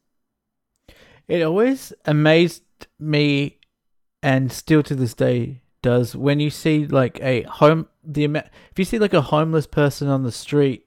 it 1.28 1.43
always 1.43 1.93
amazed 2.05 2.62
me, 2.99 3.59
and 4.23 4.51
still 4.51 4.82
to 4.82 4.95
this 4.95 5.15
day 5.15 5.62
does 5.82 6.15
when 6.15 6.41
you 6.41 6.51
see 6.51 6.87
like 6.87 7.19
a 7.23 7.43
home 7.43 7.89
the 8.05 8.24
amount 8.24 8.47
if 8.70 8.78
you 8.78 8.85
see 8.85 8.99
like 8.99 9.15
a 9.15 9.23
homeless 9.23 9.66
person 9.66 10.09
on 10.09 10.24
the 10.24 10.31
street 10.31 10.87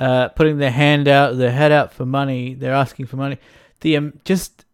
uh 0.00 0.28
putting 0.30 0.58
their 0.58 0.72
hand 0.72 1.06
out 1.06 1.38
their 1.38 1.52
head 1.52 1.70
out 1.70 1.92
for 1.92 2.04
money 2.04 2.52
they're 2.52 2.74
asking 2.74 3.06
for 3.06 3.14
money 3.14 3.38
the 3.82 3.96
um, 3.96 4.12
just 4.24 4.65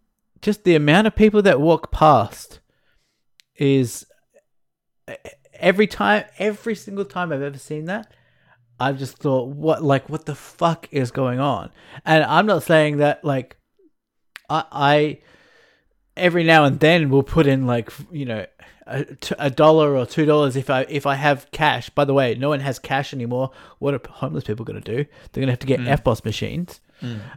just 0.43 0.65
the 0.65 0.75
amount 0.75 1.07
of 1.07 1.17
people 1.17 1.41
that 1.43 1.61
walk 1.61 1.91
past 1.91 2.61
is 3.57 4.07
every 5.55 5.87
time 5.87 6.25
every 6.39 6.75
single 6.75 7.05
time 7.05 7.33
I've 7.33 7.43
ever 7.43 7.59
seen 7.59 7.87
that 7.87 8.13
I've 8.81 8.99
just 8.99 9.19
thought 9.19 9.49
what 9.49 9.83
like 9.83 10.09
what 10.09 10.27
the 10.27 10.35
fuck 10.35 10.89
is 10.91 11.11
going 11.11 11.39
on 11.41 11.71
and 12.05 12.25
I'm 12.25 12.47
not 12.47 12.63
saying 12.63 12.99
that 12.99 13.25
like 13.25 13.57
I 14.51 14.65
I 14.73 15.19
every 16.17 16.45
now 16.45 16.65
and 16.65 16.81
then 16.81 17.09
will 17.09 17.23
put 17.23 17.47
in 17.47 17.67
like 17.67 17.91
you 18.11 18.25
know 18.27 18.45
a, 18.87 19.05
t- 19.05 19.35
a 19.39 19.51
dollar 19.51 19.97
or 19.97 20.07
two 20.07 20.25
dollars 20.25 20.57
if 20.57 20.69
I 20.69 20.83
if 20.89 21.07
I 21.07 21.15
have 21.15 21.51
cash. 21.53 21.89
By 21.91 22.05
the 22.05 22.15
way, 22.15 22.35
no 22.35 22.49
one 22.49 22.61
has 22.61 22.79
cash 22.79 23.15
anymore. 23.15 23.51
What 23.79 23.95
are 23.95 24.01
homeless 24.11 24.45
people 24.45 24.65
going 24.65 24.81
to 24.83 24.97
do? 24.97 25.05
They're 25.33 25.41
going 25.41 25.47
to 25.47 25.53
have 25.53 25.59
to 25.61 25.67
get 25.67 25.81
EFTPOS 25.81 26.25
machines. 26.25 26.81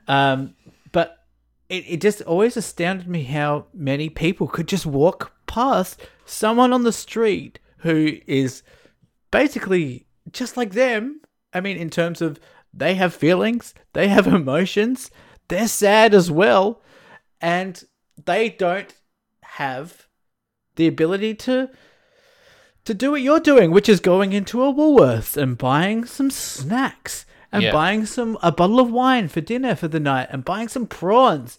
Um, 0.08 0.56
but 0.92 1.25
it, 1.70 1.84
it 1.88 2.02
just 2.02 2.22
always 2.22 2.58
astounded 2.58 3.08
me 3.08 3.24
how 3.24 3.66
many 3.74 4.10
people 4.10 4.48
could 4.48 4.68
just 4.68 4.86
walk 4.86 5.34
past 5.48 6.00
someone 6.26 6.74
on 6.74 6.84
the 6.84 6.92
street 6.92 7.60
who 7.78 8.18
is 8.28 8.64
basically 9.32 10.06
just 10.32 10.58
like 10.58 10.72
them. 10.72 11.22
I 11.54 11.62
mean, 11.62 11.78
in 11.78 11.90
terms 11.90 12.22
of 12.22 12.40
they 12.74 12.96
have 12.96 13.14
feelings, 13.14 13.74
they 13.94 14.08
have 14.08 14.28
emotions, 14.42 15.10
they're 15.48 15.68
sad 15.68 16.14
as 16.14 16.30
well, 16.30 16.82
and 17.42 17.84
they 18.24 18.50
don't 18.50 18.94
have 19.42 20.08
the 20.76 20.88
ability 20.88 21.34
to 21.36 21.70
to 22.84 22.94
do 22.94 23.10
what 23.12 23.22
you're 23.22 23.40
doing, 23.40 23.72
which 23.72 23.90
is 23.90 24.00
going 24.00 24.32
into 24.32 24.62
a 24.62 24.72
Woolworths 24.72 25.36
and 25.36 25.58
buying 25.58 26.06
some 26.06 26.30
snacks 26.30 27.26
and 27.52 27.64
Yeah. 27.64 27.72
buying 27.72 28.06
some 28.06 28.38
a 28.42 28.52
bottle 28.52 28.80
of 28.80 28.92
wine 28.92 29.28
for 29.28 29.42
dinner 29.42 29.76
for 29.76 29.88
the 29.88 30.00
night 30.00 30.28
and 30.32 30.44
buying 30.46 30.68
some 30.68 30.88
prawns 30.88 31.58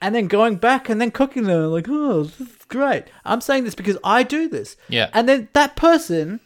and 0.00 0.14
then 0.14 0.26
going 0.28 0.56
back 0.56 0.88
and 0.88 1.00
then 1.00 1.10
cooking 1.10 1.44
them 1.44 1.70
like 1.70 1.86
oh 1.88 2.24
this 2.24 2.40
is 2.40 2.64
great. 2.68 3.04
I'm 3.24 3.40
saying 3.40 3.64
this 3.64 3.74
because 3.74 3.98
I 4.04 4.22
do 4.22 4.48
this. 4.48 4.76
Yeah. 4.88 5.10
And 5.12 5.28
then 5.28 5.48
that 5.52 5.76
person 5.76 6.40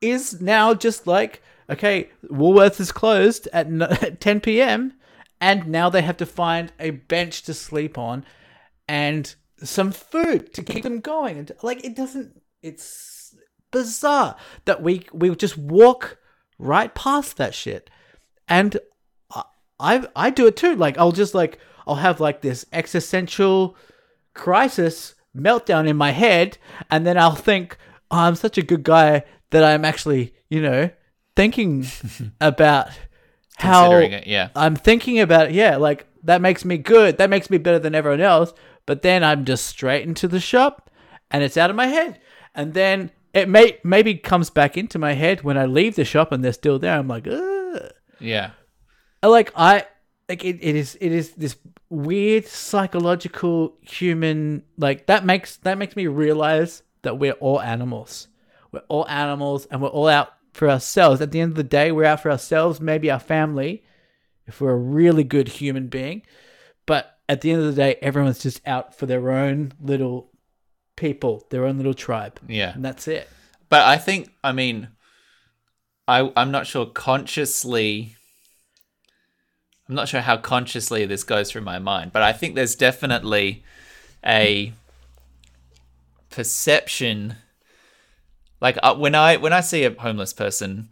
is 0.00 0.40
now 0.40 0.74
just 0.74 1.06
like 1.06 1.42
okay, 1.70 2.10
Woolworths 2.30 2.80
is 2.80 2.92
closed 2.92 3.48
at 3.52 3.66
at 4.02 4.20
10 4.20 4.40
p.m. 4.40 4.92
and 5.40 5.66
now 5.68 5.88
they 5.88 6.02
have 6.02 6.18
to 6.18 6.26
find 6.26 6.72
a 6.78 6.90
bench 6.90 7.42
to 7.44 7.54
sleep 7.54 7.96
on 7.98 8.24
and 8.86 9.34
some 9.62 9.92
food 9.92 10.52
to 10.52 10.62
keep 10.62 10.82
them 10.82 11.00
going 11.00 11.38
and 11.38 11.52
like 11.62 11.82
it 11.84 11.96
doesn't 11.96 12.42
it's 12.62 13.34
bizarre 13.70 14.36
that 14.66 14.82
we 14.82 15.06
we 15.12 15.34
just 15.36 15.56
walk 15.56 16.18
right 16.58 16.94
past 16.94 17.36
that 17.36 17.54
shit 17.54 17.90
and 18.48 18.78
I, 19.32 19.42
I 19.78 20.06
I 20.14 20.30
do 20.30 20.46
it 20.46 20.56
too 20.56 20.76
like 20.76 20.98
I'll 20.98 21.12
just 21.12 21.34
like 21.34 21.58
I'll 21.86 21.96
have 21.96 22.20
like 22.20 22.40
this 22.40 22.64
existential 22.72 23.76
crisis 24.34 25.14
meltdown 25.36 25.88
in 25.88 25.96
my 25.96 26.10
head 26.10 26.58
and 26.90 27.06
then 27.06 27.18
I'll 27.18 27.34
think 27.34 27.76
oh, 28.10 28.18
I'm 28.18 28.36
such 28.36 28.58
a 28.58 28.62
good 28.62 28.82
guy 28.82 29.24
that 29.50 29.64
I'm 29.64 29.84
actually 29.84 30.34
you 30.48 30.60
know 30.60 30.90
thinking 31.36 31.86
about 32.40 32.88
how 33.56 33.92
it, 33.92 34.26
yeah. 34.26 34.50
I'm 34.54 34.76
thinking 34.76 35.20
about 35.20 35.48
it. 35.48 35.52
Yeah, 35.52 35.76
like 35.76 36.06
that 36.24 36.40
makes 36.40 36.64
me 36.64 36.78
good. 36.78 37.18
That 37.18 37.30
makes 37.30 37.50
me 37.50 37.58
better 37.58 37.78
than 37.78 37.94
everyone 37.94 38.20
else. 38.20 38.52
But 38.86 39.02
then 39.02 39.24
I'm 39.24 39.44
just 39.44 39.66
straight 39.66 40.06
into 40.06 40.28
the 40.28 40.40
shop, 40.40 40.90
and 41.30 41.42
it's 41.42 41.56
out 41.56 41.70
of 41.70 41.76
my 41.76 41.86
head. 41.86 42.20
And 42.54 42.74
then 42.74 43.10
it 43.34 43.48
may 43.48 43.78
maybe 43.82 44.14
comes 44.14 44.48
back 44.48 44.78
into 44.78 44.98
my 44.98 45.12
head 45.12 45.42
when 45.42 45.58
I 45.58 45.66
leave 45.66 45.96
the 45.96 46.04
shop 46.04 46.32
and 46.32 46.42
they're 46.42 46.52
still 46.52 46.78
there. 46.78 46.96
I'm 46.96 47.08
like, 47.08 47.26
Ugh. 47.26 47.92
Yeah. 48.20 48.52
like 49.22 49.52
I 49.56 49.86
like 50.28 50.44
it, 50.44 50.58
it 50.62 50.76
is 50.76 50.96
it 51.00 51.12
is 51.12 51.32
this 51.32 51.56
weird 51.90 52.46
psychological 52.46 53.76
human 53.82 54.62
like 54.78 55.06
that 55.06 55.24
makes 55.24 55.56
that 55.58 55.78
makes 55.78 55.96
me 55.96 56.06
realize 56.06 56.82
that 57.02 57.18
we're 57.18 57.32
all 57.32 57.60
animals. 57.60 58.28
We're 58.72 58.82
all 58.88 59.06
animals 59.08 59.66
and 59.66 59.82
we're 59.82 59.88
all 59.88 60.08
out 60.08 60.32
for 60.52 60.70
ourselves. 60.70 61.20
At 61.20 61.32
the 61.32 61.40
end 61.40 61.52
of 61.52 61.56
the 61.56 61.64
day, 61.64 61.92
we're 61.92 62.04
out 62.04 62.20
for 62.20 62.30
ourselves, 62.30 62.80
maybe 62.80 63.10
our 63.10 63.20
family, 63.20 63.84
if 64.46 64.60
we're 64.60 64.72
a 64.72 64.76
really 64.76 65.24
good 65.24 65.48
human 65.48 65.88
being. 65.88 66.22
But 66.86 67.18
at 67.28 67.40
the 67.40 67.50
end 67.50 67.60
of 67.62 67.66
the 67.66 67.80
day, 67.80 67.96
everyone's 68.00 68.38
just 68.42 68.66
out 68.66 68.94
for 68.96 69.06
their 69.06 69.30
own 69.30 69.72
little 69.80 70.30
people, 70.96 71.46
their 71.50 71.66
own 71.66 71.76
little 71.76 71.94
tribe. 71.94 72.40
Yeah. 72.48 72.74
And 72.74 72.84
that's 72.84 73.08
it. 73.08 73.28
But 73.68 73.82
I 73.82 73.96
think, 73.96 74.30
I 74.42 74.52
mean, 74.52 74.88
I 76.06 76.30
I'm 76.36 76.50
not 76.50 76.66
sure 76.66 76.86
consciously. 76.86 78.16
I'm 79.88 79.94
not 79.94 80.08
sure 80.08 80.20
how 80.20 80.36
consciously 80.36 81.04
this 81.04 81.24
goes 81.24 81.50
through 81.50 81.62
my 81.62 81.78
mind, 81.78 82.12
but 82.12 82.22
I 82.22 82.32
think 82.32 82.54
there's 82.54 82.74
definitely 82.74 83.64
a 84.24 84.72
perception. 86.30 87.36
Like 88.60 88.78
uh, 88.82 88.94
when 88.94 89.14
I 89.14 89.36
when 89.36 89.52
I 89.52 89.60
see 89.60 89.84
a 89.84 89.98
homeless 89.98 90.32
person, 90.32 90.90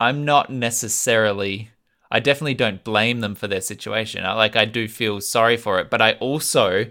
I'm 0.00 0.24
not 0.24 0.50
necessarily. 0.50 1.70
I 2.10 2.20
definitely 2.20 2.54
don't 2.54 2.84
blame 2.84 3.20
them 3.20 3.34
for 3.34 3.48
their 3.48 3.60
situation. 3.60 4.24
I, 4.24 4.32
like 4.32 4.56
I 4.56 4.64
do 4.64 4.88
feel 4.88 5.20
sorry 5.20 5.56
for 5.56 5.78
it, 5.78 5.90
but 5.90 6.00
I 6.00 6.12
also 6.14 6.86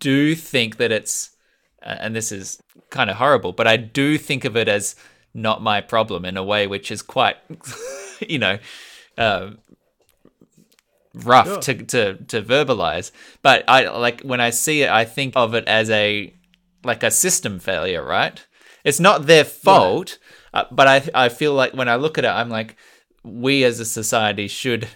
do 0.00 0.34
think 0.34 0.76
that 0.76 0.92
it's 0.92 1.33
and 1.84 2.16
this 2.16 2.32
is 2.32 2.60
kind 2.90 3.10
of 3.10 3.16
horrible, 3.16 3.52
but 3.52 3.66
I 3.66 3.76
do 3.76 4.18
think 4.18 4.44
of 4.44 4.56
it 4.56 4.68
as 4.68 4.96
not 5.34 5.62
my 5.62 5.80
problem 5.80 6.24
in 6.24 6.36
a 6.36 6.44
way 6.44 6.66
which 6.66 6.90
is 6.90 7.02
quite, 7.02 7.36
you 8.28 8.38
know, 8.38 8.58
uh, 9.18 9.50
rough 11.14 11.46
Sure. 11.46 11.60
to, 11.60 11.74
to 11.84 12.14
to 12.24 12.42
verbalize. 12.42 13.10
But 13.42 13.64
I 13.68 13.88
like 13.88 14.22
when 14.22 14.40
I 14.40 14.50
see 14.50 14.82
it, 14.82 14.90
I 14.90 15.04
think 15.04 15.34
of 15.36 15.54
it 15.54 15.66
as 15.66 15.90
a 15.90 16.32
like 16.84 17.02
a 17.02 17.10
system 17.10 17.58
failure, 17.58 18.04
right? 18.04 18.44
It's 18.84 19.00
not 19.00 19.26
their 19.26 19.44
fault, 19.44 20.18
uh, 20.52 20.64
but 20.70 20.86
I 20.88 21.08
I 21.14 21.28
feel 21.28 21.54
like 21.54 21.72
when 21.74 21.88
I 21.88 21.96
look 21.96 22.18
at 22.18 22.24
it, 22.24 22.28
I'm 22.28 22.50
like, 22.50 22.76
we 23.22 23.64
as 23.64 23.80
a 23.80 23.84
society 23.84 24.48
should 24.48 24.88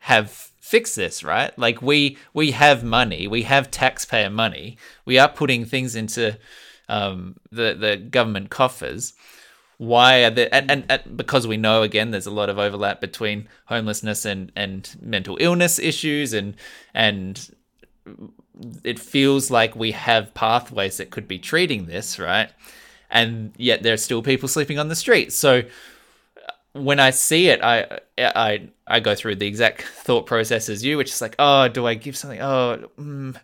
have 0.00 0.50
fixed 0.66 0.96
this, 0.96 1.22
right? 1.22 1.56
Like 1.56 1.80
we 1.80 2.18
we 2.34 2.50
have 2.50 2.82
money, 2.82 3.28
we 3.28 3.42
have 3.44 3.70
taxpayer 3.70 4.28
money, 4.30 4.76
we 5.04 5.16
are 5.16 5.28
putting 5.28 5.64
things 5.64 5.94
into 5.94 6.36
um, 6.88 7.36
the 7.52 7.74
the 7.74 7.96
government 7.96 8.50
coffers. 8.50 9.12
Why 9.78 10.24
are 10.24 10.30
there? 10.30 10.48
And, 10.50 10.70
and, 10.70 10.84
and 10.88 11.16
because 11.16 11.46
we 11.46 11.56
know 11.56 11.82
again, 11.82 12.10
there's 12.10 12.26
a 12.26 12.32
lot 12.32 12.48
of 12.48 12.58
overlap 12.58 13.00
between 13.00 13.48
homelessness 13.66 14.24
and 14.24 14.50
and 14.56 14.96
mental 15.00 15.36
illness 15.40 15.78
issues, 15.78 16.32
and 16.32 16.56
and 16.92 17.54
it 18.82 18.98
feels 18.98 19.50
like 19.50 19.76
we 19.76 19.92
have 19.92 20.34
pathways 20.34 20.96
that 20.96 21.10
could 21.10 21.28
be 21.28 21.38
treating 21.38 21.86
this, 21.86 22.18
right? 22.18 22.50
And 23.08 23.52
yet 23.56 23.84
there's 23.84 24.02
still 24.02 24.22
people 24.22 24.48
sleeping 24.48 24.80
on 24.80 24.88
the 24.88 24.96
street. 24.96 25.32
So 25.32 25.62
when 26.76 27.00
I 27.00 27.10
see 27.10 27.48
it, 27.48 27.62
I 27.62 28.00
I 28.18 28.68
I 28.86 29.00
go 29.00 29.14
through 29.14 29.36
the 29.36 29.46
exact 29.46 29.82
thought 30.04 30.26
process 30.26 30.68
as 30.68 30.84
you, 30.84 30.96
which 30.96 31.10
is 31.10 31.20
like, 31.20 31.36
oh, 31.38 31.68
do 31.68 31.86
I 31.86 31.94
give 31.94 32.16
something? 32.16 32.40
Oh, 32.40 32.88
mm, 32.98 33.36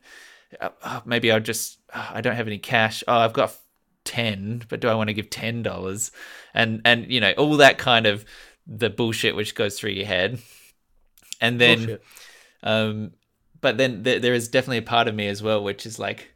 uh, 0.61 1.01
maybe 1.05 1.31
I'll 1.33 1.41
just. 1.41 1.79
I 1.95 2.21
don't 2.21 2.37
have 2.37 2.47
any 2.47 2.59
cash. 2.59 3.05
Oh, 3.07 3.19
I've 3.19 3.33
got 3.33 3.55
ten, 4.05 4.63
but 4.69 4.81
do 4.81 4.89
I 4.89 4.95
want 4.95 5.09
to 5.09 5.15
give 5.15 5.31
ten 5.31 5.63
dollars? 5.63 6.11
And 6.55 6.81
and 6.85 7.11
you 7.11 7.21
know 7.21 7.33
all 7.33 7.57
that 7.59 7.79
kind 7.79 8.07
of 8.07 8.25
the 8.67 8.91
bullshit 8.91 9.37
which 9.37 9.55
goes 9.55 9.79
through 9.79 9.91
your 9.91 10.07
head, 10.07 10.41
and 11.41 11.61
then 11.61 11.79
Bullshit. 11.79 12.03
um, 12.63 13.13
but 13.61 13.77
then 13.79 14.05
th- 14.05 14.23
there 14.23 14.35
is 14.35 14.49
definitely 14.49 14.79
a 14.79 14.83
part 14.83 15.09
of 15.09 15.15
me 15.15 15.29
as 15.29 15.43
well, 15.43 15.63
which 15.63 15.87
is 15.87 15.99
like, 15.99 16.35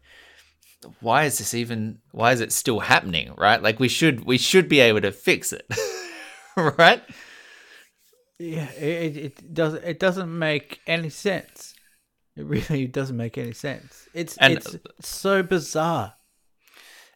why 1.01 1.25
is 1.25 1.39
this 1.39 1.55
even? 1.55 1.99
Why 2.13 2.33
is 2.33 2.41
it 2.41 2.53
still 2.53 2.81
happening? 2.81 3.33
Right? 3.37 3.63
Like 3.63 3.81
we 3.81 3.89
should 3.89 4.25
we 4.25 4.39
should 4.39 4.69
be 4.69 4.81
able 4.81 5.01
to 5.03 5.13
fix 5.13 5.53
it, 5.53 5.67
right? 6.79 7.03
Yeah, 8.39 8.71
it, 8.73 9.17
it, 9.17 9.55
doesn't 9.55 9.85
it 9.85 9.99
doesn't 9.99 10.39
make 10.39 10.81
any 10.87 11.11
sense. 11.11 11.75
It 12.37 12.45
really 12.45 12.87
doesn't 12.87 13.17
make 13.17 13.39
any 13.39 13.53
sense. 13.53 14.09
It's 14.15 14.37
And- 14.39 14.55
it's 14.55 14.77
so 15.01 15.43
bizarre. 15.43 16.15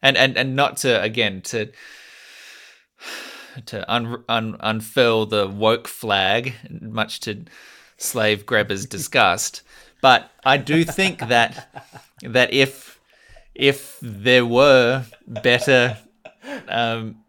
And 0.01 0.17
and 0.17 0.35
and 0.37 0.55
not 0.55 0.77
to 0.77 1.01
again 1.01 1.41
to 1.43 1.71
to 3.67 3.93
un, 3.93 4.23
un, 4.29 4.57
unfurl 4.59 5.25
the 5.27 5.47
woke 5.47 5.87
flag, 5.87 6.53
much 6.81 7.19
to 7.21 7.45
slave 7.97 8.45
grabbers' 8.45 8.85
disgust. 8.97 9.61
But 10.01 10.31
I 10.43 10.57
do 10.57 10.83
think 10.83 11.19
that 11.19 11.85
that 12.23 12.51
if 12.51 12.99
if 13.53 13.97
there 14.01 14.45
were 14.45 15.05
better 15.27 15.97
um, 16.67 17.20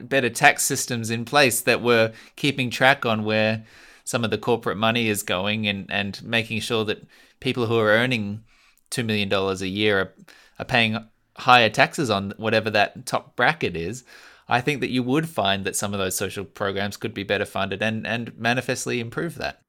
better 0.00 0.30
tax 0.30 0.62
systems 0.62 1.10
in 1.10 1.24
place 1.24 1.60
that 1.62 1.82
were 1.82 2.12
keeping 2.36 2.70
track 2.70 3.04
on 3.04 3.24
where 3.24 3.64
some 4.04 4.24
of 4.24 4.30
the 4.30 4.38
corporate 4.38 4.76
money 4.76 5.08
is 5.08 5.22
going 5.22 5.66
and, 5.66 5.86
and 5.90 6.22
making 6.22 6.60
sure 6.60 6.84
that 6.84 7.06
people 7.40 7.66
who 7.66 7.78
are 7.78 7.90
earning 7.90 8.42
$2 8.90 9.04
million 9.04 9.32
a 9.32 9.66
year 9.66 10.00
are, 10.00 10.14
are 10.58 10.64
paying 10.64 10.98
higher 11.36 11.70
taxes 11.70 12.10
on 12.10 12.32
whatever 12.36 12.70
that 12.70 13.06
top 13.06 13.36
bracket 13.36 13.76
is, 13.76 14.04
I 14.48 14.60
think 14.60 14.80
that 14.80 14.90
you 14.90 15.02
would 15.02 15.28
find 15.28 15.64
that 15.64 15.76
some 15.76 15.92
of 15.94 16.00
those 16.00 16.16
social 16.16 16.44
programs 16.44 16.96
could 16.96 17.14
be 17.14 17.22
better 17.22 17.44
funded 17.44 17.82
and, 17.82 18.06
and 18.06 18.36
manifestly 18.36 19.00
improve 19.00 19.36
that. 19.36 19.62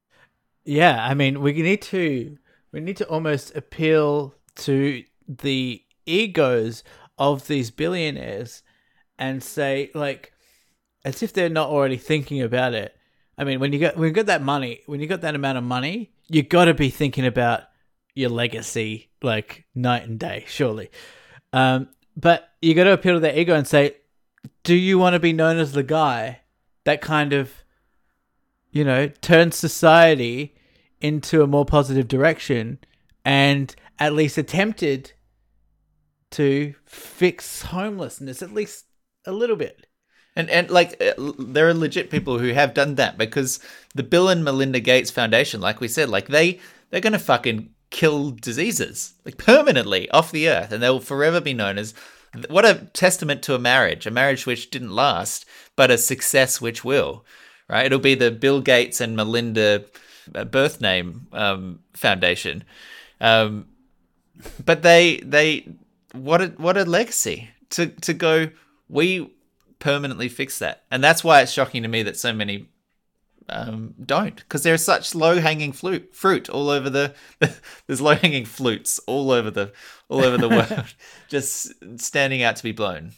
Yeah, 0.64 1.04
I 1.04 1.14
mean, 1.14 1.40
we 1.40 1.52
need 1.52 1.82
to 1.82 2.36
we 2.72 2.80
need 2.80 2.96
to 2.98 3.08
almost 3.08 3.54
appeal 3.54 4.34
to 4.56 5.04
the 5.28 5.82
egos 6.06 6.82
of 7.18 7.46
these 7.46 7.70
billionaires 7.70 8.62
and 9.22 9.40
say 9.40 9.88
like 9.94 10.32
as 11.04 11.22
if 11.22 11.32
they're 11.32 11.48
not 11.48 11.68
already 11.68 11.96
thinking 11.96 12.42
about 12.42 12.74
it. 12.74 12.94
I 13.38 13.44
mean, 13.44 13.60
when 13.60 13.72
you 13.72 13.78
got 13.78 13.96
when 13.96 14.08
you 14.08 14.12
got 14.12 14.26
that 14.26 14.42
money, 14.42 14.80
when 14.86 15.00
you 15.00 15.06
got 15.06 15.20
that 15.20 15.36
amount 15.36 15.58
of 15.58 15.64
money, 15.64 16.12
you 16.28 16.42
got 16.42 16.64
to 16.66 16.74
be 16.74 16.90
thinking 16.90 17.24
about 17.24 17.62
your 18.14 18.30
legacy 18.30 19.10
like 19.22 19.64
night 19.76 20.08
and 20.08 20.18
day, 20.18 20.44
surely. 20.48 20.90
Um, 21.52 21.88
but 22.16 22.50
you 22.60 22.74
got 22.74 22.84
to 22.84 22.92
appeal 22.92 23.14
to 23.14 23.20
their 23.20 23.38
ego 23.38 23.54
and 23.54 23.66
say, 23.66 23.96
do 24.64 24.74
you 24.74 24.98
want 24.98 25.14
to 25.14 25.20
be 25.20 25.32
known 25.32 25.56
as 25.56 25.72
the 25.72 25.84
guy 25.84 26.40
that 26.84 27.00
kind 27.00 27.32
of, 27.32 27.52
you 28.72 28.84
know, 28.84 29.06
turns 29.06 29.56
society 29.56 30.56
into 31.00 31.42
a 31.42 31.46
more 31.46 31.64
positive 31.64 32.08
direction 32.08 32.78
and 33.24 33.74
at 33.98 34.12
least 34.12 34.36
attempted 34.36 35.12
to 36.32 36.74
fix 36.84 37.62
homelessness 37.62 38.42
at 38.42 38.52
least 38.52 38.86
a 39.26 39.32
little 39.32 39.56
bit? 39.56 39.86
And 40.34 40.48
and 40.48 40.70
like 40.70 41.02
uh, 41.02 41.32
there 41.38 41.68
are 41.68 41.74
legit 41.74 42.10
people 42.10 42.38
who 42.38 42.48
have 42.52 42.74
done 42.74 42.94
that 42.94 43.18
because 43.18 43.60
the 43.94 44.02
Bill 44.02 44.28
and 44.28 44.42
Melinda 44.42 44.80
Gates 44.80 45.10
Foundation, 45.10 45.60
like 45.60 45.80
we 45.80 45.88
said, 45.88 46.08
like 46.08 46.28
they 46.28 46.58
they're 46.90 47.00
gonna 47.00 47.18
fucking 47.18 47.70
kill 47.90 48.30
diseases 48.30 49.12
like 49.26 49.36
permanently 49.36 50.10
off 50.10 50.32
the 50.32 50.48
earth, 50.48 50.72
and 50.72 50.82
they 50.82 50.88
will 50.88 51.00
forever 51.00 51.40
be 51.40 51.52
known 51.52 51.76
as 51.76 51.92
what 52.48 52.64
a 52.64 52.88
testament 52.94 53.42
to 53.42 53.54
a 53.54 53.58
marriage, 53.58 54.06
a 54.06 54.10
marriage 54.10 54.46
which 54.46 54.70
didn't 54.70 54.94
last, 54.94 55.44
but 55.76 55.90
a 55.90 55.98
success 55.98 56.60
which 56.60 56.82
will. 56.82 57.26
Right? 57.68 57.86
It'll 57.86 57.98
be 57.98 58.14
the 58.14 58.30
Bill 58.30 58.60
Gates 58.60 59.00
and 59.00 59.14
Melinda 59.14 59.84
uh, 60.34 60.44
birth 60.44 60.80
name 60.80 61.26
um, 61.32 61.80
foundation, 61.92 62.64
um, 63.20 63.66
but 64.64 64.82
they 64.82 65.18
they 65.18 65.68
what 66.12 66.40
a 66.40 66.46
what 66.56 66.78
a 66.78 66.84
legacy 66.84 67.50
to 67.70 67.86
to 67.86 68.14
go 68.14 68.48
we 68.92 69.32
permanently 69.78 70.28
fix 70.28 70.58
that. 70.60 70.84
And 70.90 71.02
that's 71.02 71.24
why 71.24 71.40
it's 71.40 71.50
shocking 71.50 71.82
to 71.82 71.88
me 71.88 72.02
that 72.04 72.16
so 72.16 72.32
many 72.32 72.68
um, 73.48 73.94
don't, 74.04 74.36
because 74.36 74.62
there's 74.62 74.84
such 74.84 75.14
low 75.14 75.40
hanging 75.40 75.72
fruit 75.72 76.14
fruit 76.14 76.48
all 76.48 76.70
over 76.70 76.88
the. 76.88 77.14
there's 77.86 78.00
low 78.00 78.14
hanging 78.14 78.44
flutes 78.44 79.00
all 79.06 79.32
over 79.32 79.50
the 79.50 79.72
all 80.08 80.22
over 80.22 80.38
the 80.38 80.48
world, 80.48 80.94
just 81.28 81.72
standing 82.00 82.42
out 82.42 82.56
to 82.56 82.62
be 82.62 82.72
blown. 82.72 83.12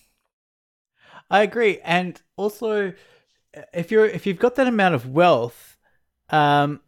I 1.31 1.43
agree, 1.43 1.81
and 1.85 2.21
also 2.37 2.95
if 3.73 3.91
you're 3.91 4.07
if 4.07 4.27
you've 4.27 4.39
got 4.39 4.55
that 4.55 4.67
amount 4.67 4.95
of 4.95 5.09
wealth, 5.09 5.77
um, 6.31 6.81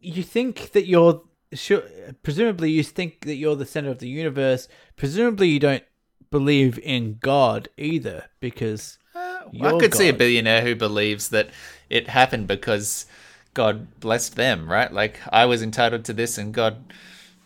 you 0.00 0.22
think 0.22 0.72
that 0.72 0.86
you're 0.86 1.22
sure. 1.52 1.82
Presumably, 2.22 2.70
you 2.70 2.82
think 2.82 3.26
that 3.26 3.36
you're 3.36 3.56
the 3.56 3.66
center 3.66 3.90
of 3.90 3.98
the 3.98 4.08
universe. 4.08 4.68
Presumably, 4.96 5.48
you 5.48 5.60
don't 5.60 5.84
believe 6.30 6.78
in 6.78 7.18
God 7.20 7.68
either, 7.76 8.24
because 8.40 8.98
uh, 9.14 9.42
I 9.60 9.70
could 9.78 9.92
God. 9.92 9.94
see 9.94 10.08
a 10.08 10.12
billionaire 10.12 10.62
who 10.62 10.74
believes 10.74 11.28
that 11.30 11.50
it 11.88 12.08
happened 12.08 12.46
because 12.46 13.06
God 13.54 14.00
blessed 14.00 14.36
them, 14.36 14.70
right? 14.70 14.92
Like 14.92 15.20
I 15.32 15.46
was 15.46 15.62
entitled 15.62 16.04
to 16.06 16.12
this, 16.12 16.38
and 16.38 16.52
God 16.52 16.92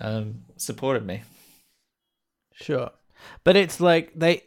um, 0.01 0.43
supported 0.57 1.07
me. 1.07 1.23
Sure, 2.55 2.91
but 3.45 3.57
it's 3.57 3.81
like 3.81 4.13
they 4.15 4.43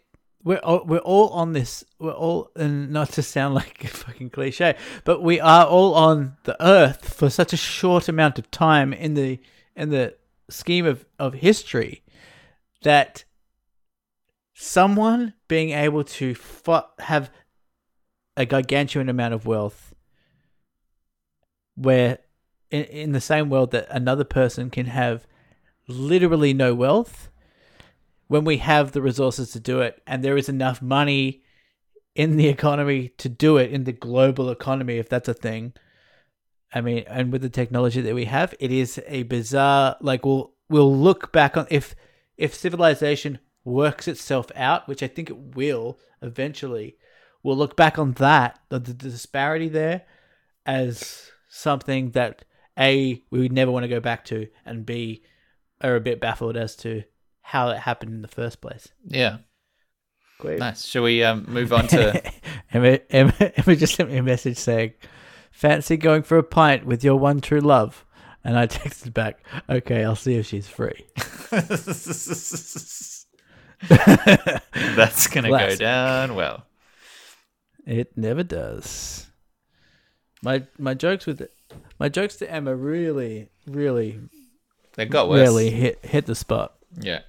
we're 0.46 0.58
all, 0.58 0.84
we're 0.86 1.00
all 1.00 1.30
on 1.30 1.54
this. 1.54 1.84
We're 1.98 2.12
all, 2.12 2.52
and 2.56 2.92
not 2.92 3.10
to 3.14 3.24
sound 3.24 3.56
like 3.56 3.84
a 3.84 3.88
fucking 3.88 4.30
cliche, 4.30 4.76
but 5.04 5.22
we 5.22 5.40
are 5.40 5.66
all 5.66 5.96
on 5.96 6.38
the 6.44 6.56
earth 6.64 7.14
for 7.14 7.30
such 7.30 7.52
a 7.52 7.58
short 7.58 8.08
amount 8.08 8.40
of 8.40 8.50
time 8.52 8.94
in 8.94 9.16
the 9.16 9.40
in 9.76 9.90
the 9.90 10.16
scheme 10.48 10.86
of 10.86 11.06
of 11.18 11.34
history 11.34 12.04
that 12.84 13.26
someone 14.56 15.34
being 15.50 15.72
able 15.72 16.04
to 16.06 16.34
have 17.00 17.30
a 18.38 18.46
gargantuan 18.46 19.10
amount 19.10 19.34
of 19.34 19.46
wealth 19.46 19.94
where 21.76 22.20
in, 22.72 22.84
in 22.86 23.12
the 23.12 23.20
same 23.20 23.50
world 23.50 23.72
that 23.72 23.86
another 23.90 24.24
person 24.24 24.70
can 24.70 24.86
have 24.86 25.28
literally 25.90 26.54
no 26.54 26.74
wealth 26.74 27.30
when 28.28 28.46
we 28.46 28.58
have 28.58 28.94
the 28.94 29.02
resources 29.02 29.52
to 29.52 29.60
do 29.60 29.82
it 29.82 30.02
and 30.08 30.24
there 30.24 30.38
is 30.38 30.48
enough 30.48 30.82
money 30.82 31.44
in 32.16 32.38
the 32.38 32.48
economy 32.48 33.10
to 33.18 33.28
do 33.28 33.58
it 33.58 33.72
in 33.72 33.84
the 33.84 33.92
global 33.92 34.50
economy 34.50 34.98
if 34.98 35.10
that's 35.10 35.28
a 35.28 35.34
thing 35.34 35.74
i 36.74 36.80
mean 36.80 37.04
and 37.08 37.32
with 37.34 37.42
the 37.42 37.50
technology 37.50 38.00
that 38.00 38.16
we 38.16 38.24
have 38.24 38.56
it 38.62 38.72
is 38.72 39.02
a 39.06 39.24
bizarre 39.24 39.98
like 40.00 40.26
we'll 40.26 40.54
we'll 40.70 40.96
look 40.96 41.34
back 41.34 41.58
on 41.58 41.68
if 41.70 41.94
if 42.38 42.56
civilization 42.56 43.38
works 43.66 44.08
itself 44.08 44.52
out, 44.56 44.88
which 44.88 45.04
I 45.04 45.08
think 45.08 45.30
it 45.30 45.56
will 45.56 46.00
eventually, 46.22 46.96
we'll 47.44 47.58
look 47.58 47.76
back 47.76 48.00
on 48.00 48.14
that, 48.14 48.60
the, 48.70 48.80
the 48.80 48.94
disparity 48.94 49.68
there, 49.68 50.04
as 50.66 51.32
something 51.50 52.12
that 52.12 52.46
A, 52.80 53.22
we 53.30 53.40
would 53.40 53.52
never 53.52 53.72
want 53.72 53.84
to 53.84 53.90
go 53.90 54.00
back 54.00 54.24
to, 54.26 54.48
and 54.66 54.86
B, 54.86 55.24
are 55.82 55.96
a 55.96 56.02
bit 56.02 56.22
baffled 56.22 56.56
as 56.56 56.76
to 56.78 57.04
how 57.42 57.70
it 57.70 57.80
happened 57.80 58.14
in 58.14 58.22
the 58.22 58.28
first 58.28 58.62
place. 58.62 58.88
Yeah. 59.06 59.38
Great. 60.40 60.60
Nice. 60.60 60.86
Shall 60.86 61.04
we 61.04 61.24
um, 61.24 61.46
move 61.48 61.74
on 61.74 61.88
to. 61.88 62.22
Emma, 62.72 63.00
Emma, 63.10 63.34
Emma 63.40 63.76
just 63.76 63.96
sent 63.96 64.12
me 64.12 64.18
a 64.18 64.24
message 64.24 64.58
saying, 64.58 64.94
Fancy 65.52 65.96
going 65.96 66.24
for 66.24 66.38
a 66.38 66.44
pint 66.44 66.86
with 66.86 67.04
your 67.04 67.18
one 67.18 67.42
true 67.42 67.62
love? 67.62 68.06
And 68.44 68.58
I 68.58 68.68
texted 68.68 69.14
back, 69.14 69.40
okay, 69.70 70.04
I'll 70.04 70.16
see 70.16 70.36
if 70.36 70.46
she's 70.46 70.68
free. 70.68 71.06
That's 74.96 75.28
gonna 75.34 75.50
go 75.50 75.76
down 75.76 76.36
well. 76.36 76.66
It 77.86 78.18
never 78.18 78.44
does. 78.44 79.28
My 80.42 80.64
my 80.78 80.94
jokes 80.94 81.26
with 81.26 81.48
my 82.00 82.10
jokes 82.10 82.36
to 82.38 82.52
Emma 82.52 82.76
really, 82.76 83.50
really, 83.68 84.20
they 84.96 85.06
got 85.06 85.30
worse. 85.30 85.48
Really 85.48 85.70
hit 85.70 86.04
hit 86.04 86.26
the 86.26 86.36
spot. 86.36 86.76
Yeah. 87.00 87.22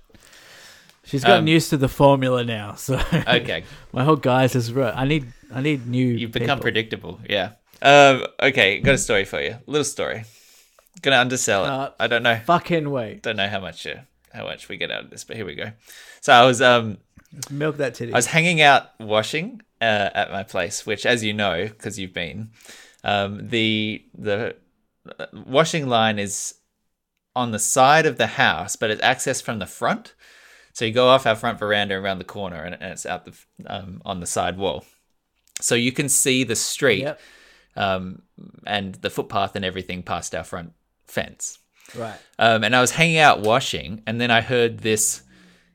She's 1.05 1.23
gotten 1.23 1.45
um, 1.45 1.49
used 1.49 1.71
to 1.71 1.77
the 1.77 1.89
formula 1.89 2.43
now, 2.43 2.75
so 2.75 3.01
okay. 3.13 3.63
my 3.93 4.03
whole 4.03 4.17
guys 4.17 4.57
is 4.57 4.73
right. 4.73 4.93
I 4.95 5.05
need 5.05 5.33
I 5.55 5.61
need 5.61 5.87
new. 5.87 6.05
You've 6.05 6.33
become 6.33 6.59
people. 6.59 6.63
predictable. 6.63 7.21
Yeah. 7.29 7.53
Um. 7.81 8.27
Okay. 8.43 8.81
Got 8.81 8.97
a 8.97 8.99
story 8.99 9.25
for 9.25 9.41
you. 9.41 9.57
Little 9.67 9.85
story. 9.85 10.25
Gonna 11.03 11.19
undersell 11.19 11.65
it. 11.65 11.69
Uh, 11.69 11.91
I 12.01 12.07
don't 12.09 12.25
know. 12.25 12.41
Fucking 12.47 12.91
wait. 12.91 13.23
Don't 13.23 13.37
know 13.37 13.49
how 13.49 13.61
much. 13.61 13.87
Uh, 13.87 14.01
how 14.37 14.45
much 14.45 14.69
we 14.69 14.77
get 14.77 14.91
out 14.91 15.05
of 15.05 15.11
this, 15.11 15.25
but 15.25 15.37
here 15.37 15.47
we 15.47 15.55
go. 15.55 15.73
So 16.21 16.33
I 16.33 16.45
was 16.45 16.61
um 16.63 16.99
Let's 17.33 17.51
milk 17.51 17.77
that 17.79 17.95
titty. 17.95 18.13
I 18.13 18.17
was 18.17 18.27
hanging 18.27 18.61
out 18.61 18.99
washing 19.01 19.61
uh, 19.81 20.11
at 20.15 20.31
my 20.31 20.43
place, 20.43 20.87
which, 20.87 21.05
as 21.05 21.25
you 21.25 21.35
know, 21.35 21.65
because 21.65 21.99
you've 21.99 22.15
been, 22.15 22.51
um, 23.05 23.49
the 23.49 24.05
the 24.17 24.57
uh, 25.19 25.27
washing 25.33 25.87
line 25.87 26.19
is 26.19 26.55
on 27.35 27.51
the 27.51 27.59
side 27.59 28.07
of 28.07 28.17
the 28.17 28.27
house, 28.27 28.77
but 28.77 28.91
it's 28.91 29.03
accessed 29.03 29.43
from 29.43 29.59
the 29.59 29.67
front. 29.67 30.15
So 30.73 30.85
you 30.85 30.93
go 30.93 31.09
off 31.09 31.27
our 31.27 31.37
front 31.37 31.59
veranda 31.59 31.95
around 31.95 32.19
the 32.19 32.25
corner, 32.25 32.63
and, 32.63 32.75
and 32.75 32.93
it's 32.93 33.07
out 33.07 33.25
the 33.25 33.35
um, 33.67 34.01
on 34.05 34.21
the 34.21 34.27
side 34.27 34.57
wall, 34.57 34.85
so 35.61 35.75
you 35.75 35.93
can 35.93 36.09
see 36.09 36.45
the 36.45 36.57
street 36.57 37.03
yep. 37.03 37.21
um, 37.77 38.23
and 38.67 38.95
the 38.97 39.11
footpath 39.11 39.57
and 39.57 39.65
everything 39.65 40.03
past 40.03 40.35
our 40.35 40.45
front 40.45 40.73
fence. 41.07 41.59
Right. 41.95 42.19
Um, 42.39 42.65
and 42.65 42.75
I 42.75 42.81
was 42.81 42.93
hanging 42.93 43.19
out 43.19 43.41
washing, 43.41 44.03
and 44.07 44.21
then 44.21 44.31
I 44.31 44.41
heard 44.41 44.79
this, 44.79 45.23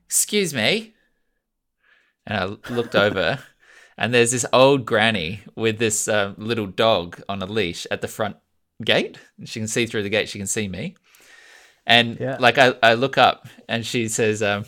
"Excuse 0.06 0.54
me," 0.54 0.94
and 2.26 2.38
I 2.38 2.72
looked 2.74 2.96
over, 3.08 3.40
and 3.98 4.14
there's 4.14 4.32
this 4.32 4.46
old 4.52 4.86
granny 4.86 5.42
with 5.56 5.78
this 5.78 6.08
uh, 6.08 6.34
little 6.38 6.68
dog 6.68 7.22
on 7.30 7.42
a 7.42 7.46
leash 7.46 7.88
at 7.90 8.02
the 8.02 8.08
front 8.08 8.38
gate. 8.84 9.20
She 9.46 9.60
can 9.60 9.68
see 9.68 9.86
through 9.86 10.04
the 10.04 10.10
gate. 10.10 10.30
She 10.30 10.40
can 10.40 10.48
see 10.48 10.68
me, 10.68 10.96
and 11.86 12.20
yeah. 12.20 12.38
like 12.40 12.58
I, 12.58 12.74
I 12.84 12.94
look 12.96 13.18
up, 13.18 13.48
and 13.70 13.86
she 13.86 14.08
says, 14.08 14.44
um, 14.44 14.66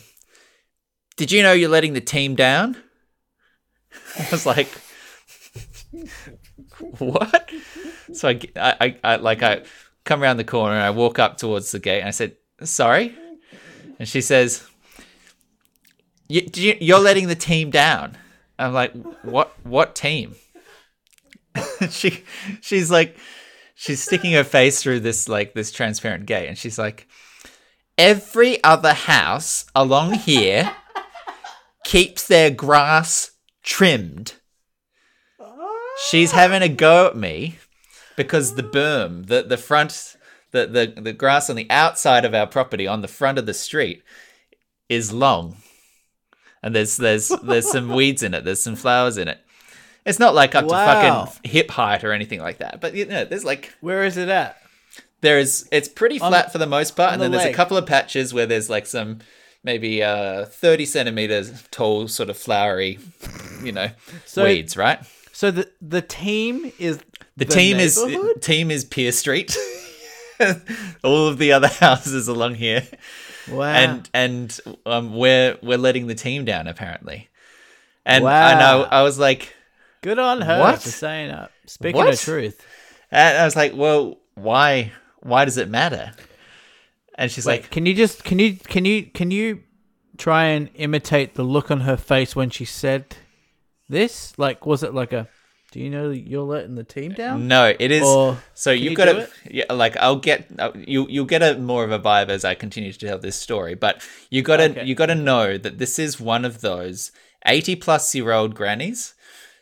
"Did 1.16 1.30
you 1.30 1.42
know 1.42 1.52
you're 1.52 1.68
letting 1.68 1.92
the 1.92 2.00
team 2.00 2.34
down?" 2.34 2.76
I 4.18 4.28
was 4.30 4.46
like, 4.46 4.68
"What?" 6.98 7.50
So 8.12 8.28
I, 8.28 8.40
I, 8.56 8.96
I 9.04 9.16
like 9.16 9.42
I 9.42 9.62
come 10.04 10.22
around 10.22 10.36
the 10.36 10.44
corner 10.44 10.74
and 10.74 10.82
I 10.82 10.90
walk 10.90 11.18
up 11.18 11.36
towards 11.36 11.70
the 11.70 11.78
gate 11.78 12.00
and 12.00 12.08
I 12.08 12.12
said, 12.12 12.36
"Sorry," 12.62 13.14
and 13.98 14.08
she 14.08 14.20
says, 14.20 14.66
"You're 16.28 17.00
letting 17.00 17.28
the 17.28 17.34
team 17.34 17.70
down." 17.70 18.16
I'm 18.58 18.72
like, 18.72 18.92
"What? 19.22 19.52
What 19.64 19.94
team?" 19.94 20.34
she 21.90 22.24
she's 22.60 22.90
like, 22.90 23.16
she's 23.74 24.02
sticking 24.02 24.32
her 24.32 24.44
face 24.44 24.82
through 24.82 25.00
this 25.00 25.28
like 25.28 25.54
this 25.54 25.72
transparent 25.72 26.26
gate, 26.26 26.48
and 26.48 26.58
she's 26.58 26.78
like, 26.78 27.06
"Every 27.98 28.62
other 28.62 28.94
house 28.94 29.66
along 29.74 30.14
here." 30.14 30.72
keeps 31.84 32.26
their 32.26 32.50
grass 32.50 33.30
trimmed. 33.62 34.34
She's 36.08 36.32
having 36.32 36.62
a 36.62 36.68
go 36.68 37.06
at 37.06 37.16
me 37.16 37.58
because 38.16 38.54
the 38.54 38.62
berm, 38.62 39.26
the, 39.26 39.42
the 39.42 39.56
front, 39.56 40.16
the, 40.52 40.66
the, 40.66 41.00
the 41.00 41.12
grass 41.12 41.50
on 41.50 41.56
the 41.56 41.66
outside 41.70 42.24
of 42.24 42.34
our 42.34 42.46
property 42.46 42.86
on 42.86 43.00
the 43.02 43.08
front 43.08 43.38
of 43.38 43.46
the 43.46 43.54
street 43.54 44.02
is 44.88 45.12
long. 45.12 45.56
And 46.62 46.74
there's 46.74 46.96
there's 46.96 47.28
there's 47.42 47.70
some 47.70 47.88
weeds 47.94 48.22
in 48.22 48.32
it, 48.34 48.44
there's 48.44 48.62
some 48.62 48.76
flowers 48.76 49.18
in 49.18 49.28
it. 49.28 49.38
It's 50.06 50.18
not 50.18 50.34
like 50.34 50.54
up 50.54 50.66
Wow. 50.66 51.24
to 51.24 51.30
fucking 51.30 51.50
hip 51.50 51.70
height 51.70 52.04
or 52.04 52.12
anything 52.12 52.40
like 52.40 52.58
that. 52.58 52.80
But 52.80 52.94
you 52.94 53.04
know, 53.06 53.24
there's 53.24 53.44
like 53.44 53.72
Where 53.80 54.04
is 54.04 54.16
it 54.16 54.28
at? 54.28 54.56
there 55.20 55.38
is 55.38 55.66
it's 55.72 55.88
pretty 55.88 56.18
flat 56.18 56.52
for 56.52 56.58
the 56.58 56.66
most 56.66 56.96
part, 56.96 57.12
and 57.12 57.20
the 57.20 57.24
then 57.24 57.32
there's 57.32 57.44
a 57.50 57.52
couple 57.54 57.76
of 57.76 57.86
patches 57.86 58.32
where 58.34 58.46
there's 58.46 58.68
like 58.70 58.86
some 58.86 59.18
maybe 59.62 60.02
uh 60.02 60.44
30 60.46 60.84
centimeters 60.86 61.66
tall, 61.70 62.08
sort 62.08 62.28
of 62.30 62.36
flowery, 62.36 62.98
you 63.62 63.72
know, 63.72 63.88
So- 64.26 64.44
weeds, 64.44 64.76
right? 64.76 65.00
So 65.32 65.50
the 65.50 65.70
the 65.82 66.00
team 66.02 66.70
is 66.78 67.00
The, 67.36 67.44
team 67.44 67.78
is 67.78 68.00
team 68.40 68.70
is 68.70 68.84
Pier 68.84 69.12
Street. 69.12 69.56
All 71.04 71.28
of 71.28 71.38
the 71.38 71.52
other 71.52 71.68
houses 71.80 72.28
along 72.28 72.54
here, 72.56 72.86
wow. 73.50 73.72
and 73.72 74.10
and 74.12 74.60
um, 74.84 75.14
we're 75.16 75.56
we're 75.62 75.78
letting 75.78 76.06
the 76.06 76.14
team 76.14 76.44
down 76.44 76.66
apparently. 76.66 77.28
And 78.04 78.26
I 78.26 78.54
Wow. 78.54 78.58
know 78.58 78.82
I 78.90 79.02
was 79.02 79.18
like, 79.18 79.54
good 80.02 80.18
on 80.18 80.40
her 80.42 80.60
What? 80.60 80.82
for 80.82 80.90
saying 80.90 81.30
up. 81.30 81.50
Speaking 81.66 81.96
What? 81.96 82.12
of 82.12 82.20
truth. 82.20 82.64
and 83.10 83.38
I 83.38 83.44
was 83.44 83.56
like, 83.56 83.72
well, 83.74 84.18
why 84.34 84.92
why 85.20 85.44
does 85.44 85.56
it 85.56 85.68
matter? 85.68 86.12
And 87.16 87.30
she's 87.30 87.46
Wait, 87.46 87.62
like, 87.62 87.70
can 87.70 87.86
you 87.86 87.94
just 87.94 88.24
can 88.24 88.38
you 88.38 88.56
can 88.56 88.84
you 88.84 89.04
can 89.06 89.30
you 89.30 89.62
try 90.18 90.44
and 90.46 90.68
imitate 90.74 91.34
the 91.34 91.44
look 91.44 91.70
on 91.70 91.80
her 91.82 91.96
face 91.96 92.34
when 92.36 92.50
she 92.50 92.64
said 92.64 93.16
this? 93.88 94.36
Like, 94.36 94.66
was 94.66 94.82
it 94.82 94.92
like 94.94 95.12
a? 95.12 95.28
Do 95.74 95.80
you 95.80 95.90
know 95.90 96.10
you're 96.10 96.44
letting 96.44 96.76
the 96.76 96.84
team 96.84 97.14
down? 97.14 97.48
No, 97.48 97.74
it 97.76 97.90
is. 97.90 98.04
Or 98.04 98.38
so 98.54 98.70
you've 98.70 98.92
you 98.92 98.96
got 98.96 99.06
to, 99.06 99.28
yeah, 99.50 99.72
like, 99.72 99.96
I'll 99.96 100.20
get 100.20 100.46
uh, 100.56 100.70
you. 100.76 101.08
You'll 101.10 101.24
get 101.24 101.42
a 101.42 101.58
more 101.58 101.82
of 101.82 101.90
a 101.90 101.98
vibe 101.98 102.28
as 102.28 102.44
I 102.44 102.54
continue 102.54 102.92
to 102.92 102.98
tell 103.06 103.18
this 103.18 103.34
story. 103.34 103.74
But 103.74 104.00
you 104.30 104.40
got 104.42 104.58
to, 104.58 104.70
Okay. 104.70 104.84
you 104.84 104.94
got 104.94 105.06
to 105.06 105.16
know 105.16 105.58
that 105.58 105.78
this 105.78 105.98
is 105.98 106.20
one 106.20 106.44
of 106.44 106.60
those 106.60 107.10
eighty 107.44 107.74
plus 107.74 108.14
year 108.14 108.30
old 108.30 108.54
grannies, 108.54 109.14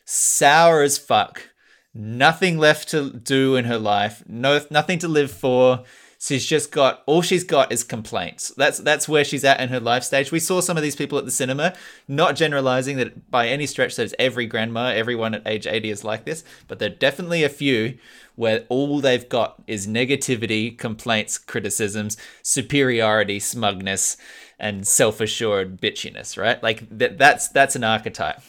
sour 0.04 0.82
as 0.82 0.98
fuck, 0.98 1.48
nothing 1.94 2.58
left 2.58 2.90
to 2.90 3.08
do 3.10 3.56
in 3.56 3.64
her 3.64 3.78
life, 3.78 4.22
no, 4.28 4.60
nothing 4.70 4.98
to 4.98 5.08
live 5.08 5.30
for. 5.30 5.84
She's 6.24 6.46
just 6.46 6.70
got 6.70 7.02
all 7.06 7.20
she's 7.20 7.42
got 7.42 7.72
is 7.72 7.82
complaints. 7.82 8.52
That's 8.56 8.78
that's 8.78 9.08
where 9.08 9.24
she's 9.24 9.42
at 9.42 9.58
in 9.58 9.70
her 9.70 9.80
life 9.80 10.04
stage. 10.04 10.30
We 10.30 10.38
saw 10.38 10.60
some 10.60 10.76
of 10.76 10.82
these 10.84 10.94
people 10.94 11.18
at 11.18 11.24
the 11.24 11.32
cinema, 11.32 11.74
not 12.06 12.36
generalizing 12.36 12.96
that 12.98 13.28
by 13.28 13.48
any 13.48 13.66
stretch 13.66 13.96
that 13.96 14.04
it's 14.04 14.14
every 14.20 14.46
grandma, 14.46 14.90
everyone 14.90 15.34
at 15.34 15.42
age 15.44 15.66
80 15.66 15.90
is 15.90 16.04
like 16.04 16.24
this, 16.24 16.44
but 16.68 16.78
there 16.78 16.92
are 16.92 16.94
definitely 16.94 17.42
a 17.42 17.48
few 17.48 17.98
where 18.36 18.64
all 18.68 19.00
they've 19.00 19.28
got 19.28 19.64
is 19.66 19.88
negativity, 19.88 20.78
complaints, 20.78 21.38
criticisms, 21.38 22.16
superiority, 22.40 23.40
smugness, 23.40 24.16
and 24.60 24.86
self-assured 24.86 25.80
bitchiness, 25.80 26.40
right? 26.40 26.62
Like 26.62 26.86
that 26.98 27.18
that's 27.18 27.48
that's 27.48 27.74
an 27.74 27.82
archetype. 27.82 28.40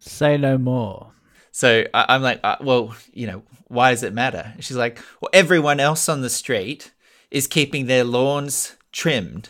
Say 0.00 0.36
no 0.38 0.58
more. 0.58 1.12
So 1.52 1.84
I, 1.94 2.06
I'm 2.08 2.22
like, 2.22 2.40
uh, 2.42 2.56
well, 2.60 2.96
you 3.12 3.28
know, 3.28 3.44
why 3.68 3.92
does 3.92 4.02
it 4.02 4.12
matter? 4.12 4.54
She's 4.58 4.76
like, 4.76 4.98
well, 5.20 5.30
everyone 5.32 5.78
else 5.78 6.08
on 6.08 6.22
the 6.22 6.28
street 6.30 6.90
is 7.32 7.46
keeping 7.48 7.86
their 7.86 8.04
lawns 8.04 8.76
trimmed. 8.92 9.48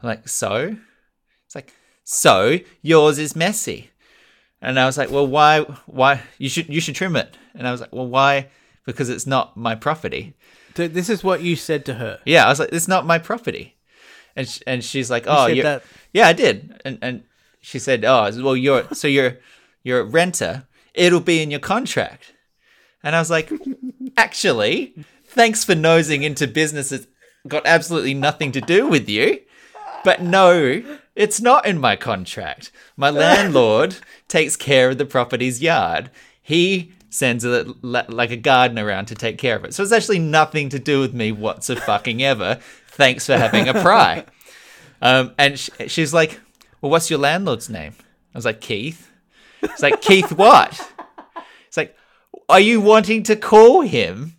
I'm 0.00 0.08
like, 0.08 0.28
so? 0.28 0.76
It's 1.44 1.54
like, 1.54 1.72
so 2.04 2.58
yours 2.80 3.18
is 3.18 3.36
messy. 3.36 3.90
And 4.62 4.78
I 4.80 4.86
was 4.86 4.96
like, 4.96 5.10
well, 5.10 5.26
why? 5.26 5.60
Why 5.86 6.22
you 6.38 6.48
should 6.48 6.68
you 6.68 6.80
should 6.80 6.94
trim 6.94 7.14
it? 7.16 7.36
And 7.54 7.68
I 7.68 7.72
was 7.72 7.80
like, 7.82 7.92
well, 7.92 8.06
why? 8.08 8.48
Because 8.86 9.10
it's 9.10 9.26
not 9.26 9.56
my 9.56 9.74
property. 9.74 10.34
Th- 10.74 10.90
This 10.90 11.10
is 11.10 11.22
what 11.22 11.42
you 11.42 11.56
said 11.56 11.84
to 11.86 11.94
her. 11.94 12.20
Yeah, 12.24 12.46
I 12.46 12.48
was 12.48 12.60
like, 12.60 12.70
it's 12.72 12.88
not 12.88 13.04
my 13.06 13.18
property. 13.18 13.76
And 14.34 14.48
sh- 14.48 14.62
and 14.66 14.82
she's 14.82 15.10
like, 15.10 15.24
oh, 15.26 15.46
said 15.48 15.56
you're, 15.56 15.62
that- 15.64 15.82
yeah, 16.12 16.26
I 16.28 16.32
did. 16.32 16.80
And 16.84 16.98
and 17.02 17.24
she 17.60 17.78
said, 17.78 18.04
oh, 18.04 18.30
well, 18.42 18.56
you're 18.56 18.86
so 18.94 19.08
you're 19.08 19.38
you're 19.84 20.00
a 20.00 20.04
renter. 20.04 20.64
It'll 20.94 21.20
be 21.20 21.42
in 21.42 21.50
your 21.50 21.60
contract. 21.60 22.32
And 23.02 23.14
I 23.14 23.18
was 23.20 23.30
like, 23.30 23.52
actually, 24.16 24.94
thanks 25.26 25.64
for 25.64 25.74
nosing 25.74 26.22
into 26.22 26.46
business 26.46 26.88
that's 26.88 27.06
got 27.48 27.66
absolutely 27.66 28.14
nothing 28.14 28.52
to 28.52 28.60
do 28.60 28.86
with 28.86 29.08
you. 29.08 29.40
But 30.04 30.22
no, 30.22 30.82
it's 31.14 31.40
not 31.40 31.66
in 31.66 31.78
my 31.78 31.96
contract. 31.96 32.70
My 32.96 33.10
landlord 33.10 33.96
takes 34.28 34.56
care 34.56 34.90
of 34.90 34.98
the 34.98 35.06
property's 35.06 35.60
yard. 35.62 36.10
He 36.40 36.92
sends 37.10 37.44
a 37.44 37.64
like 37.82 38.30
a 38.30 38.36
gardener 38.36 38.84
around 38.84 39.06
to 39.06 39.14
take 39.14 39.38
care 39.38 39.56
of 39.56 39.64
it. 39.64 39.74
So 39.74 39.82
it's 39.82 39.92
actually 39.92 40.18
nothing 40.18 40.68
to 40.68 40.78
do 40.78 41.00
with 41.00 41.14
me 41.14 41.32
whatsoever 41.32 41.80
fucking 41.80 42.22
ever. 42.22 42.58
Thanks 42.88 43.26
for 43.26 43.36
having 43.36 43.68
a 43.68 43.74
pry. 43.74 44.24
Um, 45.02 45.34
and 45.38 45.58
sh- 45.58 45.70
she's 45.88 46.14
like, 46.14 46.40
"Well, 46.80 46.90
what's 46.90 47.10
your 47.10 47.18
landlord's 47.18 47.68
name?" 47.68 47.94
I 48.34 48.38
was 48.38 48.44
like, 48.44 48.60
"Keith." 48.60 49.10
It's 49.62 49.82
like, 49.82 50.00
"Keith 50.00 50.32
what?" 50.32 50.92
It's 51.66 51.76
like, 51.76 51.96
"Are 52.48 52.60
you 52.60 52.80
wanting 52.80 53.22
to 53.24 53.36
call 53.36 53.80
him?" 53.82 54.35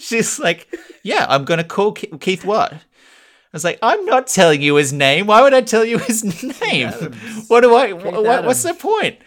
She's 0.00 0.38
like, 0.38 0.68
"Yeah, 1.02 1.26
I'm 1.28 1.44
going 1.44 1.58
to 1.58 1.64
call 1.64 1.92
Ke- 1.92 2.20
Keith 2.20 2.44
what?" 2.44 2.72
I 2.72 2.78
was 3.52 3.64
like, 3.64 3.78
"I'm 3.82 4.04
not 4.04 4.26
telling 4.26 4.60
you 4.62 4.76
his 4.76 4.92
name. 4.92 5.26
Why 5.26 5.42
would 5.42 5.54
I 5.54 5.62
tell 5.62 5.84
you 5.84 5.98
his 5.98 6.22
name? 6.60 6.90
What 7.48 7.62
do 7.62 7.74
I? 7.74 7.92
What, 7.92 8.44
what's 8.44 8.62
the 8.62 8.74
point?" 8.74 9.18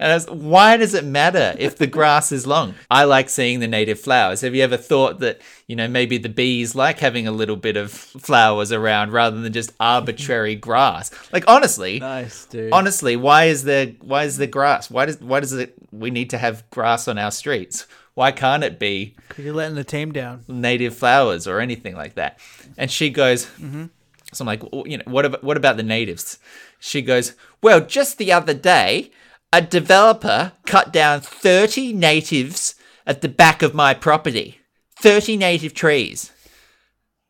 And 0.00 0.12
I 0.12 0.14
was, 0.14 0.30
why 0.30 0.76
does 0.76 0.94
it 0.94 1.04
matter 1.04 1.56
if 1.58 1.76
the 1.76 1.88
grass 1.88 2.30
is 2.30 2.46
long? 2.46 2.76
I 2.88 3.02
like 3.02 3.28
seeing 3.28 3.58
the 3.58 3.66
native 3.66 3.98
flowers. 3.98 4.42
Have 4.42 4.54
you 4.54 4.62
ever 4.62 4.76
thought 4.76 5.18
that, 5.18 5.40
you 5.66 5.74
know, 5.74 5.88
maybe 5.88 6.18
the 6.18 6.28
bees 6.28 6.76
like 6.76 7.00
having 7.00 7.26
a 7.26 7.32
little 7.32 7.56
bit 7.56 7.76
of 7.76 7.90
flowers 7.90 8.70
around 8.70 9.10
rather 9.12 9.40
than 9.40 9.52
just 9.52 9.72
arbitrary 9.80 10.54
grass? 10.68 11.10
Like 11.32 11.48
honestly, 11.48 11.98
Nice, 11.98 12.44
dude. 12.46 12.72
honestly, 12.72 13.16
why 13.16 13.46
is 13.46 13.64
there 13.64 13.88
why 14.00 14.22
is 14.22 14.36
there 14.36 14.46
grass? 14.46 14.88
Why 14.88 15.06
does 15.06 15.20
why 15.20 15.40
does 15.40 15.52
it 15.52 15.74
we 15.90 16.12
need 16.12 16.30
to 16.30 16.38
have 16.38 16.62
grass 16.70 17.08
on 17.08 17.18
our 17.18 17.32
streets? 17.32 17.88
Why 18.18 18.32
can't 18.32 18.64
it 18.64 18.80
be 18.80 19.14
Because 19.28 19.44
you're 19.44 19.54
letting 19.54 19.76
the 19.76 19.84
team 19.84 20.10
down. 20.10 20.42
native 20.48 20.96
flowers 20.96 21.46
or 21.46 21.60
anything 21.60 21.94
like 21.94 22.16
that. 22.16 22.40
And 22.76 22.90
she 22.90 23.10
goes, 23.10 23.46
mm-hmm. 23.46 23.84
so 24.32 24.42
I'm 24.42 24.46
like, 24.46 24.72
"Well, 24.72 24.88
you 24.88 24.98
know, 24.98 25.04
what 25.06 25.24
about 25.24 25.44
what 25.44 25.56
about 25.56 25.76
the 25.76 25.84
natives? 25.84 26.40
She 26.80 27.00
goes, 27.00 27.34
well, 27.62 27.80
just 27.80 28.18
the 28.18 28.32
other 28.32 28.54
day, 28.54 29.12
a 29.52 29.62
developer 29.62 30.50
cut 30.66 30.92
down 30.92 31.20
30 31.20 31.92
natives 31.92 32.74
at 33.06 33.20
the 33.20 33.28
back 33.28 33.62
of 33.62 33.72
my 33.72 33.94
property, 33.94 34.62
30 34.96 35.36
native 35.36 35.72
trees. 35.72 36.32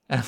And 0.09 0.23
I'm 0.23 0.27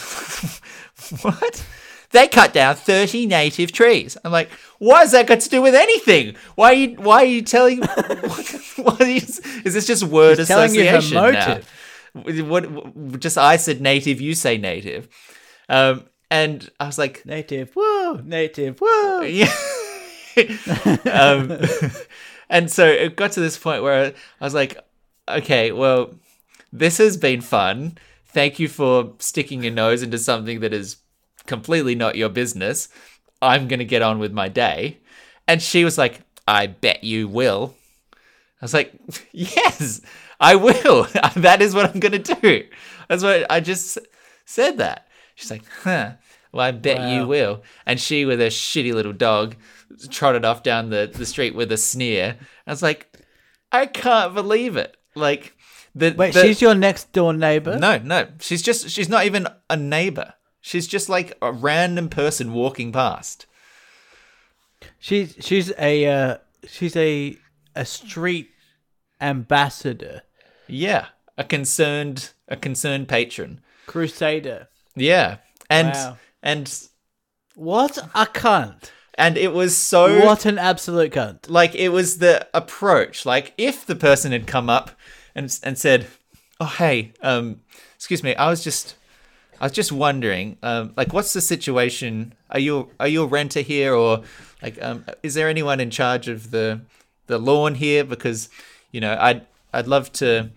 like, 1.22 1.22
what? 1.22 1.64
They 2.12 2.26
cut 2.26 2.52
down 2.52 2.74
30 2.74 3.26
native 3.26 3.70
trees. 3.70 4.16
I'm 4.24 4.32
like, 4.32 4.50
what 4.78 5.00
has 5.00 5.12
that 5.12 5.26
got 5.28 5.40
to 5.40 5.48
do 5.48 5.62
with 5.62 5.74
anything? 5.74 6.34
Why 6.56 6.70
are 6.70 6.74
you, 6.74 6.96
why 6.96 7.22
are 7.22 7.26
you 7.26 7.42
telling, 7.42 7.78
what 8.76 9.00
is, 9.02 9.38
is 9.64 9.74
this 9.74 9.86
just 9.86 10.02
word 10.02 10.38
She's 10.38 10.48
telling 10.48 10.74
you 10.74 10.88
her 10.88 10.96
association 10.96 11.64
now? 12.14 12.44
What, 12.44 12.70
what, 12.70 13.20
just 13.20 13.38
I 13.38 13.56
said 13.56 13.80
native, 13.80 14.20
you 14.20 14.34
say 14.34 14.58
native. 14.58 15.08
Um, 15.68 16.04
and 16.30 16.70
I 16.78 16.86
was 16.86 16.98
like, 16.98 17.24
Native. 17.26 17.72
Whoa. 17.74 18.20
Native. 18.24 18.78
Whoa. 18.80 19.22
yeah. 19.22 19.52
um, 21.10 21.58
and 22.50 22.70
so 22.70 22.86
it 22.86 23.16
got 23.16 23.32
to 23.32 23.40
this 23.40 23.58
point 23.58 23.82
where 23.82 24.14
I 24.40 24.44
was 24.44 24.54
like, 24.54 24.78
okay, 25.28 25.72
well, 25.72 26.14
this 26.72 26.98
has 26.98 27.16
been 27.16 27.40
fun. 27.40 27.98
Thank 28.26 28.60
you 28.60 28.68
for 28.68 29.14
sticking 29.18 29.64
your 29.64 29.72
nose 29.72 30.02
into 30.02 30.18
something 30.18 30.60
that 30.60 30.72
is 30.72 30.98
completely 31.50 31.96
not 31.96 32.14
your 32.14 32.28
business. 32.28 32.88
I'm 33.42 33.66
going 33.66 33.80
to 33.80 33.84
get 33.84 34.02
on 34.02 34.20
with 34.20 34.32
my 34.32 34.48
day. 34.48 34.98
And 35.48 35.60
she 35.60 35.84
was 35.84 35.98
like, 35.98 36.20
I 36.46 36.68
bet 36.68 37.02
you 37.02 37.26
will. 37.26 37.74
I 38.14 38.64
was 38.64 38.72
like, 38.72 38.92
yes, 39.32 40.00
I 40.38 40.54
will. 40.54 41.04
that 41.36 41.60
is 41.60 41.74
what 41.74 41.90
I'm 41.90 41.98
going 41.98 42.22
to 42.22 42.34
do. 42.34 42.64
That's 43.08 43.24
what 43.24 43.50
I 43.50 43.58
just 43.58 43.98
said 44.44 44.78
that. 44.78 45.08
She's 45.34 45.50
like, 45.50 45.64
huh. 45.82 46.12
Well, 46.52 46.66
I 46.66 46.70
bet 46.70 47.10
you 47.10 47.26
will. 47.26 47.62
And 47.84 48.00
she, 48.00 48.24
with 48.24 48.38
her 48.40 48.46
shitty 48.46 48.92
little 48.92 49.12
dog, 49.12 49.56
trotted 50.08 50.44
off 50.44 50.62
down 50.62 50.90
the, 50.90 51.10
the 51.12 51.26
street 51.26 51.54
with 51.54 51.72
a 51.72 51.76
sneer. 51.76 52.36
I 52.66 52.70
was 52.70 52.82
like, 52.82 53.12
I 53.72 53.86
can't 53.86 54.34
believe 54.34 54.76
it. 54.76 54.96
Like, 55.16 55.56
the, 55.94 56.12
Wait, 56.16 56.34
the- 56.34 56.42
she's 56.42 56.62
your 56.62 56.74
next 56.74 57.12
door 57.12 57.32
neighbor? 57.32 57.76
no, 57.78 57.98
no. 57.98 58.28
She's 58.40 58.62
just, 58.62 58.90
she's 58.90 59.08
not 59.08 59.26
even 59.26 59.48
a 59.68 59.76
neighbor. 59.76 60.34
She's 60.60 60.86
just 60.86 61.08
like 61.08 61.36
a 61.40 61.52
random 61.52 62.08
person 62.08 62.52
walking 62.52 62.92
past. 62.92 63.46
She's 64.98 65.36
she's 65.40 65.72
a 65.78 66.06
uh, 66.06 66.36
she's 66.66 66.96
a 66.96 67.36
a 67.74 67.84
street 67.84 68.50
ambassador, 69.20 70.22
Yeah. 70.66 71.06
A 71.38 71.44
concerned, 71.44 72.32
a 72.48 72.56
concerned 72.56 73.08
patron. 73.08 73.60
crusader. 73.86 74.68
Yeah. 74.94 75.36
And, 75.70 75.92
Wow. 75.94 76.18
and 76.42 76.88
What 77.54 77.96
a 77.98 78.26
cunt! 78.26 78.90
and 79.14 79.36
it 79.38 79.52
was 79.52 79.76
so 79.76 80.24
What 80.24 80.44
an 80.46 80.58
absolute 80.58 81.12
cunt. 81.12 81.48
like 81.48 81.74
it 81.74 81.90
was 81.90 82.18
the 82.18 82.46
approach. 82.54 83.24
Like 83.24 83.54
if 83.56 83.86
the 83.86 83.96
person 83.96 84.32
had 84.32 84.46
come 84.46 84.68
up 84.68 84.90
and 85.34 85.56
and 85.62 85.78
said, 85.78 86.06
"Oh 86.58 86.66
hey, 86.66 87.12
um, 87.22 87.60
excuse 87.96 88.22
me, 88.22 88.34
I 88.34 88.48
was 88.50 88.62
just." 88.64 88.96
I 89.60 89.66
was 89.66 89.72
just 89.72 89.92
wondering, 89.92 90.56
um, 90.62 90.94
like, 90.96 91.12
what's 91.12 91.32
the 91.32 91.40
situation? 91.40 92.34
Are 92.50 92.58
you 92.58 92.90
are 92.98 93.08
you 93.08 93.22
a 93.22 93.26
renter 93.26 93.60
here, 93.60 93.94
or 93.94 94.22
like, 94.62 94.82
um, 94.82 95.04
is 95.22 95.34
there 95.34 95.48
anyone 95.48 95.80
in 95.80 95.90
charge 95.90 96.28
of 96.28 96.50
the 96.50 96.80
the 97.26 97.38
lawn 97.38 97.74
here? 97.74 98.04
Because 98.04 98.48
you 98.90 99.00
know, 99.00 99.16
I'd 99.20 99.46
I'd 99.72 99.86
love 99.86 100.12
to 100.14 100.50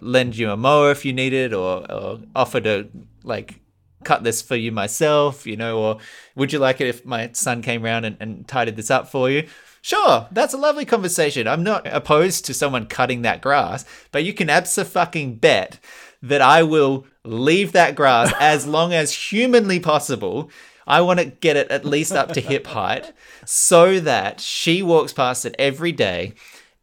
lend 0.00 0.36
you 0.36 0.50
a 0.50 0.56
mower 0.56 0.90
if 0.90 1.04
you 1.04 1.12
need 1.12 1.34
it, 1.34 1.52
or 1.52 1.90
or 1.90 2.20
offer 2.34 2.60
to 2.60 2.88
like 3.24 3.60
cut 4.04 4.24
this 4.24 4.40
for 4.40 4.56
you 4.56 4.72
myself, 4.72 5.46
you 5.46 5.56
know, 5.56 5.78
or 5.78 5.98
would 6.34 6.52
you 6.52 6.58
like 6.58 6.80
it 6.80 6.86
if 6.86 7.04
my 7.04 7.30
son 7.32 7.60
came 7.60 7.84
around 7.84 8.04
and, 8.04 8.16
and 8.20 8.48
tidied 8.48 8.76
this 8.76 8.90
up 8.90 9.08
for 9.08 9.28
you? 9.28 9.46
Sure, 9.86 10.26
that's 10.32 10.52
a 10.52 10.58
lovely 10.58 10.84
conversation. 10.84 11.46
I'm 11.46 11.62
not 11.62 11.86
opposed 11.86 12.44
to 12.46 12.54
someone 12.54 12.86
cutting 12.86 13.22
that 13.22 13.40
grass, 13.40 13.84
but 14.10 14.24
you 14.24 14.34
can 14.34 14.48
fucking 14.48 15.36
bet 15.36 15.78
that 16.20 16.42
I 16.42 16.64
will 16.64 17.06
leave 17.22 17.70
that 17.70 17.94
grass 17.94 18.34
as 18.40 18.66
long 18.66 18.92
as 18.92 19.14
humanly 19.14 19.78
possible. 19.78 20.50
I 20.88 21.02
want 21.02 21.20
to 21.20 21.26
get 21.26 21.56
it 21.56 21.70
at 21.70 21.84
least 21.84 22.10
up 22.10 22.32
to 22.32 22.40
hip 22.40 22.66
height 22.66 23.12
so 23.44 24.00
that 24.00 24.40
she 24.40 24.82
walks 24.82 25.12
past 25.12 25.46
it 25.46 25.54
every 25.56 25.92
day 25.92 26.32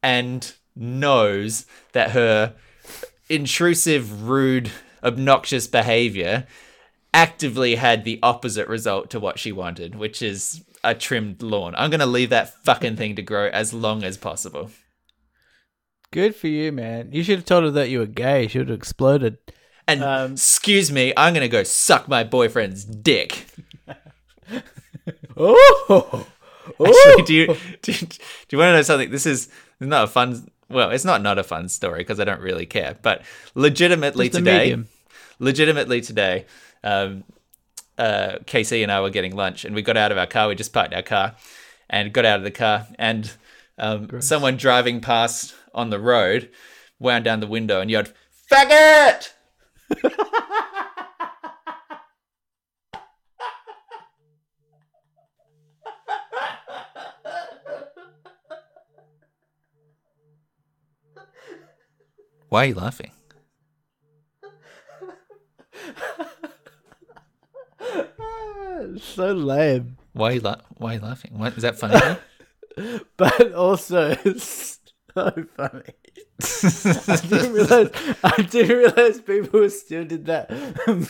and 0.02 0.54
knows 0.74 1.66
that 1.92 2.12
her 2.12 2.56
intrusive, 3.28 4.30
rude, 4.30 4.72
obnoxious 5.04 5.68
behavior 5.68 6.48
actively 7.14 7.76
had 7.76 8.06
the 8.06 8.20
opposite 8.24 8.70
result 8.70 9.10
to 9.10 9.20
what 9.20 9.40
she 9.40 9.52
wanted, 9.52 9.96
which 9.96 10.22
is 10.22 10.64
a 10.84 10.93
trimmed 10.95 11.41
lawn. 11.41 11.73
I'm 11.77 11.89
going 11.89 11.99
to 11.99 12.05
leave 12.05 12.30
that 12.31 12.53
fucking 12.64 12.95
thing 12.97 13.15
to 13.15 13.22
grow 13.22 13.47
as 13.47 13.73
long 13.73 14.03
as 14.03 14.18
possible. 14.18 14.69
Good 16.11 16.35
for 16.35 16.47
you, 16.47 16.72
man. 16.72 17.10
You 17.11 17.23
should 17.23 17.38
have 17.39 17.45
told 17.45 17.64
her 17.64 17.72
that 17.72 17.89
you 17.89 17.99
were 17.99 18.05
gay. 18.05 18.47
She 18.47 18.60
would 18.60 18.69
have 18.69 18.77
exploded. 18.77 19.38
And 19.88 20.03
Um, 20.03 20.34
excuse 20.34 20.91
me, 20.91 21.11
I'm 21.18 21.34
going 21.34 21.41
to 21.41 21.47
go 21.49 21.64
suck 21.64 22.07
my 22.07 22.23
boyfriend's 22.23 22.85
dick. 22.85 23.45
Oh, 25.35 26.27
Actually, 26.85 27.23
do 27.23 27.34
you 27.34 27.47
do, 27.81 27.91
you- 27.91 27.97
do 28.07 28.18
you 28.51 28.57
want 28.57 28.69
to 28.69 28.73
know 28.73 28.81
something? 28.84 29.11
This 29.11 29.26
is 29.26 29.49
not 29.80 30.05
a 30.05 30.07
fun. 30.07 30.47
Well, 30.69 30.91
it's 30.91 31.03
not 31.03 31.22
not 31.22 31.38
a 31.38 31.43
fun 31.43 31.68
story 31.69 31.99
because 31.99 32.19
I 32.19 32.23
don't 32.23 32.39
really 32.39 32.65
care. 32.65 32.95
But 33.01 33.23
legitimately 33.55 34.30
today, 34.30 34.60
medium. 34.60 34.88
legitimately 35.39 36.01
today, 36.01 36.45
um, 36.84 37.23
uh, 37.98 38.38
Casey 38.45 38.84
and 38.84 38.91
I 38.91 39.02
were 39.02 39.10
getting 39.10 39.36
lunch, 39.36 39.65
and 39.65 39.76
we 39.76 39.82
got 39.82 39.98
out 39.98 40.11
of 40.11 40.18
our 40.18 40.28
car. 40.28 40.48
We 40.48 40.56
just 40.56 40.74
parked 40.74 40.94
our 40.94 41.02
car, 41.02 41.36
and 41.90 42.14
got 42.14 42.26
out 42.26 42.40
of 42.40 42.44
the 42.44 42.52
car, 42.52 42.88
and 42.98 43.32
um, 43.78 44.22
someone 44.22 44.57
driving 44.57 45.02
past 45.02 45.56
on 45.74 45.90
the 45.90 45.99
road 45.99 46.49
wound 46.99 47.26
down 47.26 47.40
the 47.40 47.48
window 47.48 47.82
and 47.82 47.90
yelled, 47.91 48.14
"Faggot!" 48.52 49.34
Why 62.49 62.65
are 62.65 62.68
you 62.68 62.76
laughing? 62.76 63.10
so 68.99 69.34
lame. 69.34 69.97
Why 70.14 70.30
are 70.30 70.34
you, 70.34 70.39
la- 70.41 70.61
why 70.77 70.91
are 70.91 70.95
you 70.95 71.01
laughing? 71.01 71.39
Is 71.41 71.64
that 71.64 71.77
funny? 71.77 71.99
But 73.18 73.53
also, 73.53 74.18
it's 74.26 74.80
so 75.14 75.45
funny. 75.55 75.93
I 76.41 77.22
didn't 77.22 77.53
realize. 77.53 77.89
I 78.23 78.41
didn't 78.41 78.77
realize 78.77 79.22
people 79.22 79.69
still 79.69 80.05
did 80.05 80.26
that. 80.26 80.49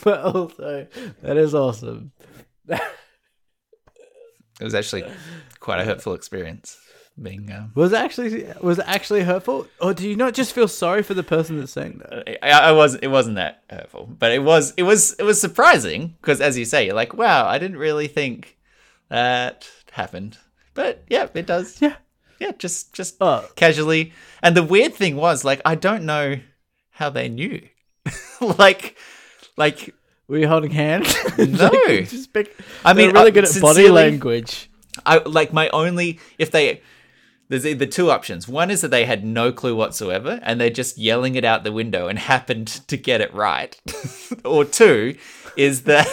But 0.04 0.20
also, 0.20 0.86
that 1.22 1.36
is 1.38 1.54
awesome. 1.54 2.12
it 2.68 2.80
was 4.60 4.74
actually 4.74 5.04
quite 5.58 5.80
a 5.80 5.84
hurtful 5.84 6.12
experience. 6.12 6.76
Being, 7.20 7.50
um, 7.52 7.70
Was 7.76 7.92
it 7.92 7.96
actually 8.00 8.44
was 8.60 8.80
actually 8.80 9.22
hurtful, 9.22 9.68
or 9.80 9.94
do 9.94 10.08
you 10.08 10.16
not 10.16 10.34
just 10.34 10.52
feel 10.52 10.66
sorry 10.66 11.04
for 11.04 11.14
the 11.14 11.22
person 11.22 11.60
that's 11.60 11.70
saying 11.70 11.98
that? 12.00 12.38
I, 12.44 12.70
I 12.70 12.72
was, 12.72 12.96
it 12.96 13.06
wasn't 13.06 13.36
that 13.36 13.62
hurtful, 13.70 14.06
but 14.18 14.32
it 14.32 14.40
was, 14.42 14.74
it 14.76 14.82
was, 14.82 15.12
it 15.12 15.22
was 15.22 15.40
surprising 15.40 16.16
because, 16.20 16.40
as 16.40 16.58
you 16.58 16.64
say, 16.64 16.86
you're 16.86 16.94
like, 16.96 17.14
wow, 17.14 17.46
I 17.46 17.58
didn't 17.58 17.76
really 17.76 18.08
think 18.08 18.58
that 19.10 19.68
happened, 19.92 20.38
but 20.74 21.04
yeah, 21.08 21.28
it 21.34 21.46
does. 21.46 21.80
Yeah. 21.80 21.94
yeah, 22.40 22.50
just, 22.58 22.92
just 22.92 23.14
Oh. 23.20 23.48
casually. 23.54 24.12
And 24.42 24.56
the 24.56 24.64
weird 24.64 24.94
thing 24.94 25.14
was, 25.14 25.44
like, 25.44 25.60
I 25.64 25.76
don't 25.76 26.04
know 26.04 26.40
how 26.90 27.10
they 27.10 27.28
knew, 27.28 27.62
like, 28.40 28.96
like 29.56 29.94
Were 30.26 30.38
you 30.38 30.48
holding 30.48 30.72
hands? 30.72 31.14
No. 31.38 31.70
just 32.02 32.32
pick, 32.32 32.56
I 32.84 32.92
mean, 32.92 33.12
really 33.12 33.30
uh, 33.30 33.34
good 33.34 33.44
at 33.44 33.60
body 33.60 33.88
language. 33.88 34.68
I 35.06 35.18
like 35.18 35.52
my 35.52 35.68
only 35.68 36.18
if 36.38 36.50
they 36.50 36.82
there's 37.48 37.66
either 37.66 37.86
two 37.86 38.10
options. 38.10 38.48
One 38.48 38.70
is 38.70 38.80
that 38.80 38.90
they 38.90 39.04
had 39.04 39.24
no 39.24 39.52
clue 39.52 39.76
whatsoever 39.76 40.40
and 40.42 40.60
they're 40.60 40.70
just 40.70 40.98
yelling 40.98 41.34
it 41.34 41.44
out 41.44 41.64
the 41.64 41.72
window 41.72 42.08
and 42.08 42.18
happened 42.34 42.68
to 42.88 42.96
get 42.96 43.20
it 43.20 43.32
right. 43.34 43.78
or 44.44 44.64
two 44.64 45.16
is 45.56 45.82
that 45.82 46.06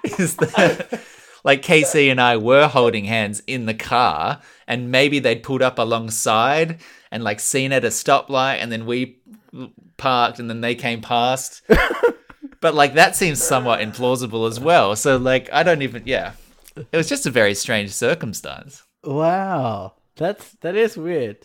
is 0.18 0.36
that 0.36 1.00
like 1.44 1.62
Casey 1.62 2.10
and 2.10 2.20
I 2.20 2.36
were 2.36 2.68
holding 2.68 3.04
hands 3.04 3.42
in 3.46 3.66
the 3.66 3.74
car 3.74 4.40
and 4.66 4.90
maybe 4.90 5.18
they'd 5.18 5.42
pulled 5.42 5.62
up 5.62 5.78
alongside 5.78 6.80
and 7.10 7.22
like 7.22 7.40
seen 7.40 7.72
at 7.72 7.84
a 7.84 7.88
stoplight 7.88 8.56
and 8.56 8.70
then 8.72 8.86
we 8.86 9.20
parked 9.96 10.38
and 10.38 10.48
then 10.48 10.60
they 10.60 10.74
came 10.74 11.00
past. 11.00 11.62
but 12.60 12.74
like 12.74 12.94
that 12.94 13.16
seems 13.16 13.42
somewhat 13.42 13.80
implausible 13.80 14.48
as 14.48 14.58
well. 14.58 14.96
So 14.96 15.16
like 15.16 15.48
I 15.52 15.62
don't 15.62 15.82
even 15.82 16.02
yeah. 16.06 16.32
It 16.76 16.96
was 16.96 17.08
just 17.08 17.26
a 17.26 17.30
very 17.30 17.54
strange 17.54 17.92
circumstance. 17.92 18.84
Wow, 19.02 19.94
that's 20.20 20.52
that 20.60 20.76
is 20.76 20.96
weird. 20.96 21.38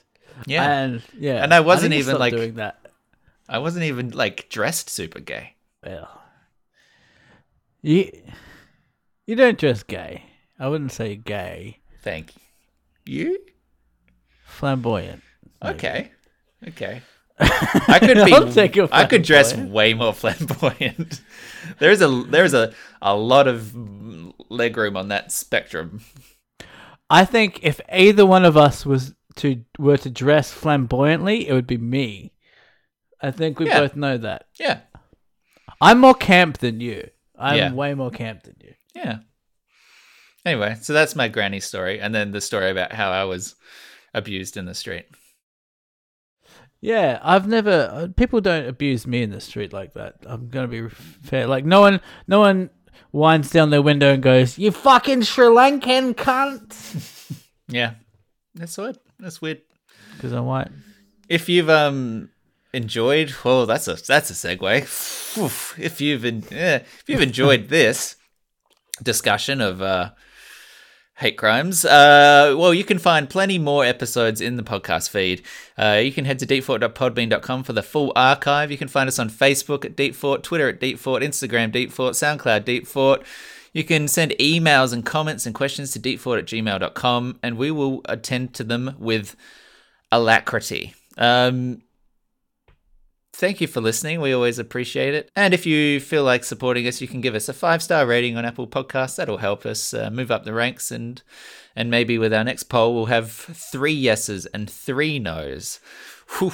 Yeah. 0.46 0.70
and 0.70 1.02
yeah, 1.18 1.42
And 1.42 1.54
I 1.54 1.62
wasn't 1.62 1.94
to 1.94 1.98
even, 2.00 2.20
like- 2.20 2.34
doing 2.34 2.56
that. 2.56 2.78
I 3.48 3.60
wasn't 3.60 3.86
even 3.86 4.10
like 4.10 4.50
dressed 4.50 4.90
super 4.90 5.20
gay. 5.20 5.56
Well, 5.84 6.10
you 7.82 8.12
you 9.28 9.36
don't 9.36 9.58
dress 9.58 9.84
gay. 9.84 10.24
I 10.60 10.68
wouldn't 10.68 10.92
say 10.92 11.16
gay. 11.16 11.80
Thank 12.02 12.34
you. 13.06 13.40
Flamboyant. 14.46 15.22
Okay. 15.64 16.12
Okay. 16.68 17.02
I 17.40 18.00
could 18.00 18.26
be 18.26 18.34
I'll 18.34 18.52
take 18.52 18.76
your 18.76 18.90
I 18.92 19.06
could 19.06 19.24
dress 19.24 19.56
way 19.56 19.94
more 19.94 20.14
flamboyant. 20.14 21.22
there's 21.80 22.02
a 22.02 22.08
there's 22.08 22.54
a, 22.54 22.74
a 23.02 23.16
lot 23.16 23.48
of 23.48 23.74
leg 24.50 24.76
room 24.78 24.98
on 24.98 25.10
that 25.10 25.32
spectrum. 25.32 26.02
I 27.10 27.26
think 27.26 27.60
if 27.64 27.80
either 27.92 28.26
one 28.26 28.46
of 28.46 28.58
us 28.58 28.86
was 28.86 29.14
to 29.38 29.64
were 29.78 29.98
to 29.98 30.10
dress 30.10 30.52
flamboyantly, 30.52 31.48
it 31.48 31.54
would 31.54 31.68
be 31.68 31.78
me. 31.78 32.34
I 33.22 33.32
think 33.32 33.60
we 33.60 33.68
Yeah. 33.68 33.80
both 33.82 33.96
know 33.96 34.18
that. 34.18 34.48
Yeah. 34.60 34.82
I'm 35.82 36.00
more 36.00 36.14
camp 36.16 36.60
than 36.60 36.80
you. 36.80 37.10
I'm 37.38 37.58
Yeah. 37.58 37.74
way 37.74 37.94
more 37.94 38.12
camp 38.12 38.44
than 38.44 38.56
you. 38.62 38.74
Yeah. 38.96 39.20
Anyway, 40.46 40.78
so 40.82 40.94
that's 40.94 41.16
my 41.16 41.28
granny 41.28 41.60
story 41.60 42.00
and 42.00 42.14
then 42.16 42.32
the 42.32 42.42
story 42.42 42.70
about 42.70 42.94
how 42.94 43.12
I 43.12 43.24
was 43.26 43.56
abused 44.14 44.58
in 44.58 44.66
the 44.66 44.74
street. 44.76 45.06
Yeah, 46.82 47.20
I've 47.24 47.48
never. 47.48 47.90
uh, 47.92 48.08
People 48.16 48.42
don't 48.42 48.68
abuse 48.68 49.08
me 49.08 49.24
in 49.24 49.32
the 49.32 49.42
street 49.42 49.74
like 49.74 49.94
that. 49.94 50.16
I'm 50.26 50.50
gonna 50.50 50.68
be 50.68 50.88
fair. 50.90 51.48
Like 51.48 51.66
no 51.66 51.82
one, 51.82 52.00
no 52.28 52.40
one 52.40 52.70
winds 53.16 53.50
down 53.50 53.70
their 53.70 53.82
window 53.82 54.14
and 54.14 54.22
goes, 54.22 54.58
"You 54.58 54.72
fucking 54.72 55.24
Sri 55.24 55.46
Lankan 55.48 56.14
cunt," 56.16 57.42
Yeah. 57.68 57.94
That's 58.54 58.78
weird. 58.78 58.98
That's 59.20 59.42
weird. 59.42 59.62
because 60.16 60.32
I'm 60.34 60.46
white. 60.46 60.70
if 61.30 61.50
you've 61.50 61.70
um 61.70 62.30
enjoyed 62.74 63.34
well 63.46 63.66
that's 63.66 63.88
a 63.88 63.96
that's 63.96 64.30
a 64.30 64.34
segue 64.34 64.84
Phew. 64.84 65.46
if 65.84 66.02
you've 66.02 66.26
en- 66.26 66.44
eh, 66.52 66.80
if 67.00 67.04
you've 67.08 67.22
enjoyed 67.22 67.70
this 67.70 68.18
discussion 69.02 69.62
of 69.62 69.82
uh 69.82 70.12
hate 71.18 71.38
crimes. 71.38 71.86
Uh 71.86 72.56
well 72.58 72.74
you 72.74 72.84
can 72.84 73.00
find 73.00 73.30
plenty 73.30 73.58
more 73.58 73.86
episodes 73.86 74.42
in 74.42 74.58
the 74.58 74.64
podcast 74.64 75.10
feed. 75.10 75.42
Uh 75.78 76.02
you 76.04 76.12
can 76.12 76.26
head 76.26 76.40
to 76.40 76.46
deepfort.podbean.com 76.46 77.64
for 77.64 77.74
the 77.74 77.84
full 77.84 78.12
archive. 78.16 78.72
You 78.72 78.78
can 78.78 78.88
find 78.88 79.08
us 79.08 79.20
on 79.20 79.30
facebook 79.30 79.86
at 79.86 79.96
deepfort 79.96 80.44
twitter 80.44 80.70
at 80.70 80.80
deepfort 80.80 81.24
instagram 81.24 81.72
deepfort 81.72 82.12
soundcloud 82.14 82.64
deepfort. 82.64 83.26
You 83.72 83.84
can 83.84 84.08
send 84.08 84.32
emails 84.40 84.94
and 84.94 85.06
comments 85.06 85.46
and 85.46 85.56
questions 85.56 85.92
to 85.92 86.00
deepfort 86.00 86.40
at 86.40 86.46
gmail.com 86.46 87.40
and 87.42 87.58
we 87.58 87.72
will 87.72 88.02
attend 88.06 88.54
to 88.56 88.64
them 88.64 88.96
with 89.00 89.36
alacrity. 90.12 90.94
Um, 91.18 91.82
thank 93.36 93.62
you 93.62 93.68
for 93.68 93.82
listening. 93.82 94.22
We 94.22 94.34
always 94.34 94.58
appreciate 94.60 95.14
it. 95.14 95.30
And 95.36 95.54
if 95.54 95.66
you 95.66 96.00
feel 96.00 96.24
like 96.24 96.44
supporting 96.44 96.88
us, 96.88 97.02
you 97.02 97.08
can 97.08 97.22
give 97.22 97.36
us 97.36 97.48
a 97.50 97.54
five 97.54 97.82
star 97.84 98.06
rating 98.06 98.38
on 98.38 98.46
Apple 98.46 98.68
Podcasts. 98.68 99.16
That'll 99.18 99.38
help 99.38 99.66
us 99.66 99.94
uh, 99.94 100.10
move 100.10 100.32
up 100.32 100.44
the 100.46 100.54
ranks. 100.54 100.92
And 100.92 101.22
and 101.76 101.90
maybe 101.92 102.18
with 102.18 102.34
our 102.34 102.44
next 102.44 102.64
poll, 102.64 102.96
we'll 102.96 103.06
have 103.08 103.32
three 103.32 103.94
yeses 103.94 104.46
and 104.48 104.70
three 104.70 105.20
nos. 105.20 105.80
Whew. 106.40 106.54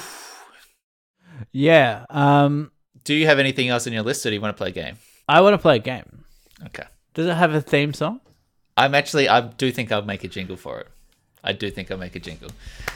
Yeah. 1.52 2.06
Um, 2.10 2.72
Do 3.03 3.14
you 3.14 3.26
have 3.28 3.40
anything 3.40 3.70
else 3.70 3.88
on 3.88 3.94
your 3.94 4.03
list, 4.03 4.26
or 4.26 4.30
do 4.30 4.36
you 4.36 4.41
want 4.41 4.56
to 4.56 4.58
play 4.58 4.70
a 4.70 4.74
game? 4.74 4.98
I 5.28 5.41
want 5.41 5.53
to 5.53 5.58
play 5.58 5.78
a 5.78 5.80
game. 5.80 6.24
Okay. 6.68 6.84
Does 7.14 7.28
it 7.28 7.34
have 7.36 7.53
a 7.53 7.62
theme 7.62 7.94
song? 7.94 8.20
I'm 8.78 8.95
actually, 8.95 9.28
I 9.30 9.41
do 9.41 9.72
think 9.72 9.91
I'll 9.91 10.02
make 10.02 10.24
a 10.24 10.28
jingle 10.28 10.56
for 10.58 10.80
it. 10.80 10.88
I 11.44 11.53
do 11.53 11.70
think 11.72 11.90
I'll 11.91 11.98
make 11.98 12.16
a 12.16 12.20
jingle. 12.20 12.49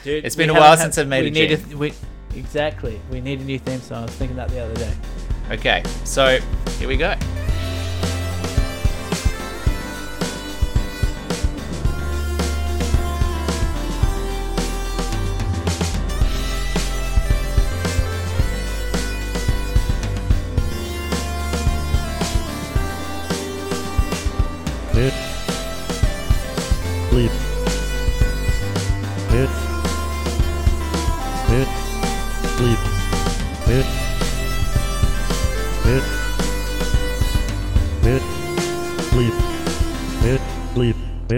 Dude, 0.04 0.24
It's 0.24 0.36
been 0.36 0.50
a 0.50 0.54
while 0.54 0.70
had- 0.76 0.80
since 0.80 0.98
I've 0.98 1.08
made 1.08 1.22
we 1.22 1.28
a 1.28 1.48
need 1.48 1.58
jing. 1.60 1.78
we, 1.78 1.92
exactly. 2.36 3.00
We 3.10 3.20
need 3.20 3.40
a 3.40 3.44
new 3.44 3.58
theme 3.58 3.80
song. 3.80 3.98
I 3.98 4.06
was 4.06 4.14
thinking 4.14 4.36
that 4.36 4.48
the 4.48 4.60
other 4.60 4.74
day. 4.74 4.92
Okay, 5.50 5.82
so 6.04 6.38
here 6.78 6.88
we 6.88 6.96
go. 6.96 7.14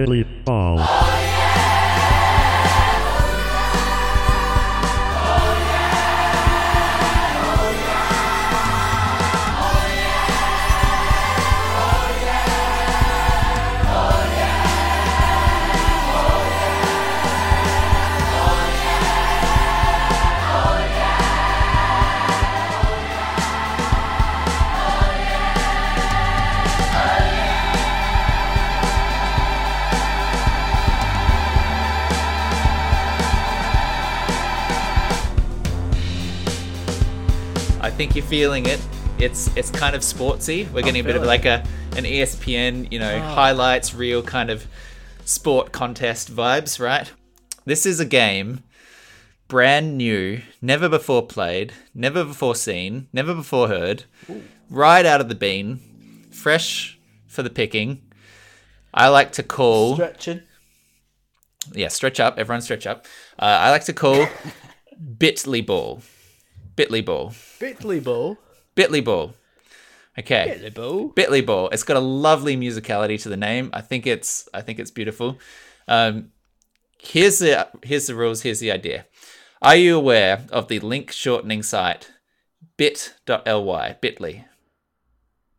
Bleep. 0.07 0.38
It's 39.20 39.55
it's 39.57 39.70
kind 39.70 39.97
of 39.97 40.03
sportsy. 40.03 40.70
We're 40.70 40.82
getting 40.82 41.01
a 41.01 41.05
bit 41.05 41.16
of 41.16 41.24
like 41.24 41.45
a 41.45 41.65
an 41.97 42.05
ESPN, 42.05 42.93
you 42.93 43.01
know, 43.01 43.19
highlights, 43.20 43.93
real 43.93 44.23
kind 44.23 44.49
of 44.49 44.66
sport 45.24 45.73
contest 45.73 46.35
vibes, 46.35 46.78
right? 46.78 47.11
This 47.65 47.85
is 47.85 47.99
a 48.01 48.05
game 48.05 48.62
brand 49.49 49.97
new, 49.97 50.40
never 50.62 50.89
before 50.89 51.27
played, 51.27 51.73
never 51.95 52.23
before 52.24 52.55
seen, 52.55 53.09
never 53.12 53.35
before 53.35 53.66
heard, 53.69 54.05
right 54.70 55.05
out 55.05 55.20
of 55.20 55.28
the 55.28 55.35
bean, 55.35 55.81
fresh 56.31 56.99
for 57.27 57.43
the 57.43 57.51
picking. 57.51 58.03
I 58.95 59.09
like 59.09 59.32
to 59.32 59.43
call 59.43 59.95
Stretching. 59.95 60.43
yeah, 61.73 61.89
stretch 61.89 62.20
up. 62.20 62.39
Everyone 62.39 62.61
stretch 62.61 62.86
up. 62.86 63.07
Uh, 63.39 63.45
I 63.47 63.70
like 63.70 63.85
to 63.86 63.93
call 63.93 64.28
Bitly 65.19 65.65
Ball. 65.65 66.03
Bitly 66.77 67.05
Ball. 67.05 67.31
Bitly 67.59 68.03
ball. 68.03 68.39
Bitly 68.79 69.05
Ball. 69.05 69.35
Okay. 70.17 70.57
Bitly 70.61 70.75
ball. 70.75 71.11
Bitly 71.11 71.45
Ball. 71.45 71.69
It's 71.71 71.83
got 71.83 71.97
a 71.97 72.01
lovely 72.01 72.57
musicality 72.57 73.21
to 73.23 73.29
the 73.29 73.37
name. 73.37 73.71
I 73.73 73.81
think 73.81 74.07
it's 74.07 74.49
I 74.55 74.63
think 74.63 74.79
it's 74.79 74.93
beautiful. 74.93 75.39
Um, 75.89 76.31
here's 76.99 77.41
the 77.41 77.69
here's 77.83 78.07
the 78.07 78.15
rules. 78.15 78.43
Here's 78.43 78.61
the 78.61 78.71
idea. 78.71 79.07
Are 79.61 79.75
you 79.75 79.97
aware 79.97 80.45
of 80.51 80.69
the 80.69 80.79
link 80.79 81.11
shortening 81.11 81.63
site 81.63 82.13
bit.ly? 82.77 83.97
Bitly. 84.01 84.45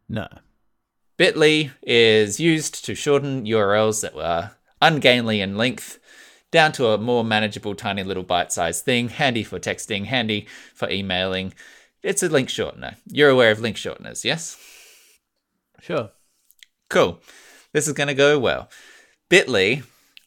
No. 0.07 0.27
Bitly 1.17 1.71
is 1.83 2.39
used 2.39 2.85
to 2.85 2.95
shorten 2.95 3.43
URLs 3.45 4.01
that 4.01 4.15
were 4.15 4.51
ungainly 4.81 5.41
in 5.41 5.57
length 5.57 5.99
down 6.51 6.71
to 6.71 6.87
a 6.87 6.97
more 6.97 7.23
manageable, 7.23 7.75
tiny 7.75 8.03
little 8.03 8.23
bite 8.23 8.51
sized 8.53 8.85
thing, 8.85 9.09
handy 9.09 9.43
for 9.43 9.59
texting, 9.59 10.05
handy 10.05 10.47
for 10.73 10.89
emailing. 10.89 11.53
It's 12.01 12.23
a 12.23 12.29
link 12.29 12.49
shortener. 12.49 12.95
You're 13.05 13.29
aware 13.29 13.51
of 13.51 13.59
link 13.59 13.75
shorteners, 13.75 14.23
yes? 14.23 14.57
Sure. 15.81 16.11
Cool. 16.89 17.19
This 17.73 17.87
is 17.87 17.93
going 17.93 18.07
to 18.07 18.13
go 18.13 18.39
well. 18.39 18.69
Bitly, 19.29 19.83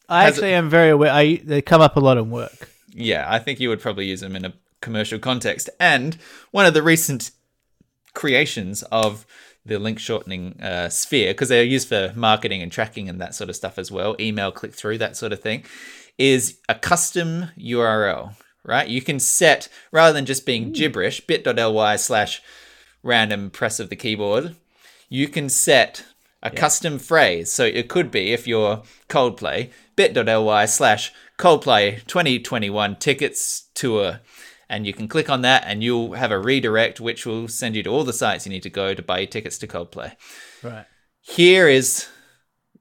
I 0.09 0.25
actually 0.25 0.55
am 0.55 0.69
very 0.69 0.91
aware. 0.91 1.11
I 1.11 1.41
they 1.43 1.63
come 1.63 1.81
up 1.81 1.97
a 1.97 2.01
lot 2.01 2.19
in 2.19 2.31
work. 2.31 2.69
yeah, 2.93 3.27
I 3.29 3.39
think 3.39 3.59
you 3.59 3.69
would 3.69 3.81
probably 3.81 4.07
use 4.07 4.21
them 4.21 4.37
in 4.37 4.45
a 4.45 4.53
commercial 4.81 5.19
context. 5.19 5.71
And 5.81 6.17
one 6.51 6.67
of 6.67 6.75
the 6.75 6.83
recent 6.83 7.31
creations 8.15 8.83
of 8.85 9.27
the 9.65 9.79
link 9.79 9.99
shortening 9.99 10.61
uh, 10.61 10.89
sphere, 10.89 11.33
because 11.33 11.49
they're 11.49 11.65
used 11.65 11.89
for 11.89 12.13
marketing 12.15 12.63
and 12.63 12.71
tracking 12.71 13.09
and 13.09 13.21
that 13.21 13.35
sort 13.35 13.49
of 13.49 13.57
stuff 13.57 13.79
as 13.79 13.91
well, 13.91 14.17
email 14.21 14.53
click 14.53 14.75
through, 14.75 14.99
that 14.99 15.17
sort 15.17 15.33
of 15.33 15.41
thing, 15.41 15.65
is 16.19 16.59
a 16.69 16.75
custom 16.75 17.47
URL, 17.59 18.35
right? 18.65 18.89
You 18.89 19.03
can 19.03 19.19
set, 19.19 19.69
rather 19.91 20.13
than 20.13 20.27
just 20.27 20.47
being 20.47 20.67
hmm. 20.67 20.73
gibberish, 20.73 21.21
bit.ly 21.27 21.97
slash 21.97 22.43
random 23.03 23.51
press 23.51 23.81
of 23.81 23.91
the 23.91 23.97
keyboard, 23.97 24.57
you 25.09 25.29
can 25.29 25.49
set 25.49 26.05
a 26.43 26.51
custom 26.51 26.99
phrase. 26.99 27.53
So 27.53 27.65
it 27.65 27.89
could 27.89 28.11
be, 28.11 28.33
if 28.33 28.47
you're 28.47 28.83
Coldplay, 29.09 29.71
bit.ly 29.97 30.65
slash 30.67 31.13
Coldplay 31.39 32.05
2021 32.07 32.97
tickets 32.97 33.69
tour. 33.75 34.21
And 34.69 34.87
you 34.87 34.95
can 34.95 35.07
click 35.07 35.29
on 35.29 35.43
that 35.43 35.65
and 35.67 35.83
you'll 35.83 36.15
have 36.15 36.31
a 36.31 36.39
redirect, 36.39 37.01
which 37.01 37.27
will 37.27 37.47
send 37.47 37.77
you 37.77 37.83
to 37.83 37.91
all 37.91 38.05
the 38.05 38.13
sites 38.13 38.47
you 38.47 38.51
need 38.51 38.63
to 38.63 38.71
go 38.71 38.95
to 38.95 39.03
buy 39.03 39.19
your 39.19 39.27
tickets 39.27 39.59
to 39.59 39.67
Coldplay. 39.67 40.15
Right. 40.63 40.87
Here 41.21 41.69
is 41.69 42.09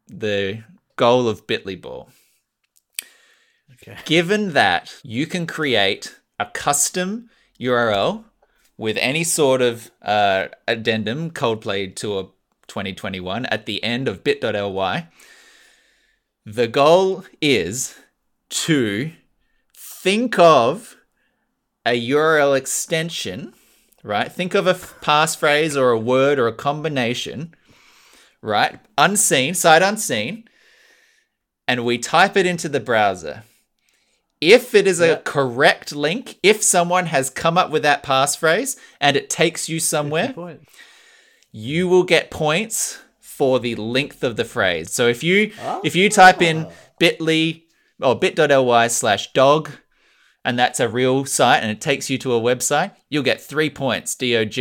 the 0.07 0.63
goal 0.95 1.27
of 1.27 1.47
Bitly 1.47 1.79
Ball. 1.79 2.09
Okay. 3.83 3.97
Given 4.05 4.53
that 4.53 4.95
you 5.03 5.25
can 5.25 5.47
create 5.47 6.19
a 6.39 6.45
custom 6.45 7.29
URL 7.59 8.25
with 8.77 8.97
any 8.99 9.23
sort 9.23 9.61
of 9.61 9.91
uh, 10.01 10.47
addendum, 10.67 11.31
Coldplay 11.31 11.95
Tour 11.95 12.31
2021, 12.67 13.45
at 13.45 13.65
the 13.65 13.83
end 13.83 14.07
of 14.07 14.23
bit.ly, 14.23 15.07
the 16.45 16.67
goal 16.67 17.23
is 17.39 17.95
to 18.49 19.11
think 19.75 20.39
of 20.39 20.97
a 21.85 22.09
URL 22.09 22.57
extension, 22.57 23.53
right? 24.03 24.31
Think 24.31 24.55
of 24.55 24.65
a 24.65 24.73
passphrase 24.73 25.75
or 25.75 25.91
a 25.91 25.99
word 25.99 26.39
or 26.39 26.47
a 26.47 26.53
combination, 26.53 27.53
right? 28.41 28.79
Unseen, 28.97 29.53
sight 29.53 29.81
unseen, 29.81 30.45
and 31.67 31.85
we 31.85 31.97
type 31.97 32.35
it 32.35 32.45
into 32.45 32.67
the 32.67 32.79
browser. 32.79 33.43
If 34.41 34.73
it 34.73 34.87
is 34.87 34.99
a 34.99 35.17
correct 35.17 35.95
link, 35.95 36.39
if 36.41 36.63
someone 36.63 37.05
has 37.05 37.29
come 37.29 37.59
up 37.59 37.69
with 37.69 37.83
that 37.83 38.01
passphrase 38.03 38.75
and 38.99 39.15
it 39.15 39.29
takes 39.29 39.69
you 39.69 39.79
somewhere, 39.79 40.33
you 41.51 41.87
will 41.87 42.03
get 42.03 42.31
points 42.31 42.99
for 43.19 43.59
the 43.59 43.75
length 43.75 44.23
of 44.23 44.37
the 44.37 44.45
phrase. 44.45 44.91
So 44.91 45.07
if 45.07 45.23
you 45.23 45.51
if 45.83 45.95
you 45.95 46.09
type 46.09 46.41
in 46.41 46.67
bit.ly 46.99 47.61
or 48.01 48.17
bit.ly 48.17 48.87
slash 48.87 49.31
dog, 49.33 49.69
and 50.43 50.57
that's 50.57 50.79
a 50.79 50.89
real 50.89 51.23
site 51.25 51.61
and 51.61 51.69
it 51.71 51.79
takes 51.79 52.09
you 52.09 52.17
to 52.17 52.33
a 52.33 52.41
website, 52.41 52.93
you'll 53.09 53.21
get 53.23 53.39
three 53.41 53.69
points 53.69 54.15
DOG. 54.15 54.57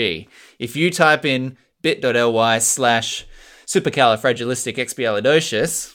If 0.58 0.76
you 0.76 0.90
type 0.90 1.24
in 1.24 1.56
bit.ly 1.80 2.58
slash 2.58 3.26
supercalifragilisticexpialidocious 3.66 5.94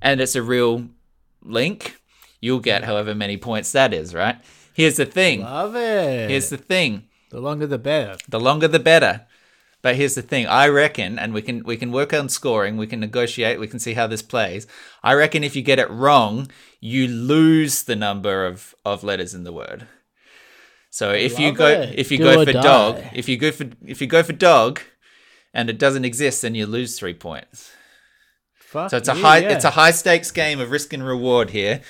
and 0.00 0.20
it's 0.20 0.36
a 0.36 0.42
real 0.42 0.86
link, 1.42 1.96
you'll 2.44 2.60
get 2.60 2.84
however 2.84 3.14
many 3.14 3.36
points 3.36 3.72
that 3.72 3.94
is, 3.94 4.14
right? 4.14 4.36
Here's 4.74 4.96
the 4.96 5.06
thing. 5.06 5.40
Love 5.40 5.74
it. 5.76 6.30
Here's 6.30 6.50
the 6.50 6.58
thing 6.58 7.04
the 7.30 7.40
longer 7.40 7.66
the 7.66 7.78
better. 7.78 8.16
the 8.28 8.40
longer 8.40 8.68
the 8.68 8.78
better. 8.78 9.26
But 9.82 9.96
here's 9.96 10.14
the 10.14 10.22
thing, 10.22 10.46
I 10.46 10.68
reckon, 10.68 11.18
and 11.18 11.34
we 11.34 11.42
can 11.42 11.62
we 11.62 11.76
can 11.76 11.92
work 11.92 12.14
on 12.14 12.30
scoring, 12.30 12.78
we 12.78 12.86
can 12.86 13.00
negotiate, 13.00 13.60
we 13.60 13.66
can 13.66 13.78
see 13.78 13.92
how 13.92 14.06
this 14.06 14.22
plays. 14.22 14.66
I 15.02 15.12
reckon 15.12 15.44
if 15.44 15.54
you 15.54 15.60
get 15.60 15.78
it 15.78 15.90
wrong, 15.90 16.50
you 16.80 17.06
lose 17.06 17.82
the 17.82 17.94
number 17.94 18.46
of, 18.46 18.74
of 18.84 19.04
letters 19.04 19.34
in 19.34 19.44
the 19.44 19.52
word. 19.52 19.86
So 20.88 21.10
if 21.10 21.38
you 21.38 21.52
go 21.52 21.66
it. 21.66 21.98
if 21.98 22.10
you 22.10 22.18
Do 22.18 22.24
go 22.24 22.40
or 22.40 22.46
for 22.46 22.52
dog, 22.52 23.02
if 23.14 23.28
you 23.28 23.36
go 23.36 23.50
for 23.50 23.66
if 23.84 24.00
you 24.00 24.06
go 24.06 24.22
for 24.22 24.32
dog 24.32 24.80
and 25.52 25.68
it 25.68 25.78
doesn't 25.78 26.04
exist, 26.04 26.42
then 26.42 26.54
you 26.54 26.66
lose 26.66 26.98
three 26.98 27.14
points. 27.14 27.70
Fuck 28.54 28.90
So 28.90 28.96
it's 28.96 29.08
a 29.08 29.16
you, 29.16 29.22
high 29.22 29.38
yeah. 29.38 29.52
it's 29.52 29.64
a 29.64 29.70
high 29.70 29.90
stakes 29.90 30.30
game 30.30 30.60
of 30.60 30.70
risk 30.70 30.92
and 30.92 31.04
reward 31.04 31.50
here. 31.50 31.82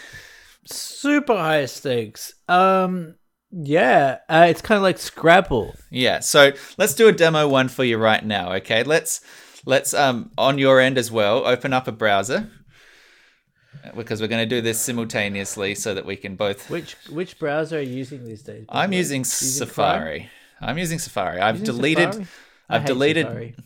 Super 0.67 1.37
high 1.37 1.67
stakes. 1.67 2.35
Um, 2.49 3.15
yeah, 3.51 4.19
uh, 4.29 4.47
it's 4.49 4.63
kind 4.63 4.77
of 4.77 4.83
like 4.83 4.99
Scrabble. 4.99 5.75
Yeah. 5.91 6.21
So 6.21 6.53
let's 6.77 6.95
do 6.95 7.09
a 7.09 7.13
demo 7.13 7.47
one 7.49 7.69
for 7.69 7.85
you 7.85 7.99
right 7.99 8.25
now. 8.25 8.53
Okay. 8.55 8.83
Let's 8.83 9.21
let's 9.67 9.95
um 9.95 10.31
on 10.37 10.59
your 10.59 10.81
end 10.81 10.99
as 10.99 11.11
well 11.11 11.47
open 11.47 11.73
up 11.73 11.89
a 11.89 11.93
browser 11.93 12.51
because 13.97 14.21
we're 14.21 14.29
going 14.29 14.43
to 14.43 14.55
do 14.57 14.61
this 14.61 14.81
simultaneously 14.81 15.75
so 15.75 15.95
that 15.95 16.07
we 16.07 16.17
can 16.17 16.37
both. 16.37 16.71
Which 16.71 16.97
which 17.11 17.39
browser 17.39 17.79
are 17.79 17.83
you 17.83 17.95
using 17.95 18.25
these 18.25 18.43
days? 18.43 18.67
I'm 18.69 18.93
using 18.93 19.21
Using 19.21 19.25
Safari. 19.25 20.31
I'm 20.61 20.79
using 20.79 20.99
Safari. 20.99 21.41
I've 21.41 21.61
Using 21.61 21.77
deleted. 21.77 22.13
Safari? 22.15 22.29
I've 22.71 22.85
deleted. 22.85 23.27
Safari. 23.27 23.57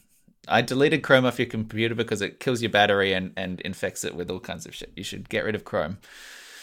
I 0.48 0.62
deleted 0.62 1.02
Chrome 1.02 1.26
off 1.26 1.38
your 1.38 1.46
computer 1.46 1.94
because 1.94 2.22
it 2.22 2.40
kills 2.40 2.62
your 2.62 2.70
battery 2.70 3.12
and, 3.12 3.32
and 3.36 3.60
infects 3.60 4.02
it 4.02 4.14
with 4.14 4.30
all 4.30 4.40
kinds 4.40 4.64
of 4.64 4.74
shit. 4.74 4.90
You 4.96 5.04
should 5.04 5.28
get 5.28 5.44
rid 5.44 5.54
of 5.54 5.64
Chrome. 5.64 5.98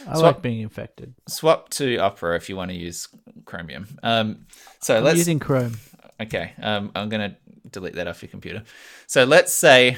I 0.01 0.13
Swap- 0.13 0.23
like 0.35 0.41
being 0.41 0.61
infected. 0.61 1.13
Swap 1.27 1.69
to 1.71 1.97
Opera 1.97 2.35
if 2.35 2.49
you 2.49 2.55
want 2.55 2.71
to 2.71 2.77
use 2.77 3.07
Chromium. 3.45 3.87
Um, 4.03 4.45
so 4.79 4.97
I'm 4.97 5.03
let's 5.03 5.17
using 5.17 5.39
Chrome. 5.39 5.77
Okay, 6.19 6.53
um, 6.61 6.91
I'm 6.95 7.09
gonna 7.09 7.35
delete 7.69 7.95
that 7.95 8.07
off 8.07 8.21
your 8.21 8.29
computer. 8.29 8.63
So 9.07 9.23
let's 9.23 9.53
say 9.53 9.97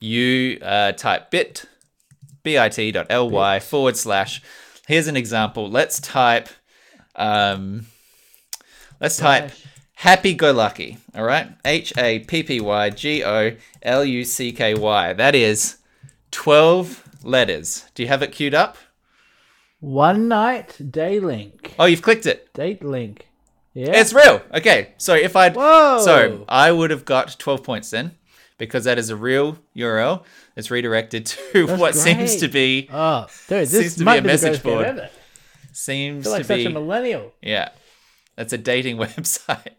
you 0.00 0.58
uh, 0.62 0.92
type 0.92 1.30
bit 1.30 1.64
bit.ly 2.42 3.60
forward 3.60 3.96
slash. 3.96 4.42
Here's 4.86 5.06
an 5.06 5.16
example. 5.16 5.68
Let's 5.68 6.00
type. 6.00 6.48
Um, 7.14 7.86
let's 9.00 9.16
type 9.16 9.50
happy 9.94 10.32
go 10.34 10.52
lucky. 10.52 10.98
All 11.14 11.24
right, 11.24 11.50
H 11.64 11.92
A 11.98 12.20
P 12.20 12.42
P 12.42 12.60
Y 12.60 12.90
G 12.90 13.24
O 13.24 13.56
L 13.82 14.04
U 14.04 14.24
C 14.24 14.52
K 14.52 14.74
Y. 14.74 15.12
That 15.12 15.34
is 15.34 15.76
twelve 16.30 17.04
letters. 17.22 17.84
Do 17.94 18.02
you 18.02 18.08
have 18.08 18.22
it 18.22 18.32
queued 18.32 18.54
up? 18.54 18.76
One 19.80 20.28
night 20.28 20.76
day 20.90 21.20
link. 21.20 21.74
Oh, 21.78 21.84
you've 21.86 22.02
clicked 22.02 22.26
it. 22.26 22.52
Date 22.54 22.82
link. 22.84 23.28
Yeah. 23.74 23.92
It's 23.92 24.12
real. 24.12 24.42
Okay, 24.52 24.94
so 24.98 25.14
if 25.14 25.36
I'd 25.36 25.54
Whoa. 25.54 26.00
so 26.04 26.44
I 26.48 26.72
would 26.72 26.90
have 26.90 27.04
got 27.04 27.36
twelve 27.38 27.62
points 27.62 27.90
then, 27.90 28.16
because 28.56 28.84
that 28.84 28.98
is 28.98 29.08
a 29.10 29.16
real 29.16 29.58
URL. 29.76 30.24
It's 30.56 30.70
redirected 30.72 31.26
to 31.26 31.66
That's 31.66 31.80
what 31.80 31.94
seems 31.94 32.36
to 32.36 32.48
be 32.48 32.88
Oh, 32.92 33.26
dude, 33.48 33.68
Seems 33.68 33.70
this 33.70 33.94
to 33.96 34.04
be 34.04 34.10
a 34.16 34.20
be, 34.22 34.26
message 34.26 34.62
board. 34.64 35.08
seems 35.72 36.24
feel 36.24 36.32
like 36.32 36.42
to 36.42 36.48
such 36.48 36.56
be 36.56 36.66
a 36.66 36.70
millennial. 36.70 37.32
yeah. 37.40 37.68
That's 38.34 38.52
a 38.52 38.58
dating 38.58 38.96
website. 39.04 39.74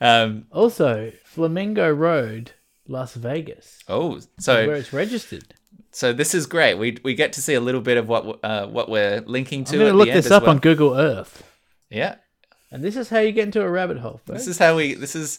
Um, 0.00 0.46
Also, 0.50 1.12
Flamingo 1.24 1.90
Road, 1.90 2.52
Las 2.88 3.14
Vegas, 3.14 3.78
oh, 3.88 4.20
so 4.38 4.66
where 4.66 4.76
it's 4.76 4.92
registered. 4.92 5.54
So 5.92 6.12
this 6.12 6.34
is 6.34 6.46
great. 6.46 6.74
We 6.74 6.98
we 7.04 7.14
get 7.14 7.32
to 7.34 7.42
see 7.42 7.54
a 7.54 7.60
little 7.60 7.80
bit 7.80 7.96
of 7.96 8.08
what 8.08 8.38
uh, 8.44 8.66
what 8.66 8.88
we're 8.88 9.20
linking 9.26 9.64
to. 9.64 9.76
I'm 9.76 9.86
gonna 9.86 9.98
look 9.98 10.08
this 10.12 10.30
up 10.30 10.42
well. 10.44 10.52
on 10.52 10.58
Google 10.58 10.94
Earth, 10.94 11.42
Yeah, 11.90 12.16
and 12.70 12.82
this 12.84 12.96
is 12.96 13.08
how 13.08 13.18
you 13.18 13.32
get 13.32 13.44
into 13.44 13.62
a 13.62 13.68
rabbit 13.70 13.98
hole. 13.98 14.20
this 14.26 14.46
is 14.46 14.58
how 14.58 14.76
we. 14.76 14.94
This 14.94 15.14
is 15.16 15.38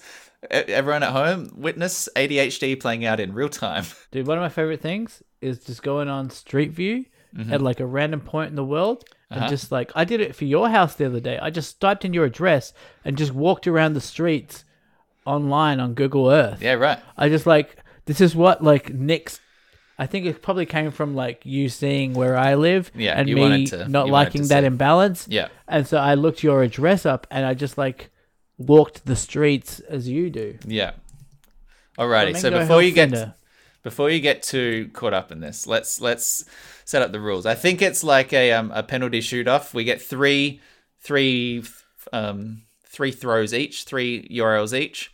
everyone 0.49 1.03
at 1.03 1.11
home 1.11 1.51
witness 1.55 2.09
ADHD 2.15 2.79
playing 2.79 3.05
out 3.05 3.19
in 3.19 3.33
real 3.33 3.49
time. 3.49 3.85
Dude, 4.11 4.25
one 4.27 4.37
of 4.37 4.41
my 4.41 4.49
favorite 4.49 4.81
things 4.81 5.21
is 5.39 5.59
just 5.63 5.83
going 5.83 6.07
on 6.09 6.29
Street 6.29 6.71
View 6.71 7.05
Mm-hmm. 7.33 7.53
at 7.53 7.61
like 7.61 7.79
a 7.79 7.85
random 7.85 8.19
point 8.19 8.49
in 8.49 8.57
the 8.57 8.65
world 8.65 9.05
and 9.29 9.39
Uh-huh. 9.39 9.49
just 9.49 9.71
like 9.71 9.89
I 9.95 10.03
did 10.03 10.19
it 10.19 10.35
for 10.35 10.43
your 10.43 10.67
house 10.67 10.95
the 10.95 11.05
other 11.05 11.21
day. 11.21 11.39
I 11.41 11.49
just 11.49 11.79
typed 11.79 12.03
in 12.03 12.13
your 12.13 12.25
address 12.25 12.73
and 13.05 13.17
just 13.17 13.31
walked 13.31 13.67
around 13.67 13.93
the 13.93 14.01
streets 14.01 14.65
online 15.25 15.79
on 15.79 15.93
Google 15.93 16.29
Earth. 16.29 16.61
Yeah, 16.61 16.73
right. 16.73 16.99
I 17.17 17.29
just 17.29 17.45
like 17.45 17.77
this 18.05 18.19
is 18.19 18.35
what 18.35 18.61
like 18.61 18.93
Nick's. 18.93 19.39
I 20.01 20.07
think 20.07 20.25
it 20.25 20.41
probably 20.41 20.65
came 20.65 20.89
from 20.91 21.15
like 21.15 21.45
you 21.45 21.69
seeing 21.69 22.13
where 22.13 22.35
I 22.35 22.55
live 22.55 22.91
Yeah, 22.95 23.13
and 23.19 23.29
you 23.29 23.35
me 23.35 23.41
wanted 23.41 23.67
to- 23.67 23.87
not 23.87 24.07
you 24.07 24.11
wanted 24.13 24.25
liking 24.27 24.41
to 24.43 24.47
that 24.47 24.61
see. 24.63 24.65
imbalance. 24.67 25.27
Yeah. 25.29 25.49
And 25.67 25.85
so 25.85 25.97
I 25.97 26.15
looked 26.15 26.41
your 26.43 26.63
address 26.63 27.05
up 27.05 27.27
and 27.29 27.45
I 27.45 27.53
just 27.53 27.77
like 27.77 28.09
walked 28.57 29.05
the 29.05 29.15
streets 29.15 29.79
as 29.81 30.07
you 30.09 30.29
do. 30.29 30.57
Yeah. 30.65 30.91
Alrighty. 31.97 32.33
So 32.35 32.49
Flamingo 32.49 32.59
before 32.61 32.81
you 32.81 32.91
get 32.91 33.09
Centre. 33.11 33.35
before 33.83 34.09
you 34.09 34.19
get 34.19 34.41
too 34.43 34.89
caught 34.93 35.13
up 35.13 35.31
in 35.31 35.39
this, 35.39 35.67
let's 35.67 36.01
let's 36.01 36.45
set 36.85 37.01
up 37.01 37.11
the 37.11 37.19
rules. 37.19 37.45
I 37.45 37.53
think 37.55 37.81
it's 37.81 38.03
like 38.03 38.33
a 38.33 38.53
um, 38.53 38.71
a 38.73 38.83
penalty 38.83 39.21
shoot 39.21 39.47
off. 39.47 39.73
We 39.73 39.83
get 39.83 40.01
three 40.01 40.61
three 41.01 41.63
um, 42.13 42.63
three 42.85 43.11
throws 43.11 43.53
each, 43.53 43.83
three 43.83 44.27
URLs 44.31 44.73
each. 44.77 45.11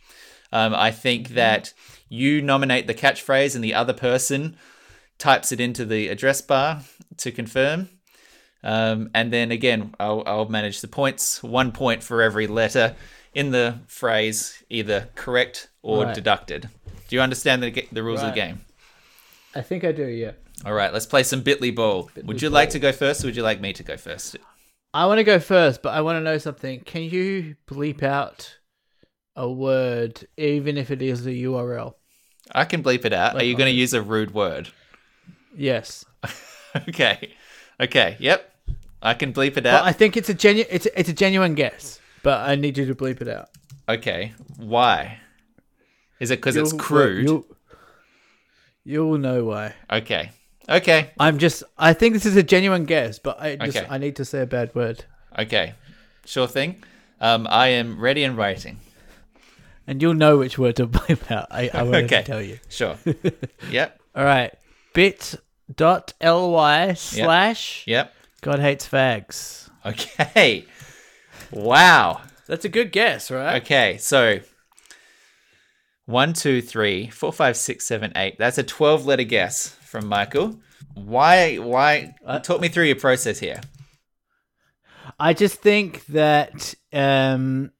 Um, 0.52 0.74
I 0.74 0.90
think 0.92 1.30
that 1.30 1.74
you 2.08 2.40
nominate 2.40 2.86
the 2.86 2.94
catchphrase 2.94 3.54
and 3.54 3.62
the 3.62 3.74
other 3.74 3.92
person 3.92 4.56
types 5.18 5.52
it 5.52 5.60
into 5.60 5.84
the 5.84 6.08
address 6.08 6.40
bar 6.40 6.80
to 7.18 7.32
confirm. 7.32 7.88
Um, 8.62 9.10
and 9.14 9.32
then 9.32 9.50
again, 9.52 9.94
I'll, 10.00 10.22
I'll 10.26 10.48
manage 10.48 10.80
the 10.80 10.88
points. 10.88 11.42
One 11.42 11.72
point 11.72 12.02
for 12.02 12.22
every 12.22 12.46
letter 12.46 12.96
in 13.34 13.50
the 13.50 13.78
phrase, 13.86 14.62
either 14.68 15.08
correct 15.14 15.68
or 15.82 16.04
Right. 16.04 16.14
deducted. 16.14 16.68
Do 17.08 17.16
you 17.16 17.22
understand 17.22 17.62
the, 17.62 17.86
the 17.92 18.02
rules 18.02 18.20
of 18.20 18.28
the 18.30 18.34
game? 18.34 18.60
I 19.54 19.60
think 19.62 19.84
I 19.84 19.92
do, 19.92 20.06
yeah. 20.06 20.32
All 20.66 20.72
right, 20.74 20.92
let's 20.92 21.06
play 21.06 21.22
some 21.22 21.42
Bitly 21.42 21.74
Ball. 21.74 22.10
would 22.24 22.42
you 22.42 22.50
like 22.50 22.70
to 22.70 22.78
go 22.78 22.90
first, 22.90 23.22
or 23.22 23.28
would 23.28 23.36
you 23.36 23.42
like 23.42 23.60
me 23.60 23.72
to 23.74 23.82
go 23.82 23.96
first? 23.96 24.36
I 24.92 25.06
want 25.06 25.18
to 25.18 25.24
go 25.24 25.38
first, 25.38 25.82
but 25.82 25.90
I 25.94 26.00
want 26.00 26.16
to 26.16 26.20
know 26.20 26.38
something. 26.38 26.80
Can 26.80 27.02
you 27.02 27.54
bleep 27.66 28.02
out 28.02 28.58
a 29.36 29.48
word, 29.48 30.26
even 30.36 30.76
if 30.76 30.90
it 30.90 31.00
is 31.00 31.24
the 31.24 31.44
URL? 31.44 31.94
I 32.52 32.64
can 32.64 32.82
bleep 32.82 33.04
it 33.04 33.12
out. 33.12 33.36
Are 33.36 33.44
you 33.44 33.56
going 33.56 33.70
to 33.70 33.76
use 33.76 33.92
a 33.94 34.02
rude 34.02 34.32
word? 34.34 34.70
Yes. 35.58 36.04
okay. 36.88 37.32
Okay. 37.80 38.16
Yep. 38.20 38.54
I 39.02 39.14
can 39.14 39.32
bleep 39.32 39.56
it 39.56 39.64
But 39.64 39.66
out. 39.66 39.84
I 39.84 39.92
think 39.92 40.16
it's 40.16 40.28
a 40.28 40.34
genu- 40.34 40.64
it's 40.70 40.86
it's 40.96 41.08
a 41.08 41.12
genuine 41.12 41.54
guess, 41.54 42.00
but 42.22 42.48
I 42.48 42.54
need 42.54 42.78
you 42.78 42.86
to 42.86 42.94
bleep 42.94 43.20
it 43.20 43.28
out. 43.28 43.48
Okay. 43.88 44.32
Why? 44.56 45.18
Is 46.20 46.30
it 46.30 46.38
because 46.38 46.56
it's 46.56 46.72
crude? 46.72 47.24
You'll, 47.28 47.46
you'll 48.84 49.18
know 49.18 49.44
why. 49.44 49.74
Okay. 49.90 50.30
Okay. 50.68 51.10
I'm 51.18 51.38
just. 51.38 51.62
I 51.78 51.92
think 51.92 52.14
this 52.14 52.26
is 52.26 52.36
a 52.36 52.42
genuine 52.42 52.84
guess, 52.84 53.18
but 53.18 53.40
I 53.40 53.56
just 53.56 53.76
Okay. 53.76 53.86
I 53.88 53.98
need 53.98 54.16
to 54.16 54.24
say 54.24 54.42
a 54.42 54.46
bad 54.46 54.74
word, 54.74 55.04
Okay. 55.38 55.74
Sure 56.24 56.46
thing. 56.46 56.82
Um, 57.20 57.46
I 57.50 57.68
am 57.68 57.98
ready 58.00 58.22
and 58.24 58.36
writing. 58.36 58.78
and 59.86 60.02
you'll 60.02 60.14
know 60.14 60.38
which 60.38 60.58
word 60.58 60.76
to 60.76 60.86
bleep 60.96 61.30
out. 61.30 61.46
I, 61.50 61.70
I 61.72 61.82
won't 61.84 62.04
Okay. 62.12 62.22
tell 62.22 62.42
you. 62.42 62.58
Sure. 62.68 62.96
yep. 63.70 63.98
All 64.14 64.24
right. 64.24 64.52
Bit.ly 65.74 66.94
slash 66.94 67.84
Yep. 67.86 68.14
God 68.40 68.60
hates 68.60 68.88
fags. 68.88 69.68
Okay. 69.84 70.64
Wow. 71.50 72.20
That's 72.46 72.64
a 72.64 72.68
good 72.68 72.92
guess, 72.92 73.30
right? 73.30 73.62
Okay, 73.62 73.98
so 73.98 74.40
one, 76.06 76.32
two, 76.32 76.62
three, 76.62 77.08
four, 77.08 77.32
five, 77.32 77.56
six, 77.56 77.84
seven, 77.84 78.12
eight. 78.16 78.38
That's 78.38 78.56
a 78.56 78.62
twelve-letter 78.62 79.24
guess 79.24 79.68
from 79.82 80.06
Michael. 80.06 80.58
Why? 80.94 81.56
Why? 81.56 82.14
Uh, 82.24 82.38
talk 82.38 82.60
me 82.60 82.68
through 82.68 82.84
your 82.84 82.96
process 82.96 83.38
here. 83.38 83.60
I 85.20 85.34
just 85.34 85.56
think 85.56 86.06
that 86.06 86.74
um, 86.92 87.72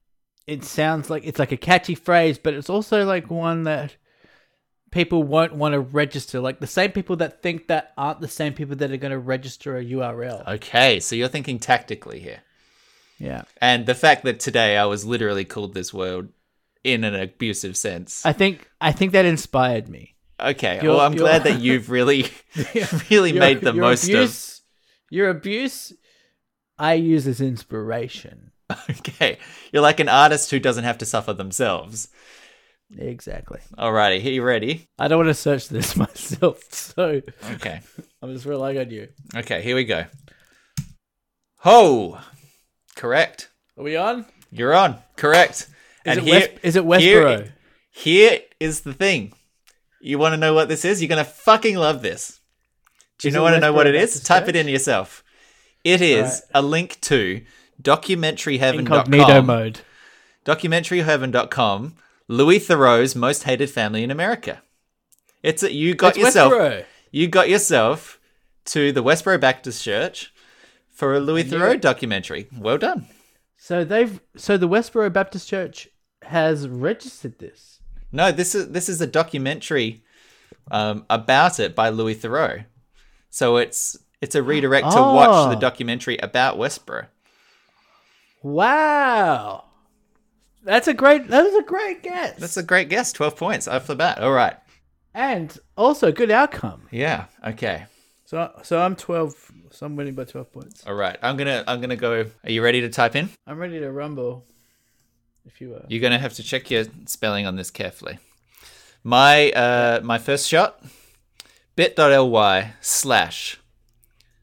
it 0.47 0.65
sounds 0.65 1.09
like 1.09 1.25
it's 1.25 1.39
like 1.39 1.53
a 1.53 1.57
catchy 1.57 1.95
phrase, 1.95 2.39
but 2.39 2.53
it's 2.53 2.69
also 2.69 3.07
like 3.07 3.31
one 3.31 3.63
that 3.63 3.97
people 4.91 5.23
won't 5.23 5.55
want 5.55 5.73
to 5.75 5.81
register. 5.81 6.41
Like 6.41 6.61
the 6.61 6.67
same 6.67 6.93
people 6.93 7.17
that 7.17 7.43
think 7.43 7.69
that 7.69 7.93
aren't 7.97 8.21
the 8.21 8.29
same 8.29 8.53
people 8.55 8.77
that 8.77 8.91
are 8.91 8.97
going 8.97 9.11
to 9.13 9.19
register 9.19 9.77
a 9.77 9.85
URL. 9.85 10.47
Okay, 10.49 11.01
so 11.01 11.15
you're 11.17 11.29
thinking 11.29 11.59
tactically 11.59 12.21
here, 12.21 12.41
Yeah. 13.19 13.43
and 13.61 13.87
the 13.87 13.95
fact 13.95 14.25
that 14.25 14.41
today 14.41 14.77
I 14.77 14.85
was 14.87 15.05
literally 15.05 15.45
called 15.45 15.75
this 15.75 15.93
word 15.93 16.31
in 16.85 17.05
an 17.05 17.15
abusive 17.15 17.77
sense. 17.77 18.25
I 18.25 18.33
think 18.33 18.69
I 18.81 18.93
think 18.93 19.13
that 19.13 19.25
inspired 19.25 19.89
me. 19.89 20.15
Okay, 20.41 20.81
Your- 20.83 20.95
well, 20.97 21.01
I'm 21.01 21.15
your- 21.15 21.25
glad 21.25 21.45
that 21.45 21.61
you've 21.67 21.91
really, 21.91 22.27
really 23.11 23.33
Your- 23.33 23.41
made 23.41 23.61
the 23.61 23.73
most 23.73 24.05
abuse, 24.05 24.63
Your 25.11 25.29
abuse, 25.31 25.93
I 26.79 26.95
use 26.95 27.27
as 27.27 27.41
inspiration. 27.41 28.53
Okay, 28.91 29.39
you're 29.73 29.83
like 29.83 29.99
an 29.99 30.09
artist 30.11 30.51
who 30.51 30.59
doesn't 30.61 30.85
have 30.85 30.99
to 30.99 31.07
suffer 31.07 31.33
themselves. 31.33 32.09
Exactly. 32.97 33.61
Alrighty, 33.77 34.25
are 34.25 34.29
you 34.31 34.43
ready? 34.43 34.89
I 34.99 35.09
don't 35.09 35.19
want 35.19 35.29
to 35.29 35.35
search 35.35 35.69
this 35.69 35.95
myself, 35.97 36.63
so 36.73 37.21
Okay. 37.53 37.81
I'm 38.23 38.33
just 38.33 38.47
relying 38.47 38.79
on 38.79 38.91
you. 38.91 39.09
Okay, 39.37 39.63
here 39.63 39.77
we 39.77 39.85
go. 39.85 40.05
Ho! 41.59 42.19
Correct. 42.97 43.51
Are 43.77 43.85
we 43.85 43.97
on? 43.97 44.25
You're 44.51 44.75
on. 44.75 44.97
Correct. 45.17 45.53
Is 45.63 45.69
and 46.07 46.19
it 46.21 46.25
here, 46.25 46.41
West, 46.41 46.51
is 46.63 46.77
it 46.77 46.85
Westboro? 46.85 47.01
Here, 47.01 47.55
here 47.91 48.41
is 48.59 48.81
the 48.81 48.95
thing. 48.95 49.33
You 50.01 50.19
want 50.19 50.33
to 50.33 50.37
know 50.37 50.55
what 50.55 50.69
this 50.69 50.85
is? 50.85 51.03
You're 51.03 51.09
going 51.09 51.25
to 51.25 51.31
fucking 51.31 51.77
love 51.77 52.03
this. 52.03 52.41
Do 53.19 53.29
you 53.29 53.35
know 53.35 53.43
want 53.43 53.57
to 53.57 53.61
know 53.61 53.73
what 53.73 53.87
it 53.89 53.95
is? 53.97 54.23
Type 54.23 54.49
it 54.49 54.57
in 54.57 54.69
yourself. 54.69 55.25
It 55.85 56.01
is 56.01 56.25
Right. 56.31 56.41
a 56.55 56.63
link 56.63 57.01
to 57.03 57.43
documentaryheaven.com. 57.83 58.79
Incognito 58.79 59.43
mode. 59.43 59.81
Documentaryheaven.com. 60.45 61.97
Louis 62.29 62.59
Theroux's 62.61 63.17
most 63.17 63.45
hated 63.45 63.71
family 63.71 64.03
in 64.05 64.11
America. 64.11 64.63
It's 65.43 65.63
a, 65.63 65.73
you 65.73 65.95
got 65.95 66.11
It's 66.11 66.19
yourself 66.19 66.53
Westboro. 66.53 66.85
you 67.11 67.27
got 67.29 67.49
yourself 67.49 68.21
to 68.67 68.93
the 68.93 69.03
Westboro 69.03 69.41
Baptist 69.41 69.83
Church 69.83 70.33
for 70.91 71.15
a 71.15 71.21
Louis 71.21 71.45
Theroux 71.45 71.81
documentary. 71.81 72.49
Well 72.57 72.77
done. 72.79 73.07
So 73.57 73.85
they've 73.85 74.21
so 74.37 74.57
the 74.57 74.69
Westboro 74.69 75.13
Baptist 75.13 75.49
Church 75.49 75.89
has 76.23 76.69
registered 76.69 77.39
this. 77.39 77.81
No, 78.13 78.31
this 78.33 78.55
is 78.55 78.69
this 78.71 78.89
is 78.89 79.01
a 79.01 79.07
documentary 79.07 80.03
um, 80.71 81.07
about 81.09 81.59
it 81.61 81.75
by 81.75 81.89
Louis 81.89 82.15
Theroux. 82.15 82.65
So 83.31 83.57
it's 83.57 83.97
it's 84.21 84.35
a 84.35 84.43
redirect 84.43 84.91
to 84.91 84.97
watch 85.01 85.51
the 85.51 85.57
Oh. 85.57 85.61
documentary 85.61 86.19
about 86.19 86.59
Westboro. 86.59 87.07
Wow. 88.43 89.65
That's 90.69 90.87
a 90.87 90.93
great 90.93 91.29
that 91.29 91.43
was 91.45 91.55
a 91.55 91.63
great 91.63 92.03
guess. 92.03 92.39
That's 92.39 92.59
a 92.59 92.63
great 92.63 92.91
guess. 92.91 93.11
Twelve 93.15 93.37
points 93.37 93.67
off 93.67 93.87
the 93.87 93.97
bat. 93.97 94.19
All 94.19 94.33
right. 94.33 94.55
and 95.15 95.59
also 95.79 96.13
good 96.13 96.31
outcome. 96.31 96.83
Yeah. 96.91 97.25
Okay. 97.43 97.87
So 98.27 98.53
so 98.63 98.79
I'm 98.79 98.95
12 98.95 99.53
so 99.71 99.87
I'm 99.87 99.97
winning 99.97 100.15
by 100.15 100.25
12 100.25 100.53
points. 100.53 100.87
All 100.87 100.93
right. 100.95 101.17
I'm 101.23 101.39
gonna 101.39 101.65
I'm 101.67 101.81
gonna 101.81 101.97
go. 101.97 102.27
Are 102.45 102.51
you 102.51 102.63
ready 102.63 102.83
to 102.83 102.91
type 102.91 103.17
in? 103.17 103.31
I'm 103.47 103.57
ready 103.59 103.81
to 103.81 103.91
rumble. 103.91 104.45
If 105.47 105.63
you 105.63 105.75
are. 105.75 105.85
You're 105.89 106.03
gonna 106.03 106.19
have 106.19 106.35
to 106.35 106.43
check 106.43 106.71
your 106.71 106.85
spelling 107.07 107.47
on 107.47 107.57
this 107.57 107.71
carefully. 107.71 108.19
My 109.03 109.51
uh 109.53 110.01
my 110.05 110.19
first 110.19 110.47
shot 110.47 110.83
bit.ly 111.77 112.75
slash 112.83 113.59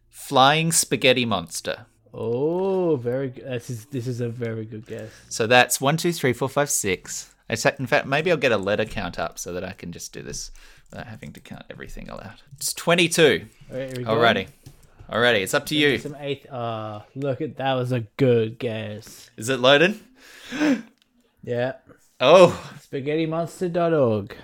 flying 0.10 0.72
spaghetti 0.72 1.26
monster. 1.26 1.86
Oh, 2.18 2.96
very 2.96 3.30
good. 3.30 3.44
This 3.44 3.70
is 3.70 3.86
this 3.86 4.08
is 4.08 4.22
a 4.22 4.30
very 4.30 4.64
good 4.64 4.86
guess. 4.86 5.12
So 5.28 5.48
that's 5.48 5.82
one, 5.82 5.98
two, 5.98 6.14
three, 6.14 6.32
four, 6.32 6.48
five, 6.48 6.70
six. 6.70 7.34
In 7.50 7.88
fact, 7.88 8.08
maybe 8.08 8.32
I'll 8.32 8.38
get 8.38 8.54
a 8.54 8.58
letter 8.58 8.86
count 8.86 9.20
up 9.20 9.38
so 9.38 9.54
that 9.54 9.64
I 9.64 9.74
can 9.74 9.92
just 9.92 10.14
do 10.14 10.24
this 10.24 10.50
without 10.90 11.08
having 11.08 11.34
to 11.34 11.40
count 11.40 11.64
everything 11.70 12.10
aloud. 12.10 12.42
It's 12.56 12.74
22. 12.74 13.46
Alright, 13.70 13.98
here 13.98 13.98
we. 13.98 14.04
Alrighty. 14.06 14.48
Alrighty, 15.12 15.42
it's 15.42 15.54
up 15.54 15.68
to 15.68 15.76
you. 15.76 16.00
Some 16.00 16.16
eighth. 16.20 16.48
Ah, 16.52 17.06
look 17.16 17.42
at 17.42 17.58
that 17.58 17.74
was 17.74 17.92
a 17.92 18.00
good 18.18 18.58
guess. 18.58 19.30
Is 19.38 19.50
it 19.50 19.60
loaded? 19.60 20.00
Yeah. 21.46 21.74
Oh, 22.20 22.60
SpaghettiMonster.org. 22.92 24.36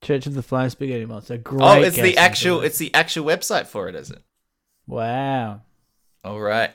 Church 0.00 0.26
of 0.26 0.32
the 0.32 0.42
Flying 0.42 0.70
Spaghetti 0.70 1.04
Monster. 1.04 1.36
Great. 1.36 1.60
oh, 1.62 1.82
it's 1.82 1.96
the 1.96 2.16
actual. 2.16 2.62
It's 2.62 2.78
the 2.78 2.92
actual 2.94 3.26
website 3.26 3.66
for 3.66 3.86
it, 3.90 3.94
is 3.94 4.10
it? 4.10 4.22
Wow. 4.86 5.60
All 6.24 6.40
right. 6.40 6.72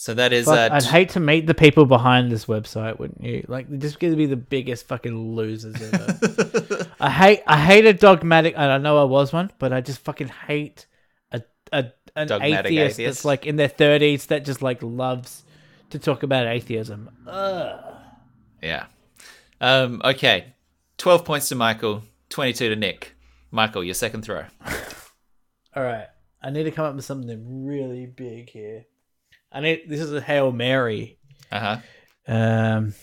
So 0.00 0.14
that 0.14 0.32
is 0.32 0.46
Fuck, 0.46 0.70
uh, 0.70 0.74
I'd 0.76 0.84
hate 0.84 1.08
to 1.10 1.20
meet 1.20 1.48
the 1.48 1.54
people 1.54 1.84
behind 1.84 2.30
this 2.30 2.44
website, 2.44 3.00
wouldn't 3.00 3.20
you? 3.20 3.44
Like, 3.48 3.68
they're 3.68 3.80
just 3.80 3.98
going 3.98 4.12
to 4.12 4.16
be 4.16 4.26
the 4.26 4.36
biggest 4.36 4.86
fucking 4.86 5.34
losers 5.34 5.74
ever. 5.82 6.86
I 7.00 7.10
hate, 7.10 7.42
I 7.48 7.58
hate 7.58 7.84
a 7.84 7.92
dogmatic. 7.92 8.54
and 8.56 8.70
I 8.70 8.78
know 8.78 8.96
I 8.96 9.02
was 9.02 9.32
one, 9.32 9.50
but 9.58 9.72
I 9.72 9.80
just 9.80 9.98
fucking 10.02 10.28
hate 10.28 10.86
a, 11.32 11.42
a 11.72 11.86
an 12.14 12.28
Dogmatic 12.28 12.66
atheist, 12.66 13.00
atheist? 13.00 13.16
that's 13.16 13.24
like 13.24 13.44
in 13.44 13.56
their 13.56 13.66
thirties 13.66 14.26
that 14.26 14.44
just 14.44 14.62
like 14.62 14.84
loves 14.84 15.42
to 15.90 15.98
talk 15.98 16.22
about 16.22 16.46
atheism. 16.46 17.10
Ugh. 17.26 17.80
Yeah. 18.62 18.86
Um, 19.60 20.00
okay. 20.04 20.54
12 20.98 21.24
points 21.24 21.48
to 21.48 21.56
Michael, 21.56 22.04
22 22.28 22.68
to 22.68 22.76
Nick. 22.76 23.16
Michael, 23.50 23.82
your 23.82 23.94
second 23.94 24.22
throw. 24.22 24.44
All 25.74 25.82
right, 25.82 26.06
I 26.40 26.50
need 26.50 26.64
to 26.64 26.70
come 26.70 26.84
up 26.84 26.94
with 26.94 27.04
something 27.04 27.66
really 27.66 28.06
big 28.06 28.50
here. 28.50 28.84
I 29.52 29.60
need. 29.60 29.82
This 29.88 30.00
is 30.00 30.12
a 30.12 30.20
hail 30.20 30.52
mary. 30.52 31.18
Uh 31.50 31.60
huh. 31.60 32.32
Um. 32.32 32.94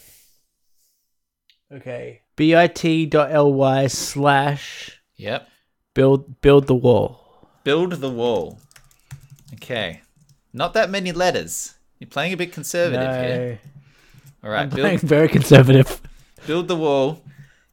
Okay. 1.72 2.22
bit.ly 2.36 3.88
slash 3.88 5.02
Yep. 5.18 5.48
build 5.94 6.42
build 6.42 6.68
the 6.68 6.76
wall. 6.76 7.50
Build 7.64 7.94
the 7.94 8.10
wall. 8.12 8.60
Okay. 9.56 10.02
Not 10.54 10.74
that 10.74 10.90
many 10.90 11.12
letters. 11.12 11.74
You're 12.00 12.10
playing 12.10 12.34
a 12.34 12.38
bit 12.38 12.54
conservative 12.54 13.16
here. 13.16 13.60
No, 14.44 14.48
All 14.48 14.54
right. 14.54 14.62
I'm 14.64 14.70
playing 14.70 15.00
Build, 15.00 15.10
very 15.10 15.28
conservative. 15.28 16.02
build 16.46 16.68
the 16.68 16.76
wall 16.76 17.24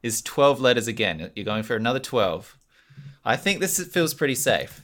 is 0.02 0.22
12 0.22 0.60
letters 0.60 0.86
again. 0.88 1.30
You're 1.36 1.44
going 1.44 1.62
for 1.64 1.76
another 1.76 1.98
12. 2.00 2.56
I 3.24 3.36
think 3.36 3.60
this 3.60 3.84
feels 3.88 4.14
pretty 4.14 4.34
safe. 4.34 4.80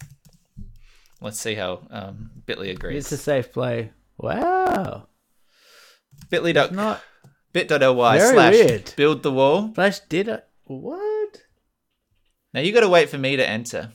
Let's 1.20 1.40
see 1.40 1.55
how 1.55 1.82
um, 1.90 2.31
Bitly 2.47 2.70
agrees. 2.70 3.05
It's 3.05 3.12
a 3.12 3.16
safe 3.16 3.53
play. 3.53 3.90
Wow. 4.19 5.09
Bitly 6.31 6.55
dot 6.55 6.73
Not 6.73 7.01
bit.ly 7.53 8.19
slash 8.19 8.53
weird. 8.55 8.93
build 8.97 9.23
the 9.23 9.32
wall. 9.32 9.73
Flash 9.74 10.01
did 10.01 10.28
it. 10.28 10.47
What? 10.65 11.43
Now 12.55 12.61
you 12.61 12.73
got 12.73 12.81
to 12.81 12.89
wait 12.89 13.09
for 13.09 13.19
me 13.19 13.36
to 13.36 13.49
enter. 13.49 13.90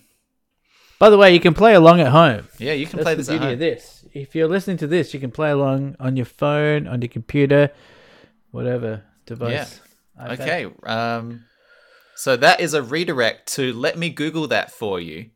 By 0.99 1.09
the 1.09 1.17
way, 1.17 1.33
you 1.33 1.39
can 1.39 1.53
play 1.53 1.73
along 1.75 1.99
at 2.01 2.07
home. 2.07 2.47
Yeah, 2.59 2.73
you 2.73 2.85
can 2.87 2.97
That's 2.97 3.05
play 3.05 3.13
the 3.13 3.17
this 3.17 3.29
at 3.29 3.31
beauty 3.33 3.45
home. 3.45 3.53
of 3.53 3.59
this. 3.59 4.05
If 4.13 4.35
you're 4.35 4.47
listening 4.47 4.77
to 4.77 4.87
this, 4.87 5.13
you 5.13 5.19
can 5.19 5.31
play 5.31 5.49
along 5.51 5.95
on 5.99 6.15
your 6.15 6.25
phone, 6.25 6.87
on 6.87 7.01
your 7.01 7.09
computer, 7.09 7.71
whatever 8.51 9.03
device. 9.25 9.81
iPad. 10.19 10.39
Okay. 10.39 10.67
Um, 10.83 11.45
so 12.15 12.37
that 12.37 12.59
is 12.61 12.73
a 12.73 12.81
redirect 12.83 13.51
to 13.55 13.73
let 13.73 13.97
me 13.97 14.09
Google 14.11 14.47
that 14.47 14.71
for 14.71 14.99
you, 14.99 15.31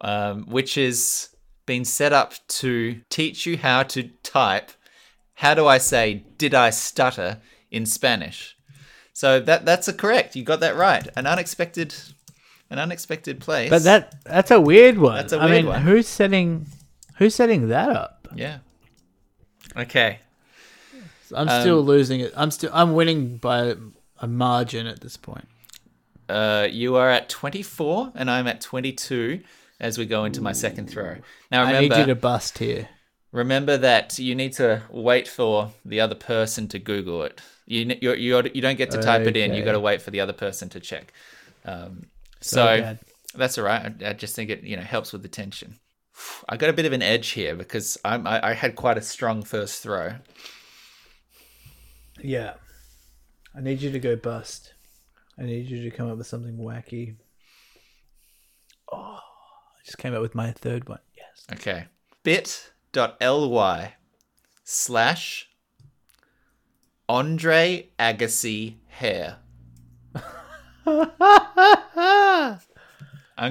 um, 0.00 0.44
which 0.46 0.76
is 0.78 1.28
been 1.66 1.84
set 1.84 2.12
up 2.12 2.34
to 2.48 3.00
teach 3.10 3.46
you 3.46 3.56
how 3.58 3.82
to 3.84 4.04
type. 4.22 4.70
How 5.34 5.54
do 5.54 5.66
I 5.66 5.78
say 5.78 6.24
"did 6.36 6.54
I 6.54 6.70
stutter" 6.70 7.40
in 7.70 7.86
Spanish? 7.86 8.56
So 9.12 9.40
that 9.40 9.64
that's 9.64 9.88
a 9.88 9.92
correct. 9.92 10.36
You 10.36 10.42
got 10.44 10.60
that 10.60 10.76
right. 10.76 11.06
An 11.16 11.26
unexpected, 11.26 11.94
an 12.70 12.78
unexpected 12.78 13.40
place. 13.40 13.70
But 13.70 13.82
that 13.84 14.14
that's 14.24 14.50
a 14.50 14.60
weird 14.60 14.98
one. 14.98 15.16
That's 15.16 15.32
a 15.32 15.38
I 15.38 15.44
weird 15.46 15.56
mean, 15.64 15.66
one. 15.66 15.82
who's 15.82 16.06
setting 16.08 16.66
who's 17.18 17.34
setting 17.34 17.68
that 17.68 17.90
up? 17.90 18.28
yeah. 18.34 18.58
Okay. 19.76 20.18
I'm 21.34 21.48
Um, 21.48 21.60
still 21.60 21.82
losing 21.82 22.20
it. 22.20 22.32
I'm 22.36 22.50
still 22.50 22.70
I'm 22.72 22.94
winning 22.94 23.36
by 23.36 23.76
a 24.18 24.26
margin 24.26 24.86
at 24.86 25.00
this 25.00 25.16
point. 25.16 25.46
Uh, 26.28 26.66
you 26.70 26.96
are 26.96 27.08
at 27.10 27.28
24 27.28 28.12
and 28.14 28.30
I'm 28.30 28.46
at 28.46 28.60
22 28.60 29.40
as 29.80 29.98
we 29.98 30.06
go 30.06 30.24
into 30.24 30.42
my 30.42 30.52
second 30.52 30.88
throw. 30.88 31.18
Now 31.50 31.62
I 31.62 31.72
remember, 31.72 31.94
need 31.94 31.96
you 31.96 32.04
to 32.06 32.14
bust 32.14 32.58
here. 32.58 32.88
remember 33.32 33.76
that 33.76 34.18
you 34.18 34.34
need 34.34 34.52
to 34.54 34.82
wait 34.90 35.28
for 35.28 35.72
the 35.84 36.00
other 36.00 36.14
person 36.14 36.68
to 36.68 36.78
Google 36.78 37.22
it. 37.22 37.40
You 37.66 37.96
you 38.00 38.14
you 38.14 38.42
you 38.54 38.60
don't 38.62 38.78
get 38.78 38.90
to 38.92 38.98
type 38.98 39.26
it 39.26 39.36
in. 39.36 39.52
You 39.54 39.62
Okay. 39.62 39.64
got 39.64 39.72
to 39.72 39.80
wait 39.80 40.02
for 40.02 40.10
the 40.10 40.20
other 40.20 40.32
person 40.32 40.68
to 40.70 40.80
check. 40.80 41.12
Um, 41.64 42.06
so 42.40 42.84
that's 43.34 43.58
all 43.58 43.64
right. 43.64 43.94
I, 44.02 44.10
I 44.10 44.12
just 44.14 44.34
think 44.34 44.50
it 44.50 44.62
you 44.64 44.76
know 44.76 44.82
helps 44.82 45.12
with 45.12 45.22
the 45.22 45.28
tension. 45.28 45.78
I 46.48 46.56
got 46.56 46.70
a 46.70 46.74
bit 46.74 46.86
of 46.86 46.92
an 46.92 47.02
edge 47.02 47.30
here 47.30 47.56
because 47.56 47.96
I'm, 48.04 48.26
I, 48.26 48.50
I 48.50 48.52
had 48.54 48.76
quite 48.76 48.98
a 48.98 49.02
strong 49.02 49.42
first 49.42 49.82
throw. 49.82 50.14
Yeah. 52.22 52.54
I 53.54 53.60
need 53.60 53.80
you 53.82 53.90
to 53.92 53.98
go 54.00 54.16
bust. 54.16 54.74
I 55.38 55.44
need 55.44 55.66
you 55.68 55.82
to 55.82 55.90
come 55.96 56.10
up 56.10 56.18
with 56.18 56.26
something 56.26 56.56
wacky. 56.58 57.16
Oh, 58.92 59.18
I 59.18 59.29
just 59.90 59.98
came 59.98 60.14
up 60.14 60.22
with 60.22 60.36
my 60.36 60.52
third 60.52 60.88
one. 60.88 61.00
Yes. 61.16 61.46
Okay. 61.52 61.86
Bit.ly 62.22 63.94
slash 64.62 65.48
Andre 67.08 67.88
Agassi 67.98 68.76
hair. 68.86 69.38
I'm 70.86 71.10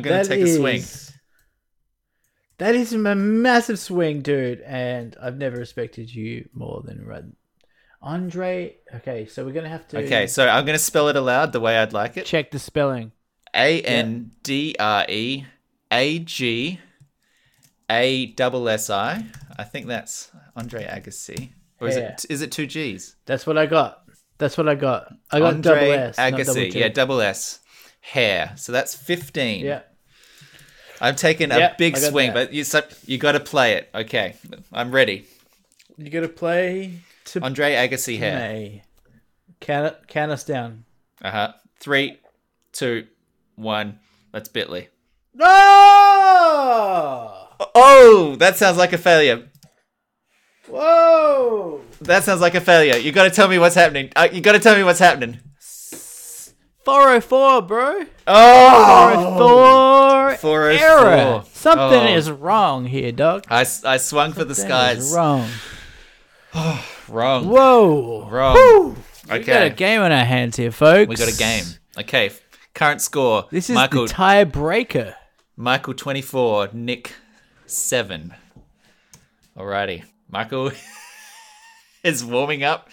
going 0.01 0.23
to 0.23 0.25
take 0.25 0.39
a 0.39 0.55
swing. 0.55 0.81
That 2.57 2.75
is 2.75 2.93
a 2.93 2.97
massive 2.97 3.79
swing, 3.79 4.21
dude, 4.21 4.61
and 4.61 5.17
I've 5.21 5.37
never 5.37 5.57
respected 5.57 6.09
you 6.09 6.47
more 6.53 6.81
than 6.85 7.05
right. 7.05 7.25
Andre. 8.01 8.77
Okay, 8.95 9.25
so 9.25 9.43
we're 9.43 9.51
gonna 9.51 9.67
have 9.67 9.85
to. 9.89 9.97
Okay, 9.97 10.27
so 10.27 10.47
I'm 10.47 10.63
going 10.63 10.77
to 10.77 10.83
spell 10.83 11.09
it 11.09 11.17
aloud 11.17 11.51
the 11.51 11.59
way 11.59 11.77
I'd 11.77 11.91
like 11.91 12.15
it. 12.15 12.25
check 12.25 12.51
the 12.51 12.59
spelling. 12.59 13.11
A 13.53 13.81
N 13.81 14.31
D 14.41 14.77
R 14.79 15.05
E 15.09 15.43
A 15.91 16.19
G 16.19 16.79
A 17.89 18.27
double 18.27 18.67
S 18.69 18.89
I. 18.89 19.25
I 19.57 19.63
think 19.63 19.87
that's 19.87 20.31
Andre 20.55 20.85
Agassi. 20.85 21.49
Or 21.81 21.87
is 21.87 21.95
Hair. 21.95 22.15
it 22.17 22.25
is 22.29 22.41
it 22.41 22.51
two 22.51 22.65
G's? 22.67 23.15
That's 23.25 23.45
what 23.47 23.57
I 23.57 23.65
got. 23.65 24.03
That's 24.37 24.57
what 24.57 24.67
I 24.69 24.75
got. 24.75 25.13
I 25.31 25.39
got 25.39 25.55
Andre 25.55 25.73
double 25.73 25.91
S. 25.91 26.17
not 26.17 26.31
double 26.31 26.43
Agassi. 26.43 26.73
Yeah, 26.73 26.87
double 26.89 27.21
S. 27.21 27.59
Hair. 28.01 28.53
So 28.55 28.71
that's 28.71 28.95
15. 28.95 29.65
yeah. 29.65 29.81
I'm 31.01 31.15
taking 31.15 31.51
a 31.51 31.75
big 31.77 31.95
swing, 31.97 32.27
that. 32.27 32.33
but 32.33 32.53
you 32.53 32.63
so- 32.63 32.83
you 33.05 33.17
got 33.17 33.31
to 33.33 33.39
play 33.39 33.73
it. 33.73 33.89
Okay, 33.95 34.35
I'm 34.73 34.91
ready. 34.91 35.25
You 35.97 36.09
gotta 36.09 36.29
play 36.29 37.01
to 37.25 37.41
Andre 37.43 37.73
Agassi 37.73 38.17
hair. 38.17 38.35
May. 38.39 38.83
Count 39.59 39.87
it, 39.87 40.07
count 40.07 40.31
us 40.31 40.45
down. 40.45 40.85
Uh 41.21 41.31
huh. 41.31 41.53
Three, 41.81 42.17
two, 42.71 43.07
one. 43.55 43.99
That's 44.31 44.47
Bitly. 44.47 44.87
No! 45.39 45.45
Oh, 47.75 48.35
that 48.39 48.57
sounds 48.57 48.77
like 48.77 48.93
a 48.93 48.97
failure. 48.97 49.49
Whoa! 50.67 51.81
That 52.01 52.23
sounds 52.23 52.41
like 52.41 52.55
a 52.55 52.61
failure. 52.61 52.97
You 52.97 53.11
got 53.11 53.23
to 53.23 53.29
tell 53.29 53.47
me 53.47 53.57
what's 53.57 53.75
happening. 53.75 54.11
Uh, 54.15 54.27
you 54.31 54.41
got 54.41 54.53
to 54.53 54.59
tell 54.59 54.75
me 54.75 54.83
what's 54.83 54.99
happening. 54.99 55.39
404, 56.85 57.61
bro. 57.63 58.03
Oh, 58.27 60.35
404. 60.37 60.37
404. 60.37 60.69
Error. 60.71 61.43
Something 61.53 61.99
Oh. 62.01 62.15
is 62.15 62.31
wrong 62.31 62.85
here, 62.85 63.11
dog. 63.11 63.45
I 63.49 63.63
swung 63.63 64.33
for 64.33 64.45
the 64.45 64.55
Something 64.55 64.69
skies. 65.01 65.13
wrong. 65.13 65.49
Wrong. 67.09 67.47
Whoa. 67.47 68.27
Wrong. 68.29 68.95
We 69.31 69.39
got 69.39 69.63
a 69.65 69.69
game 69.71 70.01
on 70.01 70.11
our 70.11 70.25
hands 70.25 70.57
here, 70.57 70.71
folks. 70.71 71.09
We 71.09 71.15
got 71.15 71.33
a 71.33 71.37
game. 71.37 71.63
Okay. 71.97 72.29
Current 72.75 73.01
score. 73.01 73.47
This 73.51 73.69
is 73.69 73.75
Michael. 73.75 74.05
the 74.07 74.13
tiebreaker. 74.13 75.15
Michael 75.61 75.93
24, 75.93 76.69
Nick 76.71 77.15
7. 77.65 78.33
Alrighty. 79.57 80.05
Michael 80.29 80.71
is 82.03 82.23
warming 82.23 82.63
up. 82.63 82.89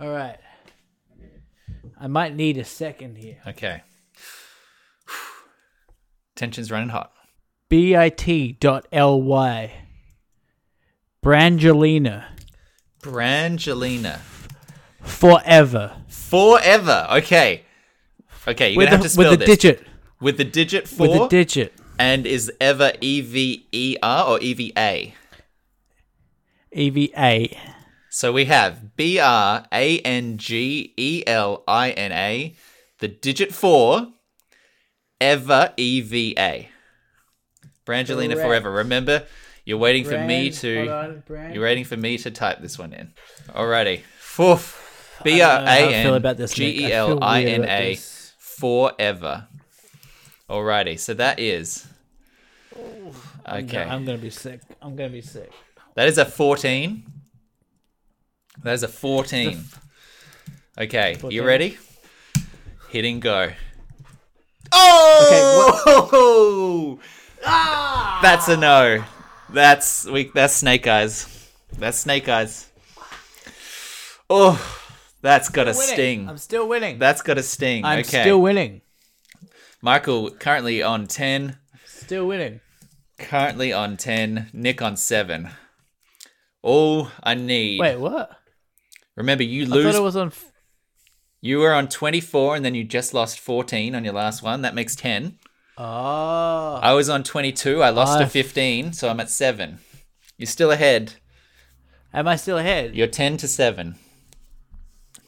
All 0.00 0.10
right. 0.10 0.38
I 1.96 2.08
might 2.08 2.34
need 2.34 2.58
a 2.58 2.64
second 2.64 3.18
here. 3.18 3.36
Okay. 3.46 3.82
Tension's 6.34 6.72
running 6.72 6.88
hot. 6.88 7.12
bit.ly. 7.68 8.16
Brangelina. 11.24 12.24
Brangelina. 13.00 14.18
Forever. 15.02 15.98
Forever. 16.08 17.06
Okay. 17.12 17.62
Okay, 18.48 18.70
you're 18.70 18.78
With 18.78 18.86
gonna 18.86 18.96
have 18.96 19.02
to 19.04 19.08
spell 19.08 19.30
with 19.30 19.38
the 19.38 19.46
this. 19.46 19.58
digit. 19.58 19.86
With 20.20 20.36
the 20.36 20.44
digit 20.44 20.86
four. 20.88 21.08
With 21.08 21.18
the 21.18 21.28
digit. 21.28 21.72
and 21.98 22.26
is 22.26 22.52
ever 22.60 22.92
E 23.00 23.20
V 23.20 23.66
E 23.72 23.96
R 24.02 24.26
or 24.26 24.38
E 24.40 24.52
V 24.54 24.72
A? 24.76 25.14
EVA. 26.72 27.48
So 28.10 28.32
we 28.32 28.44
have 28.46 28.96
B 28.96 29.18
R 29.18 29.64
A 29.72 29.98
N 30.00 30.36
G 30.38 30.92
E 30.96 31.22
L 31.26 31.62
I 31.66 31.90
N 31.90 32.12
A, 32.12 32.54
the 32.98 33.08
digit 33.08 33.52
four, 33.54 34.08
ever 35.20 35.72
E 35.76 36.00
V 36.00 36.34
A. 36.38 36.68
Brangelina 37.86 38.34
Correct. 38.34 38.46
forever. 38.46 38.70
Remember, 38.70 39.26
you're 39.64 39.78
waiting 39.78 40.04
for 40.04 40.18
me 40.18 40.50
to. 40.50 40.78
hold 40.88 41.22
on, 41.30 41.52
You're 41.52 41.62
waiting 41.64 41.84
for 41.84 41.96
me 41.96 42.18
to 42.18 42.30
type 42.30 42.60
this 42.60 42.78
one 42.78 42.92
in. 42.92 43.12
Alrighty. 43.48 44.02
Fourth. 44.18 44.76
B 45.24 45.42
I 45.42 45.48
R 45.48 45.56
don't 45.56 45.64
know 45.64 45.70
how 45.70 45.76
I 45.76 45.78
A 45.78 46.02
feel 46.02 46.10
N 46.12 46.16
about 46.16 46.36
this, 46.36 46.58
Nick. 46.58 46.68
I 46.68 46.78
G 46.78 46.84
E 46.84 46.86
feel 46.88 46.96
L 46.96 47.08
weird 47.08 47.22
I 47.22 47.42
N 47.44 47.60
about 47.64 47.70
A. 47.80 47.90
this. 47.94 48.32
Forever. 48.38 49.48
Alrighty. 50.50 50.98
So 50.98 51.14
that 51.14 51.38
is. 51.38 51.86
I'm 53.46 53.64
Okay. 53.64 53.84
gonna- 53.84 53.94
I'm 53.94 54.04
gonna 54.04 54.18
be 54.18 54.30
sick. 54.30 54.60
I'm 54.82 54.96
gonna 54.96 55.08
be 55.10 55.22
sick. 55.22 55.50
That 55.94 56.08
is 56.08 56.18
a 56.18 56.24
14. 56.24 57.04
That 58.64 58.74
is 58.74 58.82
a 58.82 58.88
14. 58.88 59.64
Okay, 60.78 61.12
you 61.12 61.18
14. 61.18 61.44
ready? 61.44 61.78
Hitting 62.90 63.20
go. 63.20 63.52
Oh! 64.72 66.96
Okay. 66.96 67.02
That's 68.22 68.48
a 68.48 68.56
no. 68.56 69.04
That's 69.50 70.04
we. 70.06 70.30
That's 70.34 70.54
snake 70.54 70.86
eyes. 70.86 71.48
That's 71.78 71.98
snake 71.98 72.28
eyes. 72.28 72.68
Oh, 74.28 74.60
that's 75.22 75.48
got 75.48 75.68
a 75.68 75.74
sting. 75.74 76.28
I'm 76.28 76.38
still 76.38 76.68
winning. 76.68 76.98
That's 76.98 77.22
got 77.22 77.38
a 77.38 77.42
sting. 77.42 77.84
I'm 77.84 78.00
okay. 78.00 78.22
still 78.22 78.40
winning. 78.40 78.80
Michael 79.82 80.30
currently 80.30 80.82
on 80.82 81.06
10. 81.06 81.56
Still 81.86 82.26
winning. 82.26 82.60
Currently 83.18 83.72
on 83.72 83.96
10. 83.96 84.50
Nick 84.52 84.82
on 84.82 84.96
7. 84.96 85.50
All 86.62 87.08
I 87.22 87.34
need. 87.34 87.80
Wait, 87.80 87.96
what? 87.96 88.30
Remember, 89.16 89.44
you 89.44 89.64
I 89.64 89.66
lose 89.66 89.84
thought 89.94 89.98
it 90.00 90.04
was 90.04 90.16
on. 90.16 90.28
f- 90.28 90.52
You 91.40 91.58
were 91.58 91.72
on 91.72 91.88
24 91.88 92.56
and 92.56 92.64
then 92.64 92.74
you 92.74 92.84
just 92.84 93.14
lost 93.14 93.38
14 93.40 93.94
on 93.94 94.04
your 94.04 94.14
last 94.14 94.42
one. 94.42 94.62
That 94.62 94.74
makes 94.74 94.94
10. 94.96 95.38
Oh. 95.78 96.78
I 96.82 96.92
was 96.92 97.08
on 97.08 97.22
22. 97.22 97.82
I 97.82 97.88
lost 97.90 98.18
to 98.18 98.26
15, 98.26 98.92
so 98.92 99.08
I'm 99.08 99.20
at 99.20 99.30
7. 99.30 99.78
You're 100.36 100.46
still 100.46 100.70
ahead. 100.70 101.14
Am 102.12 102.28
I 102.28 102.36
still 102.36 102.58
ahead? 102.58 102.94
You're 102.94 103.06
10 103.06 103.38
to 103.38 103.48
7. 103.48 103.94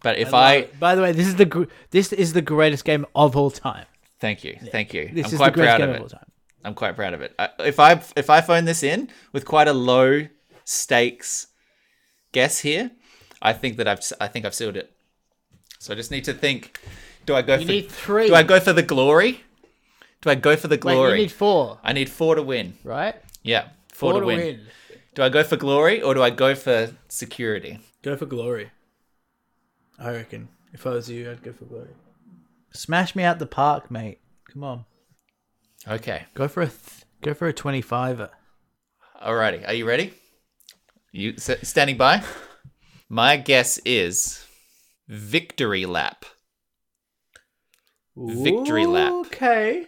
But 0.03 0.19
if 0.19 0.33
love 0.33 0.43
I. 0.43 0.63
By 0.79 0.95
the 0.95 1.03
way, 1.03 1.13
this 1.13 1.27
is 1.29 1.37
the 1.37 1.45
gr- 1.45 1.65
this 1.91 2.13
is 2.13 2.33
the 2.33 2.43
greatest 2.43 2.85
game 2.85 3.07
of 3.15 3.37
all 3.37 3.51
time. 3.51 3.87
Thank 4.23 4.43
you. 4.45 4.55
Thank 4.77 4.95
you. 4.95 5.11
This 5.13 5.27
I'm 5.27 5.33
is 5.35 5.39
quite 5.39 5.55
the 5.55 5.63
proud 5.63 5.79
game 5.79 5.91
of 5.91 5.95
of 5.97 6.01
all 6.03 6.07
it. 6.07 6.11
time. 6.19 6.29
I'm 6.65 6.75
quite 6.83 6.95
proud 6.97 7.13
of 7.15 7.21
it. 7.27 7.35
I, 7.39 7.49
if 7.73 7.79
I 7.89 7.93
if 8.17 8.29
I 8.31 8.41
phone 8.41 8.65
this 8.65 8.83
in 8.83 9.09
with 9.35 9.45
quite 9.45 9.69
a 9.69 9.73
low 9.93 10.27
stakes 10.65 11.49
guess 12.33 12.61
here, 12.61 12.91
I 13.43 13.53
think 13.53 13.77
that 13.79 13.87
I've 13.93 14.01
I 14.21 14.29
think 14.29 14.45
I've 14.47 14.55
sealed 14.55 14.77
it. 14.77 14.89
So 15.79 15.93
I 15.93 15.97
just 15.97 16.11
need 16.11 16.25
to 16.31 16.35
think 16.45 16.79
do 17.27 17.35
I 17.35 17.43
go 17.43 17.55
You 17.57 17.67
for 17.67 17.73
need 17.73 17.91
three. 17.91 18.27
Do 18.29 18.35
I 18.35 18.43
go 18.45 18.59
for 18.61 18.73
the 18.73 18.83
glory? 18.95 19.33
Do 20.23 20.31
I 20.31 20.37
go 20.37 20.55
for 20.57 20.69
the 20.69 20.77
Wait, 20.77 20.81
glory? 20.81 21.11
you 21.13 21.23
need 21.25 21.33
four, 21.33 21.79
I 21.83 21.93
need 21.93 22.09
4 22.09 22.37
to 22.37 22.43
win. 22.43 22.75
right? 22.85 23.17
Yeah, 23.43 23.65
four, 23.93 24.21
to, 24.21 24.25
win. 24.25 24.61
Do 25.17 25.23
I 25.25 25.29
go 25.29 25.43
for 25.43 25.57
glory 25.57 26.01
or 26.01 26.15
do 26.15 26.23
I 26.23 26.31
go 26.31 26.55
for 26.55 26.95
security? 27.09 27.81
Go 28.03 28.17
for 28.17 28.27
glory. 28.27 28.71
I 29.99 30.11
reckon. 30.13 30.49
If 30.73 30.87
I 30.87 30.91
was 30.91 31.11
you, 31.11 31.29
I'd 31.31 31.43
go 31.43 31.53
for 31.53 31.65
glory. 31.65 31.89
Smash 32.73 33.15
me 33.15 33.23
out 33.23 33.39
the 33.39 33.47
park, 33.47 33.91
mate. 33.91 34.19
Come 34.53 34.65
on. 34.65 34.85
Okay. 35.87 36.25
Go 36.35 36.49
for 36.49 36.63
a 36.63 36.67
th- 36.67 37.05
go 37.23 37.35
for 37.35 37.47
a 37.49 37.53
twenty-fiver. 37.53 38.31
Alrighty. 39.23 39.67
Are 39.67 39.75
you 39.75 39.87
ready? 39.87 40.15
You 41.13 41.35
s- 41.37 41.69
standing 41.69 41.97
by? 41.97 42.23
My 43.09 43.37
guess 43.37 43.79
is 43.85 44.45
victory 45.09 45.85
lap. 45.87 46.25
Victory 48.17 48.87
lap. 48.87 49.13
Okay. 49.27 49.87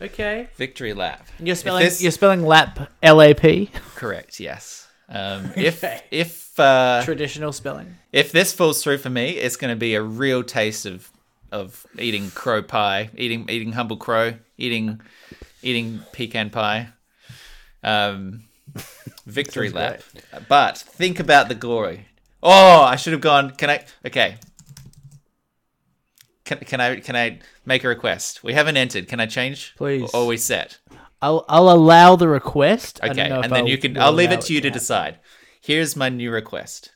Okay. 0.00 0.48
Victory 0.56 0.94
lap. 0.94 1.26
You're 1.38 1.56
spelling 1.56 1.84
this- 1.84 2.02
you're 2.02 2.12
spelling 2.12 2.42
lap 2.44 2.90
L 3.02 3.20
A 3.22 3.34
P. 3.34 3.70
correct. 3.94 4.40
Yes. 4.40 4.86
Um, 5.08 5.50
if 5.56 5.82
Okay. 5.82 6.02
if 6.10 6.58
uh, 6.60 7.02
Traditional 7.04 7.52
spelling. 7.52 7.94
if 8.12 8.30
this 8.32 8.52
falls 8.52 8.82
through 8.82 8.98
for 8.98 9.10
me, 9.10 9.30
it's 9.30 9.56
going 9.56 9.72
to 9.72 9.78
be 9.78 9.94
a 9.94 10.02
real 10.02 10.42
taste 10.42 10.86
of 10.86 11.10
of 11.52 11.86
eating 11.98 12.30
crow 12.30 12.62
pie, 12.62 13.10
eating 13.16 13.46
eating 13.48 13.72
humble 13.72 13.96
crow, 13.96 14.34
eating 14.56 15.00
eating 15.62 16.00
pecan 16.12 16.50
pie. 16.50 16.88
Um, 17.82 18.44
victory 19.26 19.70
lap. 19.70 20.02
But 20.48 20.78
think 20.78 21.20
about 21.20 21.48
the 21.48 21.54
glory. 21.54 22.06
Oh, 22.42 22.82
I 22.82 22.96
should 22.96 23.12
have 23.12 23.22
gone. 23.22 23.50
Can 23.52 23.70
I? 23.70 23.84
Okay. 24.06 24.36
Can, 26.44 26.58
can 26.60 26.80
I 26.80 27.00
can 27.00 27.16
I 27.16 27.40
make 27.66 27.84
a 27.84 27.88
request? 27.88 28.42
We 28.42 28.54
haven't 28.54 28.76
entered. 28.76 29.08
Can 29.08 29.20
I 29.20 29.26
change? 29.26 29.74
Please. 29.76 30.10
Or 30.14 30.22
are 30.22 30.26
we 30.26 30.36
set? 30.36 30.78
I'll 31.20 31.44
I'll 31.48 31.70
allow 31.70 32.16
the 32.16 32.28
request. 32.28 33.00
Okay, 33.02 33.30
and 33.30 33.44
then 33.44 33.52
I'll- 33.52 33.68
you 33.68 33.78
can. 33.78 33.98
I'll 33.98 34.12
leave 34.12 34.32
it 34.32 34.42
to 34.42 34.54
you 34.54 34.60
to 34.60 34.68
happen. 34.68 34.78
decide. 34.78 35.18
Here's 35.60 35.96
my 35.96 36.08
new 36.08 36.30
request. 36.30 36.92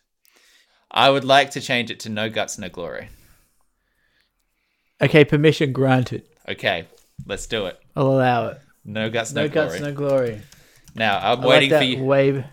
I 0.91 1.11
would 1.11 1.25
like 1.25 1.51
to 1.53 1.61
change 1.61 1.91
it 1.91 2.01
to 2.01 2.09
no 2.09 2.29
guts, 2.31 2.59
no 2.59 2.69
glory. 2.69 3.09
Okay, 5.03 5.25
permission 5.25 5.73
granted. 5.73 6.23
Okay, 6.49 6.87
let's 7.27 7.47
do 7.47 7.67
it. 7.67 7.79
I'll 7.97 8.07
allow 8.07 8.49
it. 8.49 8.61
No 8.85 9.11
guts, 9.11 9.33
no, 9.33 9.49
glory. 9.49 9.81
No 9.81 9.93
glory. 9.93 9.93
guts, 9.93 10.01
no 10.01 10.09
glory. 10.09 10.43
Now 10.95 11.19
I'm 11.19 11.41
I 11.41 11.47
waiting 11.47 11.71
like 11.71 11.81
for 11.81 11.85
you. 11.85 12.05
wave. 12.05 12.45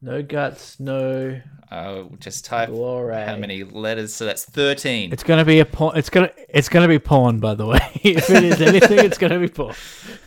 No 0.00 0.22
guts, 0.22 0.78
no 0.78 1.40
I'll 1.70 2.10
just 2.20 2.44
type 2.44 2.68
glory. 2.68 3.14
how 3.24 3.36
many 3.36 3.64
letters. 3.64 4.14
So 4.14 4.26
that's 4.26 4.44
thirteen. 4.44 5.12
It's 5.12 5.22
gonna 5.22 5.44
be 5.44 5.60
a 5.60 5.64
porn. 5.64 5.96
It's 5.96 6.10
gonna 6.10 6.30
it's 6.48 6.68
gonna 6.68 6.88
be 6.88 6.98
porn, 6.98 7.40
by 7.40 7.54
the 7.54 7.66
way. 7.66 7.80
if 8.02 8.30
it 8.30 8.44
is 8.44 8.60
anything, 8.60 8.98
it's 9.00 9.18
gonna 9.18 9.38
be 9.40 9.48
porn. 9.48 9.74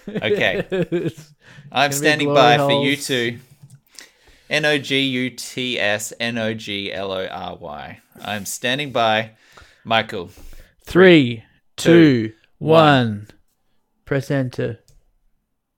Okay, 0.10 1.12
I'm 1.72 1.92
standing 1.92 2.34
by 2.34 2.58
for 2.58 2.72
you 2.84 2.96
holes. 2.96 3.08
two. 3.08 3.40
N 4.50 4.66
O 4.66 4.78
G 4.78 5.00
U 5.02 5.30
T 5.30 5.80
S 5.80 6.14
N 6.20 6.38
O 6.38 6.54
G 6.54 6.92
L 6.92 7.12
O 7.12 7.26
R 7.26 7.56
Y. 7.58 8.00
I'm 8.22 8.46
standing 8.46 8.92
by, 8.92 9.32
Michael. 9.88 10.30
Three, 10.84 11.46
two, 11.78 12.28
two, 12.28 12.34
one. 12.58 13.30
Press 14.04 14.30
enter. 14.30 14.80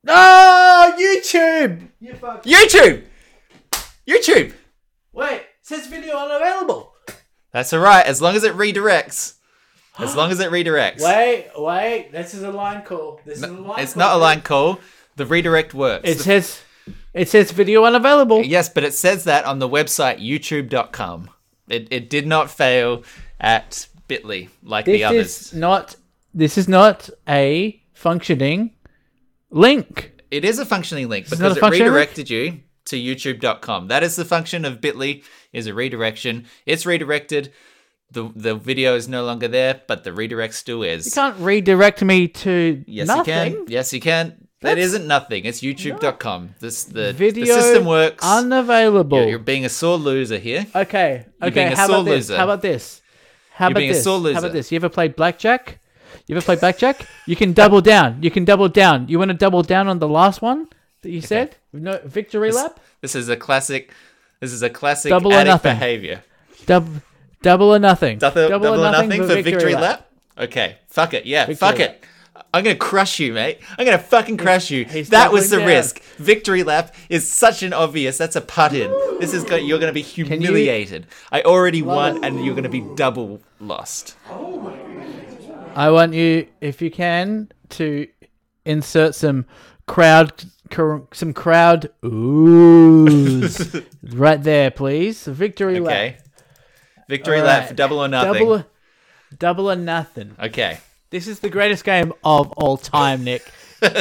No, 0.04 0.96
YouTube. 1.00 1.90
You 2.00 2.16
fuck. 2.16 2.44
YouTube, 2.44 3.04
YouTube. 4.08 4.54
Wait, 5.14 5.44
says 5.62 5.86
video 5.86 6.18
unavailable. 6.18 6.92
That's 7.52 7.72
all 7.72 7.82
right, 7.82 8.04
as 8.04 8.20
long 8.20 8.36
as 8.36 8.44
it 8.44 8.56
redirects. 8.56 9.36
As 10.00 10.16
long 10.16 10.32
as 10.32 10.40
it 10.40 10.50
redirects. 10.50 11.02
Wait, 11.02 11.52
wait. 11.56 12.12
This 12.12 12.34
is 12.34 12.42
a 12.42 12.52
line 12.52 12.82
call. 12.82 13.22
This 13.26 13.38
is 13.38 13.44
a 13.44 13.48
line. 13.52 13.80
It's 13.80 13.94
call. 13.94 14.00
not 14.00 14.16
a 14.16 14.18
line 14.18 14.42
call. 14.42 14.80
The 15.18 15.26
redirect 15.28 15.76
works. 15.76 16.10
It 16.10 16.20
says, 16.20 16.62
it 17.14 17.30
says 17.30 17.52
video 17.52 17.84
unavailable. 17.84 18.42
yes, 18.44 18.70
but 18.70 18.84
it 18.84 18.94
says 18.96 19.26
that 19.26 19.46
on 19.46 19.60
the 19.60 19.70
website 19.70 20.20
youtube.com. 20.20 21.30
It, 21.68 21.88
it 21.92 22.10
did 22.10 22.26
not 22.26 22.50
fail 22.50 23.04
at 23.40 23.89
Bitly 24.10 24.50
like 24.64 24.86
the 24.86 25.04
others. 25.04 25.28
is 25.52 25.54
not. 25.54 25.96
This 26.34 26.58
is 26.58 26.68
not 26.68 27.10
a 27.28 27.82
functioning 27.94 28.76
link. 29.52 30.12
it 30.32 30.46
is 30.46 30.60
a 30.60 30.66
functioning 30.66 31.10
link 31.10 31.26
not 31.26 31.38
because 31.38 31.58
it 31.58 31.60
functioning 31.60 31.92
link? 31.92 32.10
redirected 32.10 32.30
you 32.30 32.60
to 32.86 32.96
youtube.com. 32.98 33.88
That 33.88 34.04
is 34.04 34.16
the 34.16 34.26
function 34.26 34.66
of 34.66 34.80
Bitly 34.82 35.24
is 35.54 35.68
a 35.68 35.74
redirection. 35.74 36.46
It's 36.66 36.86
redirected. 36.86 37.52
The 38.12 38.32
the 38.36 38.56
video 38.56 38.96
is 38.96 39.08
no 39.08 39.24
longer 39.24 39.48
there, 39.48 39.82
but 39.88 40.04
the 40.04 40.12
redirect 40.14 40.56
still 40.56 40.82
is. 40.84 41.06
You 41.06 41.12
can't 41.12 41.38
redirect 41.40 42.02
me 42.04 42.28
to 42.28 42.84
Yes, 42.88 43.08
nothing. 43.08 43.52
you 43.52 43.58
can. 43.60 43.66
Yes, 43.68 43.94
you 43.94 44.00
can. 44.02 44.48
That 44.62 44.78
isn't 44.78 45.08
nothing. 45.08 45.46
It's 45.46 45.62
youtube.com. 45.62 46.56
This 46.60 46.84
the, 46.84 47.14
Video 47.14 47.46
the 47.46 47.62
system 47.62 47.86
works. 47.86 48.24
unavailable. 48.26 49.20
You're, 49.20 49.30
you're 49.30 49.40
being 49.40 49.64
a 49.64 49.70
sore 49.70 49.96
loser 49.98 50.38
here. 50.38 50.66
Okay. 50.76 51.26
You're 51.42 51.52
being 51.52 51.68
Okay. 51.68 51.74
a 51.74 51.78
How 51.78 51.88
sore 51.88 51.96
about 51.98 52.06
this? 52.06 52.30
loser. 52.30 52.38
How 52.38 52.44
about 52.44 52.62
this? 52.62 53.02
How 53.60 53.68
You're 53.68 53.72
about 53.72 53.94
this? 53.94 54.06
How 54.06 54.40
about 54.40 54.54
this? 54.54 54.72
You 54.72 54.78
ever 54.78 54.88
played 54.88 55.18
blackjack? 55.18 55.80
You 56.28 56.38
ever 56.38 56.46
played 56.46 56.62
blackjack? 56.62 57.06
You 57.26 57.36
can 57.36 57.52
double 57.52 57.82
down. 57.82 58.24
You 58.24 58.32
can 58.32 58.46
double 58.46 58.70
down. 58.70 59.10
You 59.10 59.20
want 59.20 59.32
to 59.32 59.38
double 59.38 59.64
down 59.64 59.90
on 59.90 60.00
the 60.00 60.08
last 60.08 60.42
one 60.42 60.70
that 61.02 61.10
you 61.10 61.20
said? 61.20 61.58
No 61.74 62.00
victory 62.06 62.54
lap. 62.54 62.80
This 63.02 63.16
is 63.16 63.28
a 63.28 63.36
classic. 63.36 63.92
This 64.40 64.54
is 64.54 64.64
a 64.64 64.70
classic 64.70 65.10
Double 65.10 65.34
or 65.34 65.44
nothing. 65.44 65.74
behavior. 65.74 66.24
Double, 66.68 67.02
double 67.42 67.76
or 67.76 67.80
nothing. 67.80 68.18
Double, 68.18 68.48
double, 68.48 68.68
or 68.76 68.92
nothing, 68.94 69.28
for 69.28 69.42
victory, 69.42 69.76
lap. 69.76 70.10
Okay, 70.38 70.78
fuck 70.88 71.14
it. 71.14 71.26
Yeah, 71.26 71.46
fuck 71.48 71.80
lap. 71.80 71.80
it. 71.80 72.04
I'm 72.54 72.64
gonna 72.64 72.76
crush 72.76 73.20
you, 73.20 73.34
mate. 73.34 73.60
I'm 73.78 73.86
gonna 73.86 74.00
fucking 74.00 74.38
crush 74.38 74.72
you. 74.72 74.84
he's 74.86 75.10
that 75.10 75.32
was 75.32 75.50
the 75.52 75.58
down. 75.58 75.68
risk. 75.68 76.02
Victory 76.18 76.64
lap 76.64 76.96
is 77.10 77.30
such 77.32 77.62
an 77.62 77.74
obvious. 77.74 78.18
That's 78.18 78.36
a 78.36 78.42
putt 78.42 78.74
in. 78.74 78.90
This 79.20 79.34
is 79.36 79.44
go- 79.44 79.56
you're 79.56 79.78
gonna 79.80 79.94
be 79.94 80.02
you- 80.02 80.26
humiliated. 80.26 81.06
I 81.32 81.44
already 81.44 81.82
won, 81.84 82.24
and 82.24 82.44
you're 82.44 82.56
gonna 82.56 82.68
be 82.70 82.82
double 82.96 83.42
lost. 83.60 84.16
I 85.76 85.92
want 85.92 86.14
you, 86.14 86.48
if 86.60 86.82
you 86.82 86.90
can, 86.90 87.52
to 87.70 88.08
insert 88.66 89.14
some 89.14 89.46
crowd, 89.86 90.44
cr- 90.72 90.98
some 91.14 91.34
crowd 91.34 91.92
oohs 92.04 93.86
right 94.14 94.42
there, 94.42 94.72
please. 94.72 95.26
Victory 95.26 95.80
lap. 95.80 95.92
Okay. 95.94 96.18
Victory 97.08 97.40
All 97.40 97.46
lap 97.46 97.68
right. 97.68 97.76
double 97.76 98.00
or 98.00 98.08
nothing. 98.08 98.34
Double, 98.34 98.66
double 99.38 99.72
or 99.72 99.76
nothing. 99.76 100.36
okay. 100.42 100.80
This 101.12 101.28
is 101.28 101.40
the 101.40 101.50
greatest 101.50 101.84
game 101.84 102.14
of 102.24 102.52
all 102.54 102.78
time, 102.78 103.24
Nick. 103.24 103.42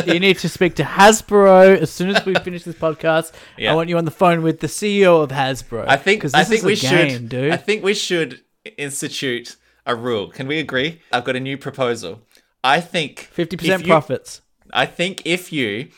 you 0.06 0.18
need 0.20 0.38
to 0.38 0.48
speak 0.48 0.74
to 0.76 0.82
Hasbro 0.82 1.78
as 1.78 1.90
soon 1.90 2.10
as 2.14 2.24
we 2.26 2.34
finish 2.34 2.64
this 2.64 2.74
podcast. 2.74 3.32
Yeah. 3.56 3.72
I 3.72 3.74
want 3.76 3.88
you 3.88 3.96
on 3.96 4.04
the 4.04 4.10
phone 4.10 4.42
with 4.42 4.60
the 4.60 4.66
CEO 4.66 5.22
of 5.22 5.30
Hasbro. 5.30 5.84
I 5.88 5.96
think 5.96 6.24
I 6.34 6.44
think 6.44 6.64
we 6.64 6.76
game, 6.76 7.08
should. 7.10 7.28
dude. 7.28 7.52
I 7.52 7.56
think 7.56 7.82
we 7.84 7.94
should 7.94 8.42
institute 8.76 9.56
a 9.86 9.94
rule. 9.94 10.28
Can 10.28 10.46
we 10.48 10.58
agree? 10.58 11.00
I've 11.12 11.24
got 11.24 11.36
a 11.36 11.40
new 11.40 11.56
proposal. 11.56 12.20
I 12.64 12.80
think 12.80 13.20
Fifty 13.32 13.54
if 13.54 13.60
percent 13.60 13.82
you- 13.82 13.88
profits. 13.88 14.42
I 14.72 14.84
think 14.84 15.22
if 15.24 15.50
you 15.52 15.88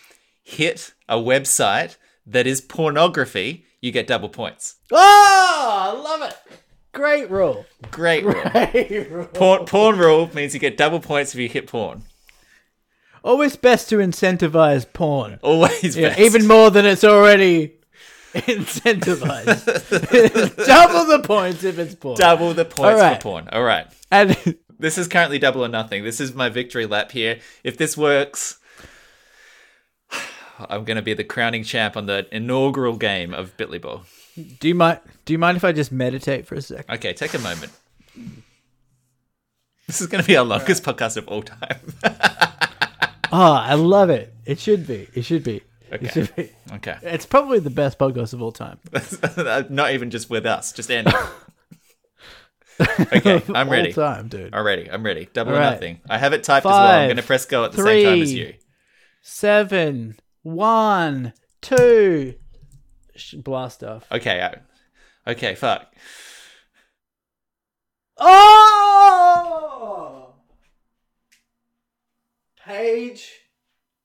hit 0.44 0.92
a 1.08 1.16
website 1.16 1.96
that 2.26 2.46
is 2.46 2.60
pornography, 2.60 3.64
you 3.80 3.90
get 3.90 4.06
double 4.06 4.28
points. 4.28 4.76
Oh, 4.92 5.94
I 5.96 6.00
love 6.00 6.30
it. 6.30 6.59
Great 6.92 7.30
rule. 7.30 7.66
Great 7.90 8.24
rule. 8.24 8.42
Great 8.50 9.10
rule. 9.10 9.26
porn, 9.26 9.64
porn 9.64 9.98
rule 9.98 10.30
means 10.34 10.54
you 10.54 10.60
get 10.60 10.76
double 10.76 11.00
points 11.00 11.34
if 11.34 11.40
you 11.40 11.48
hit 11.48 11.66
porn. 11.66 12.02
Always 13.22 13.56
best 13.56 13.88
to 13.90 13.96
incentivize 13.98 14.90
porn. 14.92 15.38
Always 15.42 15.96
Yeah, 15.96 16.08
best. 16.08 16.20
even 16.20 16.46
more 16.46 16.70
than 16.70 16.86
it's 16.86 17.04
already 17.04 17.74
incentivized. 18.32 19.66
Double 20.66 21.04
the 21.04 21.20
points 21.26 21.64
if 21.64 21.78
it's 21.78 21.94
porn. 21.94 22.16
double 22.16 22.54
the 22.54 22.64
points 22.64 23.00
Alright. 23.00 23.16
for 23.16 23.22
porn. 23.22 23.48
All 23.52 23.62
right. 23.62 23.86
and 24.10 24.36
This 24.78 24.96
is 24.96 25.08
currently 25.08 25.38
double 25.38 25.64
or 25.64 25.68
nothing. 25.68 26.04
This 26.04 26.20
is 26.20 26.34
my 26.34 26.48
victory 26.48 26.86
lap 26.86 27.12
here. 27.12 27.40
If 27.64 27.76
this 27.76 27.96
works, 27.96 28.58
I'm 30.68 30.84
going 30.84 30.96
to 30.96 31.02
be 31.02 31.14
the 31.14 31.24
crowning 31.24 31.64
champ 31.64 31.96
on 31.96 32.06
the 32.06 32.26
inaugural 32.34 32.96
game 32.96 33.32
of 33.32 33.56
Bitly 33.56 33.80
Ball. 33.80 34.02
do 34.58 34.68
you 34.68 34.74
mind? 34.74 35.00
Do 35.24 35.32
you 35.32 35.38
mind 35.38 35.56
if 35.56 35.64
I 35.64 35.72
just 35.72 35.92
meditate 35.92 36.46
for 36.46 36.54
a 36.56 36.62
second? 36.62 36.94
Okay, 36.96 37.12
take 37.12 37.34
a 37.34 37.38
moment. 37.38 37.72
This 39.86 40.00
is 40.00 40.06
going 40.06 40.22
to 40.22 40.26
be 40.26 40.36
our 40.36 40.44
longest 40.44 40.84
podcast 40.84 41.16
of 41.16 41.26
all 41.28 41.42
time. 41.42 41.78
Oh, 42.04 43.52
I 43.52 43.74
love 43.74 44.10
it. 44.10 44.32
It 44.46 44.58
should 44.60 44.86
be. 44.86 45.08
It 45.14 45.22
should 45.22 45.42
be. 45.44 45.62
Okay. 45.92 46.06
It 46.06 46.12
should 46.12 46.36
be. 46.36 46.50
okay. 46.74 46.96
It's 47.02 47.26
probably 47.26 47.58
the 47.58 47.70
best 47.70 47.98
podcast 47.98 48.32
of 48.32 48.40
all 48.42 48.52
time. 48.52 48.78
Not 49.74 49.92
even 49.92 50.10
just 50.10 50.30
with 50.30 50.46
us, 50.46 50.72
just 50.72 50.90
Andy. 50.90 51.10
okay, 52.80 53.42
I'm 53.48 53.66
All 53.66 53.72
ready. 53.72 53.92
time, 53.92 54.28
dude. 54.28 54.54
I'm 54.54 54.64
ready. 54.64 54.88
I'm 54.90 55.02
ready. 55.04 55.28
Double 55.32 55.52
or 55.52 55.60
nothing. 55.60 56.00
I 56.08 56.18
have 56.18 56.32
it 56.32 56.44
typed 56.44 56.64
as 56.66 56.70
well. 56.70 56.80
I'm 57.00 57.06
going 57.08 57.16
to 57.16 57.22
press 57.22 57.44
go 57.44 57.64
at 57.64 57.72
the 57.72 57.82
same 57.82 58.06
time 58.06 58.22
as 58.22 58.32
you. 58.32 58.54
Seven, 59.22 60.16
one, 60.42 61.32
two. 61.60 62.34
Sh- 63.14 63.34
Blast 63.34 63.82
off. 63.84 64.06
Okay. 64.10 64.40
I, 64.40 65.30
okay. 65.30 65.54
Fuck. 65.54 65.92
Oh! 69.02 70.34
Page 72.64 73.28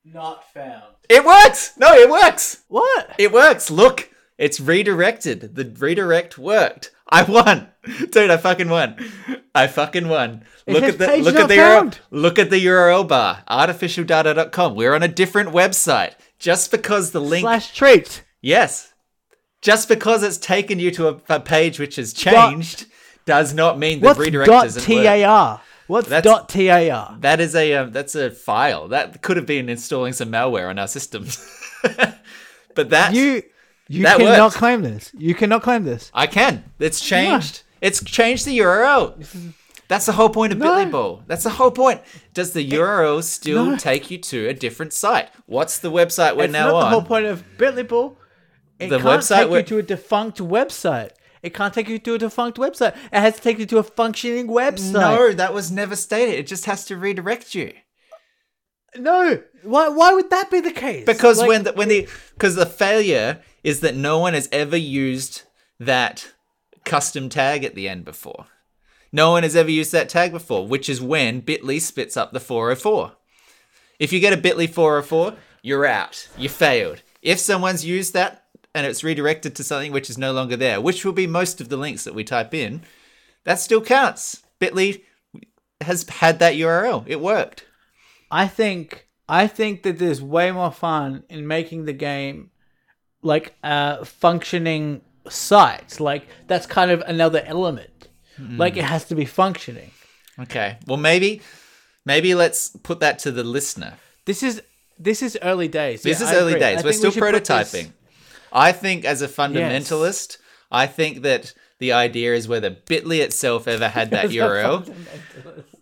not 0.03 0.51
found. 0.53 0.95
It 1.09 1.25
works. 1.25 1.73
No, 1.77 1.93
it 1.93 2.09
works. 2.09 2.63
What? 2.67 3.15
It 3.17 3.31
works. 3.31 3.69
Look, 3.69 4.09
it's 4.37 4.59
redirected. 4.59 5.55
The 5.55 5.65
redirect 5.77 6.37
worked. 6.37 6.91
I 7.07 7.23
won, 7.23 7.69
dude. 8.11 8.31
I 8.31 8.37
fucking 8.37 8.69
won. 8.69 8.97
I 9.53 9.67
fucking 9.67 10.07
won. 10.07 10.43
It 10.65 10.73
Look 10.73 10.83
at 10.83 10.97
the 10.97 11.17
look 11.17 11.35
at 11.35 11.47
the 11.47 11.55
URL, 11.55 11.95
look 12.09 12.39
at 12.39 12.49
the 12.49 12.65
URL 12.65 13.07
bar. 13.07 13.43
Artificialdata.com. 13.47 14.73
We're 14.75 14.95
on 14.95 15.03
a 15.03 15.07
different 15.07 15.49
website. 15.49 16.13
Just 16.39 16.71
because 16.71 17.11
the 17.11 17.21
link, 17.21 17.43
Slash 17.43 17.73
treat. 17.73 18.23
yes, 18.41 18.93
just 19.61 19.87
because 19.87 20.21
it's 20.23 20.37
taken 20.37 20.79
you 20.79 20.91
to 20.91 21.07
a, 21.09 21.21
a 21.29 21.39
page 21.39 21.79
which 21.79 21.95
has 21.95 22.13
changed, 22.13 22.85
does 23.25 23.53
not 23.53 23.79
mean 23.79 24.01
the 24.01 24.13
redirect 24.13 24.47
dot 24.47 24.65
work. 24.65 24.83
tar? 24.83 25.61
What's 25.87 26.09
That's- 26.09 26.23
dot 26.23 26.49
tar? 26.49 27.17
That 27.21 27.39
is 27.39 27.55
a 27.55 27.73
um, 27.75 27.91
that's 27.91 28.15
a 28.15 28.29
file 28.31 28.87
that 28.89 29.21
could 29.21 29.37
have 29.37 29.45
been 29.45 29.69
installing 29.69 30.13
some 30.13 30.29
malware 30.31 30.69
on 30.69 30.77
our 30.79 30.87
systems. 30.87 31.37
but 32.75 32.89
that 32.89 33.13
You 33.13 33.43
you 33.87 34.03
That 34.03 34.17
cannot 34.17 34.53
claim 34.53 34.81
this. 34.81 35.11
You 35.17 35.35
cannot 35.35 35.61
claim 35.63 35.83
this. 35.83 36.09
I 36.13 36.27
can. 36.27 36.63
It's 36.79 36.99
changed. 36.99 37.61
It's 37.81 38.03
changed 38.03 38.45
the 38.45 38.57
URL. 38.59 39.53
That's 39.87 40.05
the 40.07 40.13
whole 40.13 40.29
point 40.29 40.51
of 40.51 40.59
No. 40.59 40.71
Bitly 40.71 40.91
Ball. 40.91 41.23
That's 41.27 41.43
the 41.43 41.51
whole 41.51 41.71
point. 41.71 42.01
Does 42.33 42.53
the 42.53 42.63
URL 42.71 43.21
still 43.23 43.65
No. 43.71 43.77
take 43.77 44.09
you 44.09 44.17
to 44.17 44.47
a 44.47 44.53
different 44.53 44.93
site? 44.93 45.29
What's 45.45 45.77
the 45.79 45.91
website 45.91 46.35
we're 46.35 46.45
it's 46.45 46.53
now 46.53 46.71
not 46.71 46.79
the 46.79 46.85
whole 46.87 47.03
point 47.03 47.25
of 47.27 47.43
Bitly 47.57 47.87
Ball. 47.87 48.17
It 48.79 48.89
The 48.89 48.97
can't 48.99 49.21
website 49.21 49.37
take 49.41 49.49
where- 49.51 49.59
you 49.59 49.65
to 49.67 49.77
a 49.77 49.83
defunct 49.83 50.39
website. 50.39 51.11
It 51.43 51.53
can't 51.53 51.71
take 51.73 51.87
you 51.87 51.99
to 51.99 52.13
a 52.15 52.17
defunct 52.17 52.57
website. 52.57 52.95
It 53.13 53.19
has 53.19 53.35
to 53.35 53.41
take 53.41 53.59
you 53.59 53.67
to 53.67 53.77
a 53.77 53.83
functioning 53.83 54.47
website. 54.47 54.91
no, 54.93 55.31
that 55.33 55.53
was 55.53 55.71
never 55.71 55.95
stated. 55.95 56.33
It 56.39 56.47
just 56.47 56.65
has 56.65 56.85
to 56.85 56.97
redirect 56.97 57.53
you. 57.53 57.71
no. 58.97 59.41
Why? 59.63 59.89
Why 59.89 60.13
would 60.13 60.29
that 60.29 60.49
be 60.51 60.59
the 60.61 60.71
case? 60.71 61.05
Because 61.05 61.39
Like, 61.39 61.47
when 61.49 61.63
the, 61.63 61.73
when 61.73 61.87
the 61.89 62.07
because 62.33 62.55
the 62.55 62.65
failure 62.65 63.41
is 63.63 63.79
that 63.81 63.95
no 63.95 64.19
one 64.19 64.33
has 64.33 64.47
ever 64.51 64.77
used 64.77 65.43
that 65.79 66.33
custom 66.85 67.29
tag 67.29 67.63
at 67.63 67.75
the 67.75 67.87
end 67.89 68.05
before. 68.05 68.45
No 69.11 69.31
one 69.31 69.43
has 69.43 69.55
ever 69.55 69.71
used 69.71 69.91
that 69.91 70.09
tag 70.09 70.31
before, 70.31 70.67
which 70.67 70.89
is 70.89 71.01
when 71.01 71.41
Bitly 71.41 71.79
spits 71.79 72.17
up 72.17 72.31
the 72.31 72.39
404. 72.39 73.13
If 73.99 74.11
you 74.11 74.19
get 74.19 74.33
a 74.33 74.37
Bitly 74.37 74.69
404, 74.69 75.35
you're 75.61 75.85
out. 75.85 76.27
You 76.37 76.49
failed. 76.49 77.01
If 77.21 77.39
someone's 77.39 77.85
used 77.85 78.13
that 78.13 78.43
and 78.73 78.85
it's 78.85 79.03
redirected 79.03 79.55
to 79.55 79.63
something 79.63 79.91
which 79.91 80.09
is 80.09 80.17
no 80.17 80.33
longer 80.33 80.57
there, 80.57 80.81
which 80.81 81.05
will 81.05 81.13
be 81.13 81.27
most 81.27 81.61
of 81.61 81.69
the 81.69 81.77
links 81.77 82.03
that 82.03 82.13
we 82.13 82.23
type 82.23 82.53
in, 82.53 82.81
that 83.45 83.59
still 83.59 83.81
counts. 83.81 84.43
Bitly 84.59 85.03
has 85.81 86.07
had 86.07 86.39
that 86.39 86.55
URL. 86.55 87.03
It 87.07 87.21
worked. 87.21 87.65
I 88.29 88.47
think 88.47 89.07
I 89.27 89.47
think 89.47 89.83
that 89.83 89.97
there's 89.97 90.21
way 90.21 90.51
more 90.51 90.71
fun 90.71 91.23
in 91.29 91.47
making 91.47 91.85
the 91.85 91.93
game 91.93 92.51
like 93.21 93.55
a 93.63 94.05
functioning 94.05 95.01
site. 95.29 95.99
Like 95.99 96.27
that's 96.47 96.65
kind 96.65 96.91
of 96.91 97.01
another 97.01 97.41
element. 97.45 97.94
Hmm. 98.37 98.57
Like 98.57 98.77
it 98.77 98.83
has 98.83 99.05
to 99.05 99.15
be 99.15 99.25
functioning. 99.25 99.91
Okay. 100.39 100.77
Well, 100.87 100.97
maybe 100.97 101.41
maybe 102.05 102.35
let's 102.35 102.69
put 102.69 102.99
that 102.99 103.19
to 103.19 103.31
the 103.31 103.43
listener. 103.43 103.93
This 104.25 104.43
is 104.43 104.61
this 104.99 105.21
is 105.21 105.37
early 105.41 105.67
days. 105.67 106.03
This 106.03 106.19
Yeah, 106.21 106.27
is 106.27 106.33
I 106.33 106.37
early 106.39 106.53
agree. 106.53 106.63
I 106.65 106.75
days. 106.75 106.83
We're 106.83 106.91
still 106.93 107.09
we 107.09 107.13
should 107.15 107.21
put 107.23 107.45
this- 107.45 107.49
prototyping. 107.73 107.91
I 108.51 108.71
think 108.71 109.03
as 109.05 109.21
a 109.21 109.27
fundamentalist, 109.27 110.37
I 110.71 110.87
think 110.87 111.23
that 111.23 111.53
the 111.79 111.91
idea 111.91 112.33
is 112.33 112.47
whether 112.47 112.71
Bitly 112.71 113.19
itself 113.19 113.67
ever 113.67 113.89
had 113.89 114.11
that 114.11 114.29
URL. 114.39 114.89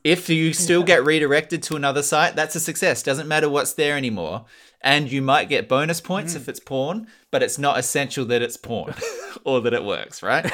If 0.03 0.27
you 0.30 0.53
still 0.53 0.84
get 0.84 1.05
redirected 1.05 1.63
to 1.63 1.75
another 1.75 2.01
site, 2.03 2.35
that's 2.35 2.55
a 2.55 2.59
success. 2.59 3.03
Doesn't 3.03 3.27
matter 3.27 3.47
what's 3.49 3.73
there 3.73 3.95
anymore. 3.95 4.45
And 4.84 5.10
you 5.11 5.22
might 5.22 5.47
get 5.49 5.69
bonus 5.69 6.01
points 6.01 6.34
Mm. 6.34 6.38
if 6.38 6.49
it's 6.49 6.60
porn, 6.60 7.07
but 7.31 7.41
it's 7.41 7.57
not 7.57 7.80
essential 7.80 8.26
that 8.26 8.41
it's 8.41 8.57
porn 8.57 8.93
or 9.45 9.61
that 9.61 9.73
it 9.73 9.84
works, 9.84 10.22
right? 10.22 10.45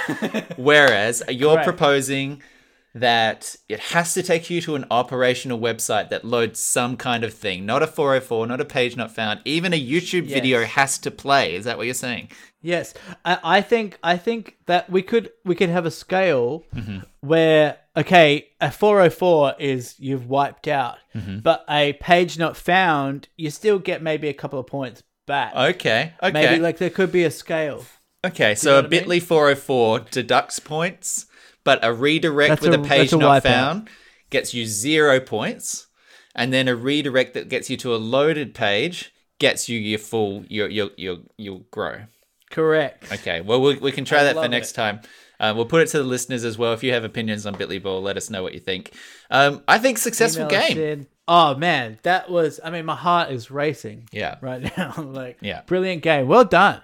Whereas 0.57 1.23
you're 1.29 1.53
Correct. 1.55 1.67
proposing 1.67 2.41
that 2.95 3.55
it 3.67 3.79
has 3.79 4.13
to 4.15 4.23
take 4.23 4.49
you 4.49 4.61
to 4.61 4.75
an 4.75 4.85
operational 4.89 5.59
website 5.59 6.09
that 6.09 6.25
loads 6.25 6.59
some 6.59 6.97
kind 6.97 7.23
of 7.23 7.33
thing, 7.33 7.65
not 7.65 7.83
a 7.83 7.87
404, 7.87 8.47
not 8.47 8.59
a 8.61 8.65
page 8.65 8.95
not 8.95 9.11
found. 9.13 9.39
Even 9.45 9.73
a 9.73 9.79
YouTube 9.79 10.25
video 10.25 10.63
has 10.65 10.97
to 10.99 11.11
play. 11.11 11.53
Is 11.53 11.65
that 11.65 11.77
what 11.77 11.85
you're 11.85 11.93
saying? 11.93 12.29
Yes, 12.61 12.93
I, 13.23 13.39
I 13.43 13.61
think 13.61 13.97
I 14.03 14.17
think 14.17 14.57
that 14.65 14.89
we 14.89 15.01
could 15.01 15.31
we 15.45 15.55
could 15.55 15.69
have 15.69 15.85
a 15.85 15.91
scale 15.91 16.63
Mm-hmm. 16.75 16.99
where 17.21 17.77
okay, 17.95 18.49
a 18.61 18.71
404 18.71 19.55
is 19.59 19.95
you've 19.99 20.27
wiped 20.27 20.67
out, 20.67 20.97
Mm-hmm. 21.15 21.39
but 21.39 21.63
a 21.69 21.93
page 21.93 22.37
not 22.37 22.57
found, 22.57 23.27
you 23.37 23.49
still 23.49 23.79
get 23.79 24.01
maybe 24.01 24.27
a 24.27 24.33
couple 24.33 24.59
of 24.59 24.67
points 24.67 25.03
back. 25.25 25.55
Okay. 25.55 26.13
Okay. 26.21 26.31
Maybe 26.33 26.59
like 26.61 26.77
there 26.79 26.89
could 26.89 27.11
be 27.11 27.23
a 27.23 27.31
scale. 27.31 27.85
okay. 28.25 28.49
know 28.49 28.53
So 28.55 28.71
a 28.73 28.75
what 28.81 28.85
I 28.85 28.87
mean? 28.89 29.03
Bitly 29.03 29.21
404 29.21 29.99
deducts 30.11 30.59
points, 30.59 31.27
but 31.63 31.79
a 31.83 31.93
redirect 31.93 32.49
That's 32.49 32.61
with 32.61 32.73
a- 32.73 32.81
a, 32.81 32.83
page 32.83 33.13
a 33.13 33.17
not 33.17 33.43
found 33.43 33.89
gets 34.29 34.53
you 34.53 34.65
zero 34.65 35.19
points, 35.21 35.87
and 36.35 36.51
then 36.53 36.67
a 36.67 36.75
redirect 36.75 37.33
that 37.35 37.47
gets 37.49 37.69
you 37.69 37.77
to 37.77 37.95
a 37.95 37.97
loaded 37.97 38.53
page 38.53 39.13
gets 39.39 39.69
you 39.69 39.79
your 39.79 39.97
full 39.99 40.43
your 40.49 40.67
your 40.69 40.89
your 40.97 41.17
your 41.37 41.61
grow. 41.71 42.01
Correct. 42.49 43.11
Okay, 43.11 43.41
well, 43.41 43.61
we, 43.61 43.75
we 43.77 43.91
can 43.91 44.05
try 44.05 44.19
I 44.21 44.23
that 44.25 44.35
for 44.35 44.47
next 44.47 44.71
it. 44.71 44.75
time. 44.75 45.01
Uh, 45.39 45.53
we'll 45.55 45.65
put 45.65 45.81
it 45.81 45.87
to 45.89 45.97
the 45.99 46.03
listeners 46.03 46.43
as 46.43 46.57
well. 46.57 46.73
If 46.73 46.83
you 46.83 46.91
have 46.93 47.03
opinions 47.05 47.45
on 47.45 47.55
Bitly 47.55 47.81
Ball, 47.81 48.01
let 48.01 48.17
us 48.17 48.29
know 48.29 48.43
what 48.43 48.53
you 48.53 48.59
think. 48.59 48.91
Um, 49.31 49.63
I 49.67 49.77
think 49.79 49.97
successful 49.97 50.45
Email 50.47 50.67
game. 50.67 50.77
in. 50.77 51.07
Oh 51.27 51.55
man, 51.55 51.97
that 52.03 52.29
was. 52.29 52.59
I 52.63 52.71
mean, 52.71 52.85
my 52.85 52.95
heart 52.95 53.31
is 53.31 53.49
racing 53.49 54.09
Yeah. 54.11 54.35
right 54.41 54.61
now. 54.77 54.93
like, 54.97 55.37
Yeah. 55.41 55.61
brilliant 55.65 56.01
game. 56.03 56.27
Well 56.27 56.43
done. 56.43 56.77